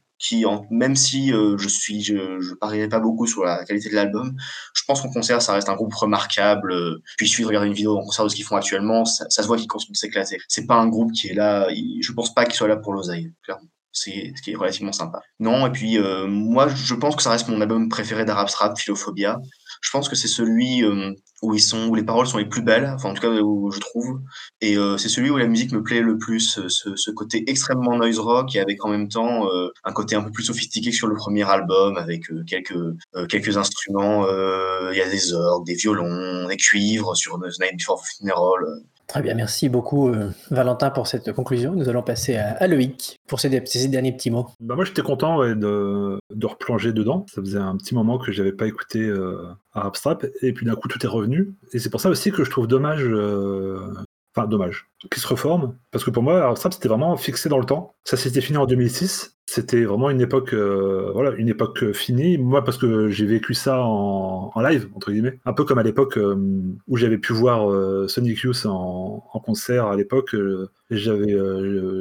même 0.69 0.95
si 0.95 1.33
euh, 1.33 1.57
je 1.57 1.67
suis, 1.67 2.01
je, 2.01 2.39
je 2.39 2.53
pas 2.55 2.99
beaucoup 2.99 3.27
sur 3.27 3.43
la 3.43 3.65
qualité 3.65 3.89
de 3.89 3.95
l'album, 3.95 4.35
je 4.73 4.83
pense 4.85 5.01
qu'en 5.01 5.11
concert, 5.11 5.41
ça 5.41 5.53
reste 5.53 5.69
un 5.69 5.75
groupe 5.75 5.93
remarquable. 5.93 7.01
Puis 7.17 7.25
il 7.25 7.29
suffit 7.29 7.41
de 7.41 7.47
regarder 7.47 7.67
une 7.67 7.73
vidéo 7.73 7.97
en 7.97 8.03
concert 8.03 8.25
de 8.25 8.29
ce 8.29 8.35
qu'ils 8.35 8.45
font 8.45 8.55
actuellement, 8.55 9.05
ça, 9.05 9.29
se 9.29 9.45
voit 9.45 9.57
qu'ils 9.57 9.67
continuent 9.67 9.93
de 9.93 9.97
s'éclater. 9.97 10.37
C'est 10.47 10.65
pas 10.65 10.75
un 10.75 10.87
groupe 10.87 11.11
qui 11.11 11.27
est 11.27 11.33
là, 11.33 11.67
je 11.69 12.11
pense 12.13 12.33
pas 12.33 12.45
qu'il 12.45 12.55
soit 12.55 12.67
là 12.67 12.77
pour 12.77 12.93
l'oseille, 12.93 13.31
clairement 13.43 13.67
c'est 13.93 14.33
ce 14.35 14.41
qui 14.41 14.51
est 14.51 14.55
relativement 14.55 14.91
sympa. 14.91 15.21
Non, 15.39 15.67
et 15.67 15.71
puis 15.71 15.99
euh, 15.99 16.25
moi 16.25 16.67
je 16.67 16.95
pense 16.95 17.15
que 17.15 17.21
ça 17.21 17.29
reste 17.29 17.47
mon 17.47 17.61
album 17.61 17.89
préféré 17.89 18.25
d'Arab 18.25 18.49
Strap, 18.49 18.77
Philophobia. 18.77 19.37
Je 19.83 19.91
pense 19.91 20.07
que 20.07 20.15
c'est 20.15 20.29
celui 20.29 20.83
euh, 20.83 21.11
où 21.41 21.53
ils 21.53 21.61
sont, 21.61 21.87
où 21.87 21.95
les 21.95 22.03
paroles 22.03 22.25
sont 22.25 22.37
les 22.37 22.45
plus 22.45 22.61
belles, 22.61 22.89
enfin 22.95 23.09
en 23.09 23.13
tout 23.13 23.21
cas 23.21 23.29
où 23.29 23.69
je 23.69 23.79
trouve, 23.79 24.21
et 24.61 24.77
euh, 24.77 24.97
c'est 24.97 25.09
celui 25.09 25.29
où 25.29 25.37
la 25.37 25.45
musique 25.45 25.73
me 25.73 25.83
plaît 25.83 25.99
le 25.99 26.17
plus, 26.17 26.59
ce, 26.67 27.11
côté 27.11 27.43
extrêmement 27.47 27.97
noise 27.97 28.17
rock 28.17 28.55
et 28.55 28.61
avec 28.61 28.83
en 28.85 28.89
même 28.89 29.09
temps 29.09 29.47
un 29.83 29.91
côté 29.91 30.15
un 30.15 30.23
peu 30.23 30.31
plus 30.31 30.45
sophistiqué 30.45 30.89
que 30.89 30.95
sur 30.95 31.07
le 31.07 31.15
premier 31.15 31.43
album, 31.43 31.97
avec 31.97 32.23
quelques 32.47 32.79
quelques 33.29 33.57
instruments, 33.57 34.25
il 34.89 34.97
y 34.97 35.01
a 35.01 35.09
des 35.09 35.33
orgues, 35.33 35.65
des 35.65 35.75
violons, 35.75 36.47
des 36.47 36.57
cuivres 36.57 37.15
sur 37.15 37.37
The 37.39 37.59
Night 37.59 37.77
Before 37.77 38.03
Funeral 38.05 38.63
Très 39.07 39.21
bien, 39.21 39.35
merci 39.35 39.69
beaucoup 39.69 40.07
euh, 40.07 40.29
Valentin 40.49 40.89
pour 40.89 41.07
cette 41.07 41.33
conclusion. 41.33 41.73
Nous 41.73 41.89
allons 41.89 42.01
passer 42.01 42.37
à, 42.37 42.65
Loïc 42.67 43.19
pour 43.27 43.39
ces, 43.39 43.49
derniers 43.49 44.13
petits 44.13 44.31
mots. 44.31 44.47
Bah 44.59 44.75
moi 44.75 44.85
j'étais 44.85 45.01
content 45.01 45.39
de, 45.39 46.19
replonger 46.43 46.93
dedans. 46.93 47.25
Ça 47.33 47.41
faisait 47.41 47.59
un 47.59 47.75
petit 47.77 47.95
moment 47.95 48.17
que 48.17 48.31
j'avais 48.31 48.53
pas 48.53 48.65
écouté 48.65 49.01
euh, 49.01 49.43
Abstrap 49.73 50.25
et 50.41 50.53
puis 50.53 50.65
d'un 50.65 50.75
coup 50.75 50.87
tout 50.87 51.03
est 51.03 51.09
revenu. 51.09 51.53
Et 51.73 51.79
c'est 51.79 51.89
pour 51.89 51.99
ça 51.99 52.09
aussi 52.09 52.31
que 52.31 52.43
je 52.43 52.49
trouve 52.49 52.67
dommage 52.67 53.03
euh, 53.03 53.81
Enfin, 54.35 54.47
dommage. 54.47 54.89
Qui 55.11 55.19
se 55.19 55.27
reforme. 55.27 55.77
Parce 55.91 56.03
que 56.03 56.09
pour 56.09 56.23
moi, 56.23 56.37
alors 56.37 56.57
c'était 56.57 56.87
vraiment 56.87 57.15
fixé 57.17 57.49
dans 57.49 57.59
le 57.59 57.65
temps. 57.65 57.93
Ça 58.03 58.17
s'était 58.17 58.41
fini 58.41 58.57
en 58.57 58.65
2006. 58.65 59.37
C'était 59.45 59.83
vraiment 59.83 60.09
une 60.09 60.21
époque, 60.21 60.53
euh, 60.53 61.11
voilà, 61.13 61.31
une 61.37 61.49
époque 61.49 61.91
finie. 61.91 62.37
Moi, 62.39 62.63
parce 62.63 62.77
que 62.77 63.09
j'ai 63.09 63.27
vécu 63.27 63.53
ça 63.53 63.83
en, 63.83 64.51
live, 64.61 64.89
entre 64.95 65.11
guillemets. 65.11 65.39
Un 65.45 65.53
peu 65.53 65.65
comme 65.65 65.77
à 65.77 65.83
l'époque 65.83 66.17
euh, 66.17 66.35
où 66.87 66.97
j'avais 66.97 67.19
pu 67.19 67.33
voir 67.33 67.69
euh, 67.69 68.07
Sonic 68.07 68.39
Youth 68.39 68.65
en, 68.65 69.19
concert 69.45 69.85
à 69.87 69.95
l'époque. 69.95 70.35
j'avais, 70.89 71.37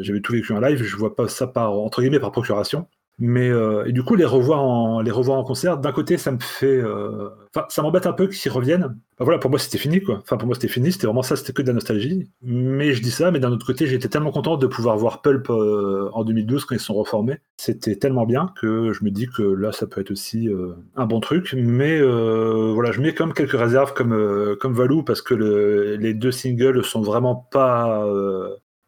j'avais 0.02 0.20
tout 0.20 0.32
vécu 0.32 0.52
en 0.52 0.60
live. 0.60 0.82
Je 0.82 0.96
vois 0.96 1.14
pas 1.14 1.28
ça 1.28 1.46
par, 1.46 1.72
entre 1.72 2.00
guillemets, 2.00 2.20
par 2.20 2.32
procuration. 2.32 2.86
Mais 3.18 3.48
euh, 3.50 3.84
et 3.86 3.92
du 3.92 4.02
coup, 4.02 4.14
les 4.14 4.24
revoir 4.24 4.62
en, 4.62 5.00
les 5.00 5.10
revoir 5.10 5.38
en 5.38 5.44
concert, 5.44 5.78
d'un 5.78 5.92
côté, 5.92 6.16
ça 6.16 6.32
me 6.32 6.38
fait. 6.40 6.66
Euh, 6.66 7.28
ça 7.68 7.82
m'embête 7.82 8.06
un 8.06 8.12
peu 8.12 8.26
qu'ils 8.26 8.50
reviennent. 8.50 8.96
voilà, 9.18 9.38
pour 9.38 9.50
moi, 9.50 9.58
c'était 9.58 9.78
fini, 9.78 10.00
quoi. 10.00 10.18
Enfin, 10.22 10.38
pour 10.38 10.46
moi, 10.46 10.54
c'était 10.54 10.68
fini, 10.68 10.90
c'était 10.90 11.06
vraiment 11.06 11.22
ça, 11.22 11.36
c'était 11.36 11.52
que 11.52 11.62
de 11.62 11.66
la 11.68 11.74
nostalgie. 11.74 12.30
Mais 12.42 12.94
je 12.94 13.02
dis 13.02 13.10
ça, 13.10 13.30
mais 13.30 13.38
d'un 13.38 13.52
autre 13.52 13.66
côté, 13.66 13.86
j'étais 13.86 14.08
tellement 14.08 14.32
content 14.32 14.56
de 14.56 14.66
pouvoir 14.66 14.96
voir 14.96 15.20
Pulp 15.20 15.50
euh, 15.50 16.08
en 16.14 16.24
2012 16.24 16.64
quand 16.64 16.74
ils 16.74 16.80
sont 16.80 16.94
reformés. 16.94 17.38
C'était 17.58 17.96
tellement 17.96 18.24
bien 18.24 18.50
que 18.60 18.92
je 18.92 19.04
me 19.04 19.10
dis 19.10 19.28
que 19.28 19.42
là, 19.42 19.72
ça 19.72 19.86
peut 19.86 20.00
être 20.00 20.10
aussi 20.10 20.48
un 20.96 21.06
bon 21.06 21.20
truc. 21.20 21.54
Mais 21.56 22.00
voilà, 22.00 22.92
je 22.92 23.00
mets 23.00 23.14
quand 23.14 23.26
même 23.26 23.34
quelques 23.34 23.52
réserves 23.52 23.92
comme, 23.92 24.56
comme 24.58 24.72
Valou 24.72 25.02
parce 25.02 25.22
que 25.22 25.34
le, 25.34 25.96
les 25.96 26.14
deux 26.14 26.32
singles 26.32 26.82
sont 26.82 27.02
vraiment 27.02 27.36
pas 27.36 28.04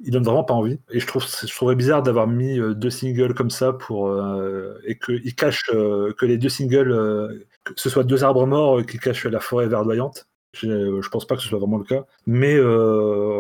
il 0.00 0.10
donne 0.10 0.24
vraiment 0.24 0.44
pas 0.44 0.54
envie. 0.54 0.78
Et 0.90 1.00
je, 1.00 1.06
trouve, 1.06 1.24
je 1.24 1.54
trouverais 1.54 1.76
bizarre 1.76 2.02
d'avoir 2.02 2.26
mis 2.26 2.58
euh, 2.58 2.74
deux 2.74 2.90
singles 2.90 3.34
comme 3.34 3.50
ça 3.50 3.72
pour, 3.72 4.08
euh, 4.08 4.78
et 4.84 4.98
qu'il 4.98 5.34
cache 5.34 5.70
euh, 5.72 6.12
que 6.14 6.26
les 6.26 6.38
deux 6.38 6.48
singles, 6.48 7.44
que 7.64 7.72
ce 7.76 7.88
soit 7.90 8.04
deux 8.04 8.24
arbres 8.24 8.46
morts 8.46 8.84
qui 8.84 8.98
cachent 8.98 9.26
la 9.26 9.40
forêt 9.40 9.66
verdoyante. 9.68 10.26
Je, 10.54 11.08
pense 11.08 11.26
pas 11.26 11.36
que 11.36 11.42
ce 11.42 11.48
soit 11.48 11.58
vraiment 11.58 11.78
le 11.78 11.84
cas. 11.84 12.06
Mais, 12.26 12.56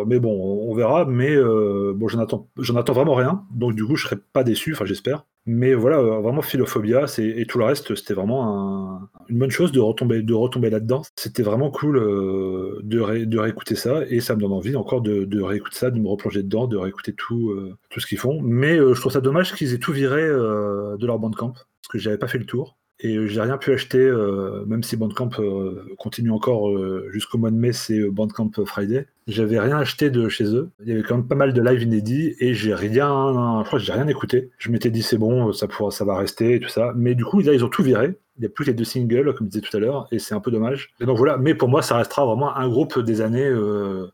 mais 0.06 0.20
bon, 0.20 0.32
on 0.68 0.74
verra. 0.74 1.04
Mais 1.04 1.36
bon, 1.36 2.08
j'en 2.08 2.20
attends, 2.20 2.48
attends 2.76 2.92
vraiment 2.92 3.14
rien. 3.14 3.44
Donc 3.52 3.74
du 3.74 3.84
coup, 3.84 3.96
je 3.96 4.04
serais 4.04 4.20
pas 4.32 4.44
déçu, 4.44 4.72
enfin 4.72 4.84
j'espère. 4.84 5.24
Mais 5.46 5.74
voilà, 5.74 5.98
euh, 5.98 6.20
vraiment 6.20 6.40
Philophobia, 6.40 7.04
et 7.18 7.44
tout 7.46 7.58
le 7.58 7.64
reste, 7.64 7.94
c'était 7.94 8.14
vraiment 8.14 9.00
une 9.28 9.38
bonne 9.38 9.50
chose 9.50 9.72
de 9.72 9.80
retomber, 9.80 10.22
de 10.22 10.34
retomber 10.34 10.70
là-dedans. 10.70 11.02
C'était 11.16 11.42
vraiment 11.42 11.70
cool 11.70 11.98
euh, 11.98 12.80
de, 12.82 13.24
de, 13.24 13.38
réécouter 13.38 13.74
ça, 13.74 14.04
et 14.08 14.20
ça 14.20 14.36
me 14.36 14.40
donne 14.40 14.52
envie 14.52 14.74
encore 14.74 15.02
de, 15.02 15.42
réécouter 15.42 15.76
ça, 15.76 15.90
de 15.90 15.98
me 15.98 16.08
replonger 16.08 16.42
dedans, 16.42 16.66
de 16.66 16.78
réécouter 16.78 17.12
tout, 17.12 17.50
euh, 17.50 17.76
tout 17.90 18.00
ce 18.00 18.06
qu'ils 18.06 18.18
font. 18.18 18.40
Mais 18.42 18.78
je 18.78 18.98
trouve 18.98 19.12
ça 19.12 19.20
dommage 19.20 19.54
qu'ils 19.54 19.74
aient 19.74 19.78
tout 19.78 19.92
viré 19.92 20.22
de 20.22 21.06
leur 21.06 21.18
bandcamp, 21.18 21.52
parce 21.52 21.88
que 21.90 21.98
j'avais 21.98 22.18
pas 22.18 22.28
fait 22.28 22.38
le 22.38 22.46
tour. 22.46 22.78
Et 23.04 23.28
j'ai 23.28 23.40
rien 23.42 23.58
pu 23.58 23.70
acheter, 23.70 23.98
euh, 23.98 24.64
même 24.64 24.82
si 24.82 24.96
Bandcamp 24.96 25.28
euh, 25.38 25.94
continue 25.98 26.30
encore 26.30 26.70
euh, 26.70 27.06
jusqu'au 27.12 27.36
mois 27.36 27.50
de 27.50 27.56
mai, 27.56 27.74
c'est 27.74 28.00
Bandcamp 28.08 28.50
Friday. 28.64 29.06
J'avais 29.26 29.60
rien 29.60 29.76
acheté 29.76 30.08
de 30.08 30.26
chez 30.30 30.44
eux. 30.44 30.70
Il 30.82 30.88
y 30.88 30.92
avait 30.92 31.02
quand 31.02 31.18
même 31.18 31.28
pas 31.28 31.34
mal 31.34 31.52
de 31.52 31.60
live 31.60 31.82
inédits 31.82 32.34
et 32.40 32.54
j'ai 32.54 32.72
rien, 32.74 33.60
je 33.62 33.66
crois 33.66 33.78
rien 33.78 34.08
écouté. 34.08 34.48
Je 34.56 34.70
m'étais 34.70 34.88
dit 34.88 35.02
c'est 35.02 35.18
bon, 35.18 35.52
ça 35.52 35.68
pourra, 35.68 35.90
ça 35.90 36.06
va 36.06 36.16
rester 36.16 36.54
et 36.54 36.60
tout 36.60 36.70
ça. 36.70 36.94
Mais 36.96 37.14
du 37.14 37.26
coup, 37.26 37.40
là, 37.40 37.52
ils 37.52 37.62
ont 37.62 37.68
tout 37.68 37.82
viré. 37.82 38.16
Il 38.36 38.40
n'y 38.40 38.46
a 38.46 38.48
plus 38.48 38.64
les 38.64 38.74
deux 38.74 38.84
singles, 38.84 39.34
comme 39.34 39.46
je 39.46 39.52
disais 39.52 39.60
tout 39.60 39.76
à 39.76 39.80
l'heure, 39.80 40.08
et 40.10 40.18
c'est 40.18 40.34
un 40.34 40.40
peu 40.40 40.50
dommage. 40.50 40.92
Donc 41.00 41.16
voilà, 41.16 41.36
mais 41.36 41.54
pour 41.54 41.68
moi, 41.68 41.82
ça 41.82 41.96
restera 41.96 42.24
vraiment 42.24 42.56
un 42.56 42.68
groupe 42.68 42.98
des 42.98 43.20
années 43.20 43.50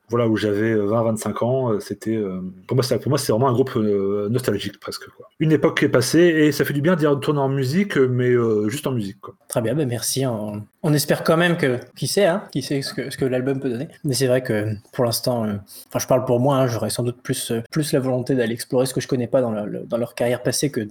voilà, 0.08 0.28
où 0.28 0.36
j'avais 0.36 0.74
20-25 0.74 1.44
ans. 1.44 1.80
C'était, 1.80 2.22
pour 2.66 2.76
moi, 2.76 2.84
pour 2.98 3.08
moi 3.08 3.18
c'est 3.18 3.32
vraiment 3.32 3.48
un 3.48 3.52
groupe 3.52 3.74
nostalgique 3.76 4.78
presque. 4.78 5.04
Une 5.38 5.52
époque 5.52 5.78
qui 5.78 5.86
est 5.86 5.90
passée, 5.90 6.18
et 6.18 6.52
ça 6.52 6.64
fait 6.64 6.74
du 6.74 6.82
bien 6.82 6.96
d'y 6.96 7.06
retourner 7.06 7.40
en 7.40 7.48
musique, 7.48 7.96
mais 7.96 8.32
juste 8.68 8.86
en 8.86 8.92
musique. 8.92 9.16
Très 9.48 9.62
bien, 9.62 9.74
ben 9.74 9.88
merci. 9.88 10.24
On, 10.26 10.92
espère 10.92 11.24
quand 11.24 11.36
même 11.36 11.56
que, 11.56 11.78
qui 11.96 12.06
sait, 12.06 12.26
hein, 12.26 12.44
qui 12.52 12.62
sait 12.62 12.82
ce 12.82 12.92
que, 12.94 13.24
l'album 13.24 13.60
peut 13.60 13.70
donner. 13.70 13.88
Mais 14.04 14.14
c'est 14.14 14.26
vrai 14.26 14.42
que 14.42 14.74
pour 14.92 15.04
l'instant, 15.04 15.46
enfin, 15.88 15.98
je 15.98 16.06
parle 16.06 16.24
pour 16.24 16.40
moi, 16.40 16.56
hein, 16.56 16.66
j'aurais 16.66 16.90
sans 16.90 17.02
doute 17.02 17.20
plus, 17.22 17.52
la 17.92 18.00
volonté 18.00 18.34
d'aller 18.34 18.52
explorer 18.52 18.86
ce 18.86 18.94
que 18.94 19.00
je 19.00 19.08
connais 19.08 19.26
pas 19.26 19.40
dans, 19.40 19.96
leur 19.96 20.14
carrière 20.14 20.42
passée 20.42 20.70
que 20.70 20.86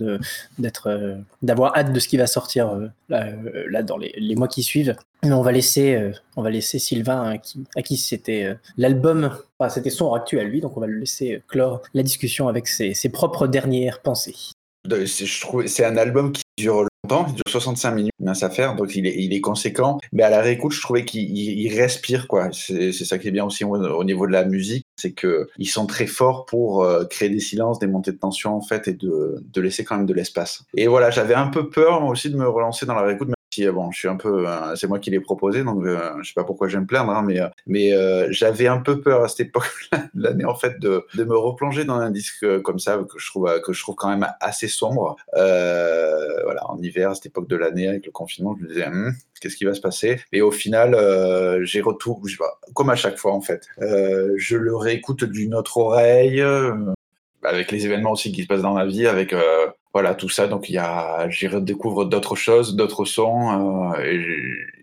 d'avoir 1.42 1.78
hâte 1.78 1.94
de 1.94 2.00
ce 2.00 2.08
qui 2.08 2.18
va 2.18 2.28
sortir 2.28 2.70
euh, 2.70 2.88
là, 3.70 3.84
dans 3.84 3.98
les, 3.98 4.36
mois 4.36 4.48
qui 4.48 4.64
suivent. 4.64 4.96
Mais 5.24 5.34
on 5.34 5.42
va 5.42 5.52
laisser, 5.52 5.96
euh, 5.96 6.12
on 6.38 6.42
va 6.42 6.50
laisser 6.50 6.80
Sylvain, 6.80 7.34
hein, 7.34 7.38
à 7.76 7.82
qui 7.82 7.98
c'était 7.98 8.46
euh, 8.46 8.54
l'album, 8.78 9.38
c'était 9.70 9.90
son 9.90 10.14
actu 10.14 10.40
à 10.40 10.44
lui, 10.44 10.62
donc 10.62 10.78
on 10.78 10.80
va 10.80 10.88
le 10.88 10.98
laisser 10.98 11.44
clore 11.48 11.82
la 11.94 12.04
discussion 12.04 12.48
avec 12.48 12.68
ses, 12.68 12.94
propres 13.10 13.48
dernières 13.48 14.02
pensées. 14.02 14.36
Je 14.90 15.68
c'est 15.68 15.86
un 15.86 15.98
album 15.98 16.32
qui 16.32 16.44
dure 16.58 16.86
longtemps, 17.04 17.26
il 17.28 17.36
dure 17.36 17.44
65 17.48 17.92
minutes, 17.92 18.14
mince 18.20 18.44
à 18.44 18.50
faire, 18.50 18.76
donc 18.76 18.96
il 18.96 19.08
est, 19.08 19.16
il 19.18 19.34
est 19.34 19.42
conséquent. 19.42 20.00
Mais 20.12 20.24
à 20.24 20.30
la 20.30 20.42
réécoute, 20.42 20.74
je 20.74 20.82
trouvais 20.82 21.06
qu'il 21.06 21.74
respire, 21.74 22.28
quoi. 22.28 22.50
C'est 22.52 22.92
ça 22.92 23.18
qui 23.18 23.28
est 23.28 23.32
bien 23.32 23.46
aussi 23.46 23.64
au, 23.64 24.04
niveau 24.04 24.28
de 24.28 24.32
la 24.32 24.46
musique, 24.46 24.86
c'est 24.96 25.14
qu'ils 25.14 25.70
sont 25.70 25.86
très 25.86 26.08
forts 26.08 26.46
pour 26.46 26.88
créer 27.10 27.30
des 27.30 27.40
silences, 27.40 27.80
des 27.80 27.88
montées 27.88 28.12
de 28.12 28.18
tension, 28.18 28.56
en 28.56 28.62
fait, 28.62 28.88
et 28.88 28.94
de, 28.94 29.42
de 29.42 29.62
laisser 29.62 29.84
quand 29.84 29.98
même 29.98 30.06
de 30.06 30.14
l'espace. 30.14 30.64
Et 30.76 30.88
voilà, 30.88 31.10
j'avais 31.10 31.36
un 31.36 31.48
peu 31.48 31.70
peur, 31.70 32.02
moi 32.02 32.12
aussi, 32.12 32.30
de 32.30 32.38
me 32.38 32.48
relancer 32.48 32.86
dans 32.86 32.96
la 32.96 33.04
réécoute, 33.04 33.30
euh, 33.58 33.72
bon, 33.72 33.92
je 33.92 34.00
suis 34.00 34.08
un 34.08 34.16
peu, 34.16 34.48
euh, 34.48 34.76
c'est 34.76 34.88
moi 34.88 35.00
qui 35.00 35.10
l'ai 35.10 35.20
proposé, 35.20 35.64
donc 35.64 35.86
euh, 35.86 36.12
je 36.22 36.28
sais 36.28 36.34
pas 36.34 36.44
pourquoi 36.44 36.68
je 36.68 36.76
vais 36.78 36.82
me 36.82 36.88
plaindre, 36.88 37.12
hein, 37.12 37.24
mais, 37.26 37.40
mais 37.68 37.92
j'avais 38.32 38.68
un 38.68 38.80
peu 38.80 39.02
peur 39.02 39.24
à 39.24 39.28
cette 39.28 39.48
époque 39.48 39.70
de 39.92 39.98
l'année 40.24 40.46
en 40.46 40.56
fait 40.56 40.80
de, 40.80 41.06
de, 41.16 41.24
me 41.24 41.38
replonger 41.38 41.86
dans 41.86 41.96
un 41.96 42.12
disque 42.12 42.62
comme 42.62 42.80
ça 42.80 42.98
que 42.98 43.20
je 43.20 43.28
trouve 43.28 43.62
que 43.62 43.74
je 43.74 43.82
trouve 43.82 43.96
quand 43.96 44.10
même 44.10 44.28
assez 44.40 44.68
sombre. 44.68 45.16
voilà, 45.34 46.70
en 46.70 46.82
hiver, 46.82 47.12
à 47.12 47.16
cette 47.16 47.28
époque 47.28 47.48
de 47.48 47.56
l'année 47.56 47.88
avec 47.88 48.06
le 48.06 48.12
confinement, 48.12 48.56
je 48.60 48.64
me 48.64 48.70
disais 48.70 48.88
hum, 48.88 49.14
qu'est-ce 49.42 49.56
qui 49.56 49.66
va 49.66 49.74
se 49.74 49.82
passer? 49.82 50.20
Et 50.32 50.42
au 50.42 50.52
final, 50.52 50.96
j'ai 51.64 51.82
retour, 51.82 52.22
comme 52.74 52.90
à 52.90 52.96
chaque 52.96 53.18
fois 53.18 53.34
en 53.34 53.42
fait, 53.42 53.68
je 53.80 54.58
le 54.58 54.76
réécoute 54.76 55.24
d'une 55.24 55.56
autre 55.56 55.78
oreille 55.78 56.44
avec 57.44 57.72
les 57.72 57.86
événements 57.86 58.12
aussi 58.12 58.32
qui 58.32 58.44
se 58.44 58.48
passent 58.48 58.62
dans 58.62 58.74
ma 58.74 58.86
vie, 58.86 59.08
avec 59.08 59.34
voilà 59.94 60.16
tout 60.16 60.30
ça 60.30 60.48
donc 60.48 60.70
il 60.70 60.74
y 60.74 60.78
a 60.78 61.30
j'y 61.30 61.48
redécouvre 61.48 62.06
d'autres 62.06 62.36
choses 62.36 62.76
d'autres 62.76 63.06
sons 63.06 63.94
euh, 63.94 64.22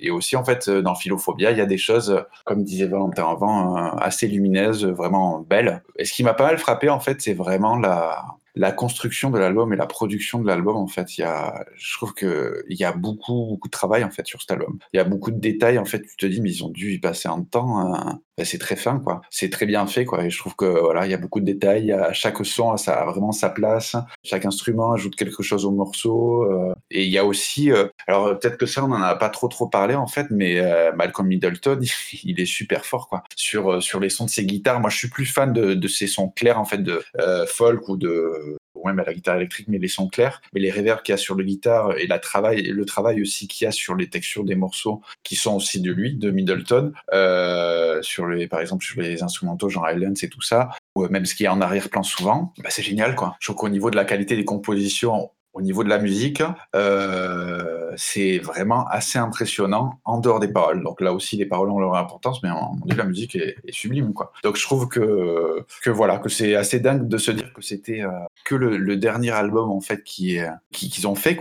et, 0.00 0.10
aussi 0.10 0.36
en 0.36 0.44
fait 0.44 0.70
dans 0.70 0.94
Philophobia 0.94 1.50
il 1.50 1.58
y 1.58 1.60
a 1.60 1.66
des 1.66 1.78
choses 1.78 2.24
comme 2.44 2.62
disait 2.64 2.86
Valentin 2.86 3.30
avant 3.30 3.76
euh, 3.76 3.90
assez 3.98 4.28
lumineuses 4.28 4.84
vraiment 4.84 5.40
belles 5.40 5.82
et 5.96 6.04
ce 6.04 6.12
qui 6.12 6.24
m'a 6.24 6.34
pas 6.34 6.46
mal 6.46 6.58
frappé 6.58 6.88
en 6.88 7.00
fait 7.00 7.20
c'est 7.20 7.34
vraiment 7.34 7.76
la 7.76 8.36
la 8.56 8.72
construction 8.72 9.30
de 9.30 9.38
l'album 9.38 9.72
et 9.74 9.76
la 9.76 9.86
production 9.86 10.40
de 10.40 10.46
l'album, 10.46 10.76
en 10.76 10.86
fait, 10.86 11.18
il 11.18 11.20
y 11.20 11.24
a, 11.24 11.66
je 11.76 11.94
trouve 11.94 12.14
que 12.14 12.64
il 12.70 12.78
y 12.78 12.84
a 12.84 12.92
beaucoup, 12.92 13.46
beaucoup 13.50 13.68
de 13.68 13.72
travail 13.72 14.02
en 14.02 14.10
fait 14.10 14.26
sur 14.26 14.40
cet 14.40 14.50
album. 14.50 14.78
Il 14.94 14.96
y 14.96 15.00
a 15.00 15.04
beaucoup 15.04 15.30
de 15.30 15.38
détails 15.38 15.78
en 15.78 15.84
fait. 15.84 16.00
Tu 16.00 16.16
te 16.16 16.26
dis, 16.26 16.40
mais 16.40 16.50
ils 16.50 16.64
ont 16.64 16.70
dû 16.70 16.94
y 16.94 16.98
passer 16.98 17.28
un 17.28 17.42
temps. 17.42 17.78
Hein. 17.78 18.20
Ben, 18.36 18.44
c'est 18.44 18.58
très 18.58 18.76
fin, 18.76 19.00
quoi. 19.00 19.22
C'est 19.30 19.50
très 19.50 19.66
bien 19.66 19.86
fait, 19.86 20.04
quoi. 20.04 20.24
Et 20.24 20.30
je 20.30 20.38
trouve 20.38 20.54
que 20.56 20.66
voilà, 20.66 21.06
il 21.06 21.10
y 21.10 21.14
a 21.14 21.18
beaucoup 21.18 21.40
de 21.40 21.46
détails. 21.46 21.96
Chaque 22.12 22.44
son 22.44 22.76
ça 22.76 22.94
a 22.94 23.04
vraiment 23.04 23.32
sa 23.32 23.50
place. 23.50 23.96
Chaque 24.24 24.44
instrument 24.44 24.92
ajoute 24.92 25.16
quelque 25.16 25.42
chose 25.42 25.64
au 25.64 25.70
morceau. 25.70 26.44
Euh. 26.44 26.74
et 26.90 27.04
il 27.04 27.10
y 27.10 27.18
a 27.18 27.24
aussi, 27.24 27.70
euh, 27.72 27.86
alors 28.06 28.38
peut-être 28.38 28.56
que 28.56 28.66
ça, 28.66 28.84
on 28.84 28.92
en 28.92 29.02
a 29.02 29.14
pas 29.14 29.28
trop 29.28 29.48
trop 29.48 29.68
parlé 29.68 29.94
en 29.94 30.06
fait, 30.06 30.26
mais 30.30 30.58
euh, 30.60 30.92
Malcolm 30.94 31.28
Middleton, 31.28 31.78
il 32.24 32.40
est 32.40 32.46
super 32.46 32.84
fort, 32.84 33.08
quoi. 33.08 33.22
Sur 33.36 33.82
sur 33.82 34.00
les 34.00 34.10
sons 34.10 34.24
de 34.26 34.30
ses 34.30 34.44
guitares. 34.44 34.80
Moi, 34.80 34.90
je 34.90 34.98
suis 34.98 35.08
plus 35.08 35.26
fan 35.26 35.52
de, 35.52 35.74
de 35.74 35.88
ces 35.88 36.06
sons 36.06 36.28
clairs 36.28 36.60
en 36.60 36.64
fait 36.64 36.82
de 36.82 37.02
folk 37.46 37.88
ou 37.88 37.96
de 37.96 38.56
ou 38.76 38.86
même 38.86 38.98
à 38.98 39.04
la 39.04 39.14
guitare 39.14 39.36
électrique, 39.36 39.68
mais 39.68 39.78
les 39.78 39.88
sons 39.88 40.08
clairs, 40.08 40.40
mais 40.52 40.60
les 40.60 40.70
reverbs 40.70 41.02
qu'il 41.02 41.12
y 41.12 41.14
a 41.14 41.18
sur 41.18 41.34
le 41.34 41.44
guitare 41.44 41.96
et 41.98 42.06
la 42.06 42.18
travail, 42.18 42.62
le 42.62 42.84
travail 42.84 43.20
aussi 43.22 43.48
qu'il 43.48 43.64
y 43.64 43.68
a 43.68 43.72
sur 43.72 43.94
les 43.94 44.08
textures 44.08 44.44
des 44.44 44.54
morceaux 44.54 45.02
qui 45.22 45.36
sont 45.36 45.56
aussi 45.56 45.80
de 45.80 45.92
lui, 45.92 46.14
de 46.14 46.30
Middleton, 46.30 46.92
euh, 47.12 48.00
sur 48.02 48.26
les, 48.26 48.46
par 48.46 48.60
exemple 48.60 48.84
sur 48.84 49.00
les 49.00 49.22
instrumentaux 49.22 49.68
genre 49.68 49.88
Islands 49.90 50.14
et 50.22 50.28
tout 50.28 50.42
ça, 50.42 50.70
ou 50.94 51.06
même 51.08 51.26
ce 51.26 51.34
qui 51.34 51.44
est 51.44 51.48
en 51.48 51.60
arrière-plan 51.60 52.02
souvent, 52.02 52.52
bah 52.62 52.70
c'est 52.70 52.82
génial 52.82 53.14
quoi. 53.14 53.36
Je 53.40 53.46
trouve 53.46 53.56
qu'au 53.56 53.68
niveau 53.68 53.90
de 53.90 53.96
la 53.96 54.04
qualité 54.04 54.36
des 54.36 54.44
compositions, 54.44 55.30
au 55.56 55.62
niveau 55.62 55.82
de 55.82 55.88
la 55.88 55.98
musique, 55.98 56.42
euh, 56.74 57.90
c'est 57.96 58.38
vraiment 58.38 58.86
assez 58.88 59.18
impressionnant 59.18 59.98
en 60.04 60.18
dehors 60.18 60.38
des 60.38 60.48
paroles. 60.48 60.84
Donc 60.84 61.00
là 61.00 61.14
aussi, 61.14 61.36
les 61.36 61.46
paroles 61.46 61.70
ont 61.70 61.78
leur 61.78 61.94
importance, 61.94 62.42
mais 62.42 62.50
en, 62.50 62.76
la 62.94 63.04
musique 63.04 63.34
est, 63.36 63.56
sublime. 63.70 64.12
Donc 64.44 64.56
je 64.56 64.62
trouve 64.62 64.86
que 64.88 65.64
voilà, 65.86 66.18
que 66.18 66.28
c'est 66.28 66.54
assez 66.54 66.78
dingue 66.78 67.08
de 67.08 67.16
se 67.16 67.30
dire 67.30 67.54
que 67.54 67.62
c'était 67.62 68.02
euh, 68.02 68.10
que 68.44 68.54
le, 68.54 68.96
dernier 68.96 69.30
album 69.30 69.70
en 69.70 69.80
fait 69.80 70.02
qui 70.04 70.38
qu'ils 70.72 71.08
ont 71.08 71.14
fait, 71.14 71.38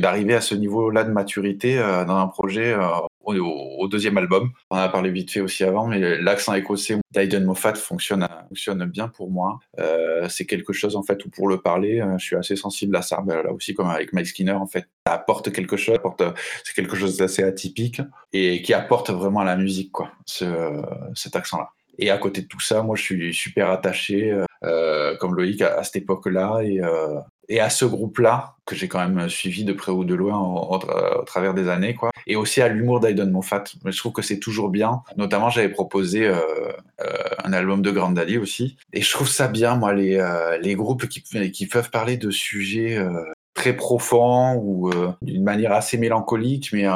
d'arriver 0.00 0.34
à 0.34 0.40
ce 0.40 0.54
niveau-là 0.54 1.04
de 1.04 1.10
maturité 1.10 1.78
euh, 1.78 2.04
dans 2.04 2.16
un 2.16 2.26
projet 2.26 2.76
au, 3.36 3.88
deuxième 3.88 4.18
album. 4.18 4.50
On 4.70 4.76
en 4.76 4.80
a 4.80 4.88
parlé 4.88 5.10
vite 5.10 5.30
fait 5.30 5.40
aussi 5.40 5.64
avant, 5.64 5.86
mais 5.86 6.20
l'accent 6.20 6.54
écossais 6.54 6.98
d'Aiden 7.12 7.44
Moffat 7.44 7.74
fonctionne, 7.74 8.26
fonctionne 8.48 8.84
bien 8.84 9.08
pour 9.08 9.30
moi. 9.30 9.58
Euh, 9.78 10.28
c'est 10.28 10.46
quelque 10.46 10.72
chose 10.72 10.96
en 10.96 11.02
fait 11.02 11.24
où 11.24 11.30
pour 11.30 11.48
le 11.48 11.58
parler, 11.58 12.00
euh, 12.00 12.18
je 12.18 12.24
suis 12.24 12.36
assez 12.36 12.56
sensible 12.56 12.96
à 12.96 13.02
ça. 13.02 13.22
Ben, 13.24 13.42
là 13.42 13.52
aussi, 13.52 13.74
comme 13.74 13.88
avec 13.88 14.12
Mike 14.12 14.26
Skinner, 14.26 14.52
en 14.52 14.66
fait, 14.66 14.88
ça 15.06 15.14
apporte 15.14 15.52
quelque 15.52 15.76
chose, 15.76 15.96
apporte, 15.96 16.22
c'est 16.64 16.74
quelque 16.74 16.96
chose 16.96 17.16
d'assez 17.16 17.42
atypique 17.42 18.02
et 18.32 18.62
qui 18.62 18.74
apporte 18.74 19.10
vraiment 19.10 19.40
à 19.40 19.44
la 19.44 19.56
musique, 19.56 19.92
quoi, 19.92 20.10
ce, 20.26 20.82
cet 21.14 21.36
accent-là. 21.36 21.70
Et 22.00 22.10
à 22.10 22.18
côté 22.18 22.42
de 22.42 22.46
tout 22.46 22.60
ça, 22.60 22.82
moi, 22.82 22.94
je 22.94 23.02
suis 23.02 23.34
super 23.34 23.70
attaché, 23.70 24.32
euh, 24.64 25.16
comme 25.16 25.34
Loïc, 25.34 25.62
à, 25.62 25.82
cette 25.84 25.96
époque-là 25.96 26.60
et, 26.62 26.80
euh, 26.80 27.20
et 27.48 27.60
à 27.60 27.70
ce 27.70 27.84
groupe-là 27.84 28.56
que 28.66 28.74
j'ai 28.74 28.88
quand 28.88 28.98
même 28.98 29.28
suivi 29.28 29.64
de 29.64 29.72
près 29.72 29.92
ou 29.92 30.04
de 30.04 30.14
loin 30.14 30.38
au, 30.38 30.78
travers 31.24 31.54
des 31.54 31.68
années, 31.68 31.94
quoi. 31.94 32.10
Et 32.26 32.36
aussi 32.36 32.60
à 32.60 32.68
l'humour 32.68 33.00
d'Aiden 33.00 33.30
Moffat. 33.30 33.64
Je 33.84 33.96
trouve 33.96 34.12
que 34.12 34.22
c'est 34.22 34.38
toujours 34.38 34.68
bien. 34.68 35.02
Notamment, 35.16 35.48
j'avais 35.48 35.70
proposé 35.70 36.26
euh, 36.26 36.38
un 37.42 37.52
album 37.54 37.80
de 37.80 37.90
Grand 37.90 38.10
Daddy 38.10 38.36
aussi. 38.36 38.76
Et 38.92 39.00
je 39.00 39.10
trouve 39.10 39.28
ça 39.28 39.48
bien, 39.48 39.76
moi, 39.76 39.94
les, 39.94 40.22
les 40.60 40.74
groupes 40.74 41.06
qui, 41.06 41.22
qui 41.50 41.66
peuvent 41.66 41.90
parler 41.90 42.18
de 42.18 42.30
sujets 42.30 42.98
très 43.58 43.72
profond 43.72 44.54
ou 44.54 44.88
euh, 44.88 45.10
d'une 45.20 45.42
manière 45.42 45.72
assez 45.72 45.98
mélancolique, 45.98 46.70
mais, 46.72 46.86
euh, 46.86 46.92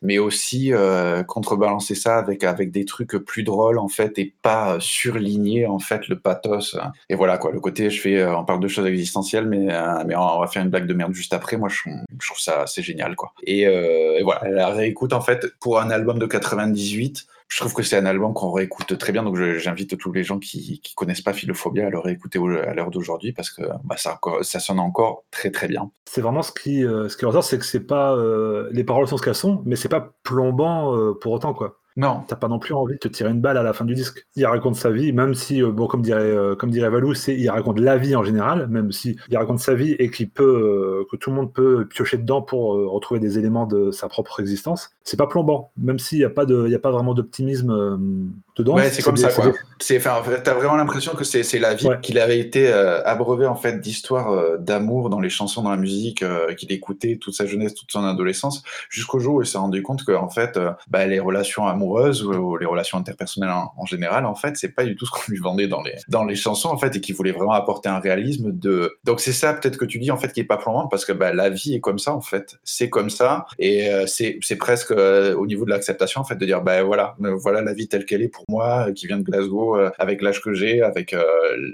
mais 0.00 0.16
aussi 0.16 0.72
euh, 0.72 1.22
contrebalancer 1.22 1.94
ça 1.94 2.16
avec, 2.16 2.44
avec 2.44 2.70
des 2.70 2.86
trucs 2.86 3.10
plus 3.18 3.42
drôles 3.42 3.78
en 3.78 3.88
fait 3.88 4.18
et 4.18 4.34
pas 4.40 4.78
surligner 4.80 5.66
en 5.66 5.78
fait 5.78 6.08
le 6.08 6.18
pathos. 6.18 6.78
Et 7.10 7.14
voilà 7.14 7.36
quoi, 7.36 7.52
le 7.52 7.60
côté 7.60 7.90
je 7.90 8.00
fais, 8.00 8.24
on 8.24 8.42
parle 8.42 8.60
de 8.60 8.68
choses 8.68 8.86
existentielles, 8.86 9.46
mais, 9.46 9.66
mais 10.06 10.16
on 10.16 10.40
va 10.40 10.46
faire 10.46 10.62
une 10.62 10.70
blague 10.70 10.86
de 10.86 10.94
merde 10.94 11.12
juste 11.12 11.34
après. 11.34 11.58
Moi 11.58 11.68
je, 11.68 11.90
trouve 12.26 12.38
ça 12.38 12.62
assez 12.62 12.82
génial 12.82 13.14
quoi. 13.14 13.32
Et, 13.42 13.64
et 13.64 14.22
voilà, 14.22 14.48
la 14.48 14.68
réécoute 14.68 15.12
en 15.12 15.20
fait 15.20 15.46
pour 15.60 15.78
un 15.78 15.90
album 15.90 16.18
de 16.18 16.26
98 16.26 17.26
je 17.48 17.60
trouve 17.60 17.72
que 17.72 17.82
c'est 17.82 17.96
un 17.96 18.06
album 18.06 18.34
qu'on 18.34 18.52
réécoute 18.52 18.98
très 18.98 19.10
bien. 19.10 19.22
Donc, 19.22 19.36
j'invite 19.36 19.96
tous 19.96 20.12
les 20.12 20.22
gens 20.22 20.38
qui, 20.38 20.80
qui 20.80 20.94
connaissent 20.94 21.22
pas 21.22 21.32
Philophobia 21.32 21.86
à 21.86 21.90
le 21.90 21.98
réécouter 21.98 22.38
à 22.38 22.74
l'heure 22.74 22.90
d'aujourd'hui 22.90 23.32
parce 23.32 23.50
que 23.50 23.62
bah, 23.84 23.96
ça, 23.96 24.20
ça 24.42 24.60
sonne 24.60 24.78
encore 24.78 25.24
très 25.30 25.50
très 25.50 25.66
bien. 25.66 25.90
C'est 26.04 26.20
vraiment 26.20 26.42
ce 26.42 26.52
qui, 26.52 26.84
euh, 26.84 27.08
ce 27.08 27.16
qui 27.16 27.24
ressort, 27.24 27.44
c'est 27.44 27.58
que 27.58 27.64
c'est 27.64 27.86
pas 27.86 28.14
euh, 28.14 28.68
les 28.72 28.84
paroles 28.84 29.08
sont 29.08 29.16
ce 29.16 29.22
qu'elles 29.22 29.34
sont, 29.34 29.62
mais 29.64 29.76
c'est 29.76 29.88
pas 29.88 30.14
plombant 30.22 30.94
euh, 30.94 31.14
pour 31.18 31.32
autant 31.32 31.54
quoi. 31.54 31.80
Non. 31.98 32.22
T'as 32.28 32.36
pas 32.36 32.46
non 32.46 32.60
plus 32.60 32.74
envie 32.74 32.94
de 32.94 32.98
te 33.00 33.08
tirer 33.08 33.30
une 33.30 33.40
balle 33.40 33.58
à 33.58 33.64
la 33.64 33.72
fin 33.72 33.84
du 33.84 33.94
disque. 33.94 34.24
Il 34.36 34.46
raconte 34.46 34.76
sa 34.76 34.90
vie, 34.90 35.12
même 35.12 35.34
si, 35.34 35.60
euh, 35.60 35.72
bon, 35.72 35.88
comme 35.88 36.00
dirait, 36.00 36.22
euh, 36.22 36.54
comme 36.54 36.70
dirait 36.70 36.90
Valou, 36.90 37.12
c'est, 37.12 37.36
il 37.36 37.50
raconte 37.50 37.80
la 37.80 37.98
vie 37.98 38.14
en 38.14 38.22
général, 38.22 38.68
même 38.68 38.92
si 38.92 39.18
il 39.28 39.36
raconte 39.36 39.58
sa 39.58 39.74
vie 39.74 39.96
et 39.98 40.08
qu'il 40.08 40.30
peut, 40.30 40.44
euh, 40.44 41.04
que 41.10 41.16
tout 41.16 41.30
le 41.30 41.36
monde 41.36 41.52
peut 41.52 41.86
piocher 41.88 42.16
dedans 42.16 42.40
pour 42.40 42.74
retrouver 42.90 43.18
des 43.18 43.36
éléments 43.36 43.66
de 43.66 43.90
sa 43.90 44.08
propre 44.08 44.38
existence. 44.38 44.90
C'est 45.02 45.16
pas 45.16 45.26
plombant, 45.26 45.72
même 45.76 45.98
s'il 45.98 46.18
n'y 46.18 46.24
a 46.24 46.30
pas 46.30 46.46
de, 46.46 46.66
il 46.66 46.70
y 46.70 46.76
a 46.76 46.78
pas 46.78 46.92
vraiment 46.92 47.14
d'optimisme 47.14 48.30
dedans. 48.58 48.74
Ouais, 48.74 48.90
c'est 48.90 49.02
comme 49.02 49.16
ça, 49.16 49.30
quoi. 49.30 49.52
C'est, 49.80 49.98
enfin, 49.98 50.20
t'as 50.42 50.54
vraiment 50.54 50.76
l'impression 50.76 51.12
que 51.12 51.24
c'est, 51.24 51.42
c'est 51.44 51.58
la 51.58 51.74
vie 51.74 51.88
qu'il 52.02 52.18
avait 52.18 52.38
été 52.38 52.72
abreuvé, 52.72 53.46
en 53.46 53.54
fait, 53.54 53.80
d'histoires 53.80 54.58
d'amour 54.58 55.08
dans 55.08 55.20
les 55.20 55.30
chansons, 55.30 55.62
dans 55.62 55.70
la 55.70 55.76
musique, 55.76 56.24
qu'il 56.56 56.72
écoutait 56.72 57.16
toute 57.16 57.34
sa 57.34 57.46
jeunesse, 57.46 57.74
toute 57.74 57.90
son 57.92 58.04
adolescence, 58.04 58.62
jusqu'au 58.90 59.20
jour 59.20 59.36
où 59.36 59.42
il 59.42 59.46
s'est 59.46 59.58
rendu 59.58 59.82
compte 59.82 60.04
que, 60.04 60.12
en 60.12 60.28
fait, 60.28 60.58
bah, 60.88 61.06
les 61.06 61.20
relations 61.20 61.66
amoureuses 61.66 62.24
ou, 62.24 62.56
les 62.56 62.66
relations 62.66 62.98
interpersonnelles 62.98 63.50
en, 63.50 63.86
général, 63.86 64.26
en 64.26 64.34
fait, 64.34 64.56
c'est 64.56 64.70
pas 64.70 64.84
du 64.84 64.96
tout 64.96 65.06
ce 65.06 65.10
qu'on 65.12 65.30
lui 65.30 65.38
vendait 65.38 65.68
dans 65.68 65.82
les, 65.82 65.94
dans 66.08 66.24
les 66.24 66.36
chansons, 66.36 66.68
en 66.68 66.78
fait, 66.78 66.96
et 66.96 67.00
qui 67.00 67.12
voulait 67.12 67.32
vraiment 67.32 67.52
apporter 67.52 67.88
un 67.88 68.00
réalisme 68.00 68.52
de. 68.52 68.98
Donc 69.04 69.20
c'est 69.20 69.32
ça 69.32 69.54
peut-être 69.54 69.76
que 69.76 69.84
tu 69.84 69.98
dis, 69.98 70.10
en 70.10 70.16
fait, 70.16 70.32
qui 70.32 70.40
est 70.40 70.44
pas 70.44 70.56
plombant, 70.56 70.88
parce 70.88 71.04
que 71.04 71.12
bah, 71.12 71.32
la 71.32 71.50
vie 71.50 71.74
est 71.74 71.80
comme 71.80 71.98
ça, 71.98 72.14
en 72.14 72.20
fait. 72.20 72.58
C'est 72.64 72.90
comme 72.90 73.10
ça, 73.10 73.46
et 73.58 73.90
euh, 73.92 74.06
c'est 74.06 74.56
presque 74.58 74.92
euh, 74.92 75.34
au 75.34 75.46
niveau 75.46 75.64
de 75.64 75.70
l'acceptation, 75.70 76.20
en 76.20 76.24
fait, 76.24 76.36
de 76.36 76.44
dire, 76.44 76.62
ben 76.62 76.82
voilà, 76.82 77.16
voilà 77.18 77.62
la 77.62 77.72
vie 77.72 77.88
telle 77.88 78.04
qu'elle 78.04 78.22
est 78.22 78.28
pour 78.28 78.44
moi, 78.48 78.92
qui 78.92 79.06
vient 79.06 79.18
de 79.18 79.22
Glasgow, 79.22 79.76
avec 79.98 80.22
l'âge 80.22 80.40
que 80.40 80.52
j'ai, 80.52 80.82
avec 80.82 81.14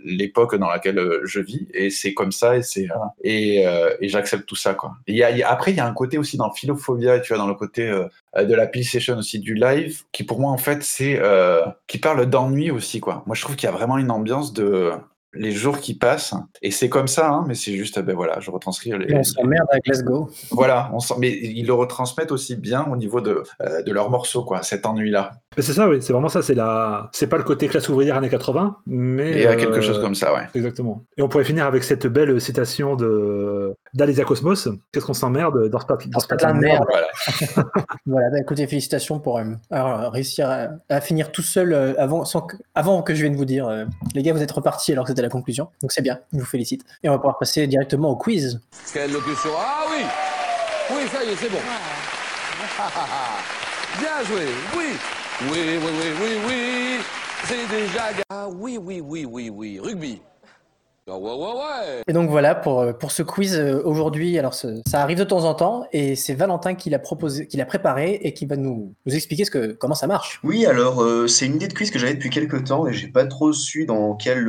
l'époque 0.05 0.57
dans 0.57 0.69
laquelle 0.69 1.01
je 1.25 1.41
vis, 1.41 1.67
et 1.73 1.91
c'est 1.91 2.15
comme 2.15 2.33
ça, 2.33 2.57
et 2.57 2.63
c'est 2.63 2.89
et, 3.23 3.65
j'accepte 4.03 4.47
tout 4.47 4.57
ça, 4.57 4.75
quoi. 4.75 4.93
Après, 5.45 5.71
il 5.71 5.77
y 5.77 5.81
a 5.81 5.87
un 5.87 5.95
côté 5.95 6.19
aussi 6.19 6.37
dans 6.37 6.51
Philophobia, 6.51 7.21
tu 7.21 7.33
vois, 7.33 7.39
dans 7.39 7.49
le 7.49 7.55
côté 7.55 7.93
euh, 8.37 8.45
de 8.45 8.55
la 8.55 8.69
session 8.83 9.17
aussi 9.19 9.39
du 9.39 9.55
live, 9.55 10.03
qui 10.13 10.25
pour 10.25 10.41
moi 10.41 10.51
en 10.51 10.59
fait 10.59 10.83
c'est 10.83 11.19
euh, 11.21 11.63
qui 11.87 11.99
parle 11.99 12.27
d'ennui 12.27 12.71
aussi 12.71 13.01
quoi. 13.01 13.23
Moi 13.27 13.37
je 13.37 13.43
trouve 13.43 13.57
qu'il 13.57 13.69
y 13.69 13.73
a 13.73 13.75
vraiment 13.75 13.99
une 13.99 14.11
ambiance 14.11 14.53
de 14.53 14.91
les 15.35 15.53
jours 15.53 15.79
qui 15.79 15.95
passent 15.95 16.35
et 16.63 16.71
c'est 16.71 16.89
comme 16.89 17.09
ça, 17.09 17.31
hein, 17.31 17.45
mais 17.47 17.55
c'est 17.55 17.73
juste 17.73 18.01
ben 18.01 18.15
voilà, 18.15 18.41
je 18.41 18.51
retranscris. 18.51 18.93
Les, 18.99 19.15
on 19.15 19.23
s'emmerde 19.23 19.67
à 19.71 19.79
Glasgow. 19.81 20.31
Voilà, 20.51 20.91
on 20.93 20.99
mais 21.19 21.31
ils 21.31 21.67
le 21.67 21.75
retransmettent 21.75 22.33
aussi 22.33 22.57
bien 22.57 22.87
au 22.91 22.97
niveau 22.97 23.21
de 23.21 23.43
euh, 23.63 23.83
de 23.83 23.93
leurs 23.93 24.11
morceaux 24.11 24.45
quoi, 24.45 24.63
cet 24.63 24.87
ennui 24.87 25.11
là. 25.11 25.33
C'est 25.57 25.73
ça, 25.73 25.89
oui, 25.89 25.99
c'est 26.01 26.13
vraiment 26.13 26.29
ça. 26.29 26.43
C'est 26.43 26.55
la, 26.55 27.09
c'est 27.13 27.29
pas 27.29 27.37
le 27.37 27.45
côté 27.45 27.69
classe 27.69 27.89
ouvrière 27.89 28.17
années 28.17 28.29
80, 28.29 28.79
mais 28.87 29.31
il 29.31 29.43
y 29.43 29.47
a 29.47 29.55
quelque 29.55 29.81
chose 29.81 30.01
comme 30.01 30.15
ça, 30.15 30.35
ouais. 30.35 30.49
Exactement. 30.55 31.05
Et 31.17 31.23
on 31.23 31.29
pourrait 31.29 31.45
finir 31.45 31.67
avec 31.67 31.85
cette 31.85 32.07
belle 32.07 32.41
citation 32.41 32.97
de 32.97 33.75
d'Alésia 33.95 34.25
Cosmos. 34.25 34.69
Qu'est-ce 34.93 35.07
qu'on 35.07 35.15
s'emmerde 35.15 35.69
dans 35.69 35.79
ce, 35.79 35.87
dans 36.09 36.21
ce 36.21 36.27
de 36.29 36.59
merde. 36.59 36.85
Voilà. 36.91 37.07
voilà. 38.07 38.31
Bah, 38.31 38.41
écoutez, 38.41 38.67
félicitations 38.67 39.21
pour 39.21 39.39
euh, 39.39 40.09
réussir 40.09 40.69
à, 40.89 41.01
finir 41.01 41.33
tout 41.33 41.43
seul 41.43 41.73
euh, 41.73 41.95
avant, 41.99 42.25
sans 42.25 42.43
que, 42.43 42.57
avant 42.75 43.03
que 43.03 43.15
je 43.15 43.23
vienne 43.23 43.37
vous 43.37 43.45
dire, 43.45 43.67
euh, 43.69 43.85
les 44.15 44.23
gars, 44.23 44.33
vous 44.33 44.43
êtes 44.43 44.51
repartis 44.51 44.93
alors 44.93 45.05
que 45.05 45.11
c'était 45.11 45.23
la 45.25 45.31
conclusion. 45.31 45.69
Donc 45.83 45.91
c'est 45.93 46.03
bien, 46.03 46.21
je 46.33 46.39
vous 46.39 46.45
félicite. 46.45 46.85
Et 47.03 47.09
on 47.09 47.13
va 47.13 47.19
pouvoir 47.19 47.39
passer 47.39 47.67
directement 47.67 48.11
au 48.11 48.17
quiz. 48.17 48.61
Quelle 48.93 49.13
locution 49.13 49.51
Ah 49.59 49.85
oui, 49.91 50.05
oui, 50.91 51.03
ça 51.13 51.25
y 51.25 51.31
est, 51.31 51.37
c'est 51.37 51.51
bon. 51.51 51.59
bien 53.99 54.23
joué, 54.25 54.47
oui. 54.77 54.87
Oui, 55.51 55.51
oui, 55.51 55.79
oui, 55.83 56.13
oui, 56.23 56.39
oui, 56.47 57.01
c'est 57.45 57.67
déjà... 57.69 58.05
Ah 58.31 58.47
oui, 58.49 58.79
oui, 58.79 59.01
oui, 59.01 59.25
oui, 59.25 59.51
oui, 59.51 59.81
rugby. 59.81 60.23
Ah 61.07 61.83
et 62.07 62.15
donc 62.15 62.31
voilà 62.31 62.55
pour, 62.55 62.81
euh, 62.81 62.95
pour 62.95 63.13
ce 63.13 63.23
quiz 63.23 63.59
euh, 63.59 63.83
aujourd'hui. 63.85 64.39
Alors 64.39 64.55
ça 64.55 64.73
arrive 64.95 65.19
de 65.19 65.25
temps 65.25 65.45
en 65.45 65.53
temps 65.53 65.85
et 65.93 66.17
c'est 66.17 66.33
Valentin 66.33 66.75
qui 66.75 66.89
l'a 66.89 66.99
proposé, 66.99 67.47
qui 67.47 67.59
l'a 67.59 67.67
préparé 67.67 68.21
et 68.23 68.33
qui 68.33 68.47
va 68.47 68.57
nous, 68.57 68.95
nous 69.05 69.15
expliquer 69.15 69.45
ce 69.45 69.51
que, 69.51 69.73
comment 69.73 69.95
ça 69.95 70.07
marche. 70.07 70.41
Oui, 70.45 70.65
alors 70.65 71.03
euh, 71.03 71.27
c'est 71.27 71.45
une 71.45 71.57
idée 71.57 71.69
de 71.69 71.75
quiz 71.75 71.91
que 71.91 71.99
j'avais 71.99 72.15
depuis 72.15 72.31
quelques 72.31 72.65
temps 72.65 72.87
et 72.87 72.95
j'ai 72.95 73.09
pas 73.09 73.27
trop 73.27 73.53
su 73.53 73.85
dans 73.85 74.15
quel 74.15 74.47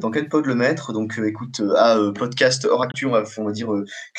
dans 0.00 0.12
quel 0.12 0.28
pod 0.28 0.46
le 0.46 0.54
mettre. 0.54 0.92
Donc 0.92 1.18
écoute, 1.18 1.60
à 1.76 1.98
podcast 2.14 2.64
hors 2.64 2.84
actu, 2.84 3.06
on 3.06 3.10
va, 3.10 3.24
on 3.38 3.44
va 3.44 3.50
dire 3.50 3.68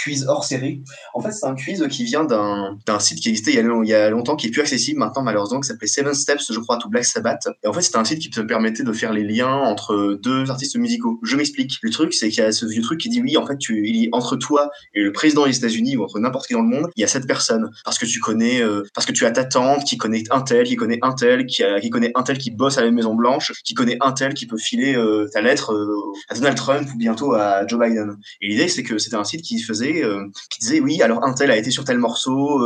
quiz 0.03 0.25
hors 0.27 0.43
série. 0.43 0.83
En 1.13 1.21
fait, 1.21 1.31
c'est 1.31 1.45
un 1.45 1.55
quiz 1.55 1.87
qui 1.87 2.03
vient 2.03 2.25
d'un 2.25 2.99
site 2.99 3.19
qui 3.19 3.29
existait 3.29 3.51
il 3.51 3.55
y, 3.55 3.59
a, 3.59 3.63
il 3.83 3.87
y 3.87 3.93
a 3.93 4.09
longtemps, 4.09 4.35
qui 4.35 4.47
est 4.47 4.51
plus 4.51 4.61
accessible 4.61 4.99
maintenant 4.99 5.23
malheureusement, 5.23 5.61
qui 5.61 5.69
s'appelait 5.69 5.87
Seven 5.87 6.13
Steps, 6.13 6.51
je 6.51 6.59
crois, 6.59 6.77
to 6.77 6.89
Black 6.89 7.05
Sabbath. 7.05 7.47
Et 7.63 7.67
en 7.69 7.73
fait, 7.73 7.81
c'était 7.81 7.99
un 7.99 8.03
site 8.03 8.19
qui 8.19 8.29
te 8.29 8.41
permettait 8.41 8.83
de 8.83 8.91
faire 8.91 9.13
les 9.13 9.23
liens 9.23 9.55
entre 9.55 10.19
deux 10.21 10.51
artistes 10.51 10.75
musicaux. 10.75 11.21
Je 11.23 11.37
m'explique 11.37 11.52
le 11.81 11.89
truc, 11.91 12.13
c'est 12.13 12.29
qu'il 12.29 12.43
y 12.43 12.45
a 12.45 12.51
ce 12.51 12.65
vieux 12.65 12.81
truc 12.81 12.99
qui 12.99 13.09
dit 13.09 13.21
oui, 13.21 13.37
en 13.37 13.45
fait, 13.45 13.57
tu, 13.57 13.87
il, 13.87 14.09
entre 14.11 14.35
toi 14.35 14.71
et 14.93 15.01
le 15.01 15.11
président 15.11 15.45
des 15.45 15.57
États-Unis 15.57 15.97
ou 15.97 16.03
entre 16.03 16.19
n'importe 16.19 16.47
qui 16.47 16.53
dans 16.53 16.61
le 16.61 16.67
monde, 16.67 16.89
il 16.95 17.01
y 17.01 17.03
a 17.03 17.07
cette 17.07 17.27
personne 17.27 17.69
parce 17.83 17.97
que 17.97 18.05
tu 18.05 18.19
connais, 18.19 18.61
euh, 18.61 18.83
parce 18.93 19.05
que 19.05 19.11
tu 19.11 19.25
as 19.25 19.31
ta 19.31 19.45
tante 19.45 19.83
qui 19.83 19.97
connaît 19.97 20.23
un 20.31 20.41
tel, 20.41 20.65
qui 20.65 20.75
connaît 20.75 20.99
un 21.01 21.13
tel, 21.13 21.45
qui, 21.45 21.63
connaît 21.89 22.11
un 22.15 22.23
tel 22.23 22.37
qui 22.37 22.51
bosse 22.51 22.77
à 22.77 22.81
la 22.81 22.91
Maison 22.91 23.15
Blanche, 23.15 23.51
qui 23.63 23.73
connaît 23.73 23.97
un 24.01 24.11
tel 24.11 24.33
qui 24.33 24.47
peut 24.47 24.57
filer 24.57 24.95
euh, 24.95 25.27
ta 25.31 25.41
lettre 25.41 25.73
euh, 25.73 25.95
à 26.29 26.35
Donald 26.35 26.57
Trump 26.57 26.87
ou 26.93 26.97
bientôt 26.97 27.33
à 27.33 27.65
Joe 27.67 27.79
Biden. 27.79 28.17
Et 28.41 28.47
l'idée, 28.47 28.67
c'est 28.67 28.83
que 28.83 28.97
c'était 28.97 29.15
un 29.15 29.23
site 29.23 29.41
qui 29.41 29.61
faisait, 29.61 30.03
qui 30.49 30.59
disait 30.59 30.79
oui, 30.79 31.01
alors 31.01 31.23
un 31.23 31.33
tel 31.33 31.51
a 31.51 31.57
été 31.57 31.71
sur 31.71 31.83
tel 31.83 31.97
morceau, 31.97 32.61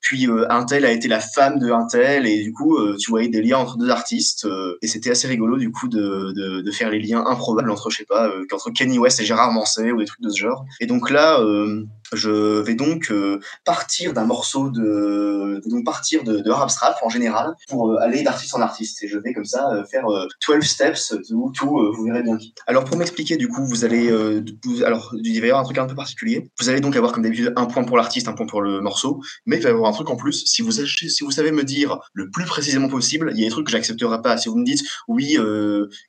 puis 0.00 0.26
un 0.48 0.64
tel 0.64 0.84
a 0.84 0.92
été 0.92 1.08
la 1.08 1.20
femme 1.20 1.58
de 1.58 1.70
un 1.70 1.86
tel, 1.86 2.26
et 2.26 2.42
du 2.42 2.52
coup, 2.52 2.78
tu 2.96 3.10
voyais 3.10 3.28
des 3.28 3.42
liens 3.42 3.58
entre 3.58 3.76
deux 3.76 3.90
artistes, 3.90 4.46
et 4.82 4.86
c'était 4.86 5.10
assez 5.10 5.28
rigolo 5.28 5.56
du 5.56 5.70
coup 5.70 5.88
de, 5.88 6.32
de, 6.34 6.60
de, 6.60 6.70
faire 6.70 6.90
les 6.90 7.00
liens 7.00 7.24
improbables 7.26 7.70
entre, 7.70 7.90
je 7.90 7.98
sais 7.98 8.04
pas, 8.04 8.19
qu'entre 8.48 8.70
Kenny 8.70 8.98
West 8.98 9.20
et 9.20 9.24
Gérard 9.24 9.52
Manset 9.52 9.92
ou 9.92 9.98
des 9.98 10.06
trucs 10.06 10.20
de 10.22 10.30
ce 10.30 10.38
genre. 10.38 10.64
Et 10.80 10.86
donc 10.86 11.10
là, 11.10 11.40
euh, 11.40 11.84
je 12.12 12.60
vais 12.60 12.74
donc 12.74 13.10
euh, 13.10 13.40
partir 13.64 14.12
d'un 14.12 14.24
morceau 14.24 14.70
de, 14.70 15.60
donc 15.66 15.84
partir 15.84 16.24
de, 16.24 16.38
de 16.38 16.50
rap 16.50 16.70
en 17.02 17.08
général 17.08 17.54
pour 17.68 17.90
euh, 17.90 17.96
aller 18.00 18.22
d'artiste 18.22 18.54
en 18.54 18.60
artiste 18.60 19.02
et 19.02 19.08
je 19.08 19.18
vais 19.18 19.32
comme 19.32 19.44
ça 19.44 19.70
euh, 19.72 19.84
faire 19.84 20.06
12 20.48 20.64
steps 20.64 21.14
tout, 21.28 21.52
tout 21.54 21.92
vous 21.94 22.04
verrez 22.04 22.22
bien 22.22 22.36
qui. 22.36 22.54
Alors 22.66 22.84
pour 22.84 22.96
m'expliquer 22.96 23.36
du 23.36 23.48
coup 23.48 23.64
vous 23.64 23.84
allez 23.84 24.10
alors 24.84 25.12
il 25.14 25.40
va 25.40 25.46
y 25.46 25.50
avoir 25.50 25.62
un 25.62 25.64
truc 25.64 25.78
un 25.78 25.86
peu 25.86 25.94
particulier. 25.94 26.50
Vous 26.58 26.68
allez 26.68 26.80
donc 26.80 26.96
avoir 26.96 27.12
comme 27.12 27.22
d'habitude 27.22 27.52
un 27.56 27.66
point 27.66 27.84
pour 27.84 27.96
l'artiste, 27.96 28.28
un 28.28 28.32
point 28.32 28.46
pour 28.46 28.62
le 28.62 28.80
morceau, 28.80 29.20
mais 29.46 29.56
il 29.56 29.62
va 29.62 29.70
y 29.70 29.72
avoir 29.72 29.88
un 29.88 29.92
truc 29.92 30.10
en 30.10 30.16
plus. 30.16 30.44
Si 30.46 30.62
vous 30.62 30.72
si 30.72 31.24
vous 31.24 31.30
savez 31.30 31.52
me 31.52 31.64
dire 31.64 31.98
le 32.12 32.30
plus 32.30 32.44
précisément 32.44 32.88
possible, 32.88 33.32
il 33.34 33.40
y 33.40 33.42
a 33.42 33.46
des 33.46 33.50
trucs 33.50 33.66
que 33.66 33.72
j'accepterai 33.72 34.22
pas. 34.22 34.36
Si 34.36 34.48
vous 34.48 34.56
me 34.56 34.64
dites 34.64 34.82
oui 35.08 35.36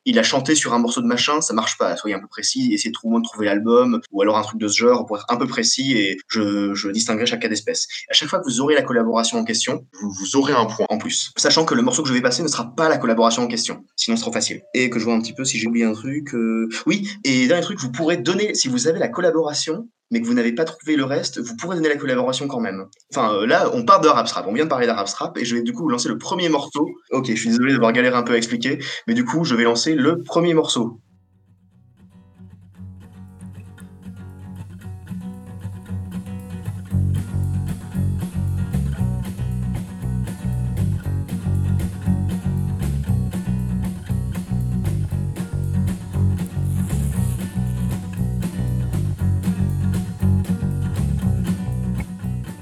il 0.06 0.20
a 0.20 0.24
chanté 0.24 0.56
sur 0.56 0.74
un 0.74 0.80
morceau 0.80 1.02
de 1.02 1.08
machin, 1.08 1.41
ça 1.41 1.54
marche 1.54 1.78
pas. 1.78 1.95
Soyez 1.97 2.16
un 2.16 2.20
peu 2.20 2.28
précis, 2.28 2.74
essayez 2.74 2.91
de 2.91 3.02
de 3.02 3.24
trouver 3.24 3.45
l'album 3.45 4.02
ou 4.12 4.22
alors 4.22 4.38
un 4.38 4.41
truc 4.41 4.60
de 4.60 4.68
ce 4.68 4.78
genre 4.78 5.06
pour 5.06 5.18
être 5.18 5.26
un 5.30 5.38
peu 5.38 5.47
précis 5.47 5.91
et 5.98 6.18
je, 6.28 6.74
je 6.74 6.89
distinguerai 6.89 7.32
cas 7.39 7.48
d'espèce. 7.48 7.88
À 8.10 8.14
chaque 8.14 8.30
fois 8.30 8.39
que 8.39 8.46
vous 8.46 8.62
aurez 8.62 8.76
la 8.76 8.82
collaboration 8.82 9.38
en 9.38 9.44
question, 9.44 9.86
vous, 10.02 10.36
aurez 10.36 10.54
un 10.54 10.66
point 10.66 10.86
en 10.89 10.98
plus, 10.98 11.32
sachant 11.38 11.66
que 11.66 11.76
le 11.76 11.82
morceau 11.82 12.04
que 12.04 12.10
je 12.10 12.14
vais 12.14 12.22
passer 12.22 12.44
ne 12.44 12.48
sera 12.48 12.74
pas 12.76 12.89
la 12.89 12.98
collaboration 12.98 13.44
en 13.44 13.48
question, 13.48 13.84
sinon 13.96 14.18
ce 14.18 14.22
sera 14.22 14.32
facile. 14.32 14.62
Et 14.74 14.89
que 14.89 15.00
je 15.00 15.06
vois 15.06 15.14
un 15.14 15.22
petit 15.22 15.34
peu 15.34 15.46
si 15.46 15.58
j'ai 15.58 15.68
oublié 15.68 15.86
un 15.86 15.94
truc. 15.94 16.34
Euh, 16.34 16.70
oui, 16.86 17.10
et 17.24 17.48
dernier 17.48 17.64
truc, 17.64 17.80
vous 17.80 17.92
pourrez 17.92 18.18
donner, 18.18 18.54
si 18.56 18.68
vous 18.68 18.88
avez 18.88 19.00
la 19.00 19.10
collaboration, 19.10 19.88
mais 20.12 20.22
que 20.22 20.28
vous 20.28 20.34
n'avez 20.34 20.52
pas 20.52 20.66
trouvé 20.66 20.96
le 20.96 21.06
reste, 21.06 21.39
vous 21.39 21.56
pourrez 21.56 21.78
donner 21.78 21.89
la 21.89 21.96
collaboration 21.96 22.48
quand 22.48 22.60
même. 22.60 22.86
Enfin, 23.14 23.34
euh, 23.34 23.45
là, 23.45 23.70
on 23.74 23.84
part 23.84 24.02
de 24.02 24.10
rap 24.10 24.28
strap. 24.28 24.45
On 24.48 24.53
vient 24.53 24.65
de 24.65 24.70
parler 24.70 24.86
d'Arab 24.86 25.07
strap 25.07 25.38
et 25.38 25.45
je 25.45 25.56
vais 25.56 25.61
du 25.61 25.72
coup 25.72 25.88
lancer 25.88 26.10
le 26.10 26.18
premier 26.18 26.49
morceau. 26.49 26.90
Ok, 27.11 27.28
je 27.28 27.36
suis 27.36 27.49
désolé 27.49 27.74
d'avoir 27.74 27.94
galéré 27.94 28.15
un 28.15 28.24
peu 28.24 28.34
à 28.34 28.38
expliquer, 28.38 28.80
mais 29.07 29.14
du 29.14 29.24
coup, 29.24 29.45
je 29.45 29.56
vais 29.56 29.64
lancer 29.64 29.95
le 29.95 30.22
premier 30.22 30.53
morceau. 30.53 30.99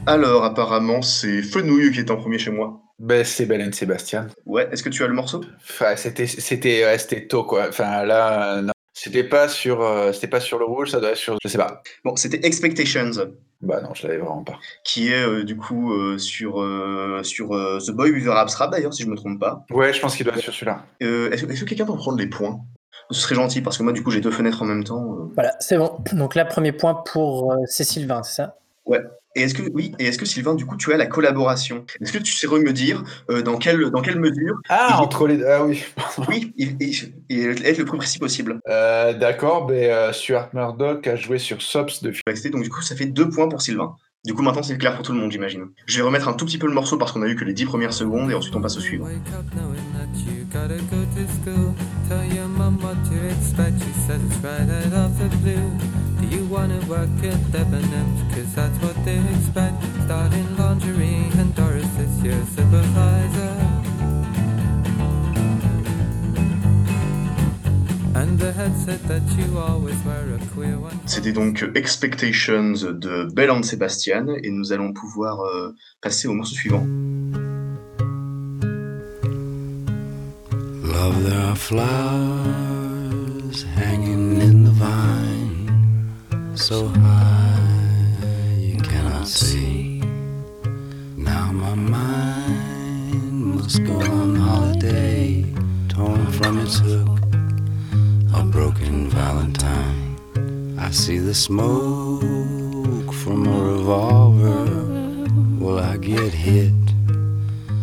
Alors, 0.10 0.44
apparemment, 0.44 1.04
c'est 1.04 1.44
Fenouille 1.44 1.92
qui 1.92 2.00
est 2.00 2.10
en 2.10 2.16
premier 2.16 2.40
chez 2.40 2.50
moi. 2.50 2.82
Ben, 2.98 3.24
c'est 3.24 3.46
Belen 3.46 3.72
Sébastien. 3.72 4.26
Ouais, 4.48 4.68
est-ce 4.72 4.82
que 4.82 4.90
tu 4.90 5.04
as 5.04 5.08
le 5.08 5.14
morceau? 5.14 5.42
Enfin, 5.62 5.96
c'était, 5.96 6.26
c'était, 6.26 6.98
c'était 6.98 7.28
tôt, 7.28 7.44
quoi. 7.44 7.68
Enfin, 7.70 8.04
là, 8.06 8.56
euh, 8.58 8.62
non. 8.64 8.72
C'était 8.92 9.24
pas 9.24 9.48
sur, 9.48 9.82
euh, 9.82 10.12
c'était 10.12 10.28
pas 10.28 10.40
sur 10.40 10.58
le 10.58 10.66
rouge, 10.66 10.90
ça 10.90 11.00
doit 11.00 11.12
être 11.12 11.18
sur, 11.18 11.38
je 11.44 11.48
sais 11.48 11.60
pas. 11.60 11.84
Bon, 12.04 12.16
c'était 12.16 12.44
Expectations. 12.46 13.12
Bah 13.62 13.82
non, 13.82 13.94
je 13.94 14.08
l'avais 14.08 14.18
vraiment 14.18 14.44
pas. 14.44 14.58
Qui 14.84 15.14
est 15.14 15.22
euh, 15.22 15.44
du 15.44 15.56
coup 15.58 15.94
sur 16.18 16.66
sur 17.24 17.50
The 17.50 17.92
Boy 17.92 18.12
with 18.12 18.28
Abstract 18.28 18.72
d'ailleurs, 18.72 18.94
si 18.94 19.04
je 19.04 19.10
me 19.10 19.16
trompe 19.16 19.40
pas. 19.40 19.64
Ouais, 19.70 19.94
je 19.94 20.02
pense 20.02 20.16
qu'il 20.16 20.26
doit 20.26 20.34
être 20.34 20.42
sur 20.42 20.54
celui-là. 20.54 20.86
est-ce, 21.00 21.46
que 21.46 21.66
quelqu'un 21.66 21.86
peut 21.86 21.96
prendre 21.96 22.18
les 22.18 22.28
points? 22.28 22.60
Ce 23.12 23.22
serait 23.22 23.36
gentil 23.36 23.62
parce 23.62 23.78
que 23.78 23.84
moi, 23.84 23.94
du 23.94 24.02
coup, 24.02 24.12
j'ai 24.12 24.22
deux 24.22 24.32
fenêtres 24.32 24.64
en 24.64 24.66
même 24.66 24.84
temps. 24.84 25.30
Voilà, 25.36 25.56
c'est 25.60 25.78
bon. 25.78 25.98
Donc 26.14 26.36
là, 26.36 26.46
premier 26.46 26.72
point 26.72 26.96
pour 26.96 27.54
Cécile 27.68 28.02
Sylvain, 28.02 28.24
c'est 28.24 28.36
ça? 28.36 28.56
Ouais. 28.86 29.02
Et 29.36 29.44
est-ce 29.44 29.54
que 29.54 29.64
oui, 29.74 29.92
et 30.00 30.08
est-ce 30.08 30.18
que 30.18 30.26
Sylvain, 30.26 30.56
du 30.56 30.66
coup, 30.66 30.76
tu 30.76 30.92
as 30.92 30.98
la 30.98 31.06
collaboration? 31.06 31.86
Est-ce 32.02 32.12
que 32.12 32.18
tu 32.18 32.34
sais 32.34 32.48
me 32.48 32.74
dire 32.74 33.04
euh, 33.30 33.42
dans 33.42 33.58
quelle 33.58 33.80
dans 33.92 34.02
quelle 34.02 34.20
mesure 34.20 34.56
Ah 34.70 35.02
entre 35.02 35.28
les 35.28 35.44
ah 35.44 35.64
oui 35.64 35.84
oui 36.28 36.54
et, 36.58 37.46
être 37.46 37.78
le 37.78 37.86
plus 37.86 37.98
précis 37.98 38.18
possible. 38.18 38.60
Euh, 38.68 39.14
d'accord, 39.14 39.68
ben 39.68 39.92
euh, 39.92 40.12
Stuart 40.12 40.50
Murdoch 40.54 41.06
a 41.08 41.16
joué 41.16 41.38
sur 41.38 41.62
Sops 41.62 42.02
de 42.02 42.12
donc 42.50 42.64
du 42.64 42.70
coup 42.70 42.82
ça 42.82 42.96
fait 42.96 43.06
deux 43.06 43.30
points 43.30 43.48
pour 43.48 43.62
Sylvain. 43.62 43.96
Du 44.26 44.34
coup 44.34 44.42
maintenant 44.42 44.64
c'est 44.64 44.78
clair 44.78 44.96
pour 44.96 45.06
tout 45.06 45.14
le 45.14 45.20
monde 45.20 45.32
j'imagine. 45.32 45.68
Je 45.86 45.98
vais 45.98 46.04
remettre 46.04 46.28
un 46.28 46.34
tout 46.34 46.46
petit 46.46 46.58
peu 46.58 46.68
le 46.68 46.74
morceau 46.74 46.98
parce 46.98 47.12
qu'on 47.12 47.22
a 47.22 47.28
eu 47.28 47.36
que 47.36 47.46
les 47.46 47.54
dix 47.54 47.66
premières 47.66 47.94
secondes 47.94 48.32
et 48.32 48.34
ensuite 48.34 48.56
on 48.56 48.62
passe 48.62 48.78
au 48.78 48.82
suivant. 48.82 49.08
You 56.30 56.46
wanna 56.46 56.80
work 56.88 57.10
at 57.24 57.40
Debenhams, 57.52 58.20
cause 58.34 58.54
that's 58.56 58.78
what 58.84 58.96
they 59.06 59.20
expect. 59.36 59.84
Starting 60.06 60.56
lingerie, 60.58 61.30
and 61.40 61.54
Doris 61.56 61.94
is 61.98 62.24
your 62.24 62.42
supervisor. 62.56 63.60
C'était 71.06 71.32
donc 71.32 71.66
Expectations 71.76 72.74
de 72.74 73.28
Belle 73.34 73.52
and 73.52 73.64
Sebastian 73.64 74.28
et 74.44 74.50
nous 74.50 74.74
allons 74.74 74.92
pouvoir 74.94 75.42
euh, 75.42 75.74
passer 76.02 76.28
au 76.28 76.34
morceau 76.34 76.56
suivant. 76.56 76.86
Above 80.84 81.24
there 81.24 81.40
are 81.40 81.56
flowers 81.56 81.86
hanging 83.78 84.42
in 84.42 84.66
the 84.66 84.72
vine, 84.72 85.39
so 86.60 86.88
high 86.88 88.18
you 88.58 88.78
cannot 88.82 89.26
see. 89.26 90.02
Now 91.16 91.54
my 91.54 91.74
mind 91.74 93.32
must 93.32 93.82
go 93.86 93.94
on 93.94 94.36
holiday, 94.36 95.46
torn 95.88 96.30
from 96.34 96.60
its 96.60 96.80
hook, 96.80 97.18
a 98.36 98.44
broken 98.44 99.10
valentine. 99.10 100.20
I 100.78 100.92
see 100.92 101.20
the 101.20 101.34
smoke 101.34 103.14
from 103.14 103.48
a 103.48 103.64
revolver. 103.72 104.66
Will 105.64 105.80
I 105.80 105.96
get 105.96 106.34
hit? 106.34 106.79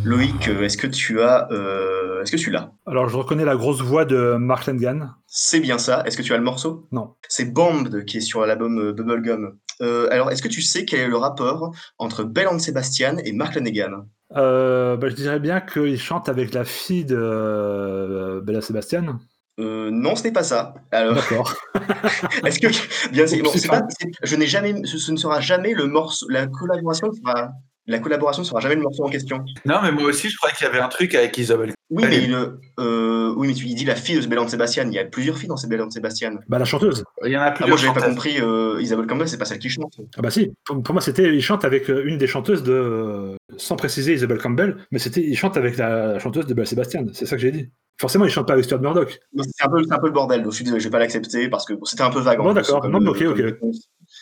Loïc, 0.06 0.46
euh, 0.48 0.62
est-ce 0.62 0.76
que 0.76 0.86
tu 0.86 1.20
as, 1.20 1.48
euh, 1.50 2.22
est-ce 2.22 2.30
que 2.30 2.36
tu 2.36 2.50
l'as? 2.50 2.70
Alors, 2.86 3.08
je 3.08 3.16
reconnais 3.16 3.44
la 3.44 3.56
grosse 3.56 3.80
voix 3.82 4.04
de 4.04 4.36
Mark 4.36 4.66
Lengan. 4.66 5.10
C'est 5.26 5.58
bien 5.58 5.78
ça. 5.78 6.02
Est-ce 6.06 6.16
que 6.16 6.22
tu 6.22 6.32
as 6.32 6.36
le 6.36 6.44
morceau? 6.44 6.86
Non. 6.92 7.14
C'est 7.28 7.52
Bombed 7.52 8.04
qui 8.04 8.18
est 8.18 8.20
sur 8.20 8.46
l'album 8.46 8.78
euh, 8.78 8.92
Bubblegum. 8.92 9.56
Euh, 9.82 10.08
alors, 10.12 10.30
est-ce 10.30 10.42
que 10.42 10.48
tu 10.48 10.62
sais 10.62 10.84
quel 10.84 11.00
est 11.00 11.08
le 11.08 11.16
rapport 11.16 11.74
entre 11.98 12.22
Belle 12.22 12.60
Sebastian 12.60 13.16
et 13.24 13.32
Mark 13.32 13.56
Lanegan 13.56 14.06
Euh, 14.36 14.96
bah, 14.96 15.08
je 15.08 15.14
dirais 15.16 15.40
bien 15.40 15.60
qu'il 15.60 15.98
chante 16.00 16.28
avec 16.28 16.54
la 16.54 16.64
fille 16.64 17.04
de 17.04 17.18
euh, 17.18 18.40
Bella 18.42 18.60
Sebastian. 18.62 19.18
Non, 19.58 20.14
ce 20.14 20.22
n'est 20.24 20.32
pas 20.32 20.42
ça. 20.44 20.74
Alors, 20.92 21.14
D'accord. 21.14 21.54
est-ce 22.44 22.58
que 22.60 22.68
bien 23.10 23.24
bon, 23.42 23.50
pas- 23.68 23.82
c'est- 23.88 24.10
je 24.22 24.36
n'ai 24.36 24.46
jamais, 24.46 24.84
ce, 24.84 24.98
ce 24.98 25.10
ne 25.10 25.16
sera 25.16 25.40
jamais 25.40 25.72
le 25.74 25.86
morceau, 25.86 26.26
la 26.28 26.46
collaboration 26.46 27.10
sera, 27.12 27.52
la 27.86 27.98
collaboration 27.98 28.42
sera 28.44 28.60
jamais 28.60 28.74
le 28.74 28.82
morceau 28.82 29.04
en 29.04 29.08
question. 29.08 29.44
Non, 29.64 29.76
mais 29.82 29.92
moi 29.92 30.04
aussi, 30.04 30.28
je 30.28 30.36
croyais 30.36 30.54
qu'il 30.56 30.66
y 30.66 30.70
avait 30.70 30.80
un 30.80 30.88
truc 30.88 31.14
avec 31.14 31.36
Isabelle. 31.38 31.72
Oui, 31.88 32.04
mais 32.08 32.24
il, 32.24 32.34
euh, 32.80 33.32
oui, 33.36 33.46
mais 33.48 33.54
tu 33.54 33.66
il 33.66 33.74
dit 33.76 33.84
la 33.84 33.94
fille 33.94 34.20
de 34.20 34.26
Belle 34.26 34.40
and 34.40 34.48
Sebastian. 34.48 34.84
Il 34.88 34.94
y 34.94 34.98
a 34.98 35.04
plusieurs 35.04 35.38
filles 35.38 35.48
dans 35.48 35.54
and 35.54 35.90
Sebastian. 35.90 36.36
bah, 36.48 36.58
la 36.58 36.64
chanteuse. 36.64 37.04
Il 37.24 37.30
y 37.30 37.36
en 37.36 37.40
a 37.40 37.44
Ah, 37.44 37.50
plusieurs. 37.52 37.68
moi, 37.68 37.76
j'avais 37.78 38.00
pas 38.00 38.06
compris. 38.08 38.40
Euh, 38.40 38.80
Isabelle 38.80 39.06
Campbell, 39.06 39.28
c'est 39.28 39.38
pas 39.38 39.44
celle 39.44 39.60
qui 39.60 39.68
chante. 39.68 39.94
Ah 40.16 40.22
bah 40.22 40.30
si, 40.30 40.52
pour, 40.64 40.82
pour 40.82 40.94
moi 40.94 41.00
c'était, 41.00 41.32
il 41.32 41.40
chante 41.40 41.64
avec 41.64 41.88
euh, 41.88 42.02
une 42.04 42.18
des 42.18 42.26
chanteuses 42.26 42.64
de, 42.64 42.72
euh, 42.72 43.36
sans 43.56 43.76
préciser 43.76 44.14
Isabelle 44.14 44.38
Campbell, 44.38 44.76
mais 44.90 44.98
c'était, 44.98 45.22
il 45.22 45.36
chante 45.36 45.56
avec 45.56 45.76
la 45.76 46.18
chanteuse 46.18 46.46
de 46.46 46.54
Belle 46.54 46.66
Sebastian, 46.66 47.04
c'est 47.12 47.26
ça 47.26 47.36
que 47.36 47.42
j'ai 47.42 47.52
dit. 47.52 47.70
Forcément, 47.98 48.26
il 48.26 48.30
chante 48.30 48.46
pas 48.46 48.52
avec 48.52 48.64
Stuart 48.66 48.80
Murdoch. 48.82 49.18
C'est 49.38 49.64
un 49.64 49.70
peu, 49.70 49.82
c'est 49.82 49.94
un 49.94 49.98
peu 49.98 50.06
le 50.08 50.12
bordel. 50.12 50.42
Donc, 50.42 50.52
je 50.52 50.56
suis 50.56 50.64
désolé, 50.64 50.80
je 50.80 50.86
vais 50.88 50.90
pas 50.92 50.98
l'accepter 50.98 51.48
parce 51.48 51.64
que 51.64 51.72
bon, 51.72 51.84
c'était 51.86 52.02
un 52.02 52.10
peu 52.10 52.20
vague. 52.20 52.38
Bon, 52.38 52.52
d'accord. 52.52 52.86
Non, 52.90 53.00
mais 53.00 53.08
ok, 53.08 53.22
comme 53.24 53.28
ok. 53.38 53.74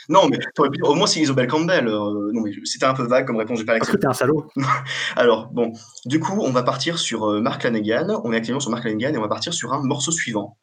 Non, 0.08 0.28
mais 0.28 0.38
pu- 0.38 0.82
au 0.82 0.94
moins 0.94 1.06
c'est 1.06 1.20
Isabelle 1.20 1.46
Campbell. 1.46 1.86
euh, 1.88 2.30
non, 2.32 2.42
mais 2.42 2.52
c'était 2.64 2.86
un 2.86 2.94
peu 2.94 3.04
vague 3.06 3.26
comme 3.26 3.36
réponse. 3.36 3.58
Je 3.58 3.62
vais 3.62 3.66
pas 3.66 3.78
Parce 3.78 3.90
que 3.90 3.96
l'accepter. 3.96 4.02
t'es 4.02 4.06
un 4.08 4.12
salaud. 4.12 4.46
Alors, 5.16 5.48
bon, 5.52 5.72
du 6.06 6.20
coup, 6.20 6.40
on 6.40 6.50
va 6.50 6.62
partir 6.62 6.98
sur 6.98 7.30
euh, 7.30 7.40
Mark 7.40 7.62
Lanegan. 7.62 8.20
On 8.24 8.32
est 8.32 8.36
actuellement 8.36 8.60
sur 8.60 8.70
Mark 8.70 8.84
Lanegan 8.84 9.12
et 9.14 9.18
on 9.18 9.22
va 9.22 9.28
partir 9.28 9.52
sur 9.54 9.72
un 9.72 9.82
morceau 9.82 10.10
suivant. 10.12 10.56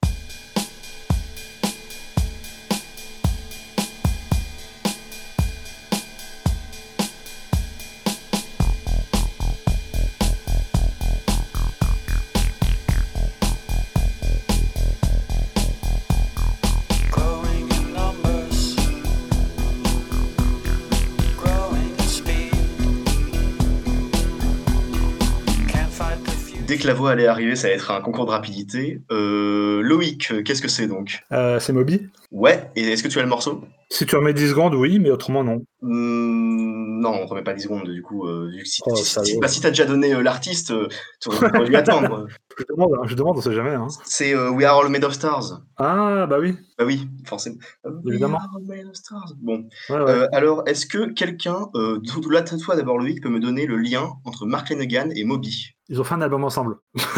Que 26.82 26.88
la 26.88 26.94
voix 26.94 27.12
allait 27.12 27.28
arriver, 27.28 27.56
ça 27.56 27.68
va 27.68 27.74
être 27.74 27.91
un 27.91 28.02
concours 28.02 28.26
de 28.26 28.32
rapidité. 28.32 29.02
Euh, 29.12 29.82
Loïc, 29.82 30.44
qu'est-ce 30.44 30.62
que 30.62 30.68
c'est 30.68 30.88
donc? 30.88 31.20
Euh, 31.32 31.60
c'est 31.60 31.74
Moby. 31.74 32.08
Ouais, 32.32 32.70
et 32.76 32.84
est-ce 32.84 33.03
que 33.03 33.08
tu 33.08 33.20
as 33.20 33.24
le 33.24 33.28
morceau? 33.28 33.64
Si 33.90 34.06
tu 34.06 34.16
remets 34.16 34.34
10 34.34 34.49
secondes, 34.49 34.74
oui, 34.76 34.99
mais 34.99 35.10
autrement 35.12 35.44
non. 35.44 35.62
Hmm, 35.82 37.02
Non, 37.02 37.10
on 37.14 37.24
ne 37.26 37.30
remet 37.30 37.44
pas 37.44 37.53
10 37.53 37.64
secondes, 37.64 37.90
du 37.90 38.02
coup. 38.02 38.26
euh, 38.26 38.49
vu 38.49 38.64
que 38.64 38.68
si 38.70 38.82
Oh, 38.86 38.95
si, 38.95 39.03
si, 39.03 39.10
salaud. 39.10 39.40
bah, 39.41 39.48
si 39.49 39.60
t'as 39.60 39.70
déjà 39.70 39.86
donné 39.86 40.14
euh, 40.14 40.22
l'artiste, 40.22 40.72
euh, 40.72 40.88
tu 41.22 41.28
aurais 41.30 41.52
pas 41.52 41.64
dû 41.66 41.76
attendre. 41.76 42.28
Je 42.58 42.66
demande, 42.70 42.91
hein, 42.94 43.08
je 43.08 43.16
demande, 43.16 43.38
on 43.38 43.41
sait 43.41 43.53
jamais. 43.53 43.72
Hein. 43.74 43.88
C'est 44.03 44.36
We 44.36 44.66
Are 44.66 44.78
All 44.80 44.90
Made 44.90 45.06
of 45.06 45.14
Stars. 45.14 45.62
Ah 45.78 46.28
bah 46.30 46.38
oui, 46.40 46.56
Bah 46.78 46.84
oui, 46.86 47.08
forcément. 47.26 47.56
Évidemment. 48.06 48.38
We 48.38 48.44
Are 48.44 48.56
All 48.58 48.78
Made 48.78 48.88
of 48.90 48.95
Stars. 48.95 49.34
Bon, 49.41 49.68
ouais, 49.90 50.02
ouais. 50.02 50.28
Alors, 50.34 50.62
est-ce 50.68 50.86
que 50.86 51.12
quelqu'un, 51.14 51.68
là, 52.30 52.41
toi 52.44 52.76
d'abord 52.76 52.98
Loïc, 52.99 53.24
peut 53.24 53.30
me 53.30 53.40
donner 53.40 53.66
le 53.66 53.78
lien 53.78 54.10
entre 54.26 54.45
Mark 54.45 54.70
Lanegan 54.70 55.10
et 55.16 55.24
Moby? 55.24 55.72
Ils 55.91 55.99
ont 55.99 56.03
fait 56.05 56.15
un 56.15 56.22
album 56.22 56.43
ensemble. 56.45 56.76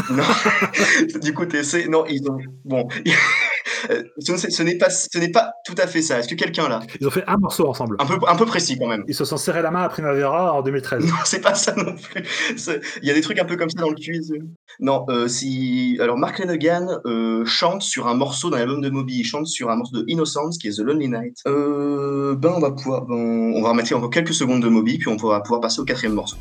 Non, 0.10 0.24
du 1.22 1.34
coup, 1.34 1.46
t'essaies. 1.46 1.88
Non, 1.88 2.06
ils 2.10 2.28
ont. 2.28 2.38
Bon, 2.66 2.88
ce 4.20 4.64
n'est- 4.64 4.78
pas, 4.78 4.90
ce 4.90 5.18
n'est 5.20 5.30
pas 5.32 5.52
tout 5.66 5.76
à 5.78 5.86
fait 5.88 6.02
ça. 6.02 6.18
Est-ce 6.20 6.28
que 6.28 6.34
quelqu'un 6.36 6.68
là, 6.68 6.80
Ils 7.00 7.06
ont 7.08 7.12
fait 7.12 7.24
un 7.28 7.38
morceau 7.38 7.68
ensemble. 7.68 7.98
un 8.00 8.06
peu, 8.06 8.18
un 8.28 8.36
peu 8.36 8.46
précis 8.48 8.78
quand 8.80 8.88
même. 8.88 9.04
Ils 9.08 9.14
se 9.14 9.26
sont 9.26 9.38
serrés 9.38 9.62
la 9.62 9.70
main 9.72 9.84
à 9.84 9.90
Primavera 9.90 10.54
en 10.54 10.64
2013. 10.64 11.06
Non, 11.06 11.14
c'est 11.26 11.42
pas 11.42 11.54
ça 11.54 11.76
non 11.76 11.96
plus. 11.96 12.24
C'est- 12.58 12.82
Il 13.04 13.08
y 13.08 13.12
a 13.12 13.14
des 13.14 13.22
trucs 13.22 13.38
un 13.40 13.46
peu 13.46 13.58
comme 13.58 13.70
ça 13.70 13.80
dans 13.80 13.90
le 13.90 13.96
quiz. 13.96 14.34
Non, 14.80 15.06
euh, 15.10 15.28
si. 15.28 15.98
Alors, 16.02 16.18
Mark 16.18 16.40
Lanegan 16.40 17.00
euh, 17.06 17.46
chante 17.46 17.84
sur 17.84 18.08
un 18.08 18.16
morceau 18.16 18.50
dans 18.50 18.58
l'album 18.58 18.82
de 18.82 18.90
Moby. 18.90 19.20
Il 19.20 19.24
chante 19.24 19.46
sur 19.46 19.70
un 19.70 19.76
morceau 19.76 19.98
de 19.98 20.04
Innocence 20.08 20.58
qui 20.58 20.68
est 20.70 20.78
The 20.78 20.80
Lonely 20.80 21.10
Night. 21.10 21.38
Euh, 21.48 22.36
ben, 22.36 22.54
on 22.56 22.60
va 22.60 22.72
pouvoir. 22.72 23.06
ben, 23.06 23.54
on 23.56 23.62
va 23.62 23.70
remettre 23.70 23.96
encore 23.96 24.10
quelques 24.10 24.34
secondes 24.34 24.64
de 24.64 24.68
Moby, 24.70 24.98
puis 24.98 25.10
on 25.10 25.18
pourra 25.18 25.44
pouvoir 25.44 25.62
passer 25.62 25.80
au 25.80 25.86
quatrième 25.86 26.14
morceau. 26.16 26.38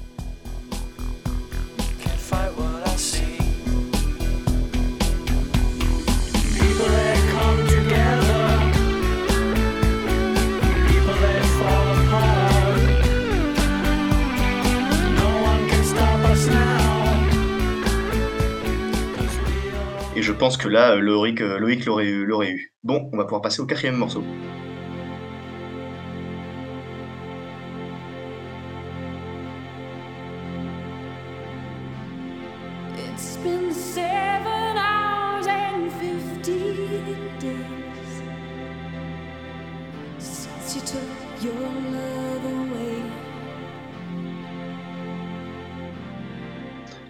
Pense 20.42 20.56
que 20.56 20.66
là, 20.68 20.96
euh, 20.96 21.00
Loïc, 21.00 21.40
euh, 21.40 21.58
Loïc 21.60 21.84
l'aurait 21.86 22.06
eu- 22.06 22.26
l'aurait 22.26 22.50
eu. 22.50 22.74
Bon, 22.82 23.08
on 23.12 23.16
va 23.16 23.24
pouvoir 23.24 23.42
passer 23.42 23.60
au 23.62 23.66
quatrième 23.66 23.94
morceau. 23.96 24.24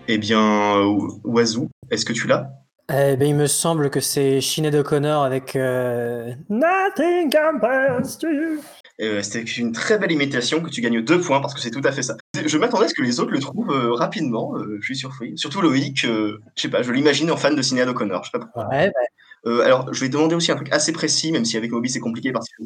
Eh 0.06 0.18
bien, 0.18 0.40
euh, 0.78 1.08
Oiseau, 1.24 1.68
est-ce 1.90 2.04
que 2.04 2.12
tu 2.12 2.26
l'as? 2.28 2.61
Eh 2.94 3.16
ben, 3.16 3.26
il 3.26 3.34
me 3.34 3.46
semble 3.46 3.88
que 3.88 4.00
c'est 4.00 4.40
Sinead 4.42 4.74
O'Connor 4.74 5.24
avec 5.24 5.56
euh, 5.56 6.32
Nothing 6.50 7.30
compares 7.30 8.18
to 8.18 8.28
you. 8.28 8.60
Euh, 9.00 9.22
C'était 9.22 9.42
une 9.42 9.72
très 9.72 9.98
belle 9.98 10.12
imitation 10.12 10.60
que 10.60 10.68
tu 10.68 10.82
gagnes 10.82 11.02
deux 11.02 11.18
points 11.18 11.40
parce 11.40 11.54
que 11.54 11.60
c'est 11.60 11.70
tout 11.70 11.80
à 11.84 11.90
fait 11.92 12.02
ça. 12.02 12.16
Je 12.44 12.58
m'attendais 12.58 12.84
à 12.84 12.88
ce 12.88 12.94
que 12.94 13.00
les 13.02 13.18
autres 13.18 13.30
le 13.30 13.38
trouvent 13.38 13.70
euh, 13.72 13.94
rapidement. 13.94 14.54
euh, 14.56 14.76
je 14.80 14.84
suis 14.84 14.96
surpris. 14.96 15.32
Surtout 15.36 15.62
Loïc, 15.62 16.04
euh, 16.04 16.38
je 16.54 16.62
sais 16.62 16.68
pas, 16.68 16.82
je 16.82 16.92
l'imagine 16.92 17.30
en 17.30 17.36
fan 17.38 17.56
de 17.56 17.62
Sinéad 17.62 17.88
O'Connor. 17.88 18.24
Je 18.24 18.30
sais 18.30 18.38
pas 18.38 18.44
pourquoi. 18.44 18.68
Ouais, 18.68 18.88
bah, 18.88 19.00
alors, 19.44 19.92
je 19.92 20.00
vais 20.00 20.08
demander 20.08 20.34
aussi 20.34 20.52
un 20.52 20.56
truc 20.56 20.72
assez 20.72 20.92
précis, 20.92 21.32
même 21.32 21.44
si 21.44 21.56
avec 21.56 21.70
Moby 21.70 21.88
c'est 21.90 22.00
compliqué 22.00 22.32
parce 22.32 22.46
que 22.48 22.62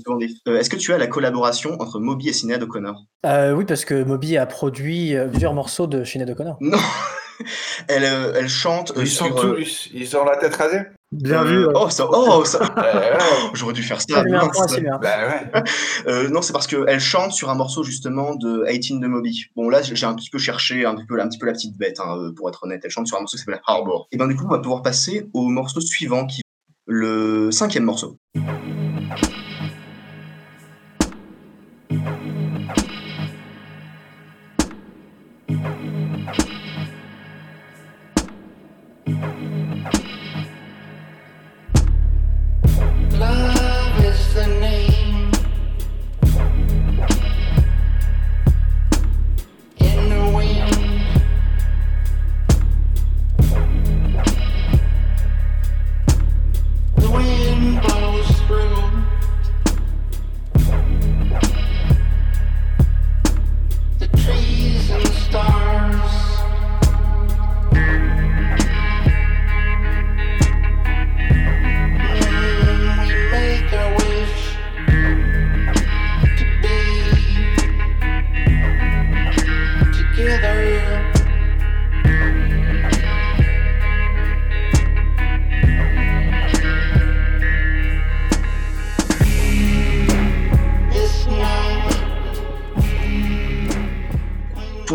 Euh, 0.48 0.58
Est-ce 0.58 0.70
que 0.70 0.76
tu 0.76 0.92
as 0.92 0.98
la 0.98 1.06
collaboration 1.06 1.76
entre 1.80 1.98
Moby 2.00 2.28
et 2.28 2.32
Sinéad 2.32 2.62
O'Connor? 2.62 3.04
Euh, 3.24 3.52
oui, 3.52 3.64
parce 3.64 3.84
que 3.84 4.02
Moby 4.04 4.36
a 4.36 4.46
produit 4.46 5.16
euh, 5.16 5.26
plusieurs 5.28 5.54
morceaux 5.54 5.86
de 5.86 6.04
Sinead 6.04 6.28
O'Connor. 6.30 6.56
Non. 6.60 6.78
elle, 7.88 8.04
euh, 8.04 8.32
elle 8.36 8.48
chante 8.48 8.92
euh, 8.96 9.02
Ils 9.02 9.08
sont 9.08 9.26
sur. 9.26 9.44
euh, 9.44 9.56
tous, 9.56 9.88
ils 9.94 10.16
ont 10.16 10.24
la 10.24 10.36
tête 10.36 10.54
rasée? 10.56 10.80
Bien 11.12 11.42
euh, 11.42 11.44
vu. 11.44 11.58
euh, 11.66 11.72
Oh, 11.74 11.88
ça, 11.88 12.06
oh, 12.10 12.44
ça. 12.44 12.58
Euh, 12.78 13.00
ouais. 13.12 13.18
J'aurais 13.54 13.72
dû 13.72 13.82
faire 13.82 14.00
ça. 14.00 14.20
Assez 14.20 14.80
bien. 14.80 14.98
bah 15.00 15.28
ouais. 15.28 15.62
Euh, 16.08 16.28
non, 16.28 16.42
c'est 16.42 16.52
parce 16.52 16.66
qu'elle 16.66 17.00
chante 17.00 17.32
sur 17.32 17.48
un 17.48 17.54
morceau 17.54 17.84
justement 17.84 18.34
de 18.34 18.66
18 18.70 19.00
de 19.00 19.06
Moby. 19.06 19.44
Bon, 19.54 19.68
là, 19.68 19.82
j'ai 19.82 20.04
un 20.06 20.14
petit 20.14 20.30
peu 20.30 20.38
cherché 20.38 20.84
un 20.84 20.94
petit 20.94 21.06
peu, 21.06 21.20
un 21.20 21.28
petit 21.28 21.38
peu 21.38 21.46
la 21.46 21.52
petite 21.52 21.76
bête, 21.78 22.00
hein, 22.00 22.16
euh, 22.18 22.32
pour 22.34 22.48
être 22.48 22.64
honnête. 22.64 22.80
Elle 22.84 22.90
chante 22.90 23.06
sur 23.06 23.16
un 23.16 23.20
morceau 23.20 23.36
qui 23.36 23.44
s'appelle 23.44 23.60
Harbor. 23.66 24.08
Et 24.12 24.16
ben 24.16 24.26
du 24.26 24.34
coup, 24.36 24.44
on 24.46 24.50
va 24.50 24.58
pouvoir 24.58 24.82
passer 24.82 25.28
au 25.32 25.48
morceau 25.48 25.80
suivant, 25.80 26.26
qui 26.26 26.40
le 26.86 27.50
cinquième 27.50 27.84
morceau. 27.84 28.18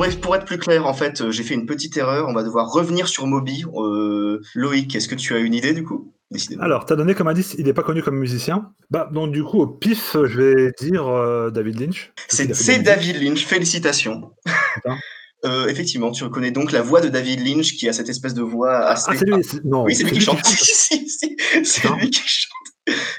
Pour 0.02 0.08
être, 0.08 0.20
pour 0.20 0.36
être 0.36 0.46
plus 0.46 0.58
clair, 0.58 0.88
en 0.88 0.96
fait, 0.96 1.22
euh, 1.22 1.30
j'ai 1.30 1.44
fait 1.44 1.54
une 1.54 1.68
petite 1.68 1.96
erreur. 1.96 2.28
On 2.28 2.34
va 2.34 2.42
devoir 2.42 2.72
revenir 2.72 3.08
sur 3.08 3.28
Moby. 3.28 3.66
Euh, 3.76 4.42
Loïc, 4.56 4.96
est-ce 4.96 5.08
que 5.08 5.14
tu 5.14 5.36
as 5.36 5.38
une 5.38 5.54
idée 5.54 5.74
du 5.74 5.84
coup? 5.84 6.12
Décidément. 6.32 6.64
Alors, 6.64 6.88
t'as 6.88 6.96
donné 6.96 7.14
comme 7.14 7.28
indice, 7.28 7.54
il 7.60 7.66
n'est 7.66 7.74
pas 7.74 7.84
connu 7.84 8.02
comme 8.02 8.18
musicien. 8.18 8.72
Bah, 8.90 9.08
donc 9.14 9.32
du 9.32 9.44
coup, 9.44 9.60
au 9.62 9.68
pif, 9.68 10.14
je 10.26 10.42
vais 10.42 10.72
dire 10.80 11.08
euh, 11.08 11.52
David 11.52 11.80
Lynch. 11.80 12.14
C'est 12.30 12.80
David 12.80 13.22
Lynch, 13.22 13.46
félicitations. 13.46 14.32
Euh, 15.44 15.68
effectivement, 15.70 16.12
tu 16.12 16.24
reconnais 16.24 16.52
donc 16.52 16.72
la 16.72 16.84
voix 16.84 17.02
de 17.02 17.10
David 17.10 17.44
Lynch 17.44 17.74
qui 17.74 17.90
a 17.90 17.94
cette 17.94 18.10
espèce 18.10 18.36
de 18.36 18.44
voix 18.44 18.78
assez. 18.78 19.08
Ah, 19.10 19.16
c'est 19.18 19.26
lui. 19.26 19.44
c'est- 19.44 19.66
Non, 19.66 19.86
Oui, 19.86 19.96
c'est 19.96 20.04
lui 20.04 20.12
qui 20.12 20.22
chante. 20.22 20.38
c'est 20.46 20.96
lui 21.98 22.12
qui 22.12 22.22
chante. 22.28 22.52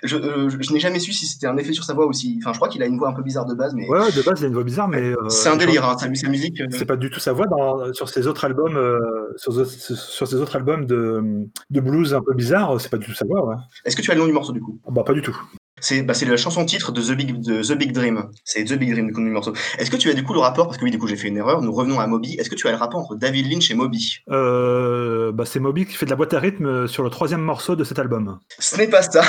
Je, 0.03 0.17
euh, 0.17 0.49
je- 0.49 0.73
n'ai 0.73 0.81
jamais 0.81 0.99
su 0.99 1.13
si 1.13 1.27
c'était 1.27 1.47
un 1.47 1.57
effet 1.57 1.73
sur 1.73 1.85
sa 1.85 1.95
voix 1.95 2.07
aussi. 2.07 2.37
Enfin, 2.43 2.53
je 2.53 2.59
crois 2.59 2.69
qu'il 2.69 2.83
a 2.83 2.87
une 2.87 2.99
voix 2.99 3.09
un 3.09 3.13
peu 3.13 3.23
bizarre 3.23 3.47
de 3.47 3.55
base, 3.55 3.73
mais 3.75 3.89
Ouais, 3.89 4.01
ouais, 4.01 4.11
de 4.13 4.21
base, 4.23 4.41
il 4.41 4.45
a 4.45 4.49
une 4.49 4.55
voix 4.55 4.65
bizarre, 4.65 4.89
mais. 4.89 5.01
euh, 5.01 5.29
c'est 5.29 5.49
un 5.51 5.57
délire. 5.57 5.85
Hein, 5.89 5.97
sa, 5.99 6.09
musique. 6.29 6.61
euh, 6.61 6.67
C'est 6.71 6.85
pas 6.87 6.97
du 6.97 7.11
tout 7.11 7.21
sa 7.21 7.33
voix 7.33 7.47
dans- 7.47 7.93
sur 7.93 8.09
ses 8.09 8.27
autres 8.27 8.45
albums, 8.45 8.77
sur, 9.37 9.53
sur 9.67 10.27
ses 10.27 10.35
autres 10.37 10.57
albums 10.57 10.87
de, 10.87 11.23
de 11.71 11.81
blues 11.81 12.13
un 12.15 12.21
peu 12.23 12.35
bizarre, 12.35 12.81
c'est 12.81 12.91
pas 12.91 12.99
du 12.99 13.07
tout 13.07 13.15
sa 13.15 13.25
voix, 13.25 13.47
ouais. 13.47 13.55
Est-ce 13.85 13.95
que 13.97 14.03
tu 14.03 14.11
as 14.11 14.15
le 14.15 14.21
nom 14.21 14.27
du 14.27 14.33
morceau 14.33 14.53
du 14.53 14.61
coup? 14.61 14.81
Ah 14.87 14.91
Bah, 14.91 15.05
pas 15.05 15.13
du 15.15 15.23
tout. 15.23 15.37
C'est 15.83 16.03
bah, 16.03 16.15
c'est 16.15 16.27
la 16.27 16.37
chanson 16.37 16.65
titre 16.65 16.93
de 16.93 17.03
The 17.03 17.17
Big, 17.17 17.41
de 17.41 17.61
The 17.61 17.77
Big 17.77 17.93
Dream. 17.93 18.31
C'est 18.45 18.65
The 18.65 18.75
Big 18.75 18.93
Dream 18.93 19.09
du 19.09 19.13
coup 19.13 19.21
du 19.21 19.31
morceau. 19.31 19.53
Est-ce 19.79 19.91
que 19.91 19.97
tu 19.97 20.09
as 20.09 20.15
du 20.15 20.23
coup 20.23 20.33
le 20.33 20.39
rapport 20.39 20.67
Parce 20.67 20.79
que 20.79 20.85
oui, 20.85 20.93
du 20.93 20.99
coup, 20.99 21.09
j'ai 21.09 21.17
fait 21.17 21.29
une 21.29 21.37
erreur. 21.37 21.61
Nous 21.61 21.73
revenons 21.73 21.99
à 21.99 22.07
Moby. 22.07 22.37
Est-ce 22.39 22.49
que 22.49 22.55
tu 22.55 22.69
as 22.69 22.71
le 22.71 22.77
rapport 22.77 23.01
entre 23.01 23.17
David 23.17 23.51
Lynch 23.51 23.69
et 23.71 23.75
Moby? 23.75 24.19
Euh, 24.31 25.33
bah, 25.33 25.45
c'est 25.45 25.59
Moby 25.59 25.85
qui 25.85 25.95
fait 25.95 26.07
de 26.07 26.11
la 26.11 26.17
boîte 26.17 26.35
à 26.35 26.39
rythme 26.39 26.87
sur 26.87 27.03
le 27.03 27.11
troisième 27.11 27.43
morceau 27.43 27.75
de 27.75 27.83
cet 27.83 27.99
album. 27.99 28.39
Ce 28.61 28.77
n'est 28.77 28.87
pas 28.87 29.03
ça. 29.03 29.23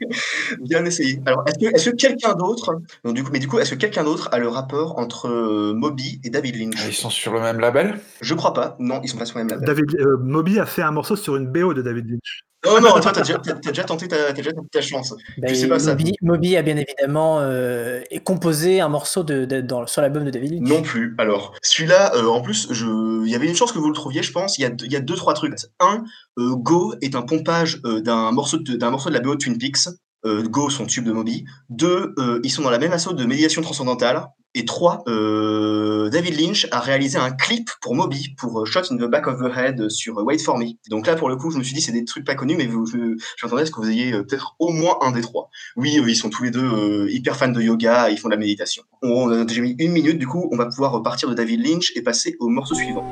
Bien 0.60 0.84
essayé. 0.84 1.20
Alors, 1.26 1.44
est-ce 1.46 1.90
que, 1.90 1.96
quelqu'un 1.96 2.34
d'autre, 2.34 2.80
donc, 3.04 3.14
du 3.14 3.24
coup, 3.24 3.30
mais 3.32 3.40
du 3.40 3.48
coup, 3.48 3.58
est-ce 3.58 3.72
que 3.74 3.78
quelqu'un 3.78 4.04
d'autre 4.04 4.28
a 4.32 4.38
le 4.38 4.48
rapport 4.48 4.98
entre 4.98 5.28
euh, 5.28 5.74
Moby 5.74 6.20
et 6.24 6.30
David 6.30 6.56
Lynch? 6.56 6.86
Ils 6.86 6.94
sont 6.94 7.10
sur 7.10 7.32
le 7.32 7.40
même 7.40 7.58
label? 7.58 7.98
Je 8.20 8.34
crois 8.34 8.54
pas. 8.54 8.76
Non, 8.78 9.00
ils 9.02 9.08
sont 9.08 9.18
pas 9.18 9.26
sur 9.26 9.38
le 9.38 9.44
même 9.44 9.50
label. 9.50 9.66
David, 9.66 10.00
euh, 10.00 10.16
Moby 10.18 10.58
a 10.58 10.66
fait 10.66 10.82
un 10.82 10.92
morceau 10.92 11.16
sur 11.16 11.36
une 11.36 11.48
BO 11.48 11.74
de 11.74 11.82
David 11.82 12.08
Lynch. 12.08 12.44
Oh 12.66 12.78
non, 12.80 13.00
toi, 13.00 13.10
t'as 13.12 13.22
déjà, 13.22 13.38
t'as- 13.38 13.54
t'as 13.54 13.70
déjà 13.70 13.84
tenté 13.84 14.06
ta, 14.06 14.16
t'as 14.16 14.32
déjà 14.34 14.52
tenté 14.52 14.68
ta 14.70 14.80
chance. 14.82 15.14
Je 15.42 15.54
sais 15.54 15.66
pas 15.68 15.78
ça. 15.78 15.92
Moby, 15.92 16.12
Moby 16.20 16.56
a 16.56 16.62
bien 16.62 16.76
évidemment 16.76 17.38
euh, 17.40 18.02
composé 18.24 18.80
un 18.82 18.88
morceau 18.90 19.22
de, 19.22 19.46
de- 19.46 19.62
dans, 19.62 19.86
sur 19.86 20.02
l'album 20.02 20.24
de 20.24 20.30
David 20.30 20.52
Lynch. 20.52 20.68
Non 20.68 20.82
plus. 20.82 21.14
Alors, 21.18 21.54
celui-là, 21.62 22.14
euh, 22.16 22.26
en 22.26 22.42
plus, 22.42 22.68
il 22.70 23.28
y 23.30 23.34
avait 23.34 23.48
une 23.48 23.56
chance 23.56 23.72
que 23.72 23.78
vous 23.78 23.88
le 23.88 23.94
trouviez, 23.94 24.22
je 24.22 24.32
pense. 24.32 24.58
Il 24.58 24.62
y 24.62 24.64
a, 24.66 24.70
il 24.84 24.92
y 24.92 24.96
a 24.96 25.00
deux, 25.00 25.14
trois 25.16 25.32
trucs. 25.32 25.54
Un, 25.80 26.04
euh, 26.38 26.54
Go 26.56 26.94
est 27.00 27.14
un 27.14 27.22
pompage 27.22 27.80
d'un 27.82 28.30
morceau, 28.32 28.58
de, 28.58 28.74
d'un 28.76 28.90
morceau 28.90 29.08
de 29.08 29.14
la 29.14 29.20
BO 29.20 29.34
de 29.36 29.38
Twin 29.38 29.56
Peaks. 29.56 29.88
Euh, 30.26 30.42
Go, 30.42 30.68
son 30.68 30.86
tube 30.86 31.04
de 31.04 31.12
Moby. 31.12 31.44
Deux, 31.70 32.14
euh, 32.18 32.40
ils 32.44 32.50
sont 32.50 32.62
dans 32.62 32.70
la 32.70 32.78
même 32.78 32.92
assaut 32.92 33.12
de 33.12 33.24
médiation 33.24 33.62
transcendantale. 33.62 34.26
Et 34.54 34.64
trois, 34.64 35.04
euh, 35.06 36.10
David 36.10 36.40
Lynch 36.40 36.66
a 36.72 36.80
réalisé 36.80 37.16
un 37.18 37.30
clip 37.30 37.70
pour 37.80 37.94
Moby, 37.94 38.34
pour 38.36 38.66
Shot 38.66 38.80
in 38.90 38.96
the 38.96 39.08
Back 39.08 39.28
of 39.28 39.38
the 39.38 39.56
Head 39.56 39.88
sur 39.88 40.16
Wait 40.18 40.38
for 40.38 40.58
Me. 40.58 40.72
Donc 40.90 41.06
là, 41.06 41.14
pour 41.14 41.28
le 41.28 41.36
coup, 41.36 41.52
je 41.52 41.58
me 41.58 41.62
suis 41.62 41.72
dit, 41.72 41.80
c'est 41.80 41.92
des 41.92 42.04
trucs 42.04 42.26
pas 42.26 42.34
connus, 42.34 42.56
mais 42.56 42.64
je, 42.64 43.16
m'attendais 43.44 43.62
à 43.62 43.66
ce 43.66 43.70
que 43.70 43.80
vous 43.80 43.88
ayez 43.88 44.10
peut-être 44.10 44.56
au 44.58 44.70
moins 44.70 44.98
un 45.02 45.12
des 45.12 45.20
trois. 45.20 45.50
Oui, 45.76 46.02
ils 46.04 46.16
sont 46.16 46.30
tous 46.30 46.42
les 46.42 46.50
deux 46.50 47.08
hyper 47.10 47.36
fans 47.36 47.48
de 47.48 47.62
yoga, 47.62 48.10
ils 48.10 48.18
font 48.18 48.28
de 48.28 48.34
la 48.34 48.40
méditation. 48.40 48.82
On 49.02 49.30
a 49.30 49.44
déjà 49.44 49.62
mis 49.62 49.76
une 49.78 49.92
minute, 49.92 50.18
du 50.18 50.26
coup, 50.26 50.48
on 50.50 50.56
va 50.56 50.66
pouvoir 50.66 50.90
repartir 50.90 51.28
de 51.28 51.34
David 51.34 51.64
Lynch 51.64 51.92
et 51.94 52.02
passer 52.02 52.36
au 52.40 52.48
morceau 52.48 52.74
suivant. 52.74 53.06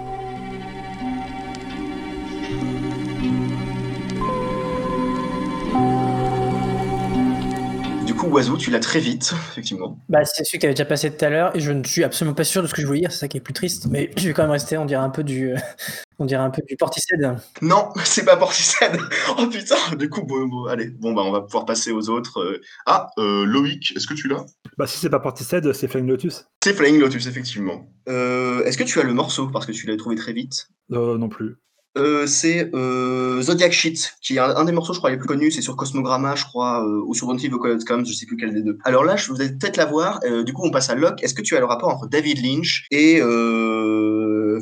Coup, 8.28 8.34
Oiseau, 8.34 8.56
tu 8.56 8.70
l'as 8.70 8.80
très 8.80 9.00
vite, 9.00 9.32
effectivement. 9.52 9.98
Bah, 10.08 10.24
c'est 10.24 10.44
celui 10.44 10.58
que 10.58 10.60
tu 10.62 10.66
avais 10.66 10.74
déjà 10.74 10.84
passé 10.84 11.10
tout 11.10 11.24
à 11.24 11.28
l'heure 11.30 11.54
et 11.56 11.60
je 11.60 11.72
ne 11.72 11.82
suis 11.84 12.04
absolument 12.04 12.34
pas 12.34 12.44
sûr 12.44 12.62
de 12.62 12.66
ce 12.66 12.74
que 12.74 12.82
je 12.82 12.86
voulais 12.86 13.00
dire, 13.00 13.12
c'est 13.12 13.18
ça 13.18 13.28
qui 13.28 13.36
est 13.36 13.40
plus 13.40 13.54
triste. 13.54 13.86
Mais 13.90 14.10
je 14.16 14.26
vais 14.28 14.32
quand 14.34 14.42
même 14.42 14.50
rester, 14.50 14.76
on 14.78 14.84
dirait 14.84 15.02
un 15.02 15.10
peu 15.10 15.24
du, 15.24 15.54
on 16.18 16.24
dirait 16.24 16.42
un 16.42 16.50
peu 16.50 16.62
du 16.68 16.76
Portishead. 16.76 17.38
Non, 17.62 17.90
c'est 18.04 18.24
pas 18.24 18.36
Portishead. 18.36 18.98
Oh 19.38 19.46
putain, 19.46 19.76
du 19.96 20.08
coup, 20.08 20.22
bon, 20.24 20.46
bon, 20.46 20.66
allez, 20.66 20.88
bon 20.88 21.12
bah 21.12 21.22
on 21.24 21.30
va 21.30 21.42
pouvoir 21.42 21.64
passer 21.66 21.92
aux 21.92 22.08
autres. 22.08 22.40
Euh, 22.40 22.60
Ah, 22.86 23.08
euh, 23.18 23.44
Loïc, 23.44 23.92
est-ce 23.96 24.06
que 24.06 24.14
tu 24.14 24.28
l'as? 24.28 24.44
Bah, 24.76 24.86
si 24.86 24.98
c'est 24.98 25.10
pas 25.10 25.20
Portishead, 25.20 25.72
c'est 25.72 25.88
Flying 25.88 26.08
Lotus. 26.08 26.46
C'est 26.64 26.74
Flying 26.74 26.98
Lotus, 26.98 27.26
effectivement. 27.26 27.90
Euh, 28.08 28.64
est-ce 28.64 28.78
que 28.78 28.84
tu 28.84 29.00
as 29.00 29.04
le 29.04 29.14
morceau? 29.14 29.48
Parce 29.48 29.66
que 29.66 29.72
tu 29.72 29.86
l'as 29.86 29.96
trouvé 29.96 30.16
très 30.16 30.32
vite 30.32 30.68
Euh, 30.92 31.18
non 31.18 31.28
plus. 31.28 31.56
Euh, 31.98 32.26
c'est 32.26 32.70
euh, 32.74 33.40
Zodiac 33.42 33.72
Shit, 33.72 34.14
qui 34.22 34.36
est 34.36 34.38
un, 34.38 34.56
un 34.56 34.64
des 34.64 34.72
morceaux, 34.72 34.92
je 34.92 34.98
crois, 34.98 35.10
les 35.10 35.16
plus 35.16 35.26
connus. 35.26 35.50
C'est 35.50 35.62
sur 35.62 35.76
Cosmogramma, 35.76 36.34
je 36.34 36.44
crois, 36.44 36.84
euh, 36.84 37.02
ou 37.06 37.14
sur 37.14 37.28
the 37.28 37.38
Quiet 37.38 37.78
Comes, 37.86 38.06
je 38.06 38.12
sais 38.12 38.26
plus 38.26 38.36
quel 38.36 38.54
des 38.54 38.62
deux. 38.62 38.78
Alors 38.84 39.04
là, 39.04 39.16
je 39.16 39.30
vous 39.30 39.40
allez 39.40 39.50
peut-être 39.50 39.76
la 39.76 39.86
voir. 39.86 40.20
Du 40.44 40.52
coup, 40.52 40.62
on 40.64 40.70
passe 40.70 40.90
à 40.90 40.94
Locke. 40.94 41.22
Est-ce 41.22 41.34
que 41.34 41.42
tu 41.42 41.56
as 41.56 41.60
le 41.60 41.66
rapport 41.66 41.88
entre 41.88 42.06
David 42.06 42.42
Lynch 42.44 42.86
et 42.90 43.20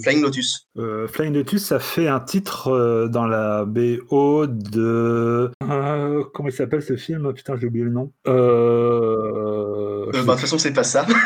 Flying 0.03 0.23
Lotus? 0.23 0.69
Flying 1.09 1.35
Lotus, 1.35 1.65
ça 1.65 1.79
fait 1.79 2.09
un 2.09 2.21
titre 2.21 3.09
dans 3.11 3.27
la 3.27 3.65
BO 3.65 4.47
de. 4.47 5.51
Comment 5.61 6.49
il 6.49 6.53
s'appelle 6.53 6.83
ce 6.83 6.97
film? 6.97 7.33
Putain, 7.33 7.57
j'ai 7.57 7.67
oublié 7.67 7.85
le 7.85 7.91
nom. 7.91 8.13
Bah, 8.25 10.13
de 10.13 10.31
toute 10.31 10.41
façon, 10.41 10.59
c'est 10.59 10.73
pas 10.73 10.85
ça. 10.85 11.07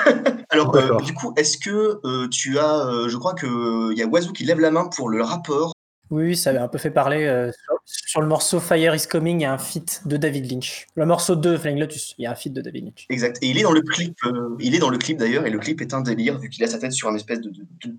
Alors, 0.51 0.74
euh, 0.74 0.97
du 1.03 1.15
coup, 1.15 1.32
est-ce 1.37 1.59
que 1.59 2.01
euh, 2.05 2.28
tu 2.28 2.59
as, 2.59 2.87
euh, 2.87 3.09
je 3.09 3.16
crois 3.16 3.35
que 3.35 3.93
il 3.93 3.99
y 3.99 4.03
a 4.03 4.07
Wazoo 4.07 4.32
qui 4.32 4.45
lève 4.45 4.59
la 4.59 4.73
main 4.73 4.89
pour 4.89 5.09
le 5.09 5.23
rapport. 5.23 5.73
Oui, 6.11 6.37
ça 6.37 6.51
avait 6.51 6.59
un 6.59 6.66
peu 6.66 6.78
fait 6.78 6.91
parler 6.91 7.24
euh, 7.24 7.53
sur, 7.85 8.20
le 8.20 8.27
morceau 8.27 8.59
Fire 8.59 8.95
is 8.95 9.07
Coming, 9.09 9.39
il 9.39 9.43
y 9.43 9.45
a 9.45 9.53
un 9.53 9.59
feat 9.59 10.03
de 10.07 10.16
David 10.16 10.51
Lynch. 10.51 10.87
Le 10.97 11.07
morceau 11.07 11.37
2, 11.37 11.57
Flying 11.57 11.78
Lotus, 11.78 12.15
il 12.19 12.24
y 12.24 12.27
a 12.27 12.32
un 12.32 12.35
feat 12.35 12.53
de 12.53 12.61
David 12.61 12.87
Lynch. 12.87 13.07
Exact. 13.11 13.39
Et 13.43 13.49
il 13.49 13.59
est 13.59 13.62
dans 13.62 13.73
le 13.73 13.81
clip. 13.81 14.16
euh, 14.24 14.57
il 14.59 14.74
est 14.74 14.81
dans 14.81 14.91
le 14.91 14.99
clip 14.99 15.19
d'ailleurs, 15.19 15.47
et 15.47 15.51
le 15.51 15.59
clip 15.59 15.81
est 15.81 15.95
un 15.95 16.01
délire 16.01 16.39
vu 16.39 16.49
qu'il 16.49 16.65
a 16.65 16.66
sa 16.66 16.78
tête 16.78 16.93
sur 16.93 17.09
un 17.09 17.15
espèce 17.15 17.41
de, 17.41 17.53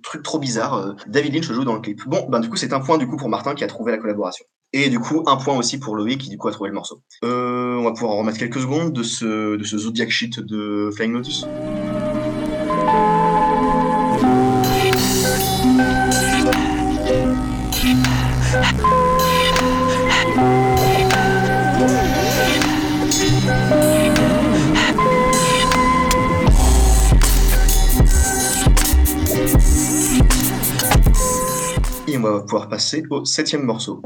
truc 0.04 0.24
trop 0.24 0.40
bizarre. 0.40 0.74
euh, 0.76 0.94
David 1.08 1.36
Lynch 1.36 1.46
joue 1.52 1.64
dans 1.64 1.76
le 1.76 1.82
clip. 1.82 2.02
Bon, 2.06 2.28
ben 2.28 2.42
du 2.42 2.50
coup, 2.50 2.58
c'est 2.58 2.74
un 2.74 2.82
point 2.82 2.98
du 2.98 3.08
coup 3.08 3.16
pour 3.16 3.30
Martin 3.30 3.56
qui 3.56 3.64
a 3.64 3.68
trouvé 3.68 3.94
la 3.94 3.98
collaboration. 3.98 4.46
Et 4.74 4.90
du 4.90 5.00
coup, 5.00 5.24
un 5.28 5.38
point 5.38 5.58
aussi 5.58 5.80
pour 5.80 5.96
Loïc 5.96 6.20
qui 6.20 6.30
du 6.30 6.38
coup 6.38 6.48
a 6.50 6.52
trouvé 6.52 6.70
le 6.70 6.76
morceau. 6.76 7.02
On 7.24 7.84
va 7.84 7.92
pouvoir 7.92 8.12
en 8.12 8.18
remettre 8.18 8.38
quelques 8.38 8.60
secondes 8.60 8.94
de 8.94 9.04
ce, 9.04 9.56
de 9.58 9.64
ce 9.64 9.78
Zodiac 9.78 10.10
Shit 10.10 10.40
de 10.40 10.90
Flying 10.96 11.14
Lotus. 11.14 11.46
On 32.27 32.34
va 32.34 32.41
pouvoir 32.41 32.68
passer 32.69 33.03
au 33.10 33.26
septième 33.26 33.64
morceau. 33.64 34.02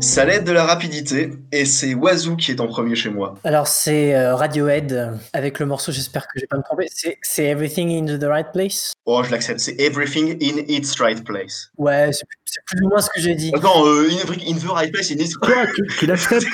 Ça 0.00 0.24
l'aide 0.24 0.44
de 0.44 0.52
la 0.52 0.64
rapidité, 0.64 1.32
et 1.50 1.64
c'est 1.64 1.92
Wazoo 1.92 2.36
qui 2.36 2.52
est 2.52 2.60
en 2.60 2.68
premier 2.68 2.94
chez 2.94 3.10
moi. 3.10 3.34
Alors, 3.42 3.66
c'est 3.66 4.14
euh, 4.14 4.36
Radiohead 4.36 5.18
avec 5.32 5.58
le 5.58 5.66
morceau, 5.66 5.90
j'espère 5.90 6.22
que 6.28 6.34
je 6.36 6.42
vais 6.42 6.46
pas 6.46 6.56
me 6.56 6.62
tromper. 6.62 6.86
C'est 6.88 7.18
c'est 7.22 7.46
Everything 7.46 7.90
in 7.90 8.16
the 8.16 8.22
Right 8.22 8.46
Place? 8.52 8.92
Oh, 9.06 9.24
je 9.24 9.32
l'accepte, 9.32 9.58
c'est 9.58 9.74
Everything 9.80 10.38
in 10.40 10.62
its 10.68 11.00
right 11.00 11.24
place. 11.24 11.70
Ouais, 11.78 12.10
c'est 12.12 12.26
c'est 12.50 12.60
plus 12.64 12.84
ou 12.84 12.88
moins 12.88 13.00
ce 13.00 13.10
que 13.10 13.20
j'ai 13.20 13.34
dit. 13.34 13.52
Attends, 13.54 13.86
euh, 13.86 14.08
in, 14.46 14.54
the 14.56 14.70
right 14.70 14.92
place, 14.92 15.10
in 15.10 15.16
its... 15.16 15.30
Toi, 15.42 15.54
tu, 15.74 15.82
tu 15.98 16.06
l'acceptes 16.06 16.46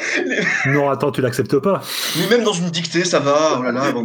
Non, 0.66 0.88
attends, 0.90 1.10
tu 1.12 1.20
l'acceptes 1.20 1.58
pas. 1.58 1.82
Mais 2.18 2.36
même 2.36 2.44
dans 2.44 2.52
une 2.52 2.70
dictée, 2.70 3.04
ça 3.04 3.18
va. 3.20 3.56
Oh 3.58 3.62
là 3.62 3.72
là, 3.72 3.92
de. 3.92 3.96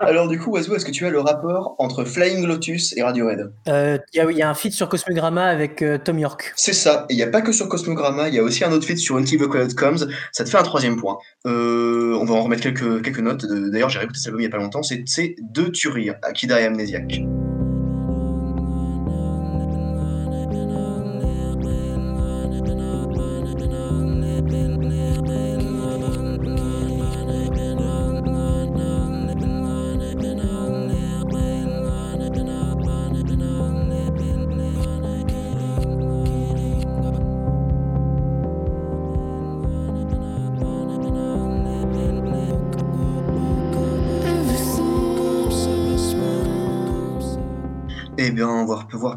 Alors 0.04 0.28
du 0.28 0.38
coup, 0.38 0.50
Wazoo, 0.52 0.74
est-ce 0.74 0.84
que 0.84 0.90
tu 0.90 1.04
as 1.06 1.10
le 1.10 1.20
rapport 1.20 1.74
entre 1.78 2.04
Flying 2.04 2.46
Lotus 2.46 2.96
et 2.96 3.02
Radiohead? 3.02 3.52
Euh, 3.68 3.98
Il 4.12 4.16
y, 4.18 4.20
a- 4.20 4.30
il 4.30 4.36
y 4.36 4.42
a 4.42 4.48
un 4.48 4.54
feat 4.54 4.72
sur 4.72 4.88
Cosmogramma 4.88 5.44
avec 5.46 5.82
euh, 5.82 5.98
Tom 5.98 6.18
York. 6.18 6.52
C'est 6.56 6.72
ça. 6.72 7.06
Et 7.08 7.14
il 7.14 7.16
n'y 7.16 7.22
a 7.22 7.28
pas 7.28 7.42
que 7.42 7.52
sur 7.52 7.68
Cosmogramma, 7.68 8.28
il 8.28 8.34
y 8.34 8.38
a 8.38 8.42
aussi 8.42 8.64
un 8.64 8.72
autre 8.72 8.86
feat 8.86 8.98
sur 8.98 9.16
Until 9.16 9.38
the 9.38 9.46
Quiet 9.48 9.74
Comes. 9.76 9.98
Ça 10.32 10.44
te 10.44 10.48
fait 10.50 10.58
un 10.58 10.62
troisième 10.62 10.96
point. 10.96 11.18
Euh, 11.46 12.16
on 12.20 12.24
va 12.24 12.34
en 12.34 12.42
remettre 12.42 12.62
quelques, 12.62 13.02
quelques 13.02 13.20
notes. 13.20 13.44
Euh, 13.44 13.70
D'ailleurs, 13.70 13.88
j'ai 13.90 13.98
réécouté 13.98 14.18
cet 14.18 14.28
album 14.28 14.40
il 14.40 14.44
n'y 14.44 14.52
a 14.52 14.56
pas 14.56 14.62
longtemps. 14.62 14.82
C'est 14.82 15.02
c'est 15.06 15.34
deux 15.40 15.70
tueries, 15.70 16.10
Akida 16.22 16.60
et 16.60 16.64
Amnesiac. 16.66 17.20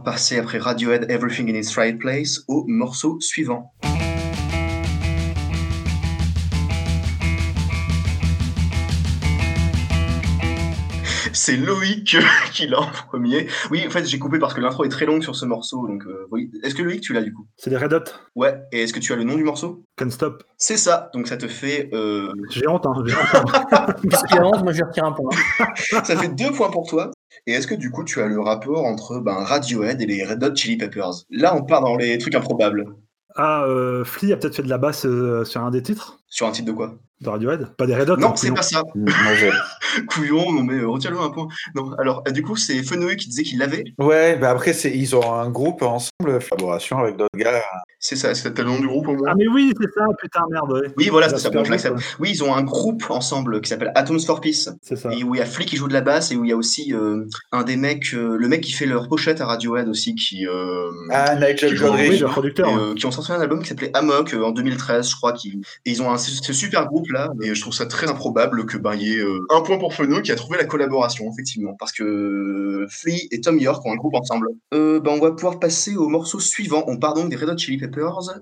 Passer 0.04 0.38
après 0.38 0.60
Radiohead 0.60 1.10
Everything 1.10 1.50
in 1.50 1.56
its 1.56 1.76
Right 1.78 1.98
Place 1.98 2.44
au 2.48 2.66
morceau 2.68 3.20
suivant. 3.20 3.73
C'est 11.44 11.58
Loïc 11.58 12.16
qui 12.54 12.68
l'a 12.68 12.80
en 12.80 12.88
premier. 13.10 13.48
Oui, 13.70 13.84
en 13.86 13.90
fait, 13.90 14.06
j'ai 14.06 14.18
coupé 14.18 14.40
parce 14.40 14.54
que 14.54 14.62
l'intro 14.62 14.86
est 14.86 14.90
très 14.90 15.06
longue 15.06 15.22
sur 15.22 15.36
ce 15.36 15.46
morceau. 15.46 15.86
Donc, 15.86 16.06
euh, 16.06 16.26
oui. 16.32 16.50
Est-ce 16.64 16.74
que 16.74 16.82
Loïc, 16.82 17.02
tu 17.02 17.12
l'as 17.12 17.22
du 17.22 17.34
coup? 17.34 17.46
C'est 17.58 17.70
les 17.70 17.76
Red 17.76 17.92
Hot. 17.92 18.04
Ouais. 18.36 18.62
Et 18.72 18.84
est-ce 18.84 18.94
que 18.94 19.00
tu 19.00 19.12
as 19.12 19.18
le 19.18 19.26
nom 19.26 19.36
du 19.36 19.44
morceau? 19.44 19.84
Can't 19.98 20.10
Stop. 20.10 20.44
C'est 20.58 20.78
ça. 20.78 21.10
Donc, 21.14 21.28
ça 21.28 21.36
te 21.36 21.50
fait, 21.50 21.90
euh, 21.94 22.32
J'ai 22.50 22.66
honte, 22.68 22.86
hein. 22.86 22.94
J'ai 23.06 23.14
honte, 23.14 23.74
hein. 23.74 24.64
Moi 24.64 24.72
je 24.72 24.84
retire 24.84 25.04
un 25.04 25.12
point. 25.12 25.30
ça 25.76 26.16
fait 26.16 26.30
deux 26.30 26.52
points 26.52 26.72
pour 26.72 26.88
toi. 26.88 27.12
Et 27.46 27.52
est-ce 27.52 27.68
que 27.68 27.76
du 27.76 27.92
coup, 27.92 28.06
tu 28.06 28.22
as 28.22 28.28
le 28.28 28.40
rapport 28.40 28.86
entre 28.86 29.20
ben, 29.20 29.44
Radiohead 29.44 30.02
et 30.02 30.06
les 30.06 30.24
Red 30.24 30.42
Hot 30.44 30.56
Chili 30.56 30.78
Peppers? 30.78 31.26
Là, 31.30 31.56
on 31.58 31.64
part 31.64 31.82
dans 31.82 31.98
les 31.98 32.18
trucs 32.20 32.36
improbables. 32.36 32.86
Ah, 33.36 33.64
euh, 33.66 34.06
Flea 34.06 34.34
a 34.34 34.38
peut-être 34.38 34.56
fait 34.56 34.64
de 34.64 34.70
la 34.70 34.78
basse 34.78 35.06
euh, 35.06 35.44
sur 35.44 35.62
un 35.62 35.72
des 35.72 35.82
titres? 35.82 36.20
Sur 36.28 36.48
un 36.48 36.52
titre 36.52 36.68
de 36.68 36.72
quoi? 36.72 36.96
De 37.24 37.30
Radiohead 37.30 37.76
Pas 37.78 37.86
des 37.88 37.96
Red 37.96 38.10
Hot 38.10 38.18
Non, 38.18 38.30
hein, 38.30 38.34
c'est 38.36 38.48
couillon. 38.48 38.56
pas 38.56 38.62
ça. 38.62 38.84
J'ai- 39.40 39.52
Couillon, 40.08 40.52
non 40.52 40.64
mais 40.64 40.80
euh, 40.80 40.88
retiens-le 40.88 41.20
un 41.20 41.30
point. 41.30 41.48
Non, 41.76 41.92
alors, 42.00 42.24
euh, 42.28 42.32
du 42.32 42.42
coup, 42.42 42.56
c'est 42.56 42.82
Fenoué 42.84 43.16
qui 43.16 43.28
disait 43.30 43.44
qu'il 43.44 43.60
l'avait. 43.60 43.84
Ouais, 44.00 44.36
bah 44.38 44.50
après, 44.50 44.74
c'est, 44.74 44.92
ils 44.92 45.16
ont 45.16 45.34
un 45.34 45.50
groupe 45.50 45.82
ensemble, 45.84 46.40
collaboration 46.50 46.98
avec 47.00 47.18
d'autres 47.18 47.30
gars. 47.38 47.62
C'est 48.00 48.16
ça, 48.16 48.34
c'est 48.36 48.58
le 48.58 48.64
nom 48.66 48.80
du 48.80 48.88
groupe 48.88 49.08
au 49.08 49.16
moins 49.16 49.30
Ah, 49.32 49.34
mais 49.38 49.48
oui, 49.48 49.72
c'est 49.80 49.90
ça, 49.94 50.06
putain, 50.20 50.42
merde, 50.52 50.72
ouais. 50.72 50.88
Oui, 50.98 51.10
voilà, 51.10 51.30
c'est 51.30 51.38
ça, 51.38 51.50
bon, 51.50 51.64
je 51.64 51.72
l'accepte. 51.72 51.98
Oui, 52.20 52.32
ils 52.32 52.44
ont 52.44 52.54
un 52.56 52.64
groupe 52.64 53.04
ensemble 53.10 53.62
qui 53.62 53.70
s'appelle 53.70 53.92
Atoms 53.96 54.20
for 54.20 54.42
Peace. 54.42 54.70
C'est 54.82 54.96
ça. 54.98 55.10
Et 55.14 55.24
où 55.24 55.36
il 55.36 55.38
y 55.38 55.42
a 55.42 55.46
Flea 55.46 55.66
qui 55.66 55.78
joue 55.78 55.88
de 55.88 55.94
la 55.94 56.02
basse 56.02 56.32
et 56.32 56.36
où 56.36 56.44
il 56.44 56.50
y 56.50 56.54
a 56.54 56.58
aussi 56.58 56.94
euh, 56.94 57.26
un 57.52 57.64
des 57.64 57.76
mecs, 57.78 58.14
euh, 58.14 58.36
le 58.38 58.48
mec 58.48 58.62
qui 58.62 58.72
fait 58.72 58.86
leur 58.88 59.08
pochette 59.08 59.42
à 59.42 59.46
Radiohead 59.46 59.88
aussi, 59.88 60.16
qui, 60.16 60.46
euh, 60.48 60.90
Ah, 61.12 61.36
Nigel 61.36 61.78
Godrich. 61.80 62.20
le 62.20 62.28
producteur. 62.28 62.68
et, 62.70 62.74
euh, 62.74 62.94
qui 62.96 63.06
ont 63.06 63.12
sorti 63.12 63.32
un 63.32 63.40
album 63.40 63.62
qui 63.62 63.70
s'appelait 63.70 63.92
Amok 63.94 64.34
euh, 64.34 64.44
en 64.44 64.52
2013, 64.52 65.10
je 65.10 65.16
crois. 65.16 65.34
Qui... 65.34 65.62
Et 65.86 65.92
ils 65.92 66.02
ont 66.02 66.12
un 66.12 66.18
ce 66.18 66.52
super 66.54 66.88
groupe 66.88 67.06
là. 67.14 67.30
Et 67.42 67.56
je 67.56 67.62
trouve 67.62 67.74
ça 67.74 67.86
très 67.86 68.10
improbable 68.10 68.66
que 68.66 68.78
ben 68.78 68.96
y 68.96 69.14
ait 69.14 69.20
euh, 69.20 69.46
un 69.50 69.62
point 69.62 69.78
pour 69.78 69.94
Fenoué 69.94 70.22
qui 70.22 70.32
a 70.32 70.36
trouvé 70.36 70.58
la 70.58 70.66
collaboration, 70.66 71.30
effectivement, 71.32 71.76
parce 71.80 71.92
que 71.92 72.04
euh, 72.04 72.88
Flea 72.90 73.28
et 73.32 73.40
Tom 73.40 73.58
York 73.58 73.86
ont 73.86 73.94
un 73.94 73.96
groupe 73.96 74.16
ensemble. 74.16 74.48
Euh, 74.74 75.00
ben, 75.00 75.12
on 75.12 75.20
va 75.20 75.32
pouvoir 75.32 75.60
passer 75.60 75.96
au 75.96 76.10
morceau 76.10 76.40
suivant. 76.40 76.84
On 76.88 76.98
part 76.98 77.14
donc 77.14 77.30
des 77.30 77.36
Red 77.36 77.50
Hot 77.50 77.58
Chili 77.58 77.78
Peppers. 77.78 78.42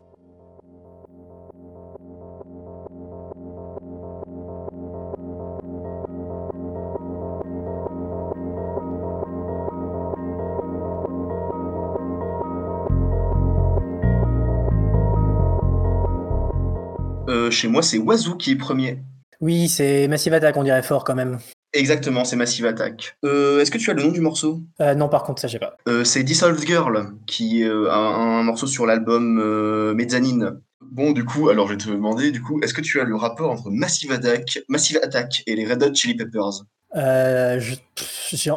Chez 17.52 17.68
moi, 17.68 17.82
c'est 17.84 17.98
Wazoo 17.98 18.36
qui 18.36 18.52
est 18.52 18.56
premier. 18.56 19.00
Oui, 19.40 19.68
c'est 19.70 20.08
Massive 20.08 20.34
Attack, 20.34 20.56
on 20.58 20.64
dirait 20.64 20.84
fort 20.84 21.04
quand 21.04 21.16
même. 21.16 21.40
Exactement, 21.74 22.26
c'est 22.26 22.36
Massive 22.36 22.66
Attack. 22.66 23.16
Euh, 23.26 23.60
Est-ce 23.60 23.72
que 23.72 23.78
tu 23.78 23.90
as 23.90 23.94
le 23.94 24.04
nom 24.04 24.12
du 24.12 24.20
morceau? 24.22 24.62
Euh, 24.82 24.94
non, 24.94 25.08
par 25.10 25.24
contre, 25.24 25.42
ça, 25.42 25.48
j'ai 25.48 25.58
pas. 25.58 25.78
Euh, 25.88 26.04
C'est 26.04 26.22
Dissolved 26.24 26.66
Girl, 26.68 27.12
qui 27.28 27.64
est 27.64 27.68
un, 27.70 27.90
un 27.90 28.44
morceau 28.44 28.68
sur 28.68 28.86
l'album 28.86 29.94
Mezzanine. 29.96 30.60
Bon, 30.84 31.12
du 31.12 31.24
coup, 31.24 31.50
alors 31.50 31.68
je 31.68 31.74
vais 31.74 31.78
te 31.78 31.90
demander, 31.90 32.32
du 32.32 32.42
coup, 32.42 32.60
est-ce 32.62 32.74
que 32.74 32.82
tu 32.82 33.00
as 33.00 33.04
le 33.06 33.16
rapport 33.16 33.50
entre 33.52 33.70
Massive 33.72 34.12
Attack, 34.12 34.60
Massive 34.68 35.00
Attack 35.02 35.44
et 35.48 35.56
les 35.56 35.66
Red 35.66 35.82
Hot 35.84 35.94
Chili 35.96 36.16
Peppers? 36.16 36.64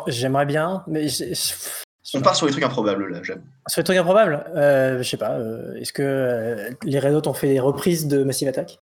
J'aimerais 0.06 0.46
bien, 0.46 0.82
mais 0.88 1.06
On 2.14 2.20
part 2.20 2.34
sur 2.36 2.46
les 2.46 2.52
trucs 2.52 2.64
improbables 2.64 3.10
là, 3.12 3.20
j'aime. 3.22 3.42
sur 3.68 3.80
les 3.80 3.84
trucs 3.84 3.96
improbables, 3.96 4.44
euh, 4.56 4.98
je 5.02 5.08
sais 5.08 5.16
pas. 5.16 5.32
euh, 5.38 5.74
Est-ce 5.76 5.92
que 5.92 6.02
euh, 6.02 6.70
les 6.84 6.98
Red 6.98 7.14
Hot 7.14 7.28
ont 7.28 7.34
fait 7.34 7.48
des 7.48 7.60
reprises 7.60 8.06
de 8.08 8.24
Massive 8.24 8.48
Attack? 8.48 8.78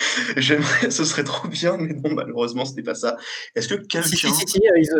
J'aimerais, 0.36 0.90
ce 0.90 1.04
serait 1.04 1.24
trop 1.24 1.48
bien, 1.48 1.76
mais 1.78 1.92
non, 1.92 2.14
malheureusement, 2.14 2.64
ce 2.64 2.74
n'est 2.74 2.82
pas 2.82 2.94
ça. 2.94 3.16
Est-ce 3.54 3.68
que 3.68 3.74
quelqu'un. 3.74 4.02
Si, 4.02 4.16
si, 4.16 4.30
si, 4.32 4.44
si, 4.46 4.58
euh, 4.58 4.78
ils, 4.78 4.90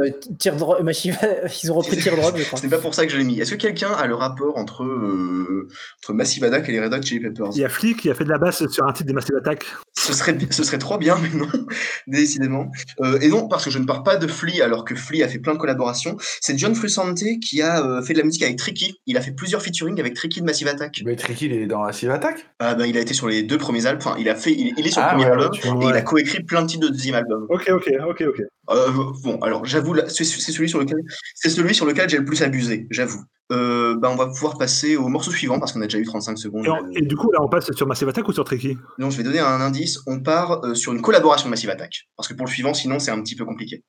euh, 0.48 0.82
Massive- 0.82 1.18
ils 1.62 1.72
ont 1.72 1.74
repris 1.74 1.96
Teardrop, 1.96 2.36
je 2.36 2.44
crois. 2.44 2.58
Ce 2.58 2.64
n'est 2.64 2.70
pas 2.70 2.78
pour 2.78 2.94
ça 2.94 3.06
que 3.06 3.12
je 3.12 3.16
l'ai 3.16 3.24
mis. 3.24 3.40
Est-ce 3.40 3.52
que 3.52 3.56
quelqu'un 3.56 3.92
a 3.92 4.06
le 4.06 4.14
rapport 4.14 4.58
entre, 4.58 4.84
euh, 4.84 5.68
entre 6.02 6.12
Massive 6.12 6.44
Attack 6.44 6.68
et 6.68 6.72
les 6.72 6.80
Red 6.80 6.92
Hot 6.92 7.02
Chili 7.02 7.20
Peppers? 7.20 7.50
Il 7.54 7.60
y 7.60 7.64
a 7.64 7.68
Flea 7.68 7.94
qui 7.94 8.10
a 8.10 8.14
fait 8.14 8.24
de 8.24 8.30
la 8.30 8.38
basse 8.38 8.66
sur 8.68 8.86
un 8.86 8.92
titre 8.92 9.06
des 9.06 9.14
Massive 9.14 9.36
Attack. 9.36 9.64
Ce 9.96 10.12
serait, 10.12 10.36
ce 10.50 10.64
serait 10.64 10.78
trop 10.78 10.98
bien, 10.98 11.16
mais 11.22 11.30
non, 11.38 11.48
décidément. 12.06 12.70
Euh, 13.00 13.18
et 13.20 13.28
non, 13.28 13.48
parce 13.48 13.64
que 13.64 13.70
je 13.70 13.78
ne 13.78 13.84
pars 13.84 14.02
pas 14.02 14.16
de 14.16 14.26
Flea, 14.26 14.62
alors 14.62 14.84
que 14.84 14.94
Flea 14.94 15.22
a 15.24 15.28
fait 15.28 15.38
plein 15.38 15.54
de 15.54 15.58
collaborations. 15.58 16.16
C'est 16.40 16.58
John 16.58 16.74
Frusciante 16.74 17.22
qui 17.42 17.62
a 17.62 17.84
euh, 17.84 18.02
fait 18.02 18.12
de 18.12 18.18
la 18.18 18.24
musique 18.24 18.42
avec 18.42 18.56
Tricky. 18.56 19.00
Il 19.06 19.16
a 19.16 19.20
fait 19.20 19.32
plusieurs 19.32 19.62
featuring 19.62 19.98
avec 20.00 20.14
Tricky 20.14 20.40
de 20.40 20.46
Massive 20.46 20.68
Attack. 20.68 21.00
Mais 21.04 21.16
Tricky, 21.16 21.46
il 21.46 21.52
est 21.52 21.66
dans 21.66 21.82
Massive 21.84 22.10
Attack? 22.10 22.46
Ah 22.58 22.74
ben, 22.74 22.86
il 22.86 22.96
a 22.96 23.00
été 23.00 23.14
sur 23.14 23.28
les 23.28 23.42
deux 23.42 23.58
premiers 23.58 23.86
albums. 23.86 24.00
Enfin, 24.06 24.16
il 24.18 24.28
a 24.28 24.34
fait, 24.34 24.52
il, 24.52 24.74
il 24.76 24.89
est 24.90 24.92
sur 24.92 25.02
Ah, 25.02 25.14
le 25.14 25.18
premier 25.22 25.24
ouais, 25.36 25.44
album 25.44 25.82
et 25.82 25.86
il 25.86 25.92
a 25.96 26.02
coécrit 26.02 26.42
plein 26.44 26.62
de 26.62 26.66
titres 26.66 26.86
de 26.86 26.92
deuxième 26.92 27.14
album. 27.14 27.46
Ok, 27.48 27.70
ok, 27.72 27.90
ok, 28.08 28.24
ok. 28.28 28.42
Euh, 28.70 28.88
bon, 29.24 29.38
alors 29.40 29.64
j'avoue, 29.64 29.96
c'est 30.08 30.24
celui 30.24 30.68
sur 30.68 30.78
lequel, 30.78 30.98
c'est 31.34 31.50
celui 31.50 31.74
sur 31.74 31.86
lequel 31.86 32.08
j'ai 32.08 32.18
le 32.18 32.24
plus 32.24 32.42
abusé, 32.42 32.86
j'avoue. 32.90 33.20
Euh, 33.52 33.96
ben, 33.98 34.10
on 34.10 34.16
va 34.16 34.26
pouvoir 34.26 34.58
passer 34.58 34.96
au 34.96 35.08
morceau 35.08 35.32
suivant 35.32 35.58
parce 35.58 35.72
qu'on 35.72 35.80
a 35.80 35.86
déjà 35.86 35.98
eu 35.98 36.04
35 36.04 36.38
secondes. 36.38 36.66
Et, 36.66 36.68
en- 36.68 36.88
et 36.94 37.02
du 37.02 37.16
coup, 37.16 37.32
là, 37.32 37.38
on 37.42 37.48
passe 37.48 37.72
sur 37.72 37.86
Massive 37.86 38.08
Attack 38.08 38.28
ou 38.28 38.32
sur 38.32 38.44
Tricky? 38.44 38.78
Donc 38.98 39.10
je 39.10 39.16
vais 39.16 39.24
donner 39.24 39.40
un 39.40 39.60
indice. 39.60 39.98
On 40.06 40.20
part 40.20 40.64
euh, 40.64 40.74
sur 40.74 40.92
une 40.92 41.02
collaboration 41.02 41.46
de 41.46 41.50
Massive 41.50 41.70
Attack. 41.70 42.06
Parce 42.16 42.28
que 42.28 42.34
pour 42.34 42.46
le 42.46 42.50
suivant, 42.52 42.74
sinon, 42.74 43.00
c'est 43.00 43.10
un 43.10 43.20
petit 43.20 43.34
peu 43.34 43.44
compliqué. 43.44 43.82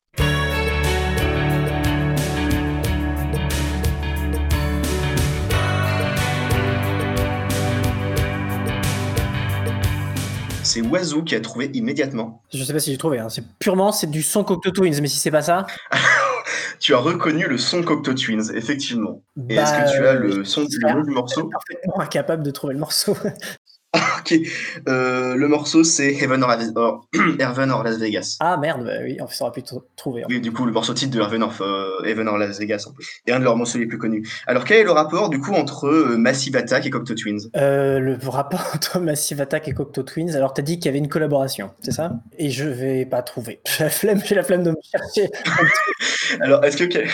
C'est 10.74 10.80
Wazoo 10.80 11.22
qui 11.24 11.36
a 11.36 11.42
trouvé 11.42 11.70
immédiatement. 11.74 12.42
Je 12.54 12.64
sais 12.64 12.72
pas 12.72 12.80
si 12.80 12.92
j'ai 12.92 12.98
trouvé. 12.98 13.20
hein. 13.20 13.28
C'est 13.28 13.44
purement 13.60 13.92
c'est 13.92 14.10
du 14.10 14.22
son 14.22 14.46
Cocteau 14.46 14.72
Twins, 14.72 15.02
mais 15.02 15.10
si 15.10 15.20
c'est 15.20 15.30
pas 15.30 15.42
ça, 15.42 15.68
Tu 16.80 16.96
as 16.96 16.98
reconnu 16.98 17.46
le 17.46 17.58
son 17.58 17.84
Cocteau 17.84 18.14
Twins, 18.14 18.56
effectivement. 18.56 19.22
Et 19.50 19.56
bah, 19.56 19.64
est-ce 19.64 19.74
que 19.74 19.98
tu 19.98 20.08
as 20.08 20.14
euh, 20.14 20.20
le 20.20 20.46
son 20.46 20.62
je 20.62 20.78
le 20.80 20.94
nom 20.94 21.04
du 21.04 21.12
morceau? 21.12 21.50
parfaitement 21.50 22.00
incapable 22.00 22.42
de 22.42 22.52
trouver 22.52 22.74
le 22.74 22.80
morceau. 22.80 23.16
Ok. 24.22 24.40
Euh, 24.88 25.36
le 25.36 25.48
morceau, 25.48 25.84
c'est 25.84 26.14
Heaven 26.14 26.42
or, 26.44 26.50
Las- 26.50 26.72
or- 26.76 27.08
Heaven 27.40 27.70
or 27.72 27.84
Las 27.84 27.98
Vegas. 27.98 28.38
ah 28.40 28.58
merde, 28.58 28.84
bah 28.86 28.92
oui, 29.04 29.18
on 29.20 29.26
aurait 29.44 29.52
pu 29.52 29.62
tr- 29.62 29.82
trouver. 29.96 30.24
hein. 30.24 30.28
Oui, 30.30 30.40
du 30.42 30.52
coup, 30.52 30.66
le 30.66 30.72
morceau 30.72 30.94
titre 30.94 31.16
de 31.18 31.22
Heaven 31.22 31.44
or, 31.44 31.54
euh, 31.62 32.04
Heaven 32.06 32.28
or 32.28 32.38
Las 32.38 32.60
Vegas, 32.60 32.86
en 32.88 32.94
plus. 32.94 33.08
Et 33.28 33.32
un 33.32 33.40
de 33.40 33.44
leurs 33.44 33.58
morceaux 33.58 33.78
les 33.80 33.86
plus 33.88 33.98
connus. 33.98 34.28
Alors, 34.48 34.64
quel 34.66 34.78
est 34.80 34.84
le 34.84 34.92
rapport, 34.92 35.30
du 35.30 35.40
coup, 35.40 35.54
entre 35.54 35.88
euh, 35.88 36.18
Massive 36.18 36.56
Attack 36.56 36.86
et 36.86 36.90
Cocteau 36.90 37.16
Twins? 37.16 37.50
Le 37.56 38.16
rapport 38.30 38.72
entre 38.76 39.00
Massive 39.00 39.42
Attack 39.42 39.68
et 39.68 39.74
Cocteau 39.74 40.04
Twins. 40.04 40.36
Alors, 40.36 40.54
t'as 40.54 40.62
dit 40.62 40.78
qu'il 40.78 40.86
y 40.86 40.90
avait 40.90 41.00
une 41.00 41.10
collaboration, 41.10 41.72
c'est 41.82 41.92
ça? 41.92 42.12
Et 42.38 42.50
je 42.50 42.66
vais 42.66 43.06
pas 43.06 43.22
trouver. 43.22 43.62
J'ai 43.78 43.84
la 43.86 43.90
flemme, 43.90 44.22
j'ai 44.26 44.36
la 44.36 44.44
flemme 44.44 44.64
de 44.64 44.72
me 44.72 44.76
chercher. 44.84 45.30
Alors, 46.42 46.64
est-ce 46.64 46.78
que... 46.78 46.84
quel- 46.86 47.08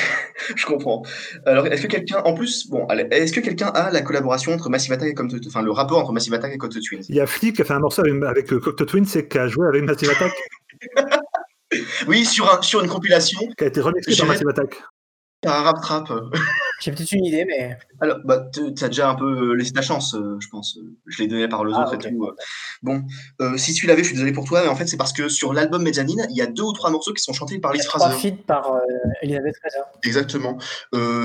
Je 0.55 0.65
comprends. 0.65 1.03
Alors, 1.45 1.67
est-ce 1.67 1.81
que 1.84 1.88
quelqu'un... 1.88 2.21
En 2.25 2.34
plus, 2.34 2.67
bon, 2.69 2.85
allez, 2.88 3.07
est-ce 3.11 3.34
que 3.34 3.39
quelqu'un 3.39 3.67
a 3.67 3.91
la 3.91 4.01
collaboration 4.01 4.53
entre 4.53 4.69
Massive 4.69 4.91
Attack 4.93 5.09
et 5.09 5.13
Cocteau... 5.13 5.38
Enfin, 5.47 5.61
le 5.61 5.71
rapport 5.71 5.99
entre 5.99 6.11
Massive 6.11 6.34
Attack 6.34 6.53
et 6.53 6.57
Cocteau 6.57 6.79
Twins? 6.79 6.96
Il 7.09 7.15
y 7.15 7.21
a 7.21 7.27
Flea 7.27 7.51
qui 7.51 7.61
a 7.61 7.65
fait 7.65 7.73
un 7.73 7.79
morceau 7.79 8.01
avec, 8.01 8.23
avec 8.23 8.53
euh, 8.53 8.59
Cocteau 8.59 8.85
Twins 8.85 9.07
et 9.15 9.27
qui 9.27 9.37
a 9.37 9.47
joué 9.47 9.67
avec 9.67 9.83
Massive 9.83 10.09
Attack, 10.09 10.33
Oui, 12.07 12.25
sur, 12.25 12.51
un, 12.51 12.61
sur 12.61 12.81
une 12.81 12.89
compilation, 12.89 13.39
qui 13.57 13.63
a 13.63 13.67
été 13.67 13.81
remixé 13.81 14.15
par 14.15 14.27
Massive 14.27 14.47
Attack. 14.47 14.81
par 15.41 15.63
Rap 15.63 15.81
Trap. 15.81 16.11
J'ai 16.79 16.91
peut-être 16.91 17.11
une 17.11 17.25
idée, 17.25 17.43
mais 17.45 17.77
Alors, 18.01 18.17
bah, 18.23 18.37
t- 18.53 18.73
t'as 18.75 18.87
déjà 18.87 19.09
un 19.09 19.15
peu 19.15 19.25
euh, 19.51 19.53
laissé 19.53 19.71
ta 19.73 19.81
chance, 19.81 20.13
euh, 20.13 20.37
je 20.39 20.47
pense. 20.49 20.77
Je 21.07 21.21
l'ai 21.21 21.27
donné 21.27 21.47
par 21.47 21.65
les 21.65 21.73
Ah, 21.75 21.81
autres 21.83 21.95
et 21.95 21.97
tout. 21.97 22.23
euh. 22.25 22.31
Bon, 22.83 23.03
euh, 23.41 23.57
si 23.57 23.73
tu 23.73 23.87
l'avais, 23.87 24.01
je 24.03 24.07
suis 24.09 24.13
désolé 24.15 24.31
pour 24.31 24.45
toi, 24.45 24.61
mais 24.61 24.67
en 24.69 24.75
fait, 24.75 24.85
c'est 24.85 24.97
parce 24.97 25.11
que 25.13 25.27
sur 25.27 25.53
l'album 25.53 25.81
Mezzanine, 25.81 26.27
il 26.29 26.35
y 26.37 26.41
a 26.41 26.45
deux 26.45 26.63
ou 26.63 26.73
trois 26.73 26.91
morceaux 26.91 27.13
qui 27.13 27.23
sont 27.23 27.33
chantés 27.33 27.57
par 27.59 27.73
Liz 27.73 27.81
a 27.81 27.85
trois 27.85 27.99
Fraser. 28.09 28.29
feats 28.29 28.43
par 28.45 28.71
euh, 28.73 28.79
Elisabeth 29.23 29.55
Fraser. 29.59 29.83
Exactement. 30.03 30.57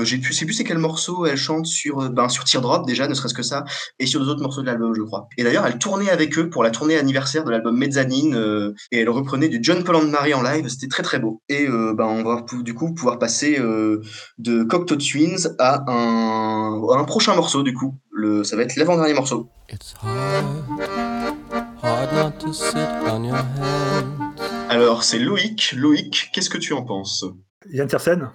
J'ai 0.03 0.17
plus, 0.17 0.33
sais 0.33 0.45
plus 0.45 0.53
c'est 0.53 0.63
quel 0.63 0.79
morceau 0.79 1.25
elle 1.25 1.37
chante 1.37 1.65
sur, 1.67 2.09
ben, 2.09 2.29
sur 2.29 2.43
Teardrop, 2.45 2.85
déjà, 2.87 3.07
ne 3.07 3.13
serait-ce 3.13 3.33
que 3.35 3.43
ça, 3.43 3.63
et 3.99 4.05
sur 4.07 4.19
deux 4.21 4.29
autres 4.29 4.41
morceaux 4.41 4.61
de 4.61 4.65
l'album, 4.67 4.93
je 4.95 5.01
crois. 5.03 5.27
Et 5.37 5.43
d'ailleurs, 5.43 5.65
elle 5.67 5.77
tournait 5.77 6.09
avec 6.09 6.37
eux 6.39 6.49
pour 6.49 6.63
la 6.63 6.71
tournée 6.71 6.97
anniversaire 6.97 7.43
de 7.43 7.51
l'album 7.51 7.77
Mezzanine, 7.77 8.73
et 8.91 8.99
elle 8.99 9.09
reprenait 9.09 9.49
du 9.49 9.59
John 9.61 9.83
Paul 9.83 9.97
and 9.97 10.07
Mary 10.07 10.33
en 10.33 10.41
live, 10.41 10.67
c'était 10.67 10.87
très 10.87 11.03
très 11.03 11.19
beau. 11.19 11.41
Et 11.49 11.67
ben, 11.67 12.05
on 12.05 12.23
va 12.23 12.43
du 12.63 12.73
coup 12.73 12.93
pouvoir 12.93 13.19
passer 13.19 13.59
de 13.59 14.63
Cocteau 14.63 14.95
Twins 14.95 15.42
à 15.59 15.83
un, 15.87 16.81
à 16.89 16.97
un 16.97 17.03
prochain 17.03 17.35
morceau, 17.35 17.63
du 17.63 17.73
coup. 17.73 17.95
Le, 18.11 18.43
ça 18.43 18.55
va 18.55 18.63
être 18.63 18.75
l'avant-dernier 18.75 19.13
morceau. 19.13 19.49
It's 19.69 19.93
hard, 20.01 20.45
hard 21.81 22.13
not 22.13 22.31
to 22.39 22.53
sit 22.53 22.75
on 23.09 23.23
your 23.23 23.37
hands. 23.37 24.35
Alors, 24.69 25.03
c'est 25.03 25.19
Loïc. 25.19 25.73
Loïc, 25.77 26.29
qu'est-ce 26.33 26.49
que 26.49 26.57
tu 26.57 26.73
en 26.73 26.83
penses? 26.83 27.25
Yann 27.71 27.87
Tiersen? 27.87 28.29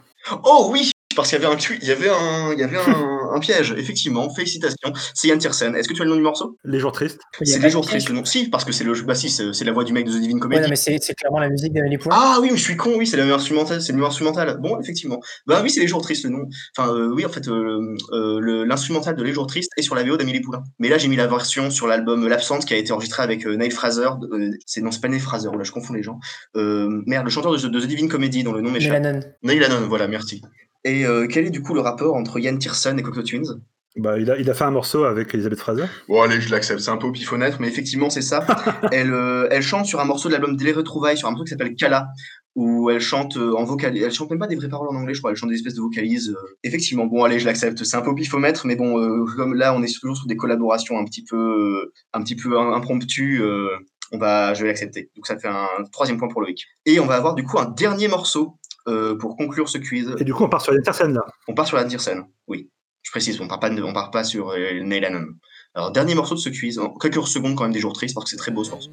Oh 0.44 0.68
oui 0.70 0.90
Parce 1.16 1.30
qu'il 1.30 1.40
y 1.40 1.44
avait 1.44 1.52
un, 1.52 1.56
tu- 1.56 1.78
il 1.82 1.88
y 1.88 1.90
avait 1.90 2.10
un, 2.10 2.52
il 2.52 2.58
y 2.58 2.62
avait 2.62 2.76
un, 2.76 3.40
piège, 3.40 3.74
effectivement. 3.76 4.32
Félicitations. 4.34 4.92
C'est 5.14 5.28
Yann 5.28 5.38
Tiersen. 5.38 5.74
Est-ce 5.74 5.88
que 5.88 5.94
tu 5.94 6.02
as 6.02 6.04
le 6.04 6.10
nom 6.10 6.16
du 6.16 6.22
morceau? 6.22 6.56
Les 6.64 6.78
jours 6.78 6.92
tristes. 6.92 7.18
C'est 7.42 7.58
Les 7.60 7.70
jours 7.70 7.84
tristes, 7.84 8.08
le 8.08 8.14
nom. 8.14 8.24
Si, 8.24 8.48
parce 8.50 8.64
que 8.64 8.72
c'est 8.72 8.84
le, 8.84 8.92
bah 9.02 9.14
si, 9.14 9.28
c'est 9.30 9.64
la 9.64 9.72
voix 9.72 9.84
du 9.84 9.92
mec 9.92 10.06
de 10.06 10.12
The 10.12 10.20
Divine 10.20 10.36
Ouais, 10.36 10.40
Comedy. 10.40 10.62
non, 10.62 10.68
mais 10.68 10.76
c'est 10.76 10.98
c'est 11.00 11.14
clairement 11.14 11.40
la 11.40 11.48
musique 11.48 11.72
d'Amélie 11.72 11.98
Poulain. 11.98 12.16
Ah 12.18 12.38
oui, 12.40 12.48
mais 12.52 12.56
je 12.56 12.62
suis 12.62 12.76
con, 12.76 12.92
oui, 12.96 13.06
c'est 13.06 13.16
la 13.16 13.24
instrumentale, 13.34 13.80
c'est 13.82 13.92
le 13.92 13.98
même 13.98 14.06
instrumental. 14.06 14.58
Bon, 14.60 14.78
effectivement. 14.80 15.18
Bah 15.46 15.60
oui, 15.62 15.70
c'est 15.70 15.80
Les 15.80 15.88
Jours 15.88 16.02
Tristes, 16.02 16.24
le 16.24 16.30
nom. 16.30 16.44
Enfin, 16.76 16.92
euh, 16.92 17.10
oui, 17.14 17.24
en 17.24 17.28
fait, 17.30 17.48
euh, 17.48 17.96
euh, 18.12 18.38
le- 18.40 18.64
l'instrumental 18.64 19.16
de 19.16 19.22
Les 19.22 19.32
Jours 19.32 19.46
Tristes 19.46 19.72
est 19.76 19.82
sur 19.82 19.94
la 19.94 20.04
VO 20.04 20.16
d'Amélie 20.16 20.40
Poulain. 20.40 20.62
Mais 20.78 20.88
là, 20.88 20.98
j'ai 20.98 21.08
mis 21.08 21.16
la 21.16 21.26
version 21.26 21.70
sur 21.70 21.86
l'album 21.86 22.28
L'Absente 22.28 22.64
qui 22.64 22.74
a 22.74 22.76
été 22.76 22.92
enregistré 22.92 23.22
avec 23.22 23.46
euh, 23.46 23.56
Neil 23.56 23.70
Fraser. 23.70 24.08
euh, 24.32 24.50
c'est 24.66 24.82
non, 24.82 24.90
c'est 24.90 25.00
pas 25.00 25.08
Neil 25.08 25.20
Fraser, 25.20 25.48
là, 25.56 25.64
je 25.64 25.72
confonds 25.72 25.94
les 25.94 26.02
gens. 26.02 26.20
Euh, 26.56 27.02
merde, 27.06 27.24
le 27.24 27.30
chanteur 27.30 27.52
de, 27.52 27.58
de 27.66 27.80
The 27.80 27.86
Divine 27.86 28.08
Comedy, 28.08 28.42
dont 28.44 28.52
le 28.52 28.60
nom 28.60 28.70
m'échappe. 28.70 28.92
Mélanon. 28.92 29.20
Neil 29.42 29.64
Hannon, 29.64 29.86
voilà, 29.88 30.06
merci. 30.06 30.42
Et 30.88 31.04
euh, 31.04 31.26
quel 31.28 31.46
est 31.46 31.50
du 31.50 31.62
coup 31.62 31.74
le 31.74 31.80
rapport 31.80 32.14
entre 32.14 32.38
Yann 32.38 32.58
Tiersen 32.58 32.98
et 32.98 33.02
Cocteau 33.02 33.22
Twins? 33.22 33.60
Bah, 33.96 34.18
il, 34.18 34.30
a, 34.30 34.38
il 34.38 34.48
a 34.48 34.54
fait 34.54 34.64
un 34.64 34.70
morceau 34.70 35.04
avec 35.04 35.34
Elisabeth 35.34 35.58
Fraser. 35.58 35.86
Bon, 36.08 36.22
allez, 36.22 36.40
je 36.40 36.50
l'accepte, 36.50 36.80
c'est 36.80 36.90
un 36.90 36.96
peu 36.96 37.06
au 37.08 37.12
mais 37.58 37.68
effectivement, 37.68 38.10
c'est 38.10 38.22
ça. 38.22 38.46
elle, 38.92 39.12
euh, 39.12 39.48
elle 39.50 39.62
chante 39.62 39.86
sur 39.86 40.00
un 40.00 40.04
morceau 40.04 40.28
de 40.28 40.34
l'album 40.34 40.56
Les 40.58 40.72
Retrouvailles, 40.72 41.18
sur 41.18 41.28
un 41.28 41.34
truc 41.34 41.46
qui 41.48 41.50
s'appelle 41.50 41.74
Kala, 41.74 42.08
où 42.54 42.90
elle 42.90 43.00
chante 43.00 43.36
euh, 43.36 43.54
en 43.56 43.64
vocal. 43.64 43.96
Elle 43.96 44.12
chante 44.12 44.30
même 44.30 44.38
pas 44.38 44.46
des 44.46 44.56
vraies 44.56 44.68
paroles 44.68 44.88
en 44.88 44.94
anglais, 44.96 45.14
je 45.14 45.20
crois, 45.20 45.32
elle 45.32 45.36
chante 45.36 45.50
des 45.50 45.56
espèces 45.56 45.74
de 45.74 45.80
vocalises. 45.80 46.30
euh. 46.30 46.56
Effectivement, 46.62 47.06
bon, 47.06 47.24
allez, 47.24 47.38
je 47.40 47.46
l'accepte, 47.46 47.82
c'est 47.82 47.96
un 47.96 48.02
peu 48.02 48.10
au 48.10 48.14
pifomètre, 48.14 48.66
mais 48.66 48.76
bon, 48.76 48.98
euh, 49.00 49.24
comme 49.36 49.54
là, 49.54 49.74
on 49.74 49.82
est 49.82 49.92
toujours 49.92 50.16
sur 50.16 50.26
des 50.26 50.36
collaborations 50.36 50.98
un 50.98 51.04
petit 51.04 51.24
peu, 51.24 51.36
euh, 51.36 51.92
un 52.12 52.22
petit 52.22 52.36
peu 52.36 52.56
impromptues. 52.58 53.42
euh, 53.42 53.68
on 54.12 54.18
va, 54.18 54.54
je 54.54 54.62
vais 54.62 54.68
l'accepter. 54.68 55.10
Donc 55.16 55.26
ça 55.26 55.38
fait 55.38 55.48
un 55.48 55.66
troisième 55.92 56.18
point 56.18 56.28
pour 56.28 56.40
Loïc. 56.40 56.64
Et 56.86 57.00
on 57.00 57.06
va 57.06 57.16
avoir 57.16 57.34
du 57.34 57.44
coup 57.44 57.58
un 57.58 57.66
dernier 57.66 58.08
morceau 58.08 58.56
euh, 58.88 59.16
pour 59.16 59.36
conclure 59.36 59.68
ce 59.68 59.78
quiz. 59.78 60.14
Et 60.18 60.24
du 60.24 60.34
coup, 60.34 60.44
on 60.44 60.48
part 60.48 60.62
sur 60.62 60.72
personnes 60.82 61.14
là. 61.14 61.24
On 61.46 61.54
part 61.54 61.66
sur 61.66 61.76
la 61.76 61.84
Tiersen, 61.84 62.24
oui. 62.46 62.70
Je 63.02 63.10
précise, 63.10 63.40
on 63.40 63.48
part 63.48 63.60
pas, 63.60 63.70
on 63.70 63.92
part 63.92 64.10
pas 64.10 64.24
sur 64.24 64.50
euh, 64.50 64.80
Neil 64.82 65.04
Hannon. 65.04 65.26
Alors, 65.74 65.92
dernier 65.92 66.14
morceau 66.14 66.34
de 66.34 66.40
ce 66.40 66.48
quiz, 66.48 66.78
en 66.78 66.92
quelques 66.94 67.26
secondes 67.26 67.54
quand 67.54 67.64
même 67.64 67.72
des 67.72 67.80
jours 67.80 67.92
tristes 67.92 68.14
parce 68.14 68.24
que 68.24 68.30
c'est 68.30 68.36
très 68.36 68.50
beau 68.50 68.64
ce 68.64 68.70
morceau. 68.70 68.90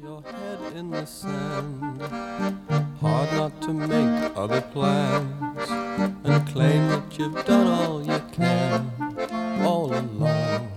Hard 3.02 3.32
not 3.34 3.52
to 3.60 3.72
make 3.72 4.36
other 4.36 4.62
plans 4.72 5.26
and 6.24 6.46
claim 6.46 6.88
that 6.88 7.18
you've 7.18 7.44
done 7.44 7.66
all 7.66 8.02
you 8.02 8.20
can 8.32 8.86
all 9.62 9.92
along. 9.92 10.68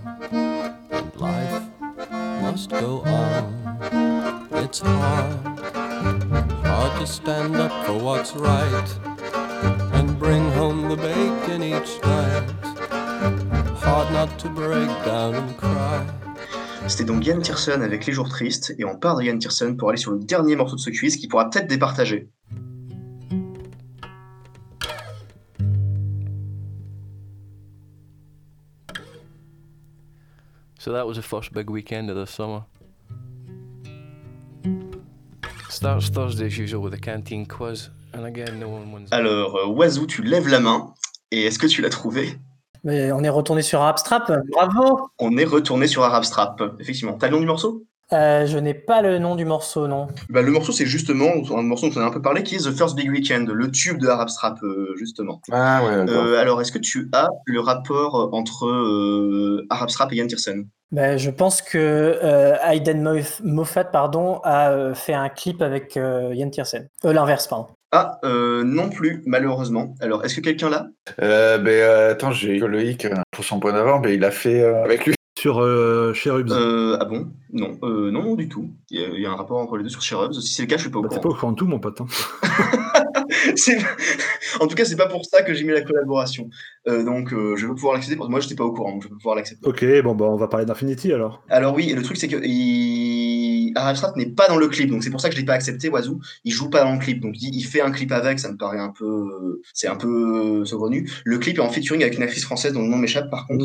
And 0.90 1.20
life 1.20 1.62
must 2.42 2.70
go 2.70 3.02
on. 3.06 3.60
It's 4.52 4.80
hard, 4.80 5.58
hard 6.64 7.00
to 7.00 7.06
stand 7.06 7.56
up 7.56 7.86
for 7.86 7.98
what's 7.98 8.34
right 8.34 9.09
and 9.92 10.18
bring 10.18 10.50
home 10.52 10.88
the 10.88 10.96
bacon 10.96 11.62
each 11.62 12.00
night. 12.02 12.50
Hard 13.82 14.12
not 14.12 14.38
to 14.38 14.48
break 14.48 14.88
down 15.04 15.34
and 15.34 15.56
cry. 15.56 16.06
C'était 16.88 17.04
donc 17.04 17.24
Yann 17.24 17.40
Tiersen 17.40 17.82
avec 17.82 18.06
Les 18.06 18.12
Jours 18.12 18.28
Tristes, 18.28 18.74
et 18.78 18.84
on 18.84 18.96
part 18.96 19.16
de 19.16 19.22
Yann 19.22 19.38
Tiersen 19.38 19.76
pour 19.76 19.90
aller 19.90 19.98
sur 19.98 20.12
le 20.12 20.18
dernier 20.18 20.56
morceau 20.56 20.76
de 20.76 20.80
ce 20.80 20.90
quiz 20.90 21.16
qui 21.16 21.28
pourra 21.28 21.48
peut-être 21.48 21.68
départager. 21.68 22.28
So 30.78 30.92
that 30.92 31.06
was 31.06 31.16
the 31.16 31.22
first 31.22 31.52
big 31.52 31.68
weekend 31.68 32.08
of 32.08 32.16
the 32.16 32.26
summer. 32.26 32.64
Starts 35.68 36.08
Thursday 36.08 36.46
as 36.46 36.58
usual 36.58 36.82
with 36.82 36.94
a 36.94 36.98
canteen 36.98 37.44
quiz, 37.46 37.90
and 38.14 38.24
again, 38.24 38.58
no 38.58 38.66
one 38.68 38.92
wins. 38.92 39.08
Alors, 39.12 39.56
euh, 39.56 39.66
Wazoo, 39.66 40.06
tu 40.06 40.22
lèves 40.22 40.48
la 40.48 40.60
main, 40.60 40.92
et 41.30 41.44
est-ce 41.44 41.58
que 41.58 41.66
tu 41.66 41.82
l'as 41.82 41.90
trouvé? 41.90 42.38
Mais 42.84 43.12
on 43.12 43.22
est 43.22 43.28
retourné 43.28 43.62
sur 43.62 43.80
Rapstrap. 43.80 44.32
Bravo 44.52 45.10
On 45.18 45.36
est 45.36 45.44
retourné 45.44 45.86
sur 45.86 46.02
Arab 46.02 46.24
Strap, 46.24 46.62
effectivement. 46.80 47.12
T'as 47.14 47.26
le 47.28 47.34
nom 47.34 47.40
du 47.40 47.46
morceau? 47.46 47.84
Euh, 48.12 48.46
Je 48.46 48.58
n'ai 48.58 48.74
pas 48.74 49.02
le 49.02 49.18
nom 49.18 49.36
du 49.36 49.44
morceau, 49.44 49.86
non. 49.86 50.08
bah, 50.30 50.40
Le 50.42 50.50
morceau, 50.50 50.72
c'est 50.72 50.86
justement 50.86 51.26
un 51.56 51.62
morceau 51.62 51.90
dont 51.90 52.00
on 52.00 52.02
a 52.02 52.06
un 52.06 52.10
peu 52.10 52.22
parlé, 52.22 52.42
qui 52.42 52.54
est 52.56 52.58
The 52.58 52.72
First 52.72 52.96
Big 52.96 53.10
Weekend, 53.10 53.48
le 53.50 53.70
tube 53.70 53.98
de 53.98 54.08
Arab 54.08 54.28
Strap, 54.30 54.62
euh, 54.62 54.94
justement. 54.96 55.40
Ah 55.52 55.82
ouais. 55.84 55.90
Euh, 56.10 56.40
alors, 56.40 56.60
est-ce 56.62 56.72
que 56.72 56.78
tu 56.78 57.08
as 57.12 57.28
le 57.44 57.60
rapport 57.60 58.30
entre 58.32 58.66
euh, 58.66 59.66
Arab 59.70 59.90
Strap 59.90 60.12
et 60.12 60.16
Yann 60.16 60.26
Tiersen 60.26 60.66
Ben, 60.92 61.16
je 61.16 61.30
pense 61.30 61.62
que 61.62 61.78
euh, 61.78 62.56
Aiden 62.68 63.02
Moff- 63.02 63.40
Moffat 63.44 63.84
pardon, 63.84 64.40
a 64.42 64.70
euh, 64.72 64.94
fait 64.94 65.14
un 65.14 65.28
clip 65.28 65.62
avec 65.62 65.96
euh, 65.96 66.34
Yann 66.34 66.50
Tiersen. 66.50 66.88
Euh, 67.04 67.12
L'inverse, 67.12 67.46
pardon. 67.46 67.68
Ah, 67.92 68.18
euh, 68.24 68.64
non 68.64 68.88
plus, 68.88 69.22
malheureusement. 69.26 69.94
Alors, 70.00 70.24
est-ce 70.24 70.36
que 70.36 70.40
quelqu'un 70.40 70.68
l'a? 70.70 70.88
Euh, 71.22 71.58
ben, 71.58 71.70
euh, 71.70 72.10
attends, 72.12 72.32
j'ai 72.32 72.58
Loïc 72.58 73.04
euh, 73.04 73.14
pour 73.30 73.44
son 73.44 73.60
point 73.60 73.72
d'avant, 73.72 74.00
mais 74.00 74.14
il 74.14 74.24
a 74.24 74.30
fait 74.32 74.60
euh, 74.62 74.82
avec 74.84 75.06
lui. 75.06 75.14
Sur 75.38 75.62
euh, 75.62 76.12
Cherubs. 76.12 76.50
euh, 76.50 76.98
Ah 77.00 77.04
bon? 77.06 77.28
Non, 77.52 77.78
euh, 77.82 78.10
non, 78.10 78.22
non, 78.24 78.34
du 78.34 78.48
tout. 78.48 78.68
Il 78.90 79.00
y, 79.00 79.04
a, 79.04 79.08
il 79.08 79.20
y 79.20 79.26
a 79.26 79.30
un 79.30 79.36
rapport 79.36 79.58
entre 79.58 79.76
les 79.78 79.84
deux 79.84 79.88
sur 79.88 80.02
Cherubs. 80.02 80.34
Si 80.34 80.52
c'est 80.52 80.62
le 80.62 80.68
cas, 80.68 80.76
je 80.76 80.82
suis 80.82 80.90
pas 80.90 80.98
au 80.98 81.02
Bah, 81.02 81.08
T'es 81.08 81.16
courant. 81.16 81.22
pas 81.22 81.28
au 81.30 81.38
courant 81.38 81.52
de 81.52 81.56
tout, 81.56 81.66
mon 81.66 81.78
pote. 81.78 82.00
hein. 82.02 82.06
En 84.60 84.66
tout 84.66 84.74
cas, 84.74 84.84
c'est 84.84 84.96
pas 84.96 85.06
pour 85.06 85.24
ça 85.24 85.42
que 85.42 85.54
j'ai 85.54 85.64
mis 85.64 85.72
la 85.72 85.82
collaboration. 85.82 86.48
Euh, 86.88 87.04
donc, 87.04 87.32
euh, 87.32 87.56
je 87.56 87.66
vais 87.66 87.74
pouvoir 87.74 87.94
l'accepter 87.94 88.16
parce 88.16 88.28
que 88.28 88.30
moi, 88.30 88.40
j'étais 88.40 88.54
pas 88.54 88.64
au 88.64 88.72
courant, 88.72 88.92
donc 88.92 89.02
je 89.02 89.08
vais 89.08 89.14
pouvoir 89.14 89.36
l'accepter. 89.36 89.66
Ok, 89.68 89.84
bon, 90.02 90.14
bah, 90.14 90.26
on 90.26 90.36
va 90.36 90.48
parler 90.48 90.66
d'Infinity 90.66 91.12
alors. 91.12 91.42
Alors 91.48 91.74
oui, 91.74 91.90
et 91.90 91.94
le 91.94 92.02
truc 92.02 92.16
c'est 92.16 92.28
que 92.28 92.36
il... 92.42 93.19
Arab 93.76 93.96
Strap 93.96 94.16
n'est 94.16 94.30
pas 94.30 94.48
dans 94.48 94.56
le 94.56 94.68
clip, 94.68 94.90
donc 94.90 95.02
c'est 95.04 95.10
pour 95.10 95.20
ça 95.20 95.28
que 95.28 95.34
je 95.34 95.40
l'ai 95.40 95.46
pas 95.46 95.54
accepté, 95.54 95.88
Wazoo. 95.88 96.20
Il 96.44 96.52
joue 96.52 96.70
pas 96.70 96.82
dans 96.84 96.92
le 96.92 96.98
clip, 96.98 97.20
donc 97.20 97.34
il, 97.40 97.54
il 97.54 97.62
fait 97.62 97.80
un 97.80 97.90
clip 97.90 98.12
avec, 98.12 98.38
ça 98.38 98.50
me 98.50 98.56
paraît 98.56 98.78
un 98.78 98.90
peu, 98.90 99.60
c'est 99.74 99.88
un 99.88 99.96
peu 99.96 100.60
euh, 100.60 100.64
saugrenu. 100.64 101.10
Le 101.24 101.38
clip 101.38 101.58
est 101.58 101.60
en 101.60 101.68
featuring 101.70 102.02
avec 102.02 102.16
une 102.16 102.22
actrice 102.22 102.44
française 102.44 102.72
dont 102.72 102.82
le 102.82 102.88
nom 102.88 102.96
m'échappe 102.96 103.30
par 103.30 103.46
contre. 103.46 103.64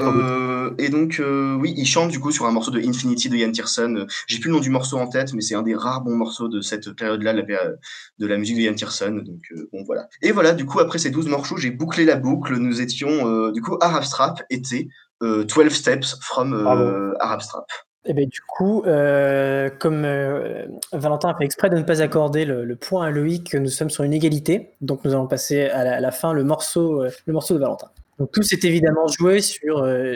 Sans 0.00 0.12
doute. 0.12 0.22
Euh, 0.24 0.74
et 0.78 0.88
donc 0.88 1.18
euh, 1.20 1.54
oui, 1.54 1.74
il 1.76 1.86
chante 1.86 2.10
du 2.10 2.20
coup 2.20 2.30
sur 2.30 2.46
un 2.46 2.52
morceau 2.52 2.70
de 2.70 2.80
Infinity 2.80 3.28
de 3.28 3.36
Yann 3.36 3.52
Tiersen. 3.52 4.06
J'ai 4.26 4.38
plus 4.38 4.48
le 4.48 4.54
nom 4.54 4.60
du 4.60 4.70
morceau 4.70 4.98
en 4.98 5.06
tête, 5.08 5.32
mais 5.34 5.40
c'est 5.40 5.54
un 5.54 5.62
des 5.62 5.74
rares 5.74 6.02
bons 6.02 6.16
morceaux 6.16 6.48
de 6.48 6.60
cette 6.60 6.92
période-là 6.92 7.32
de 7.32 7.38
la, 7.38 7.44
péri- 7.44 7.76
de 8.18 8.26
la 8.26 8.36
musique 8.38 8.56
de 8.56 8.62
Yann 8.62 8.74
Tiersen. 8.74 9.20
Donc 9.22 9.40
euh, 9.52 9.68
bon 9.72 9.82
voilà. 9.84 10.08
Et 10.22 10.32
voilà, 10.32 10.52
du 10.52 10.64
coup 10.66 10.80
après 10.80 10.98
ces 10.98 11.10
12 11.10 11.26
morceaux, 11.28 11.56
j'ai 11.56 11.70
bouclé 11.70 12.04
la 12.04 12.16
boucle. 12.16 12.56
Nous 12.56 12.80
étions 12.80 13.50
du 13.50 13.60
coup 13.62 13.76
Arab 13.80 14.02
Strap 14.04 14.42
était 14.50 14.88
euh, 15.22 15.44
12 15.44 15.68
Steps 15.72 16.16
from. 16.22 16.54
Arab 17.20 17.40
Strap. 17.40 17.64
Et 18.06 18.14
ben, 18.14 18.26
du 18.26 18.40
coup, 18.40 18.82
euh, 18.86 19.68
comme 19.78 20.04
euh, 20.06 20.64
Valentin 20.92 21.28
a 21.28 21.36
fait 21.36 21.44
exprès 21.44 21.68
de 21.68 21.76
ne 21.76 21.82
pas 21.82 22.00
accorder 22.00 22.46
le, 22.46 22.64
le 22.64 22.76
point 22.76 23.06
à 23.06 23.10
Loïc, 23.10 23.54
nous 23.54 23.68
sommes 23.68 23.90
sur 23.90 24.04
une 24.04 24.14
égalité. 24.14 24.72
Donc 24.80 25.04
nous 25.04 25.12
allons 25.12 25.26
passer 25.26 25.68
à 25.68 25.84
la, 25.84 25.96
à 25.96 26.00
la 26.00 26.10
fin 26.10 26.32
le 26.32 26.42
morceau, 26.42 27.02
euh, 27.02 27.10
le 27.26 27.32
morceau 27.34 27.54
de 27.54 27.58
Valentin. 27.58 27.88
Donc 28.18 28.32
tout 28.32 28.42
s'est 28.42 28.60
évidemment 28.62 29.06
joué 29.06 29.42
sur 29.42 29.78
euh, 29.78 30.14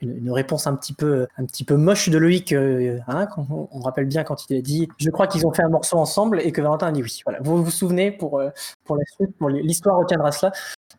une, 0.00 0.16
une 0.18 0.30
réponse 0.30 0.66
un 0.66 0.76
petit 0.76 0.92
peu, 0.92 1.26
un 1.38 1.46
petit 1.46 1.64
peu 1.64 1.76
moche 1.76 2.10
de 2.10 2.18
Loïc. 2.18 2.52
euh, 2.52 2.98
hein, 3.08 3.26
on, 3.38 3.68
on 3.72 3.80
rappelle 3.80 4.06
bien 4.06 4.22
quand 4.22 4.48
il 4.50 4.58
a 4.58 4.60
dit 4.60 4.88
«Je 4.98 5.08
crois 5.08 5.26
qu'ils 5.26 5.46
ont 5.46 5.52
fait 5.52 5.62
un 5.62 5.70
morceau 5.70 5.96
ensemble» 5.96 6.40
et 6.44 6.52
que 6.52 6.60
Valentin 6.60 6.88
a 6.88 6.92
dit 6.92 7.02
oui. 7.02 7.20
Voilà. 7.24 7.38
Vous 7.42 7.64
vous 7.64 7.70
souvenez 7.70 8.12
pour, 8.12 8.38
euh, 8.38 8.50
pour 8.84 8.96
la 8.96 9.04
suite, 9.06 9.34
pour 9.38 9.48
l'histoire 9.48 9.98
retiendra 9.98 10.30
cela. 10.30 10.52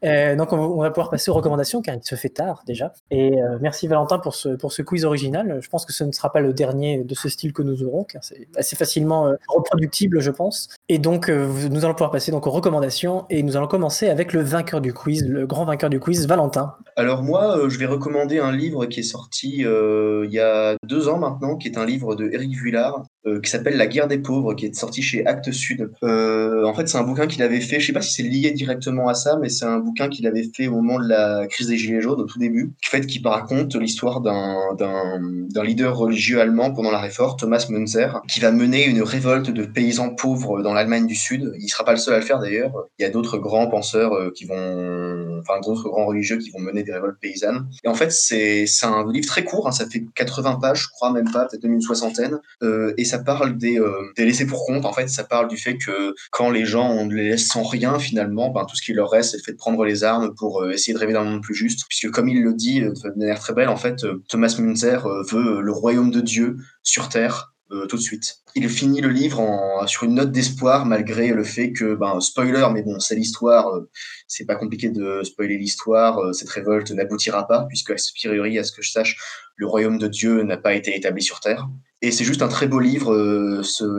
Euh, 0.04 0.36
donc 0.36 0.54
on 0.54 0.78
va, 0.78 0.90
pouvoir 0.92 1.10
passer 1.10 1.30
aux 1.30 1.34
recommandations 1.34 1.82
car 1.82 1.96
il 1.96 2.04
se 2.04 2.16
fait 2.16 2.30
tard 2.30 2.64
déjà. 2.66 2.94
Et 3.12 3.42
euh, 3.42 3.58
merci 3.62 3.88
Valentin 3.88 4.20
pour 4.20 4.36
ce, 4.36 4.50
pour 4.50 4.72
ce 4.72 4.82
quiz 4.82 5.06
original. 5.06 5.60
Je 5.62 5.70
pense 5.70 5.86
que 5.86 5.94
ce 5.94 6.04
ne 6.04 6.12
sera 6.12 6.32
pas 6.32 6.40
le 6.40 6.54
dernier 6.54 7.04
de 7.04 7.16
ce 7.16 7.30
style 7.30 7.54
que 7.54 7.62
nous 7.62 7.84
aurons 7.84 8.04
car 8.04 8.24
c'est 8.24 8.48
assez 8.56 8.76
facilement 8.76 9.28
euh, 9.28 9.36
reproductible 9.48 10.22
je 10.22 10.32
pense. 10.32 10.70
Et 10.88 11.00
donc 11.00 11.30
nous 11.30 11.86
allons 11.86 11.94
pouvoir 11.94 12.12
passer 12.12 12.32
donc 12.32 12.48
aux 12.48 12.52
recommandations 12.52 13.26
et 13.30 13.44
nous 13.44 13.58
allons 13.58 13.68
commencer 13.68 14.10
avec 14.10 14.34
le 14.34 14.42
vainqueur 14.42 14.82
du 14.82 14.94
quiz, 14.94 15.28
le 15.28 15.46
grand 15.46 15.66
vainqueur 15.66 15.90
du 15.90 16.00
quiz, 16.00 16.28
Valentin. 16.28 16.76
Alors 16.96 17.24
moi, 17.24 17.58
je 17.68 17.78
vais 17.78 17.86
recommander 17.86 18.40
un 18.40 18.52
livre 18.52 18.86
qui 18.86 19.02
est 19.02 19.04
sorti 19.04 19.60
il 19.60 20.32
y 20.32 20.40
a 20.40 20.76
deux 20.84 21.08
ans 21.08 21.18
maintenant, 21.18 21.58
qui 21.58 21.68
est 21.68 21.78
un 21.78 21.86
livre 21.86 22.16
de 22.16 22.30
Éric 22.32 22.56
Vuillard, 22.56 23.04
euh, 23.26 23.40
qui 23.42 23.50
s'appelle 23.50 23.78
La 23.78 23.88
guerre 23.88 24.08
des 24.08 24.18
pauvres, 24.18 24.54
qui 24.54 24.66
est 24.66 24.76
sorti 24.76 25.02
chez 25.02 25.26
Actes 25.26 25.52
Sud. 25.52 25.92
Euh, 26.04 26.64
en 26.66 26.74
fait, 26.74 26.88
c'est 26.88 26.98
un 26.98 27.04
bouquin 27.04 27.28
qu'il 27.28 27.44
avait 27.44 27.60
fait, 27.62 27.80
je 27.80 27.88
sais 27.88 27.94
pas 27.94 28.02
si 28.02 28.14
c'est 28.14 28.24
lié 28.24 28.52
directement 28.52 29.08
à 29.08 29.14
ça, 29.14 29.38
mais 29.42 29.50
c'est 29.50 29.66
un 29.66 29.80
bouquin 29.80 30.10
qu'il 30.10 30.26
avait 30.28 30.50
fait 30.56 30.68
au 30.68 30.76
moment 30.76 31.00
de 31.00 31.08
la 31.08 31.48
crise 31.48 31.68
des 31.68 31.78
Gilets 31.78 32.02
jaunes, 32.02 32.22
au 32.22 32.26
tout 32.26 32.40
début, 32.40 32.72
en 32.86 32.90
fait, 32.90 33.06
qui 33.06 33.22
raconte 33.24 33.76
l'histoire 33.76 34.22
d'un 34.22 35.64
leader 35.64 35.98
religieux 35.98 36.40
allemand 36.40 36.72
pendant 36.72 36.92
la 36.92 37.00
Réforme, 37.00 37.38
Thomas 37.38 37.66
Münzer, 37.70 38.22
qui 38.28 38.40
va 38.40 38.52
mener 38.52 38.86
une 38.86 39.02
révolte 39.02 39.50
de 39.50 39.66
paysans 39.66 40.16
pauvres 40.16 40.62
dans 40.62 40.74
l'Allemagne 40.74 41.06
du 41.06 41.16
Sud. 41.16 41.54
Il 41.60 41.68
sera 41.70 41.84
pas 41.84 41.92
le 41.92 41.98
seul 41.98 42.14
à 42.16 42.20
le 42.20 42.26
faire 42.26 42.40
d'ailleurs. 42.40 42.72
Il 42.98 43.04
y 43.04 43.06
a 43.06 43.10
d'autres 43.10 43.38
grands 43.38 43.68
penseurs 43.68 44.14
euh, 44.14 44.32
qui 44.36 44.46
vont, 44.46 45.40
enfin 45.40 45.60
d'autres 45.62 45.90
grands 45.90 46.06
religieux 46.06 46.38
qui 46.38 46.50
vont 46.52 46.60
mener 46.60 46.84
des 46.84 46.94
révoltes 46.94 47.20
paysannes. 47.20 47.68
Et 47.84 47.88
en 47.88 47.94
fait, 47.94 48.12
c'est 48.12 48.66
un 48.84 49.10
livre 49.12 49.28
très 49.28 49.44
court, 49.44 49.68
hein, 49.68 49.72
ça 49.72 49.86
fait 49.88 50.04
80 50.16 50.60
pages, 50.62 50.84
je 50.84 50.90
crois 50.90 51.12
même 51.12 51.30
pas, 51.32 51.46
peut-être 51.46 51.64
une 51.64 51.82
soixantaine, 51.82 52.40
euh, 52.64 52.94
ça 53.10 53.20
parle 53.20 53.58
des, 53.58 53.80
euh, 53.80 54.12
des 54.16 54.26
laissés 54.26 54.46
pour 54.46 54.66
compte. 54.66 54.86
En 54.86 54.94
fait, 54.94 55.08
ça 55.10 55.24
parle 55.24 55.48
du 55.48 55.58
fait 55.58 55.78
que 55.78 56.16
quand 56.32 56.50
les 56.50 56.66
gens 56.66 56.90
on 56.90 57.08
les 57.08 57.30
laisse 57.30 57.48
sans 57.48 57.64
rien, 57.64 58.00
finalement, 58.00 58.50
ben, 58.50 58.66
tout 58.66 58.76
ce 58.76 58.82
qui 58.82 58.94
leur 58.94 59.10
reste, 59.10 59.32
c'est 59.32 59.38
le 59.38 59.44
fait 59.44 59.54
de 59.54 59.58
prendre 59.58 59.84
les 59.84 60.04
armes 60.04 60.34
pour 60.36 60.62
euh, 60.62 60.72
essayer 60.72 60.94
de 60.94 61.00
rêver 61.00 61.14
d'un 61.14 61.24
monde 61.24 61.42
plus 61.42 61.56
juste. 61.56 61.86
Puisque 61.90 62.12
comme 62.12 62.30
il 62.30 62.42
le 62.42 62.54
dit 62.54 62.82
euh, 62.82 62.94
de 63.04 63.20
manière 63.20 63.40
très 63.40 63.54
belle, 63.54 63.70
en 63.70 63.78
fait, 63.78 64.06
Thomas 64.28 64.56
Münzer 64.60 65.06
euh, 65.06 65.24
veut 65.32 65.62
le 65.62 65.72
royaume 65.72 66.12
de 66.12 66.22
Dieu 66.22 66.58
sur 66.84 67.10
terre 67.10 67.54
euh, 67.72 67.86
tout 67.86 67.98
de 67.98 68.02
suite. 68.02 68.38
Il 68.56 68.68
finit 68.68 69.00
le 69.00 69.10
livre 69.10 69.84
sur 69.86 70.06
une 70.06 70.16
note 70.16 70.32
d'espoir 70.32 70.88
malgré 70.88 71.28
le 71.28 71.44
fait 71.44 71.72
que, 71.72 71.94
ben, 71.94 72.20
spoiler, 72.20 72.68
mais 72.74 72.82
bon, 72.82 73.00
c'est 73.00 73.14
l'histoire, 73.14 73.68
euh, 73.68 73.90
c'est 74.28 74.46
pas 74.46 74.56
compliqué 74.56 74.90
de 74.90 75.22
spoiler 75.24 75.56
l'histoire, 75.56 76.18
euh, 76.18 76.34
cette 76.34 76.50
révolte 76.50 76.90
n'aboutira 76.90 77.46
pas, 77.48 77.66
puisque 77.70 77.92
a 77.92 77.96
priori, 78.16 78.58
à 78.58 78.64
ce 78.64 78.72
que 78.72 78.82
je 78.82 78.90
sache, 78.90 79.18
le 79.56 79.68
royaume 79.68 80.00
de 80.00 80.08
Dieu 80.08 80.42
n'a 80.42 80.58
pas 80.58 80.74
été 80.74 80.96
établi 80.96 81.22
sur 81.22 81.42
Terre. 81.42 81.68
Et 82.02 82.12
c'est 82.12 82.24
juste 82.24 82.42
un 82.42 82.48
très 82.48 82.68
beau 82.68 82.80
livre, 82.80 83.14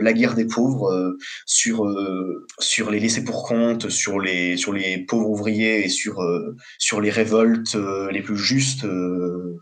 La 0.01 0.13
guerre 0.15 0.35
des 0.35 0.47
pauvres, 0.47 1.17
sur, 1.45 1.87
sur 2.59 2.91
les 2.91 2.99
laissés 2.99 3.23
pour 3.23 3.47
compte, 3.47 3.91
sur 3.91 4.21
les, 4.21 4.57
sur 4.57 4.73
les 4.73 5.05
pauvres 5.05 5.29
ouvriers 5.29 5.85
et 5.85 5.91
sur, 5.91 6.27
sur 6.79 7.03
les 7.03 7.11
révoltes 7.11 7.77
les 8.11 8.23
plus 8.23 8.39
justes 8.39 8.87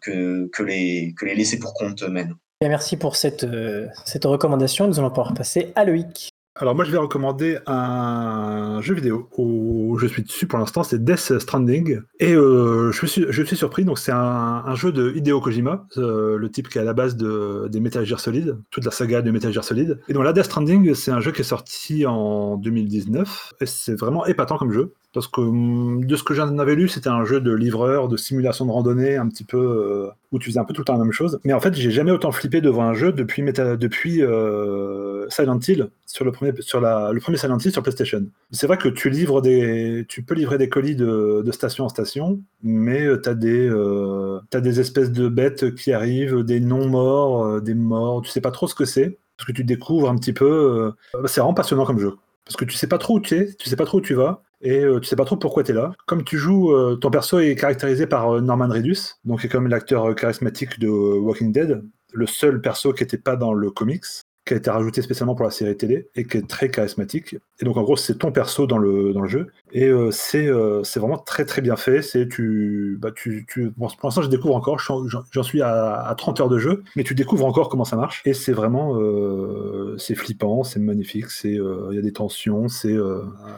que, 0.03 0.49
que, 0.53 0.63
les, 0.63 1.15
que 1.19 1.27
les 1.27 1.35
laissés 1.35 1.59
pour 1.59 1.75
compte 1.75 2.05
mènent. 2.05 2.37
Bien, 2.61 2.71
merci 2.71 2.97
pour 2.97 3.15
cette, 3.15 3.45
euh, 3.45 3.87
cette 4.05 4.25
recommandation. 4.25 4.89
Nous 4.89 4.99
allons 4.99 5.11
pouvoir 5.11 5.33
passer 5.33 5.73
à 5.77 5.85
Loïc. 5.85 6.31
Alors 6.57 6.75
moi 6.75 6.85
je 6.85 6.91
vais 6.91 6.99
recommander 6.99 7.59
un 7.69 8.81
jeu 8.83 8.93
vidéo 8.93 9.29
où 9.37 9.97
je 10.01 10.09
suis 10.09 10.25
dessus 10.25 10.49
pour 10.49 10.59
l'instant, 10.59 10.83
c'est 10.83 11.05
Death 11.05 11.39
Stranding. 11.39 12.01
Et 12.19 12.33
euh, 12.33 12.91
je, 12.91 13.07
suis, 13.07 13.27
je 13.29 13.43
suis 13.45 13.57
surpris, 13.57 13.85
donc 13.85 14.01
c'est 14.01 14.11
un, 14.11 14.65
un 14.67 14.75
jeu 14.75 14.91
de 14.91 15.13
Hideo 15.15 15.41
Kojima, 15.41 15.87
euh, 15.99 16.37
le 16.37 16.51
type 16.51 16.69
qui 16.69 16.79
est 16.79 16.81
à 16.81 16.85
la 16.85 16.95
base 16.95 17.17
de, 17.17 17.69
des 17.71 17.79
Metal 17.79 18.05
Gear 18.05 18.19
Solid, 18.19 18.59
toute 18.73 18.85
la 18.85 18.91
saga 18.91 19.23
de 19.23 19.31
Metal 19.31 19.53
Gear 19.53 19.63
Solid. 19.63 20.01
Et 20.09 20.13
donc 20.13 20.25
là 20.25 20.33
Death 20.33 20.47
Stranding, 20.47 20.95
c'est 20.95 21.13
un 21.13 21.21
jeu 21.21 21.31
qui 21.31 21.43
est 21.43 21.45
sorti 21.45 22.07
en 22.07 22.57
2019, 22.57 23.53
et 23.61 23.67
c'est 23.67 23.95
vraiment 23.95 24.27
épatant 24.27 24.59
comme 24.59 24.73
jeu. 24.73 24.95
Parce 25.19 25.27
que 25.27 25.41
hum, 25.41 26.05
de 26.05 26.15
ce 26.15 26.23
que 26.23 26.33
j'en 26.33 26.57
avais 26.59 26.77
lu, 26.77 26.87
c'était 26.87 27.09
un 27.09 27.25
jeu 27.25 27.41
de 27.41 27.53
livreur, 27.53 28.07
de 28.07 28.17
simulation 28.17 28.67
de 28.67 28.71
randonnée, 28.71 29.17
un 29.17 29.29
petit 29.29 29.43
peu 29.43 29.59
euh, 29.59 30.11
où 30.31 30.39
tu 30.39 30.49
faisais 30.49 30.61
un 30.61 30.65
peu 30.65 30.73
tout 30.73 30.83
le 30.83 30.85
temps 30.85 30.93
la 30.93 31.03
même 31.03 31.11
chose. 31.11 31.41
Mais 31.43 31.53
en 31.53 31.59
fait, 31.59 31.75
j'ai 31.75 31.91
jamais 31.91 32.13
autant 32.13 32.31
flippé 32.31 32.61
devant 32.61 32.85
un 32.85 32.95
jeu 32.95 33.11
depuis, 33.11 34.23
euh, 34.23 35.29
Silent 35.29 35.59
Hill 35.59 35.91
sur 36.07 36.25
le 36.25 36.31
premier 36.31 36.53
sur 36.61 36.81
le 36.81 37.19
premier 37.19 37.37
Silent 37.37 37.59
Hill 37.59 37.73
sur 37.73 37.83
PlayStation. 37.83 38.27
C'est 38.53 38.69
vrai 38.69 38.77
que 38.79 38.89
tu 38.89 39.11
livres 39.11 39.41
des, 39.41 40.07
tu 40.09 40.23
peux 40.23 40.37
livrer 40.37 40.57
des 40.57 40.69
colis 40.69 40.95
de, 40.95 41.45
station 41.51 41.87
en 41.87 41.89
station, 41.89 42.41
mais 42.63 43.05
euh, 43.05 43.17
t'as 43.17 43.35
des, 43.35 43.69
euh, 43.69 44.39
t'as 44.51 44.61
des 44.61 44.79
espèces 44.79 45.11
de 45.11 45.27
bêtes 45.27 45.75
qui 45.75 45.93
arrivent, 45.93 46.45
des 46.45 46.61
non 46.61 46.87
morts, 46.87 47.61
des 47.61 47.75
morts. 47.75 48.23
Tu 48.23 48.31
sais 48.31 48.41
pas 48.41 48.53
trop 48.53 48.69
ce 48.69 48.77
que 48.77 48.85
c'est 48.85 49.19
parce 49.37 49.49
que 49.49 49.53
tu 49.53 49.65
découvres 49.65 50.11
un 50.11 50.17
petit 50.17 50.33
peu. 50.33 50.93
c'est 51.27 51.41
vraiment 51.41 51.55
passionnant 51.55 51.85
comme 51.85 51.99
jeu 51.99 52.15
parce 52.49 52.57
que 52.57 52.65
tu 52.65 52.77
sais 52.79 52.87
pas 52.87 52.97
trop 52.97 53.17
où 53.17 53.21
tu 53.21 53.37
es, 53.37 53.55
tu 53.57 53.69
sais 53.69 53.77
pas 53.77 53.85
trop 53.85 53.99
où 53.99 54.01
tu 54.01 54.15
vas. 54.15 54.43
Et 54.61 54.81
euh, 54.81 54.99
tu 55.01 55.09
sais 55.09 55.17
pas 55.17 55.25
trop 55.25 55.37
pourquoi 55.37 55.63
tu 55.63 55.73
là. 55.73 55.93
Comme 56.07 56.25
tu 56.25 56.37
joues, 56.37 56.73
euh, 56.73 56.97
ton 56.97 57.11
perso 57.11 57.39
est 57.39 57.55
caractérisé 57.55 58.07
par 58.07 58.35
euh, 58.35 58.41
Norman 58.41 58.69
Reedus, 58.69 59.15
donc 59.25 59.45
est 59.45 59.49
comme 59.49 59.69
l'acteur 59.69 60.15
charismatique 60.15 60.81
de 60.81 60.89
Walking 60.89 61.53
Dead, 61.53 61.83
le 62.13 62.27
seul 62.27 62.61
perso 62.61 62.93
qui 62.93 63.05
n'était 63.05 63.19
pas 63.19 63.37
dans 63.37 63.53
le 63.53 63.71
comics, 63.71 64.05
qui 64.49 64.55
a 64.55 64.57
été 64.57 64.71
rajouté 64.71 65.03
spécialement 65.03 65.35
pour 65.35 65.45
la 65.45 65.51
série 65.51 65.77
télé 65.77 66.09
et 66.17 66.25
qui 66.25 66.39
est 66.39 66.49
très 66.49 66.71
charismatique. 66.71 67.37
Et 67.61 67.65
donc 67.65 67.77
en 67.77 67.83
gros, 67.83 67.97
c'est 67.97 68.17
ton 68.17 68.33
perso 68.33 68.67
dans 68.67 68.79
le, 68.79 69.13
dans 69.13 69.21
le 69.21 69.29
jeu. 69.29 69.49
Et 69.73 69.85
euh, 69.85 70.11
c'est 70.11 70.47
euh, 70.47 70.83
vraiment 70.97 71.19
très 71.19 71.45
très 71.45 71.61
bien 71.61 71.77
fait. 71.77 72.01
Tu, 72.29 72.99
bah, 72.99 73.11
tu, 73.15 73.45
tu 73.47 73.71
pour 73.71 73.91
l'instant, 74.05 74.23
je 74.23 74.29
découvre 74.29 74.57
encore. 74.57 74.79
J'en 74.79 75.43
suis 75.43 75.61
à, 75.61 76.01
à 76.01 76.15
30 76.15 76.41
heures 76.41 76.49
de 76.49 76.59
jeu, 76.59 76.83
mais 76.97 77.05
tu 77.05 77.15
découvres 77.15 77.45
encore 77.45 77.69
comment 77.69 77.85
ça 77.85 77.97
marche. 77.97 78.23
Et 78.25 78.33
c'est 78.33 78.53
vraiment 78.53 78.97
euh, 78.99 79.97
flippant, 79.99 80.65
c'est 80.65 80.81
magnifique. 80.81 81.27
C'est 81.27 81.59
euh, 81.59 81.89
il 81.91 81.97
y 81.97 81.99
a 81.99 82.03
des 82.03 82.13
tensions. 82.13 82.69
C'est 82.69 82.97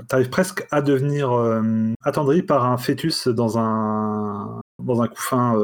t'arrives 0.08 0.30
presque 0.30 0.66
à 0.72 0.82
devenir 0.82 1.30
attendri 2.02 2.42
par 2.42 2.66
un 2.66 2.76
fœtus 2.76 3.28
dans 3.28 3.58
un 3.58 4.60
dans 4.82 5.02
un 5.02 5.06
couffin. 5.06 5.56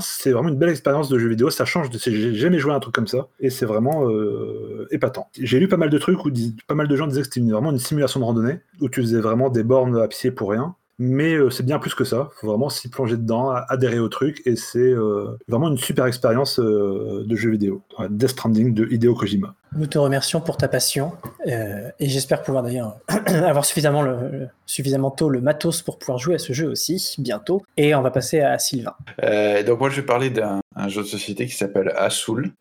C'est 0.00 0.32
vraiment 0.32 0.48
une 0.48 0.56
belle 0.56 0.68
expérience 0.70 1.08
de 1.08 1.18
jeu 1.18 1.28
vidéo. 1.28 1.50
Ça 1.50 1.64
change 1.64 1.90
de. 1.90 1.98
J'ai 1.98 2.34
jamais 2.34 2.58
joué 2.58 2.72
à 2.72 2.76
un 2.76 2.80
truc 2.80 2.94
comme 2.94 3.06
ça, 3.06 3.28
et 3.40 3.50
c'est 3.50 3.66
vraiment 3.66 4.08
euh, 4.08 4.86
épatant. 4.90 5.28
J'ai 5.38 5.58
lu 5.58 5.68
pas 5.68 5.76
mal 5.76 5.90
de 5.90 5.98
trucs 5.98 6.24
où 6.24 6.30
pas 6.66 6.74
mal 6.74 6.88
de 6.88 6.96
gens 6.96 7.06
disaient 7.06 7.22
que 7.22 7.28
c'était 7.32 7.40
vraiment 7.40 7.70
une 7.70 7.78
simulation 7.78 8.20
de 8.20 8.24
randonnée 8.24 8.60
où 8.80 8.88
tu 8.88 9.00
faisais 9.00 9.20
vraiment 9.20 9.50
des 9.50 9.62
bornes 9.62 9.98
à 9.98 10.08
pied 10.08 10.30
pour 10.30 10.50
rien. 10.50 10.74
Mais 10.98 11.34
euh, 11.34 11.50
c'est 11.50 11.64
bien 11.64 11.78
plus 11.78 11.94
que 11.94 12.04
ça. 12.04 12.28
Faut 12.40 12.48
vraiment 12.48 12.68
s'y 12.68 12.88
plonger 12.88 13.16
dedans, 13.16 13.50
a- 13.50 13.64
adhérer 13.68 13.98
au 13.98 14.08
truc, 14.08 14.42
et 14.46 14.56
c'est 14.56 14.78
euh, 14.80 15.36
vraiment 15.46 15.68
une 15.68 15.78
super 15.78 16.06
expérience 16.06 16.58
euh, 16.58 17.24
de 17.26 17.36
jeu 17.36 17.50
vidéo. 17.50 17.82
Death 18.10 18.30
Stranding 18.30 18.74
de 18.74 18.86
Hideo 18.90 19.14
Kojima. 19.14 19.54
Nous 19.76 19.86
te 19.86 19.98
remercions 19.98 20.40
pour 20.40 20.56
ta 20.56 20.66
passion 20.66 21.12
euh, 21.46 21.90
et 22.00 22.08
j'espère 22.08 22.42
pouvoir 22.42 22.62
d'ailleurs 22.64 22.96
avoir 23.26 23.64
suffisamment, 23.66 24.00
le, 24.02 24.12
le- 24.32 24.48
suffisamment 24.66 25.10
tôt 25.10 25.28
le 25.28 25.40
matos 25.42 25.82
pour 25.82 25.98
pouvoir 25.98 26.18
jouer 26.18 26.36
à 26.36 26.38
ce 26.38 26.52
jeu 26.54 26.68
aussi 26.68 27.14
bientôt. 27.18 27.62
Et 27.76 27.94
on 27.94 28.00
va 28.00 28.10
passer 28.10 28.40
à 28.40 28.58
Sylvain. 28.58 28.94
Euh, 29.22 29.62
donc 29.62 29.78
moi 29.80 29.90
je 29.90 29.96
vais 30.00 30.06
parler 30.06 30.30
d'un 30.30 30.60
un 30.74 30.88
jeu 30.88 31.02
de 31.02 31.06
société 31.06 31.44
qui 31.46 31.54
s'appelle 31.54 31.92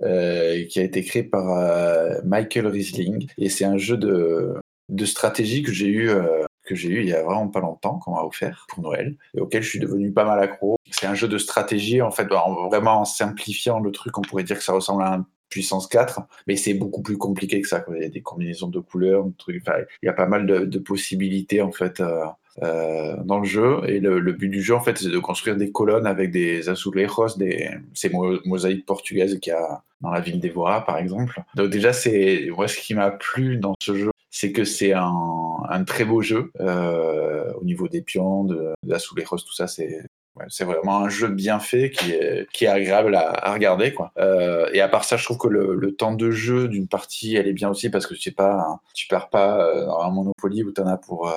euh, 0.04 0.66
qui 0.70 0.80
a 0.80 0.84
été 0.84 1.02
créé 1.04 1.24
par 1.24 1.50
euh, 1.58 2.16
Michael 2.26 2.68
Riesling 2.68 3.28
et 3.38 3.50
c'est 3.50 3.66
un 3.66 3.78
jeu 3.78 3.96
de, 3.96 4.56
de 4.90 5.06
stratégie 5.06 5.64
que 5.64 5.72
j'ai 5.72 5.88
eu 5.88 6.10
euh, 6.10 6.24
que 6.68 6.76
j'ai 6.76 6.90
eu 6.90 7.02
il 7.02 7.08
y 7.08 7.14
a 7.14 7.24
vraiment 7.24 7.48
pas 7.48 7.60
longtemps 7.62 8.00
qu'on 8.00 8.12
m'a 8.16 8.24
offert 8.24 8.66
pour 8.70 8.84
Noël 8.84 9.16
et 9.36 9.40
auquel 9.40 9.64
je 9.64 9.70
suis 9.70 9.80
devenu 9.80 10.12
pas 10.12 10.26
mal 10.26 10.40
accro. 10.40 10.78
C'est 10.92 11.08
un 11.08 11.16
jeu 11.16 11.28
de 11.28 11.38
stratégie 11.38 12.02
en 12.02 12.12
fait 12.12 12.32
en- 12.32 12.68
vraiment 12.68 13.02
en 13.02 13.06
simplifiant 13.06 13.80
le 13.80 13.92
truc 13.92 14.18
on 14.18 14.22
pourrait 14.22 14.44
dire 14.44 14.58
que 14.58 14.64
ça 14.64 14.74
ressemble 14.74 15.04
à 15.04 15.14
un 15.14 15.26
puissance 15.50 15.88
4, 15.88 16.22
mais 16.46 16.56
c'est 16.58 16.74
beaucoup 16.74 17.02
plus 17.02 17.18
compliqué 17.18 17.62
que 17.62 17.68
ça. 17.68 17.84
Il 17.96 18.02
y 18.02 18.06
a 18.06 18.10
des 18.10 18.22
combinaisons 18.22 18.68
de 18.68 18.80
couleurs, 18.80 19.24
de 19.24 19.34
trucs, 19.38 19.64
il 20.04 20.06
y 20.06 20.10
a 20.10 20.14
pas 20.14 20.28
mal 20.28 20.46
de, 20.46 20.78
possibilités 20.80 21.62
en 21.62 21.72
fait 21.72 22.00
euh, 22.02 22.26
euh, 22.64 23.16
dans 23.24 23.40
le 23.40 23.46
jeu. 23.46 23.80
Et 23.88 24.00
le, 24.00 24.20
but 24.34 24.50
du 24.50 24.62
jeu, 24.62 24.76
en 24.76 24.82
fait, 24.82 24.98
c'est 24.98 25.10
de 25.10 25.20
construire 25.20 25.56
des 25.58 25.72
colonnes 25.72 26.06
avec 26.08 26.32
des 26.32 26.70
azulejos, 26.70 27.38
des, 27.38 27.70
ces 27.94 28.10
mo- 28.10 28.40
mosaïques 28.46 28.86
portugaises 28.86 29.40
qu'il 29.40 29.52
y 29.52 29.56
a 29.56 29.84
dans 30.02 30.12
la 30.12 30.20
ville 30.20 30.40
d'Evora, 30.40 30.86
par 30.86 30.98
exemple. 30.98 31.42
Donc 31.56 31.70
déjà, 31.70 31.94
c'est 31.94 32.50
moi 32.56 32.68
ce 32.68 32.78
qui 32.78 32.94
m'a 32.94 33.12
plu 33.12 33.58
dans 33.58 33.74
ce 33.82 33.96
jeu, 33.96 34.12
c'est 34.40 34.52
que 34.52 34.66
c'est 34.66 34.94
un, 34.94 35.84
très 35.88 36.06
beau 36.06 36.22
jeu 36.22 36.52
euh, 36.60 37.52
au 37.60 37.64
niveau 37.64 37.88
des 37.88 38.04
pions, 38.04 38.44
de, 38.44 38.74
de 38.84 38.94
azulejos, 38.94 39.38
tout 39.38 39.56
ça, 39.56 39.66
c'est 39.68 40.64
vraiment 40.64 41.00
un 41.00 41.10
jeu 41.10 41.30
bien 41.30 41.60
fait 41.60 41.90
qui 41.90 42.12
est, 42.12 42.48
qui 42.54 42.66
est 42.66 42.68
agréable 42.68 43.16
à, 43.16 43.52
regarder. 43.52 43.96
Quoi. 43.96 44.12
Euh, 44.20 44.70
et 44.74 44.82
à 44.82 44.90
part 44.90 45.06
ça, 45.06 45.18
je 45.18 45.24
trouve 45.24 45.40
que 45.40 45.48
le, 45.48 45.96
temps 45.96 46.14
de 46.14 46.30
jeu 46.30 46.68
d'une 46.68 46.88
partie, 46.88 47.36
elle 47.36 47.48
est 47.48 47.54
bien 47.54 47.70
aussi 47.70 47.90
parce 47.90 48.06
que 48.06 48.14
tu 48.14 48.22
sais 48.22 48.32
pas, 48.32 48.80
perds 49.10 49.30
pas 49.30 49.60
euh, 49.60 49.86
dans 49.88 50.02
un 50.02 50.12
Monopoly 50.12 50.62
où 50.62 50.72
tu 50.72 50.82
en 50.82 50.88
as 50.88 50.98
pour 50.98 51.34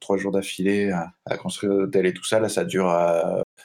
trois 0.00 0.16
jours 0.16 0.32
d'affilée 0.32 0.90
à, 1.26 1.36
construire 1.36 1.74
l'hôtel 1.74 2.06
et 2.06 2.14
tout 2.14 2.24
ça. 2.24 2.40
Là, 2.40 2.48
ça 2.48 2.64
dure, 2.64 2.88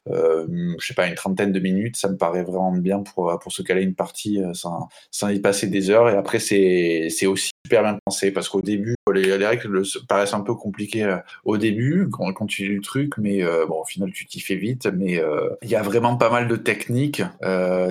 je 0.09 0.85
sais 0.85 0.93
pas, 0.93 1.07
une 1.07 1.15
trentaine 1.15 1.51
de 1.51 1.59
minutes. 1.59 1.95
Ça 1.95 2.09
me 2.09 2.17
paraît 2.17 2.43
vraiment 2.43 2.71
bien 2.71 2.99
pour, 2.99 3.37
pour 3.39 3.51
se 3.51 3.61
caler 3.61 3.83
une 3.83 3.95
partie 3.95 4.41
euh, 4.41 4.53
sans, 4.53 4.87
sans 5.11 5.29
y 5.29 5.39
passer 5.39 5.67
des 5.67 5.89
heures. 5.89 6.09
Et 6.09 6.17
après, 6.17 6.39
c'est 6.39 7.25
aussi 7.25 7.51
super 7.65 7.83
bien 7.83 7.97
pensé 8.05 8.31
parce 8.31 8.49
qu'au 8.49 8.61
début, 8.61 8.96
les, 9.11 9.37
les 9.37 9.45
règles 9.45 9.67
le- 9.67 9.83
paraissent 10.07 10.33
un 10.33 10.41
peu 10.41 10.55
compliquées 10.55 11.03
euh, 11.03 11.17
au 11.45 11.57
début 11.57 12.09
quand, 12.11 12.45
tu 12.47 12.67
lis 12.67 12.75
le 12.75 12.81
truc, 12.81 13.17
mais 13.17 13.43
euh, 13.43 13.65
bon, 13.65 13.81
au 13.81 13.85
final, 13.85 14.11
tu 14.11 14.25
t'y 14.25 14.39
fais 14.39 14.55
vite. 14.55 14.87
Mais 14.87 15.19
euh, 15.19 15.49
il 15.61 15.69
y 15.69 15.75
a 15.75 15.81
vraiment 15.81 16.15
pas 16.17 16.29
mal 16.29 16.47
de 16.47 16.55
techniques 16.55 17.21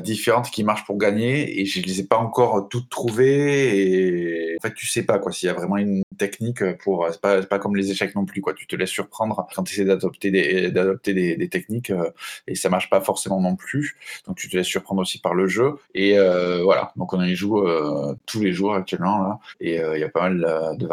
différentes 0.03 0.51
qui 0.51 0.65
marchent 0.65 0.85
pour 0.85 0.99
gagner 0.99 1.61
et 1.61 1.67
je 1.67 1.83
les 1.83 2.01
ai 2.01 2.05
pas 2.05 2.17
encore 2.17 2.69
toutes 2.69 2.89
trouvées. 2.89 4.53
Et 4.53 4.57
en 4.59 4.67
fait, 4.67 4.75
tu 4.75 4.87
sais 4.87 5.03
pas 5.05 5.19
quoi 5.19 5.33
s'il 5.33 5.47
y 5.47 5.51
a 5.51 5.55
vraiment 5.55 5.77
une 5.77 6.03
technique 6.19 6.65
pour. 6.79 7.07
C'est 7.11 7.21
pas, 7.21 7.43
pas 7.43 7.59
comme 7.59 7.77
les 7.77 7.91
échecs 7.91 8.15
non 8.15 8.25
plus, 8.25 8.41
quoi. 8.41 8.55
Tu 8.55 8.67
te 8.67 8.77
laisses 8.77 8.91
surprendre 8.91 9.47
quand 9.55 9.65
tu 9.65 9.75
essaies 9.75 9.85
d'adopter 9.85 10.31
des, 10.31 11.49
techniques 11.49 11.93
et 12.47 12.55
ça 12.55 12.69
marche 12.69 12.91
pas 12.91 13.01
forcément 13.01 13.41
non 13.41 13.57
plus. 13.57 13.97
Donc 14.27 14.37
tu 14.37 14.49
te 14.49 14.57
laisses 14.57 14.67
surprendre 14.67 15.03
aussi 15.03 15.21
par 15.21 15.35
le 15.35 15.47
jeu. 15.49 15.75
Et 15.95 16.17
voilà, 16.63 16.93
donc 16.97 17.13
on 17.13 17.23
y 17.23 17.35
joue 17.35 17.65
tous 18.27 18.41
les 18.41 18.53
jours 18.53 18.75
actuellement 18.75 19.19
là. 19.19 19.39
Et 19.61 19.77
il 19.77 20.01
y 20.01 20.05
a 20.05 20.09
pas 20.09 20.29
mal 20.29 20.77
de 20.77 20.87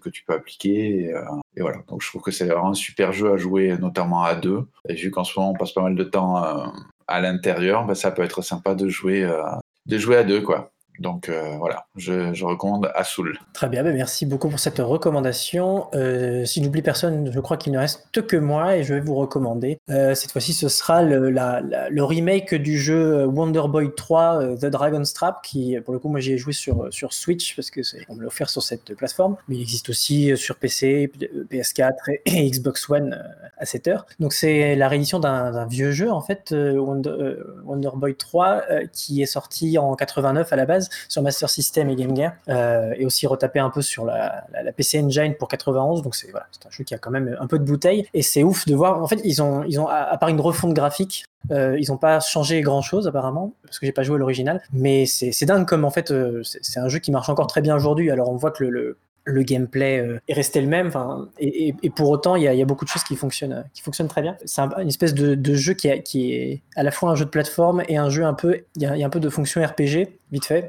que 0.00 0.08
tu 0.08 0.24
peux 0.24 0.34
appliquer. 0.34 1.04
Et, 1.04 1.14
euh, 1.14 1.22
et 1.56 1.62
voilà, 1.62 1.78
donc 1.88 2.02
je 2.02 2.08
trouve 2.08 2.22
que 2.22 2.30
c'est 2.30 2.46
vraiment 2.46 2.70
un 2.70 2.74
super 2.74 3.12
jeu 3.12 3.32
à 3.32 3.36
jouer, 3.36 3.76
notamment 3.78 4.22
à 4.22 4.34
deux. 4.34 4.66
Et 4.88 4.94
vu 4.94 5.10
qu'en 5.10 5.24
ce 5.24 5.38
moment 5.38 5.52
on 5.52 5.54
passe 5.54 5.72
pas 5.72 5.82
mal 5.82 5.94
de 5.94 6.04
temps 6.04 6.42
euh, 6.42 6.66
à 7.06 7.20
l'intérieur, 7.20 7.84
bah, 7.86 7.94
ça 7.94 8.10
peut 8.10 8.22
être 8.22 8.42
sympa 8.42 8.74
de 8.74 8.88
jouer, 8.88 9.24
euh, 9.24 9.42
de 9.86 9.98
jouer 9.98 10.16
à 10.16 10.24
deux, 10.24 10.42
quoi. 10.42 10.72
Donc 11.00 11.28
euh, 11.28 11.56
voilà, 11.58 11.86
je, 11.96 12.32
je 12.34 12.44
recommande 12.44 12.90
Azul. 12.94 13.38
Très 13.54 13.68
bien, 13.68 13.82
ben 13.82 13.94
merci 13.94 14.26
beaucoup 14.26 14.48
pour 14.50 14.58
cette 14.60 14.78
recommandation. 14.78 15.86
Euh, 15.94 16.44
si 16.44 16.62
j'oublie 16.62 16.82
personne, 16.82 17.30
je 17.32 17.40
crois 17.40 17.56
qu'il 17.56 17.72
ne 17.72 17.78
reste 17.78 18.26
que 18.26 18.36
moi 18.36 18.76
et 18.76 18.84
je 18.84 18.94
vais 18.94 19.00
vous 19.00 19.14
recommander. 19.14 19.78
Euh, 19.88 20.14
cette 20.14 20.30
fois-ci, 20.32 20.52
ce 20.52 20.68
sera 20.68 21.02
le, 21.02 21.30
la- 21.30 21.60
la- 21.62 21.88
le 21.88 22.04
remake 22.04 22.54
du 22.54 22.78
jeu 22.78 23.24
Wonder 23.24 23.62
Boy 23.68 23.94
3 23.96 24.42
euh, 24.42 24.56
The 24.56 24.66
Dragon's 24.66 25.12
Trap, 25.14 25.42
qui 25.42 25.76
pour 25.80 25.94
le 25.94 25.98
coup, 26.00 26.08
moi 26.10 26.20
j'y 26.20 26.32
ai 26.34 26.38
joué 26.38 26.52
sur, 26.52 26.92
sur 26.92 27.14
Switch 27.14 27.56
parce 27.56 27.70
que 27.70 27.80
on 28.10 28.14
me 28.14 28.20
l'a 28.20 28.26
offert 28.26 28.50
sur 28.50 28.62
cette 28.62 28.94
plateforme, 28.94 29.36
mais 29.48 29.56
il 29.56 29.62
existe 29.62 29.88
aussi 29.88 30.36
sur 30.36 30.56
PC, 30.56 31.10
PS4 31.50 31.92
et, 32.26 32.50
Xbox 32.50 32.88
One 32.90 33.14
euh, 33.14 33.46
à 33.56 33.64
cette 33.64 33.88
heure. 33.88 34.04
Donc 34.18 34.34
c'est 34.34 34.76
la 34.76 34.88
réédition 34.88 35.18
d'un, 35.18 35.64
vieux 35.66 35.92
jeu 35.92 36.10
en 36.10 36.20
fait, 36.20 36.52
euh, 36.52 36.76
Wonder, 36.78 37.08
euh, 37.10 37.54
Wonder 37.64 37.90
Boy 37.94 38.14
3, 38.16 38.62
euh, 38.70 38.86
qui 38.92 39.22
est 39.22 39.26
sorti 39.26 39.78
en 39.78 39.94
89 39.94 40.52
à 40.52 40.56
la 40.56 40.66
base 40.66 40.89
sur 41.08 41.22
Master 41.22 41.48
System 41.50 41.88
et 41.90 41.96
Game 41.96 42.16
Gear, 42.16 42.32
euh, 42.48 42.92
et 42.96 43.04
aussi 43.06 43.26
retapé 43.26 43.58
un 43.60 43.70
peu 43.70 43.82
sur 43.82 44.04
la, 44.04 44.44
la- 44.52 44.72
PC 44.72 45.02
Engine 45.02 45.34
pour 45.38 45.48
91. 45.48 46.02
Donc 46.02 46.14
c'est 46.14 46.30
voilà, 46.30 46.46
un 46.66 46.70
jeu 46.70 46.84
qui 46.84 46.94
a 46.94 46.98
quand 46.98 47.10
même 47.10 47.36
un 47.40 47.46
peu 47.46 47.58
de 47.58 47.64
bouteille, 47.64 48.06
et 48.14 48.22
c'est 48.22 48.42
ouf 48.42 48.66
de 48.66 48.74
voir. 48.74 49.02
En 49.02 49.06
fait, 49.06 49.20
ils 49.24 49.42
ont, 49.42 49.64
ils 49.64 49.78
ont 49.80 49.88
à, 49.88 50.16
part 50.18 50.28
une 50.28 50.40
refonte 50.40 50.74
graphique. 50.74 51.24
euh, 51.50 51.76
ils 51.80 51.90
n'ont 51.90 51.96
pas 51.96 52.20
changé 52.20 52.60
grand 52.60 52.82
chose 52.82 53.08
apparemment 53.08 53.54
parce 53.64 53.78
que 53.78 53.86
j'ai 53.86 53.92
pas 53.92 54.02
joué 54.02 54.16
à 54.16 54.18
l'original 54.18 54.60
mais 54.74 55.06
c'est 55.06 55.46
dingue 55.46 55.66
comme 55.66 55.86
en 55.86 55.90
fait 55.90 56.10
euh, 56.10 56.42
c'est 56.44 56.78
un 56.78 56.88
jeu 56.88 56.98
qui 56.98 57.10
marche 57.10 57.30
encore 57.30 57.46
très 57.46 57.62
bien 57.62 57.74
aujourd'hui 57.74 58.10
alors 58.10 58.28
on 58.28 58.36
voit 58.36 58.50
que 58.50 58.62
le, 58.62 58.98
le 59.30 59.42
gameplay 59.42 59.98
euh, 59.98 60.20
est 60.28 60.34
resté 60.34 60.60
le 60.60 60.66
même 60.66 60.88
enfin, 60.88 61.28
et, 61.38 61.72
pour 61.94 62.10
autant 62.10 62.36
il 62.36 62.42
y, 62.42 62.48
a, 62.48 62.64
beaucoup 62.64 62.84
de 62.84 62.90
choses 62.90 63.04
qui 63.04 63.16
fonctionnent 63.16 63.52
euh, 63.52 63.62
qui 63.74 63.82
fonctionnent 63.82 64.08
très 64.08 64.22
bien. 64.22 64.36
C'est 64.44 64.60
un- 64.60 64.70
une 64.78 64.88
espèce 64.88 65.14
de, 65.14 65.54
jeu 65.54 65.74
qui, 65.74 65.88
est 65.88 66.62
à 66.76 66.82
la 66.82 66.90
fois 66.90 67.10
un 67.10 67.14
jeu 67.14 67.24
de 67.24 67.30
plateforme 67.30 67.82
et 67.88 67.96
un 67.96 68.10
jeu 68.10 68.24
un 68.24 68.34
peu 68.34 68.60
il 68.76 68.82
y 68.82 68.86
a, 68.86 69.06
un 69.06 69.10
peu 69.10 69.20
de 69.20 69.28
fonction 69.28 69.62
RPG 69.62 70.08
vite 70.32 70.44
fait. 70.44 70.68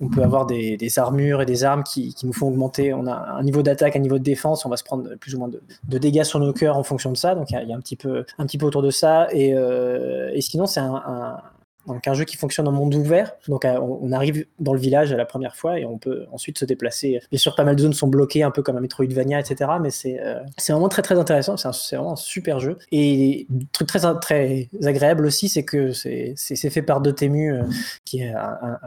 On 0.00 0.08
peut 0.08 0.22
avoir 0.22 0.46
des, 0.46 0.98
armures 0.98 1.42
et 1.42 1.46
des 1.46 1.64
armes 1.64 1.82
qui, 1.82 2.14
nous 2.24 2.32
font 2.32 2.48
augmenter. 2.48 2.94
On 2.94 3.06
a 3.06 3.36
un 3.38 3.42
niveau 3.42 3.62
d'attaque 3.62 3.96
un 3.96 4.00
niveau 4.00 4.18
de 4.18 4.24
défense 4.24 4.64
on 4.64 4.68
va 4.68 4.76
se 4.76 4.84
prendre 4.84 5.14
plus 5.16 5.34
ou 5.34 5.38
moins 5.38 5.48
de, 5.48 5.98
dégâts 5.98 6.24
sur 6.24 6.40
nos 6.40 6.52
cœurs 6.52 6.76
en 6.76 6.82
fonction 6.82 7.12
de 7.12 7.16
ça. 7.16 7.34
Donc 7.34 7.50
il 7.50 7.68
y 7.68 7.72
a, 7.72 7.76
un 7.76 7.80
petit 7.80 7.96
peu 7.96 8.66
autour 8.66 8.82
de 8.82 8.90
ça. 8.90 9.28
Et, 9.32 9.54
euh, 9.54 10.32
sinon 10.40 10.66
c'est 10.66 10.80
un- 10.80 11.40
donc 11.86 12.06
un 12.08 12.14
jeu 12.14 12.24
qui 12.24 12.36
fonctionne 12.36 12.66
en 12.68 12.72
monde 12.72 12.94
ouvert. 12.94 13.32
Donc 13.48 13.64
euh, 13.64 13.78
on 13.80 14.12
arrive 14.12 14.46
dans 14.58 14.72
le 14.72 14.78
village 14.80 15.12
à 15.12 15.16
la 15.16 15.24
première 15.24 15.56
fois 15.56 15.78
et 15.78 15.84
on 15.84 15.98
peut 15.98 16.26
ensuite 16.32 16.58
se 16.58 16.64
déplacer. 16.64 17.20
Bien 17.30 17.38
sûr, 17.38 17.54
pas 17.54 17.64
mal 17.64 17.76
de 17.76 17.82
zones 17.82 17.92
sont 17.92 18.08
bloquées, 18.08 18.42
un 18.42 18.50
peu 18.50 18.62
comme 18.62 18.76
un 18.76 18.80
Metroidvania, 18.80 19.40
etc. 19.40 19.70
Mais 19.80 19.90
c'est 19.90 20.20
euh, 20.20 20.40
vraiment 20.68 20.88
très 20.88 21.02
très 21.02 21.18
intéressant. 21.18 21.56
C'est 21.56 21.96
vraiment 21.96 22.12
un 22.12 22.16
super 22.16 22.60
jeu. 22.60 22.78
Et 22.92 23.46
truc 23.72 23.88
très 23.88 24.00
très 24.20 24.68
agréable 24.84 25.26
aussi, 25.26 25.48
c'est 25.48 25.64
que 25.64 25.92
c'est 25.92 26.34
fait 26.70 26.82
par 26.82 27.00
Dotemu, 27.00 27.52
euh, 27.52 27.62
qui 28.04 28.22
est 28.22 28.32
un, 28.34 28.78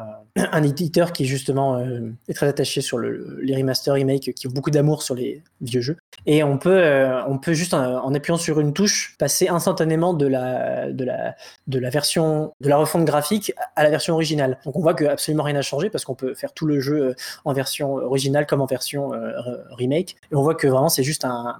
un- 0.51 0.63
éditeur 0.63 1.13
qui 1.13 1.25
justement 1.25 1.77
euh, 1.77 2.11
est 2.27 2.33
très 2.33 2.47
attaché 2.47 2.81
sur 2.81 2.97
le, 2.97 3.39
les 3.41 3.55
remasters, 3.55 3.93
remakes, 3.95 4.33
qui 4.33 4.47
ont 4.47 4.51
beaucoup 4.51 4.71
d'amour 4.71 5.03
sur 5.03 5.15
les 5.15 5.41
vieux 5.61 5.81
jeux. 5.81 5.97
Et 6.25 6.43
on 6.43 6.57
peut 6.57 6.83
on 7.27 7.37
peut 7.37 7.53
juste 7.53 7.73
en, 7.73 8.03
en 8.03 8.13
appuyant 8.13 8.37
sur 8.37 8.59
une 8.59 8.73
touche 8.73 9.15
passer 9.17 9.47
instantanément 9.47 10.13
de 10.13 10.27
la 10.27 10.91
de 10.91 11.05
la 11.05 11.35
de 11.67 11.79
la 11.79 11.89
version 11.89 12.53
de 12.61 12.69
la 12.69 12.77
refonte 12.89 13.05
graphique 13.05 13.53
à 13.75 13.83
la 13.83 13.89
version 13.89 14.13
originale. 14.15 14.57
Donc 14.65 14.75
on 14.75 14.81
voit 14.81 14.93
que 14.93 15.05
absolument 15.05 15.43
rien 15.43 15.53
n'a 15.53 15.61
changé 15.61 15.89
parce 15.89 16.03
qu'on 16.05 16.15
peut 16.15 16.33
faire 16.33 16.53
tout 16.53 16.65
le 16.65 16.79
jeu 16.79 17.09
euh, 17.09 17.13
en 17.45 17.53
version 17.53 17.93
originale 17.95 18.45
comme 18.47 18.61
en 18.61 18.65
version 18.65 19.13
euh, 19.13 19.31
re- 19.39 19.59
remake. 19.75 20.15
Et 20.31 20.35
on 20.35 20.41
voit 20.41 20.55
que 20.55 20.67
vraiment 20.67 20.89
c'est 20.89 21.03
juste 21.03 21.23
un, 21.25 21.57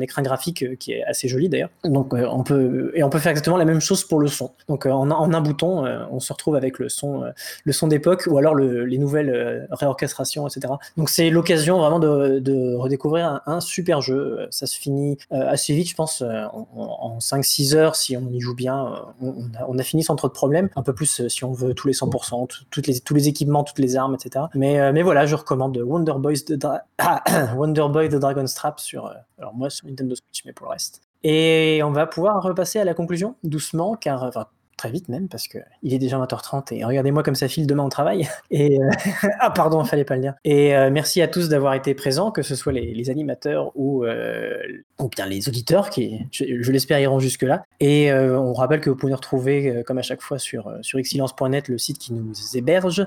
écran 0.00 0.22
graphique 0.22 0.62
euh, 0.62 0.74
qui 0.76 0.92
est 0.92 1.04
assez 1.04 1.28
joli 1.28 1.48
d'ailleurs. 1.48 1.70
Donc 1.84 2.12
euh, 2.14 2.26
on 2.30 2.42
peut 2.42 2.92
et 2.94 3.02
on 3.02 3.10
peut 3.10 3.18
faire 3.18 3.30
exactement 3.30 3.56
la 3.56 3.64
même 3.64 3.80
chose 3.80 4.04
pour 4.04 4.20
le 4.20 4.28
son. 4.28 4.50
Donc 4.68 4.86
euh, 4.86 4.90
en, 4.90 5.10
un- 5.10 5.40
bouton, 5.42 5.84
euh, 5.86 6.04
on 6.10 6.20
se 6.20 6.32
retrouve 6.32 6.54
avec 6.56 6.78
le 6.78 6.88
son 6.88 7.24
euh, 7.24 7.30
le 7.64 7.72
son 7.72 7.88
d'époque 7.88 8.28
ou 8.30 8.38
alors 8.38 8.54
le- 8.54 8.84
les 8.84 8.98
nouvelles 8.98 9.30
euh, 9.30 9.66
réorchestrations, 9.70 10.46
etc. 10.46 10.74
Donc 10.96 11.08
c'est 11.08 11.30
l'occasion 11.30 11.78
vraiment 11.78 11.98
de, 11.98 12.74
redécouvrir 12.76 13.40
un, 13.46 13.60
super 13.60 14.00
jeu. 14.00 14.38
Euh, 14.40 14.46
Ça 14.50 14.66
se 14.66 14.78
finit 14.78 15.18
euh, 15.32 15.48
assez 15.48 15.72
vite, 15.74 15.88
je 15.88 15.94
pense, 15.94 16.22
euh, 16.22 16.44
en, 16.52 16.66
en 16.76 17.18
5-6 17.18 17.74
heures 17.74 17.96
si 17.96 18.16
on 18.16 18.28
y 18.28 18.40
joue 18.40 18.54
bien. 18.54 19.04
euh, 19.22 19.30
On, 19.68 19.78
a, 19.78 19.82
fini 19.82 20.02
sans 20.02 20.16
trop 20.16 20.28
de. 20.28 20.32
Un 20.76 20.82
peu 20.82 20.94
plus 20.94 21.20
euh, 21.20 21.28
si 21.28 21.44
on 21.44 21.52
veut 21.52 21.74
tous 21.74 21.86
les 21.88 21.94
100%, 21.94 22.46
tout- 22.46 22.64
toutes 22.70 22.86
les, 22.86 23.00
tous 23.00 23.14
les 23.14 23.28
équipements, 23.28 23.64
toutes 23.64 23.78
les 23.78 23.96
armes, 23.96 24.14
etc. 24.14 24.46
Mais, 24.54 24.80
euh, 24.80 24.92
mais 24.92 25.02
voilà, 25.02 25.26
je 25.26 25.34
recommande 25.34 25.76
Wonder, 25.78 26.14
Boys 26.18 26.32
de 26.48 26.56
Dra- 26.56 26.82
Wonder 27.56 27.86
Boy 27.90 28.08
de 28.08 28.18
Dragon 28.18 28.46
Strap 28.46 28.80
sur, 28.80 29.06
euh, 29.06 29.12
alors 29.38 29.54
moi 29.54 29.70
sur 29.70 29.86
Nintendo 29.86 30.14
Switch, 30.14 30.44
mais 30.44 30.52
pour 30.52 30.66
le 30.66 30.72
reste. 30.72 31.00
Et 31.24 31.80
on 31.84 31.90
va 31.92 32.06
pouvoir 32.06 32.42
repasser 32.42 32.78
à 32.80 32.84
la 32.84 32.94
conclusion 32.94 33.36
doucement, 33.44 33.94
car 33.94 34.22
enfin 34.24 34.46
très 34.82 34.90
vite 34.90 35.08
même, 35.08 35.28
parce 35.28 35.46
que 35.46 35.58
il 35.84 35.94
est 35.94 35.98
déjà 36.00 36.18
20h30 36.18 36.74
et 36.74 36.84
regardez-moi 36.84 37.22
comme 37.22 37.36
ça 37.36 37.46
file 37.46 37.68
demain 37.68 37.84
au 37.84 37.88
travail. 37.88 38.28
Et 38.50 38.80
euh, 38.80 38.90
ah 39.38 39.50
pardon, 39.50 39.84
fallait 39.84 40.04
pas 40.04 40.16
le 40.16 40.22
dire. 40.22 40.34
Et 40.44 40.74
euh, 40.74 40.90
merci 40.90 41.22
à 41.22 41.28
tous 41.28 41.48
d'avoir 41.48 41.74
été 41.74 41.94
présents, 41.94 42.32
que 42.32 42.42
ce 42.42 42.56
soit 42.56 42.72
les, 42.72 43.10
animateurs 43.10 43.70
ou 43.76 44.04
euh, 44.04 44.58
les 45.28 45.48
auditeurs 45.48 45.90
qui, 45.90 46.26
je, 46.32 46.72
l'espère, 46.72 46.98
iront 46.98 47.20
jusque 47.20 47.42
là. 47.42 47.64
Et 47.78 48.10
euh, 48.10 48.36
on 48.38 48.52
rappelle 48.54 48.80
que 48.80 48.90
vous 48.90 48.96
pouvez 48.96 49.12
nous 49.12 49.16
retrouver 49.16 49.84
comme 49.86 49.98
à 49.98 50.02
chaque 50.02 50.20
fois 50.20 50.40
sur 50.40 50.72
sur 50.82 50.98
excellence.net, 50.98 51.68
le 51.68 51.78
site 51.78 51.98
qui 51.98 52.12
nous 52.12 52.32
héberge. 52.54 53.06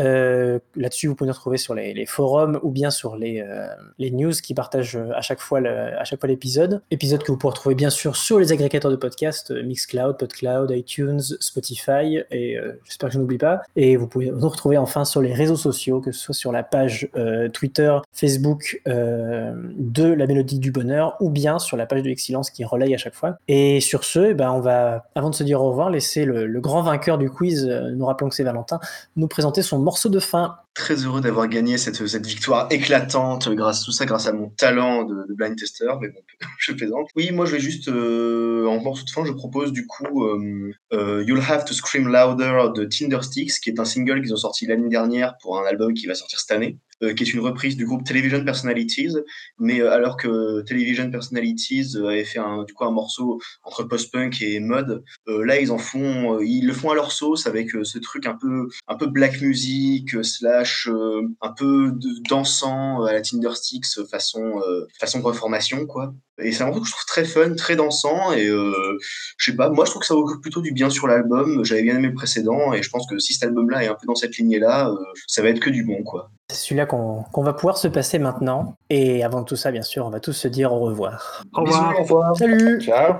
Euh, 0.00 0.58
Là-dessus, 0.76 1.06
vous 1.06 1.14
pouvez 1.14 1.28
nous 1.28 1.34
retrouver 1.34 1.56
sur 1.56 1.74
les, 1.74 1.94
les 1.94 2.06
forums 2.06 2.58
ou 2.62 2.70
bien 2.70 2.90
sur 2.90 3.16
les, 3.16 3.40
euh, 3.40 3.66
les 3.98 4.10
news 4.10 4.32
qui 4.32 4.54
partagent 4.54 4.96
euh, 4.96 5.12
à 5.14 5.20
chaque 5.20 5.40
fois 5.40 5.60
à 5.60 6.04
chaque 6.04 6.20
fois 6.20 6.28
l'épisode. 6.28 6.82
Épisode 6.90 7.22
que 7.22 7.30
vous 7.30 7.38
pourrez 7.38 7.52
retrouver 7.52 7.74
bien 7.74 7.90
sûr 7.90 8.16
sur 8.16 8.38
les 8.38 8.52
agrégateurs 8.52 8.90
de 8.90 8.96
podcasts, 8.96 9.52
euh, 9.52 9.62
Mixcloud, 9.62 10.18
Podcloud, 10.18 10.70
iTunes, 10.72 11.20
Spotify, 11.40 12.20
et 12.30 12.58
euh, 12.58 12.80
j'espère 12.84 13.08
que 13.08 13.14
je 13.14 13.18
n'oublie 13.20 13.38
pas. 13.38 13.60
Et 13.76 13.96
vous 13.96 14.08
pouvez 14.08 14.30
nous 14.30 14.48
retrouver 14.48 14.78
enfin 14.78 15.04
sur 15.04 15.22
les 15.22 15.32
réseaux 15.32 15.56
sociaux, 15.56 16.00
que 16.00 16.12
ce 16.12 16.20
soit 16.20 16.34
sur 16.34 16.50
la 16.52 16.62
page 16.62 17.08
euh, 17.16 17.48
Twitter, 17.48 17.96
Facebook 18.12 18.82
de 18.86 20.04
la 20.04 20.26
Mélodie 20.26 20.58
du 20.58 20.70
Bonheur, 20.70 21.16
ou 21.20 21.30
bien 21.30 21.58
sur 21.58 21.76
la 21.76 21.86
page 21.86 22.02
de 22.02 22.10
Excellence 22.10 22.50
qui 22.50 22.64
relaye 22.64 22.94
à 22.94 22.98
chaque 22.98 23.14
fois. 23.14 23.36
Et 23.48 23.80
sur 23.80 24.04
ce, 24.04 24.30
eh 24.30 24.34
ben, 24.34 24.50
on 24.50 24.60
va, 24.60 25.06
avant 25.14 25.30
de 25.30 25.34
se 25.34 25.44
dire 25.44 25.60
au 25.62 25.68
revoir, 25.68 25.90
laisser 25.90 26.24
le, 26.24 26.46
le 26.46 26.60
grand 26.60 26.82
vainqueur 26.82 27.18
du 27.18 27.30
quiz, 27.30 27.66
nous 27.66 28.06
rappelons 28.06 28.28
que 28.28 28.34
c'est 28.34 28.44
Valentin, 28.44 28.80
nous 29.16 29.28
présenter 29.28 29.62
son 29.62 29.78
morceau 29.84 30.08
de 30.08 30.18
fin. 30.18 30.56
Très 30.74 31.04
heureux 31.04 31.20
d'avoir 31.20 31.46
gagné 31.46 31.78
cette, 31.78 32.06
cette 32.06 32.26
victoire 32.26 32.66
éclatante 32.70 33.48
grâce 33.50 33.84
tout 33.84 33.92
ça 33.92 34.06
grâce 34.06 34.26
à 34.26 34.32
mon 34.32 34.48
talent 34.48 35.04
de, 35.04 35.32
blind 35.34 35.56
tester, 35.56 35.86
mais 36.00 36.08
je 36.58 36.72
plaisante. 36.72 37.08
Oui, 37.14 37.30
moi 37.30 37.46
je 37.46 37.52
vais 37.52 37.60
juste 37.60 37.88
euh, 37.88 38.66
en 38.66 38.80
morceau 38.82 39.04
de 39.04 39.10
fin, 39.10 39.24
je 39.24 39.32
propose 39.32 39.72
du 39.72 39.86
coup 39.86 40.24
euh, 40.24 40.72
euh, 40.92 41.24
You'll 41.26 41.42
Have 41.48 41.64
to 41.64 41.74
Scream 41.74 42.08
Louder 42.08 42.70
de 42.74 42.84
Tindersticks, 42.84 43.60
qui 43.60 43.70
est 43.70 43.78
un 43.78 43.84
single 43.84 44.20
qu'ils 44.22 44.32
ont 44.32 44.38
sorti 44.38 44.66
l'année 44.66 44.88
dernière 44.88 45.36
pour 45.40 45.60
un 45.60 45.64
album 45.64 45.94
qui 45.94 46.06
va 46.06 46.14
sortir 46.14 46.40
cette 46.40 46.50
année, 46.50 46.78
qui 47.00 47.24
est 47.24 47.32
une 47.34 47.40
reprise 47.40 47.76
du 47.76 47.86
groupe 47.86 48.04
Television 48.04 48.44
Personalities, 48.44 49.14
mais 49.58 49.80
euh, 49.80 49.92
alors 49.92 50.16
que 50.16 50.62
Television 50.62 51.10
Personalities 51.10 51.96
euh, 51.96 52.08
avait 52.08 52.24
fait 52.24 52.38
un, 52.38 52.64
du 52.64 52.72
coup 52.72 52.84
un 52.84 52.90
morceau 52.90 53.40
entre 53.62 53.84
post-punk 53.84 54.40
et 54.42 54.60
mod, 54.60 55.02
euh, 55.28 55.44
là 55.44 55.60
ils 55.60 55.70
en 55.72 55.78
font, 55.78 56.36
euh, 56.36 56.44
ils 56.44 56.66
le 56.66 56.72
font 56.72 56.90
à 56.90 56.94
leur 56.94 57.12
sauce 57.12 57.46
avec 57.46 57.74
euh, 57.74 57.84
ce 57.84 57.98
truc 57.98 58.26
un 58.26 58.34
peu 58.34 58.68
un 58.88 58.96
peu 58.96 59.06
black 59.06 59.40
music 59.40 60.14
euh, 60.14 60.22
slash 60.22 60.88
euh, 60.88 61.22
un 61.40 61.52
peu 61.52 61.92
dansant 62.28 63.02
euh, 63.02 63.06
à 63.06 63.12
la 63.12 63.22
Tindersticks 63.22 63.98
euh, 63.98 64.04
façon 64.04 64.60
euh, 64.66 64.86
façon 64.98 65.20
reformation 65.20 65.86
quoi. 65.86 66.14
Et 66.42 66.52
c'est 66.52 66.62
un 66.62 66.66
morceau 66.66 66.80
que 66.80 66.86
je 66.86 66.92
trouve 66.92 67.04
très 67.06 67.24
fun, 67.24 67.54
très 67.54 67.76
dansant 67.76 68.32
et 68.32 68.48
euh, 68.48 68.98
je 69.38 69.50
sais 69.50 69.56
pas, 69.56 69.70
moi 69.70 69.84
je 69.84 69.90
trouve 69.90 70.00
que 70.00 70.06
ça 70.06 70.14
occupe 70.14 70.40
plutôt 70.40 70.60
du 70.60 70.72
bien 70.72 70.90
sur 70.90 71.06
l'album. 71.06 71.64
J'avais 71.64 71.82
bien 71.82 71.96
aimé 71.96 72.08
le 72.08 72.14
précédent 72.14 72.72
et 72.72 72.82
je 72.82 72.90
pense 72.90 73.06
que 73.06 73.18
si 73.18 73.34
cet 73.34 73.44
album-là 73.44 73.84
est 73.84 73.88
un 73.88 73.94
peu 73.94 74.06
dans 74.06 74.16
cette 74.16 74.36
lignée-là, 74.36 74.88
euh, 74.88 74.96
ça 75.26 75.42
va 75.42 75.48
être 75.48 75.60
que 75.60 75.70
du 75.70 75.84
bon 75.84 76.02
quoi. 76.02 76.30
C'est 76.50 76.56
celui-là 76.56 76.86
qu'on 76.86 77.24
va 77.36 77.52
pouvoir 77.52 77.78
se 77.78 77.88
passer 77.88 78.18
maintenant. 78.18 78.76
Et 78.90 79.24
avant 79.24 79.44
tout 79.44 79.56
ça, 79.56 79.70
bien 79.70 79.82
sûr, 79.82 80.04
on 80.04 80.10
va 80.10 80.20
tous 80.20 80.32
se 80.32 80.48
dire 80.48 80.72
au 80.72 80.80
revoir. 80.80 81.44
Au 81.54 81.62
revoir. 81.62 81.90
Bisous, 81.90 82.00
au 82.00 82.02
revoir. 82.02 82.36
Salut 82.36 82.80
Ciao. 82.82 83.14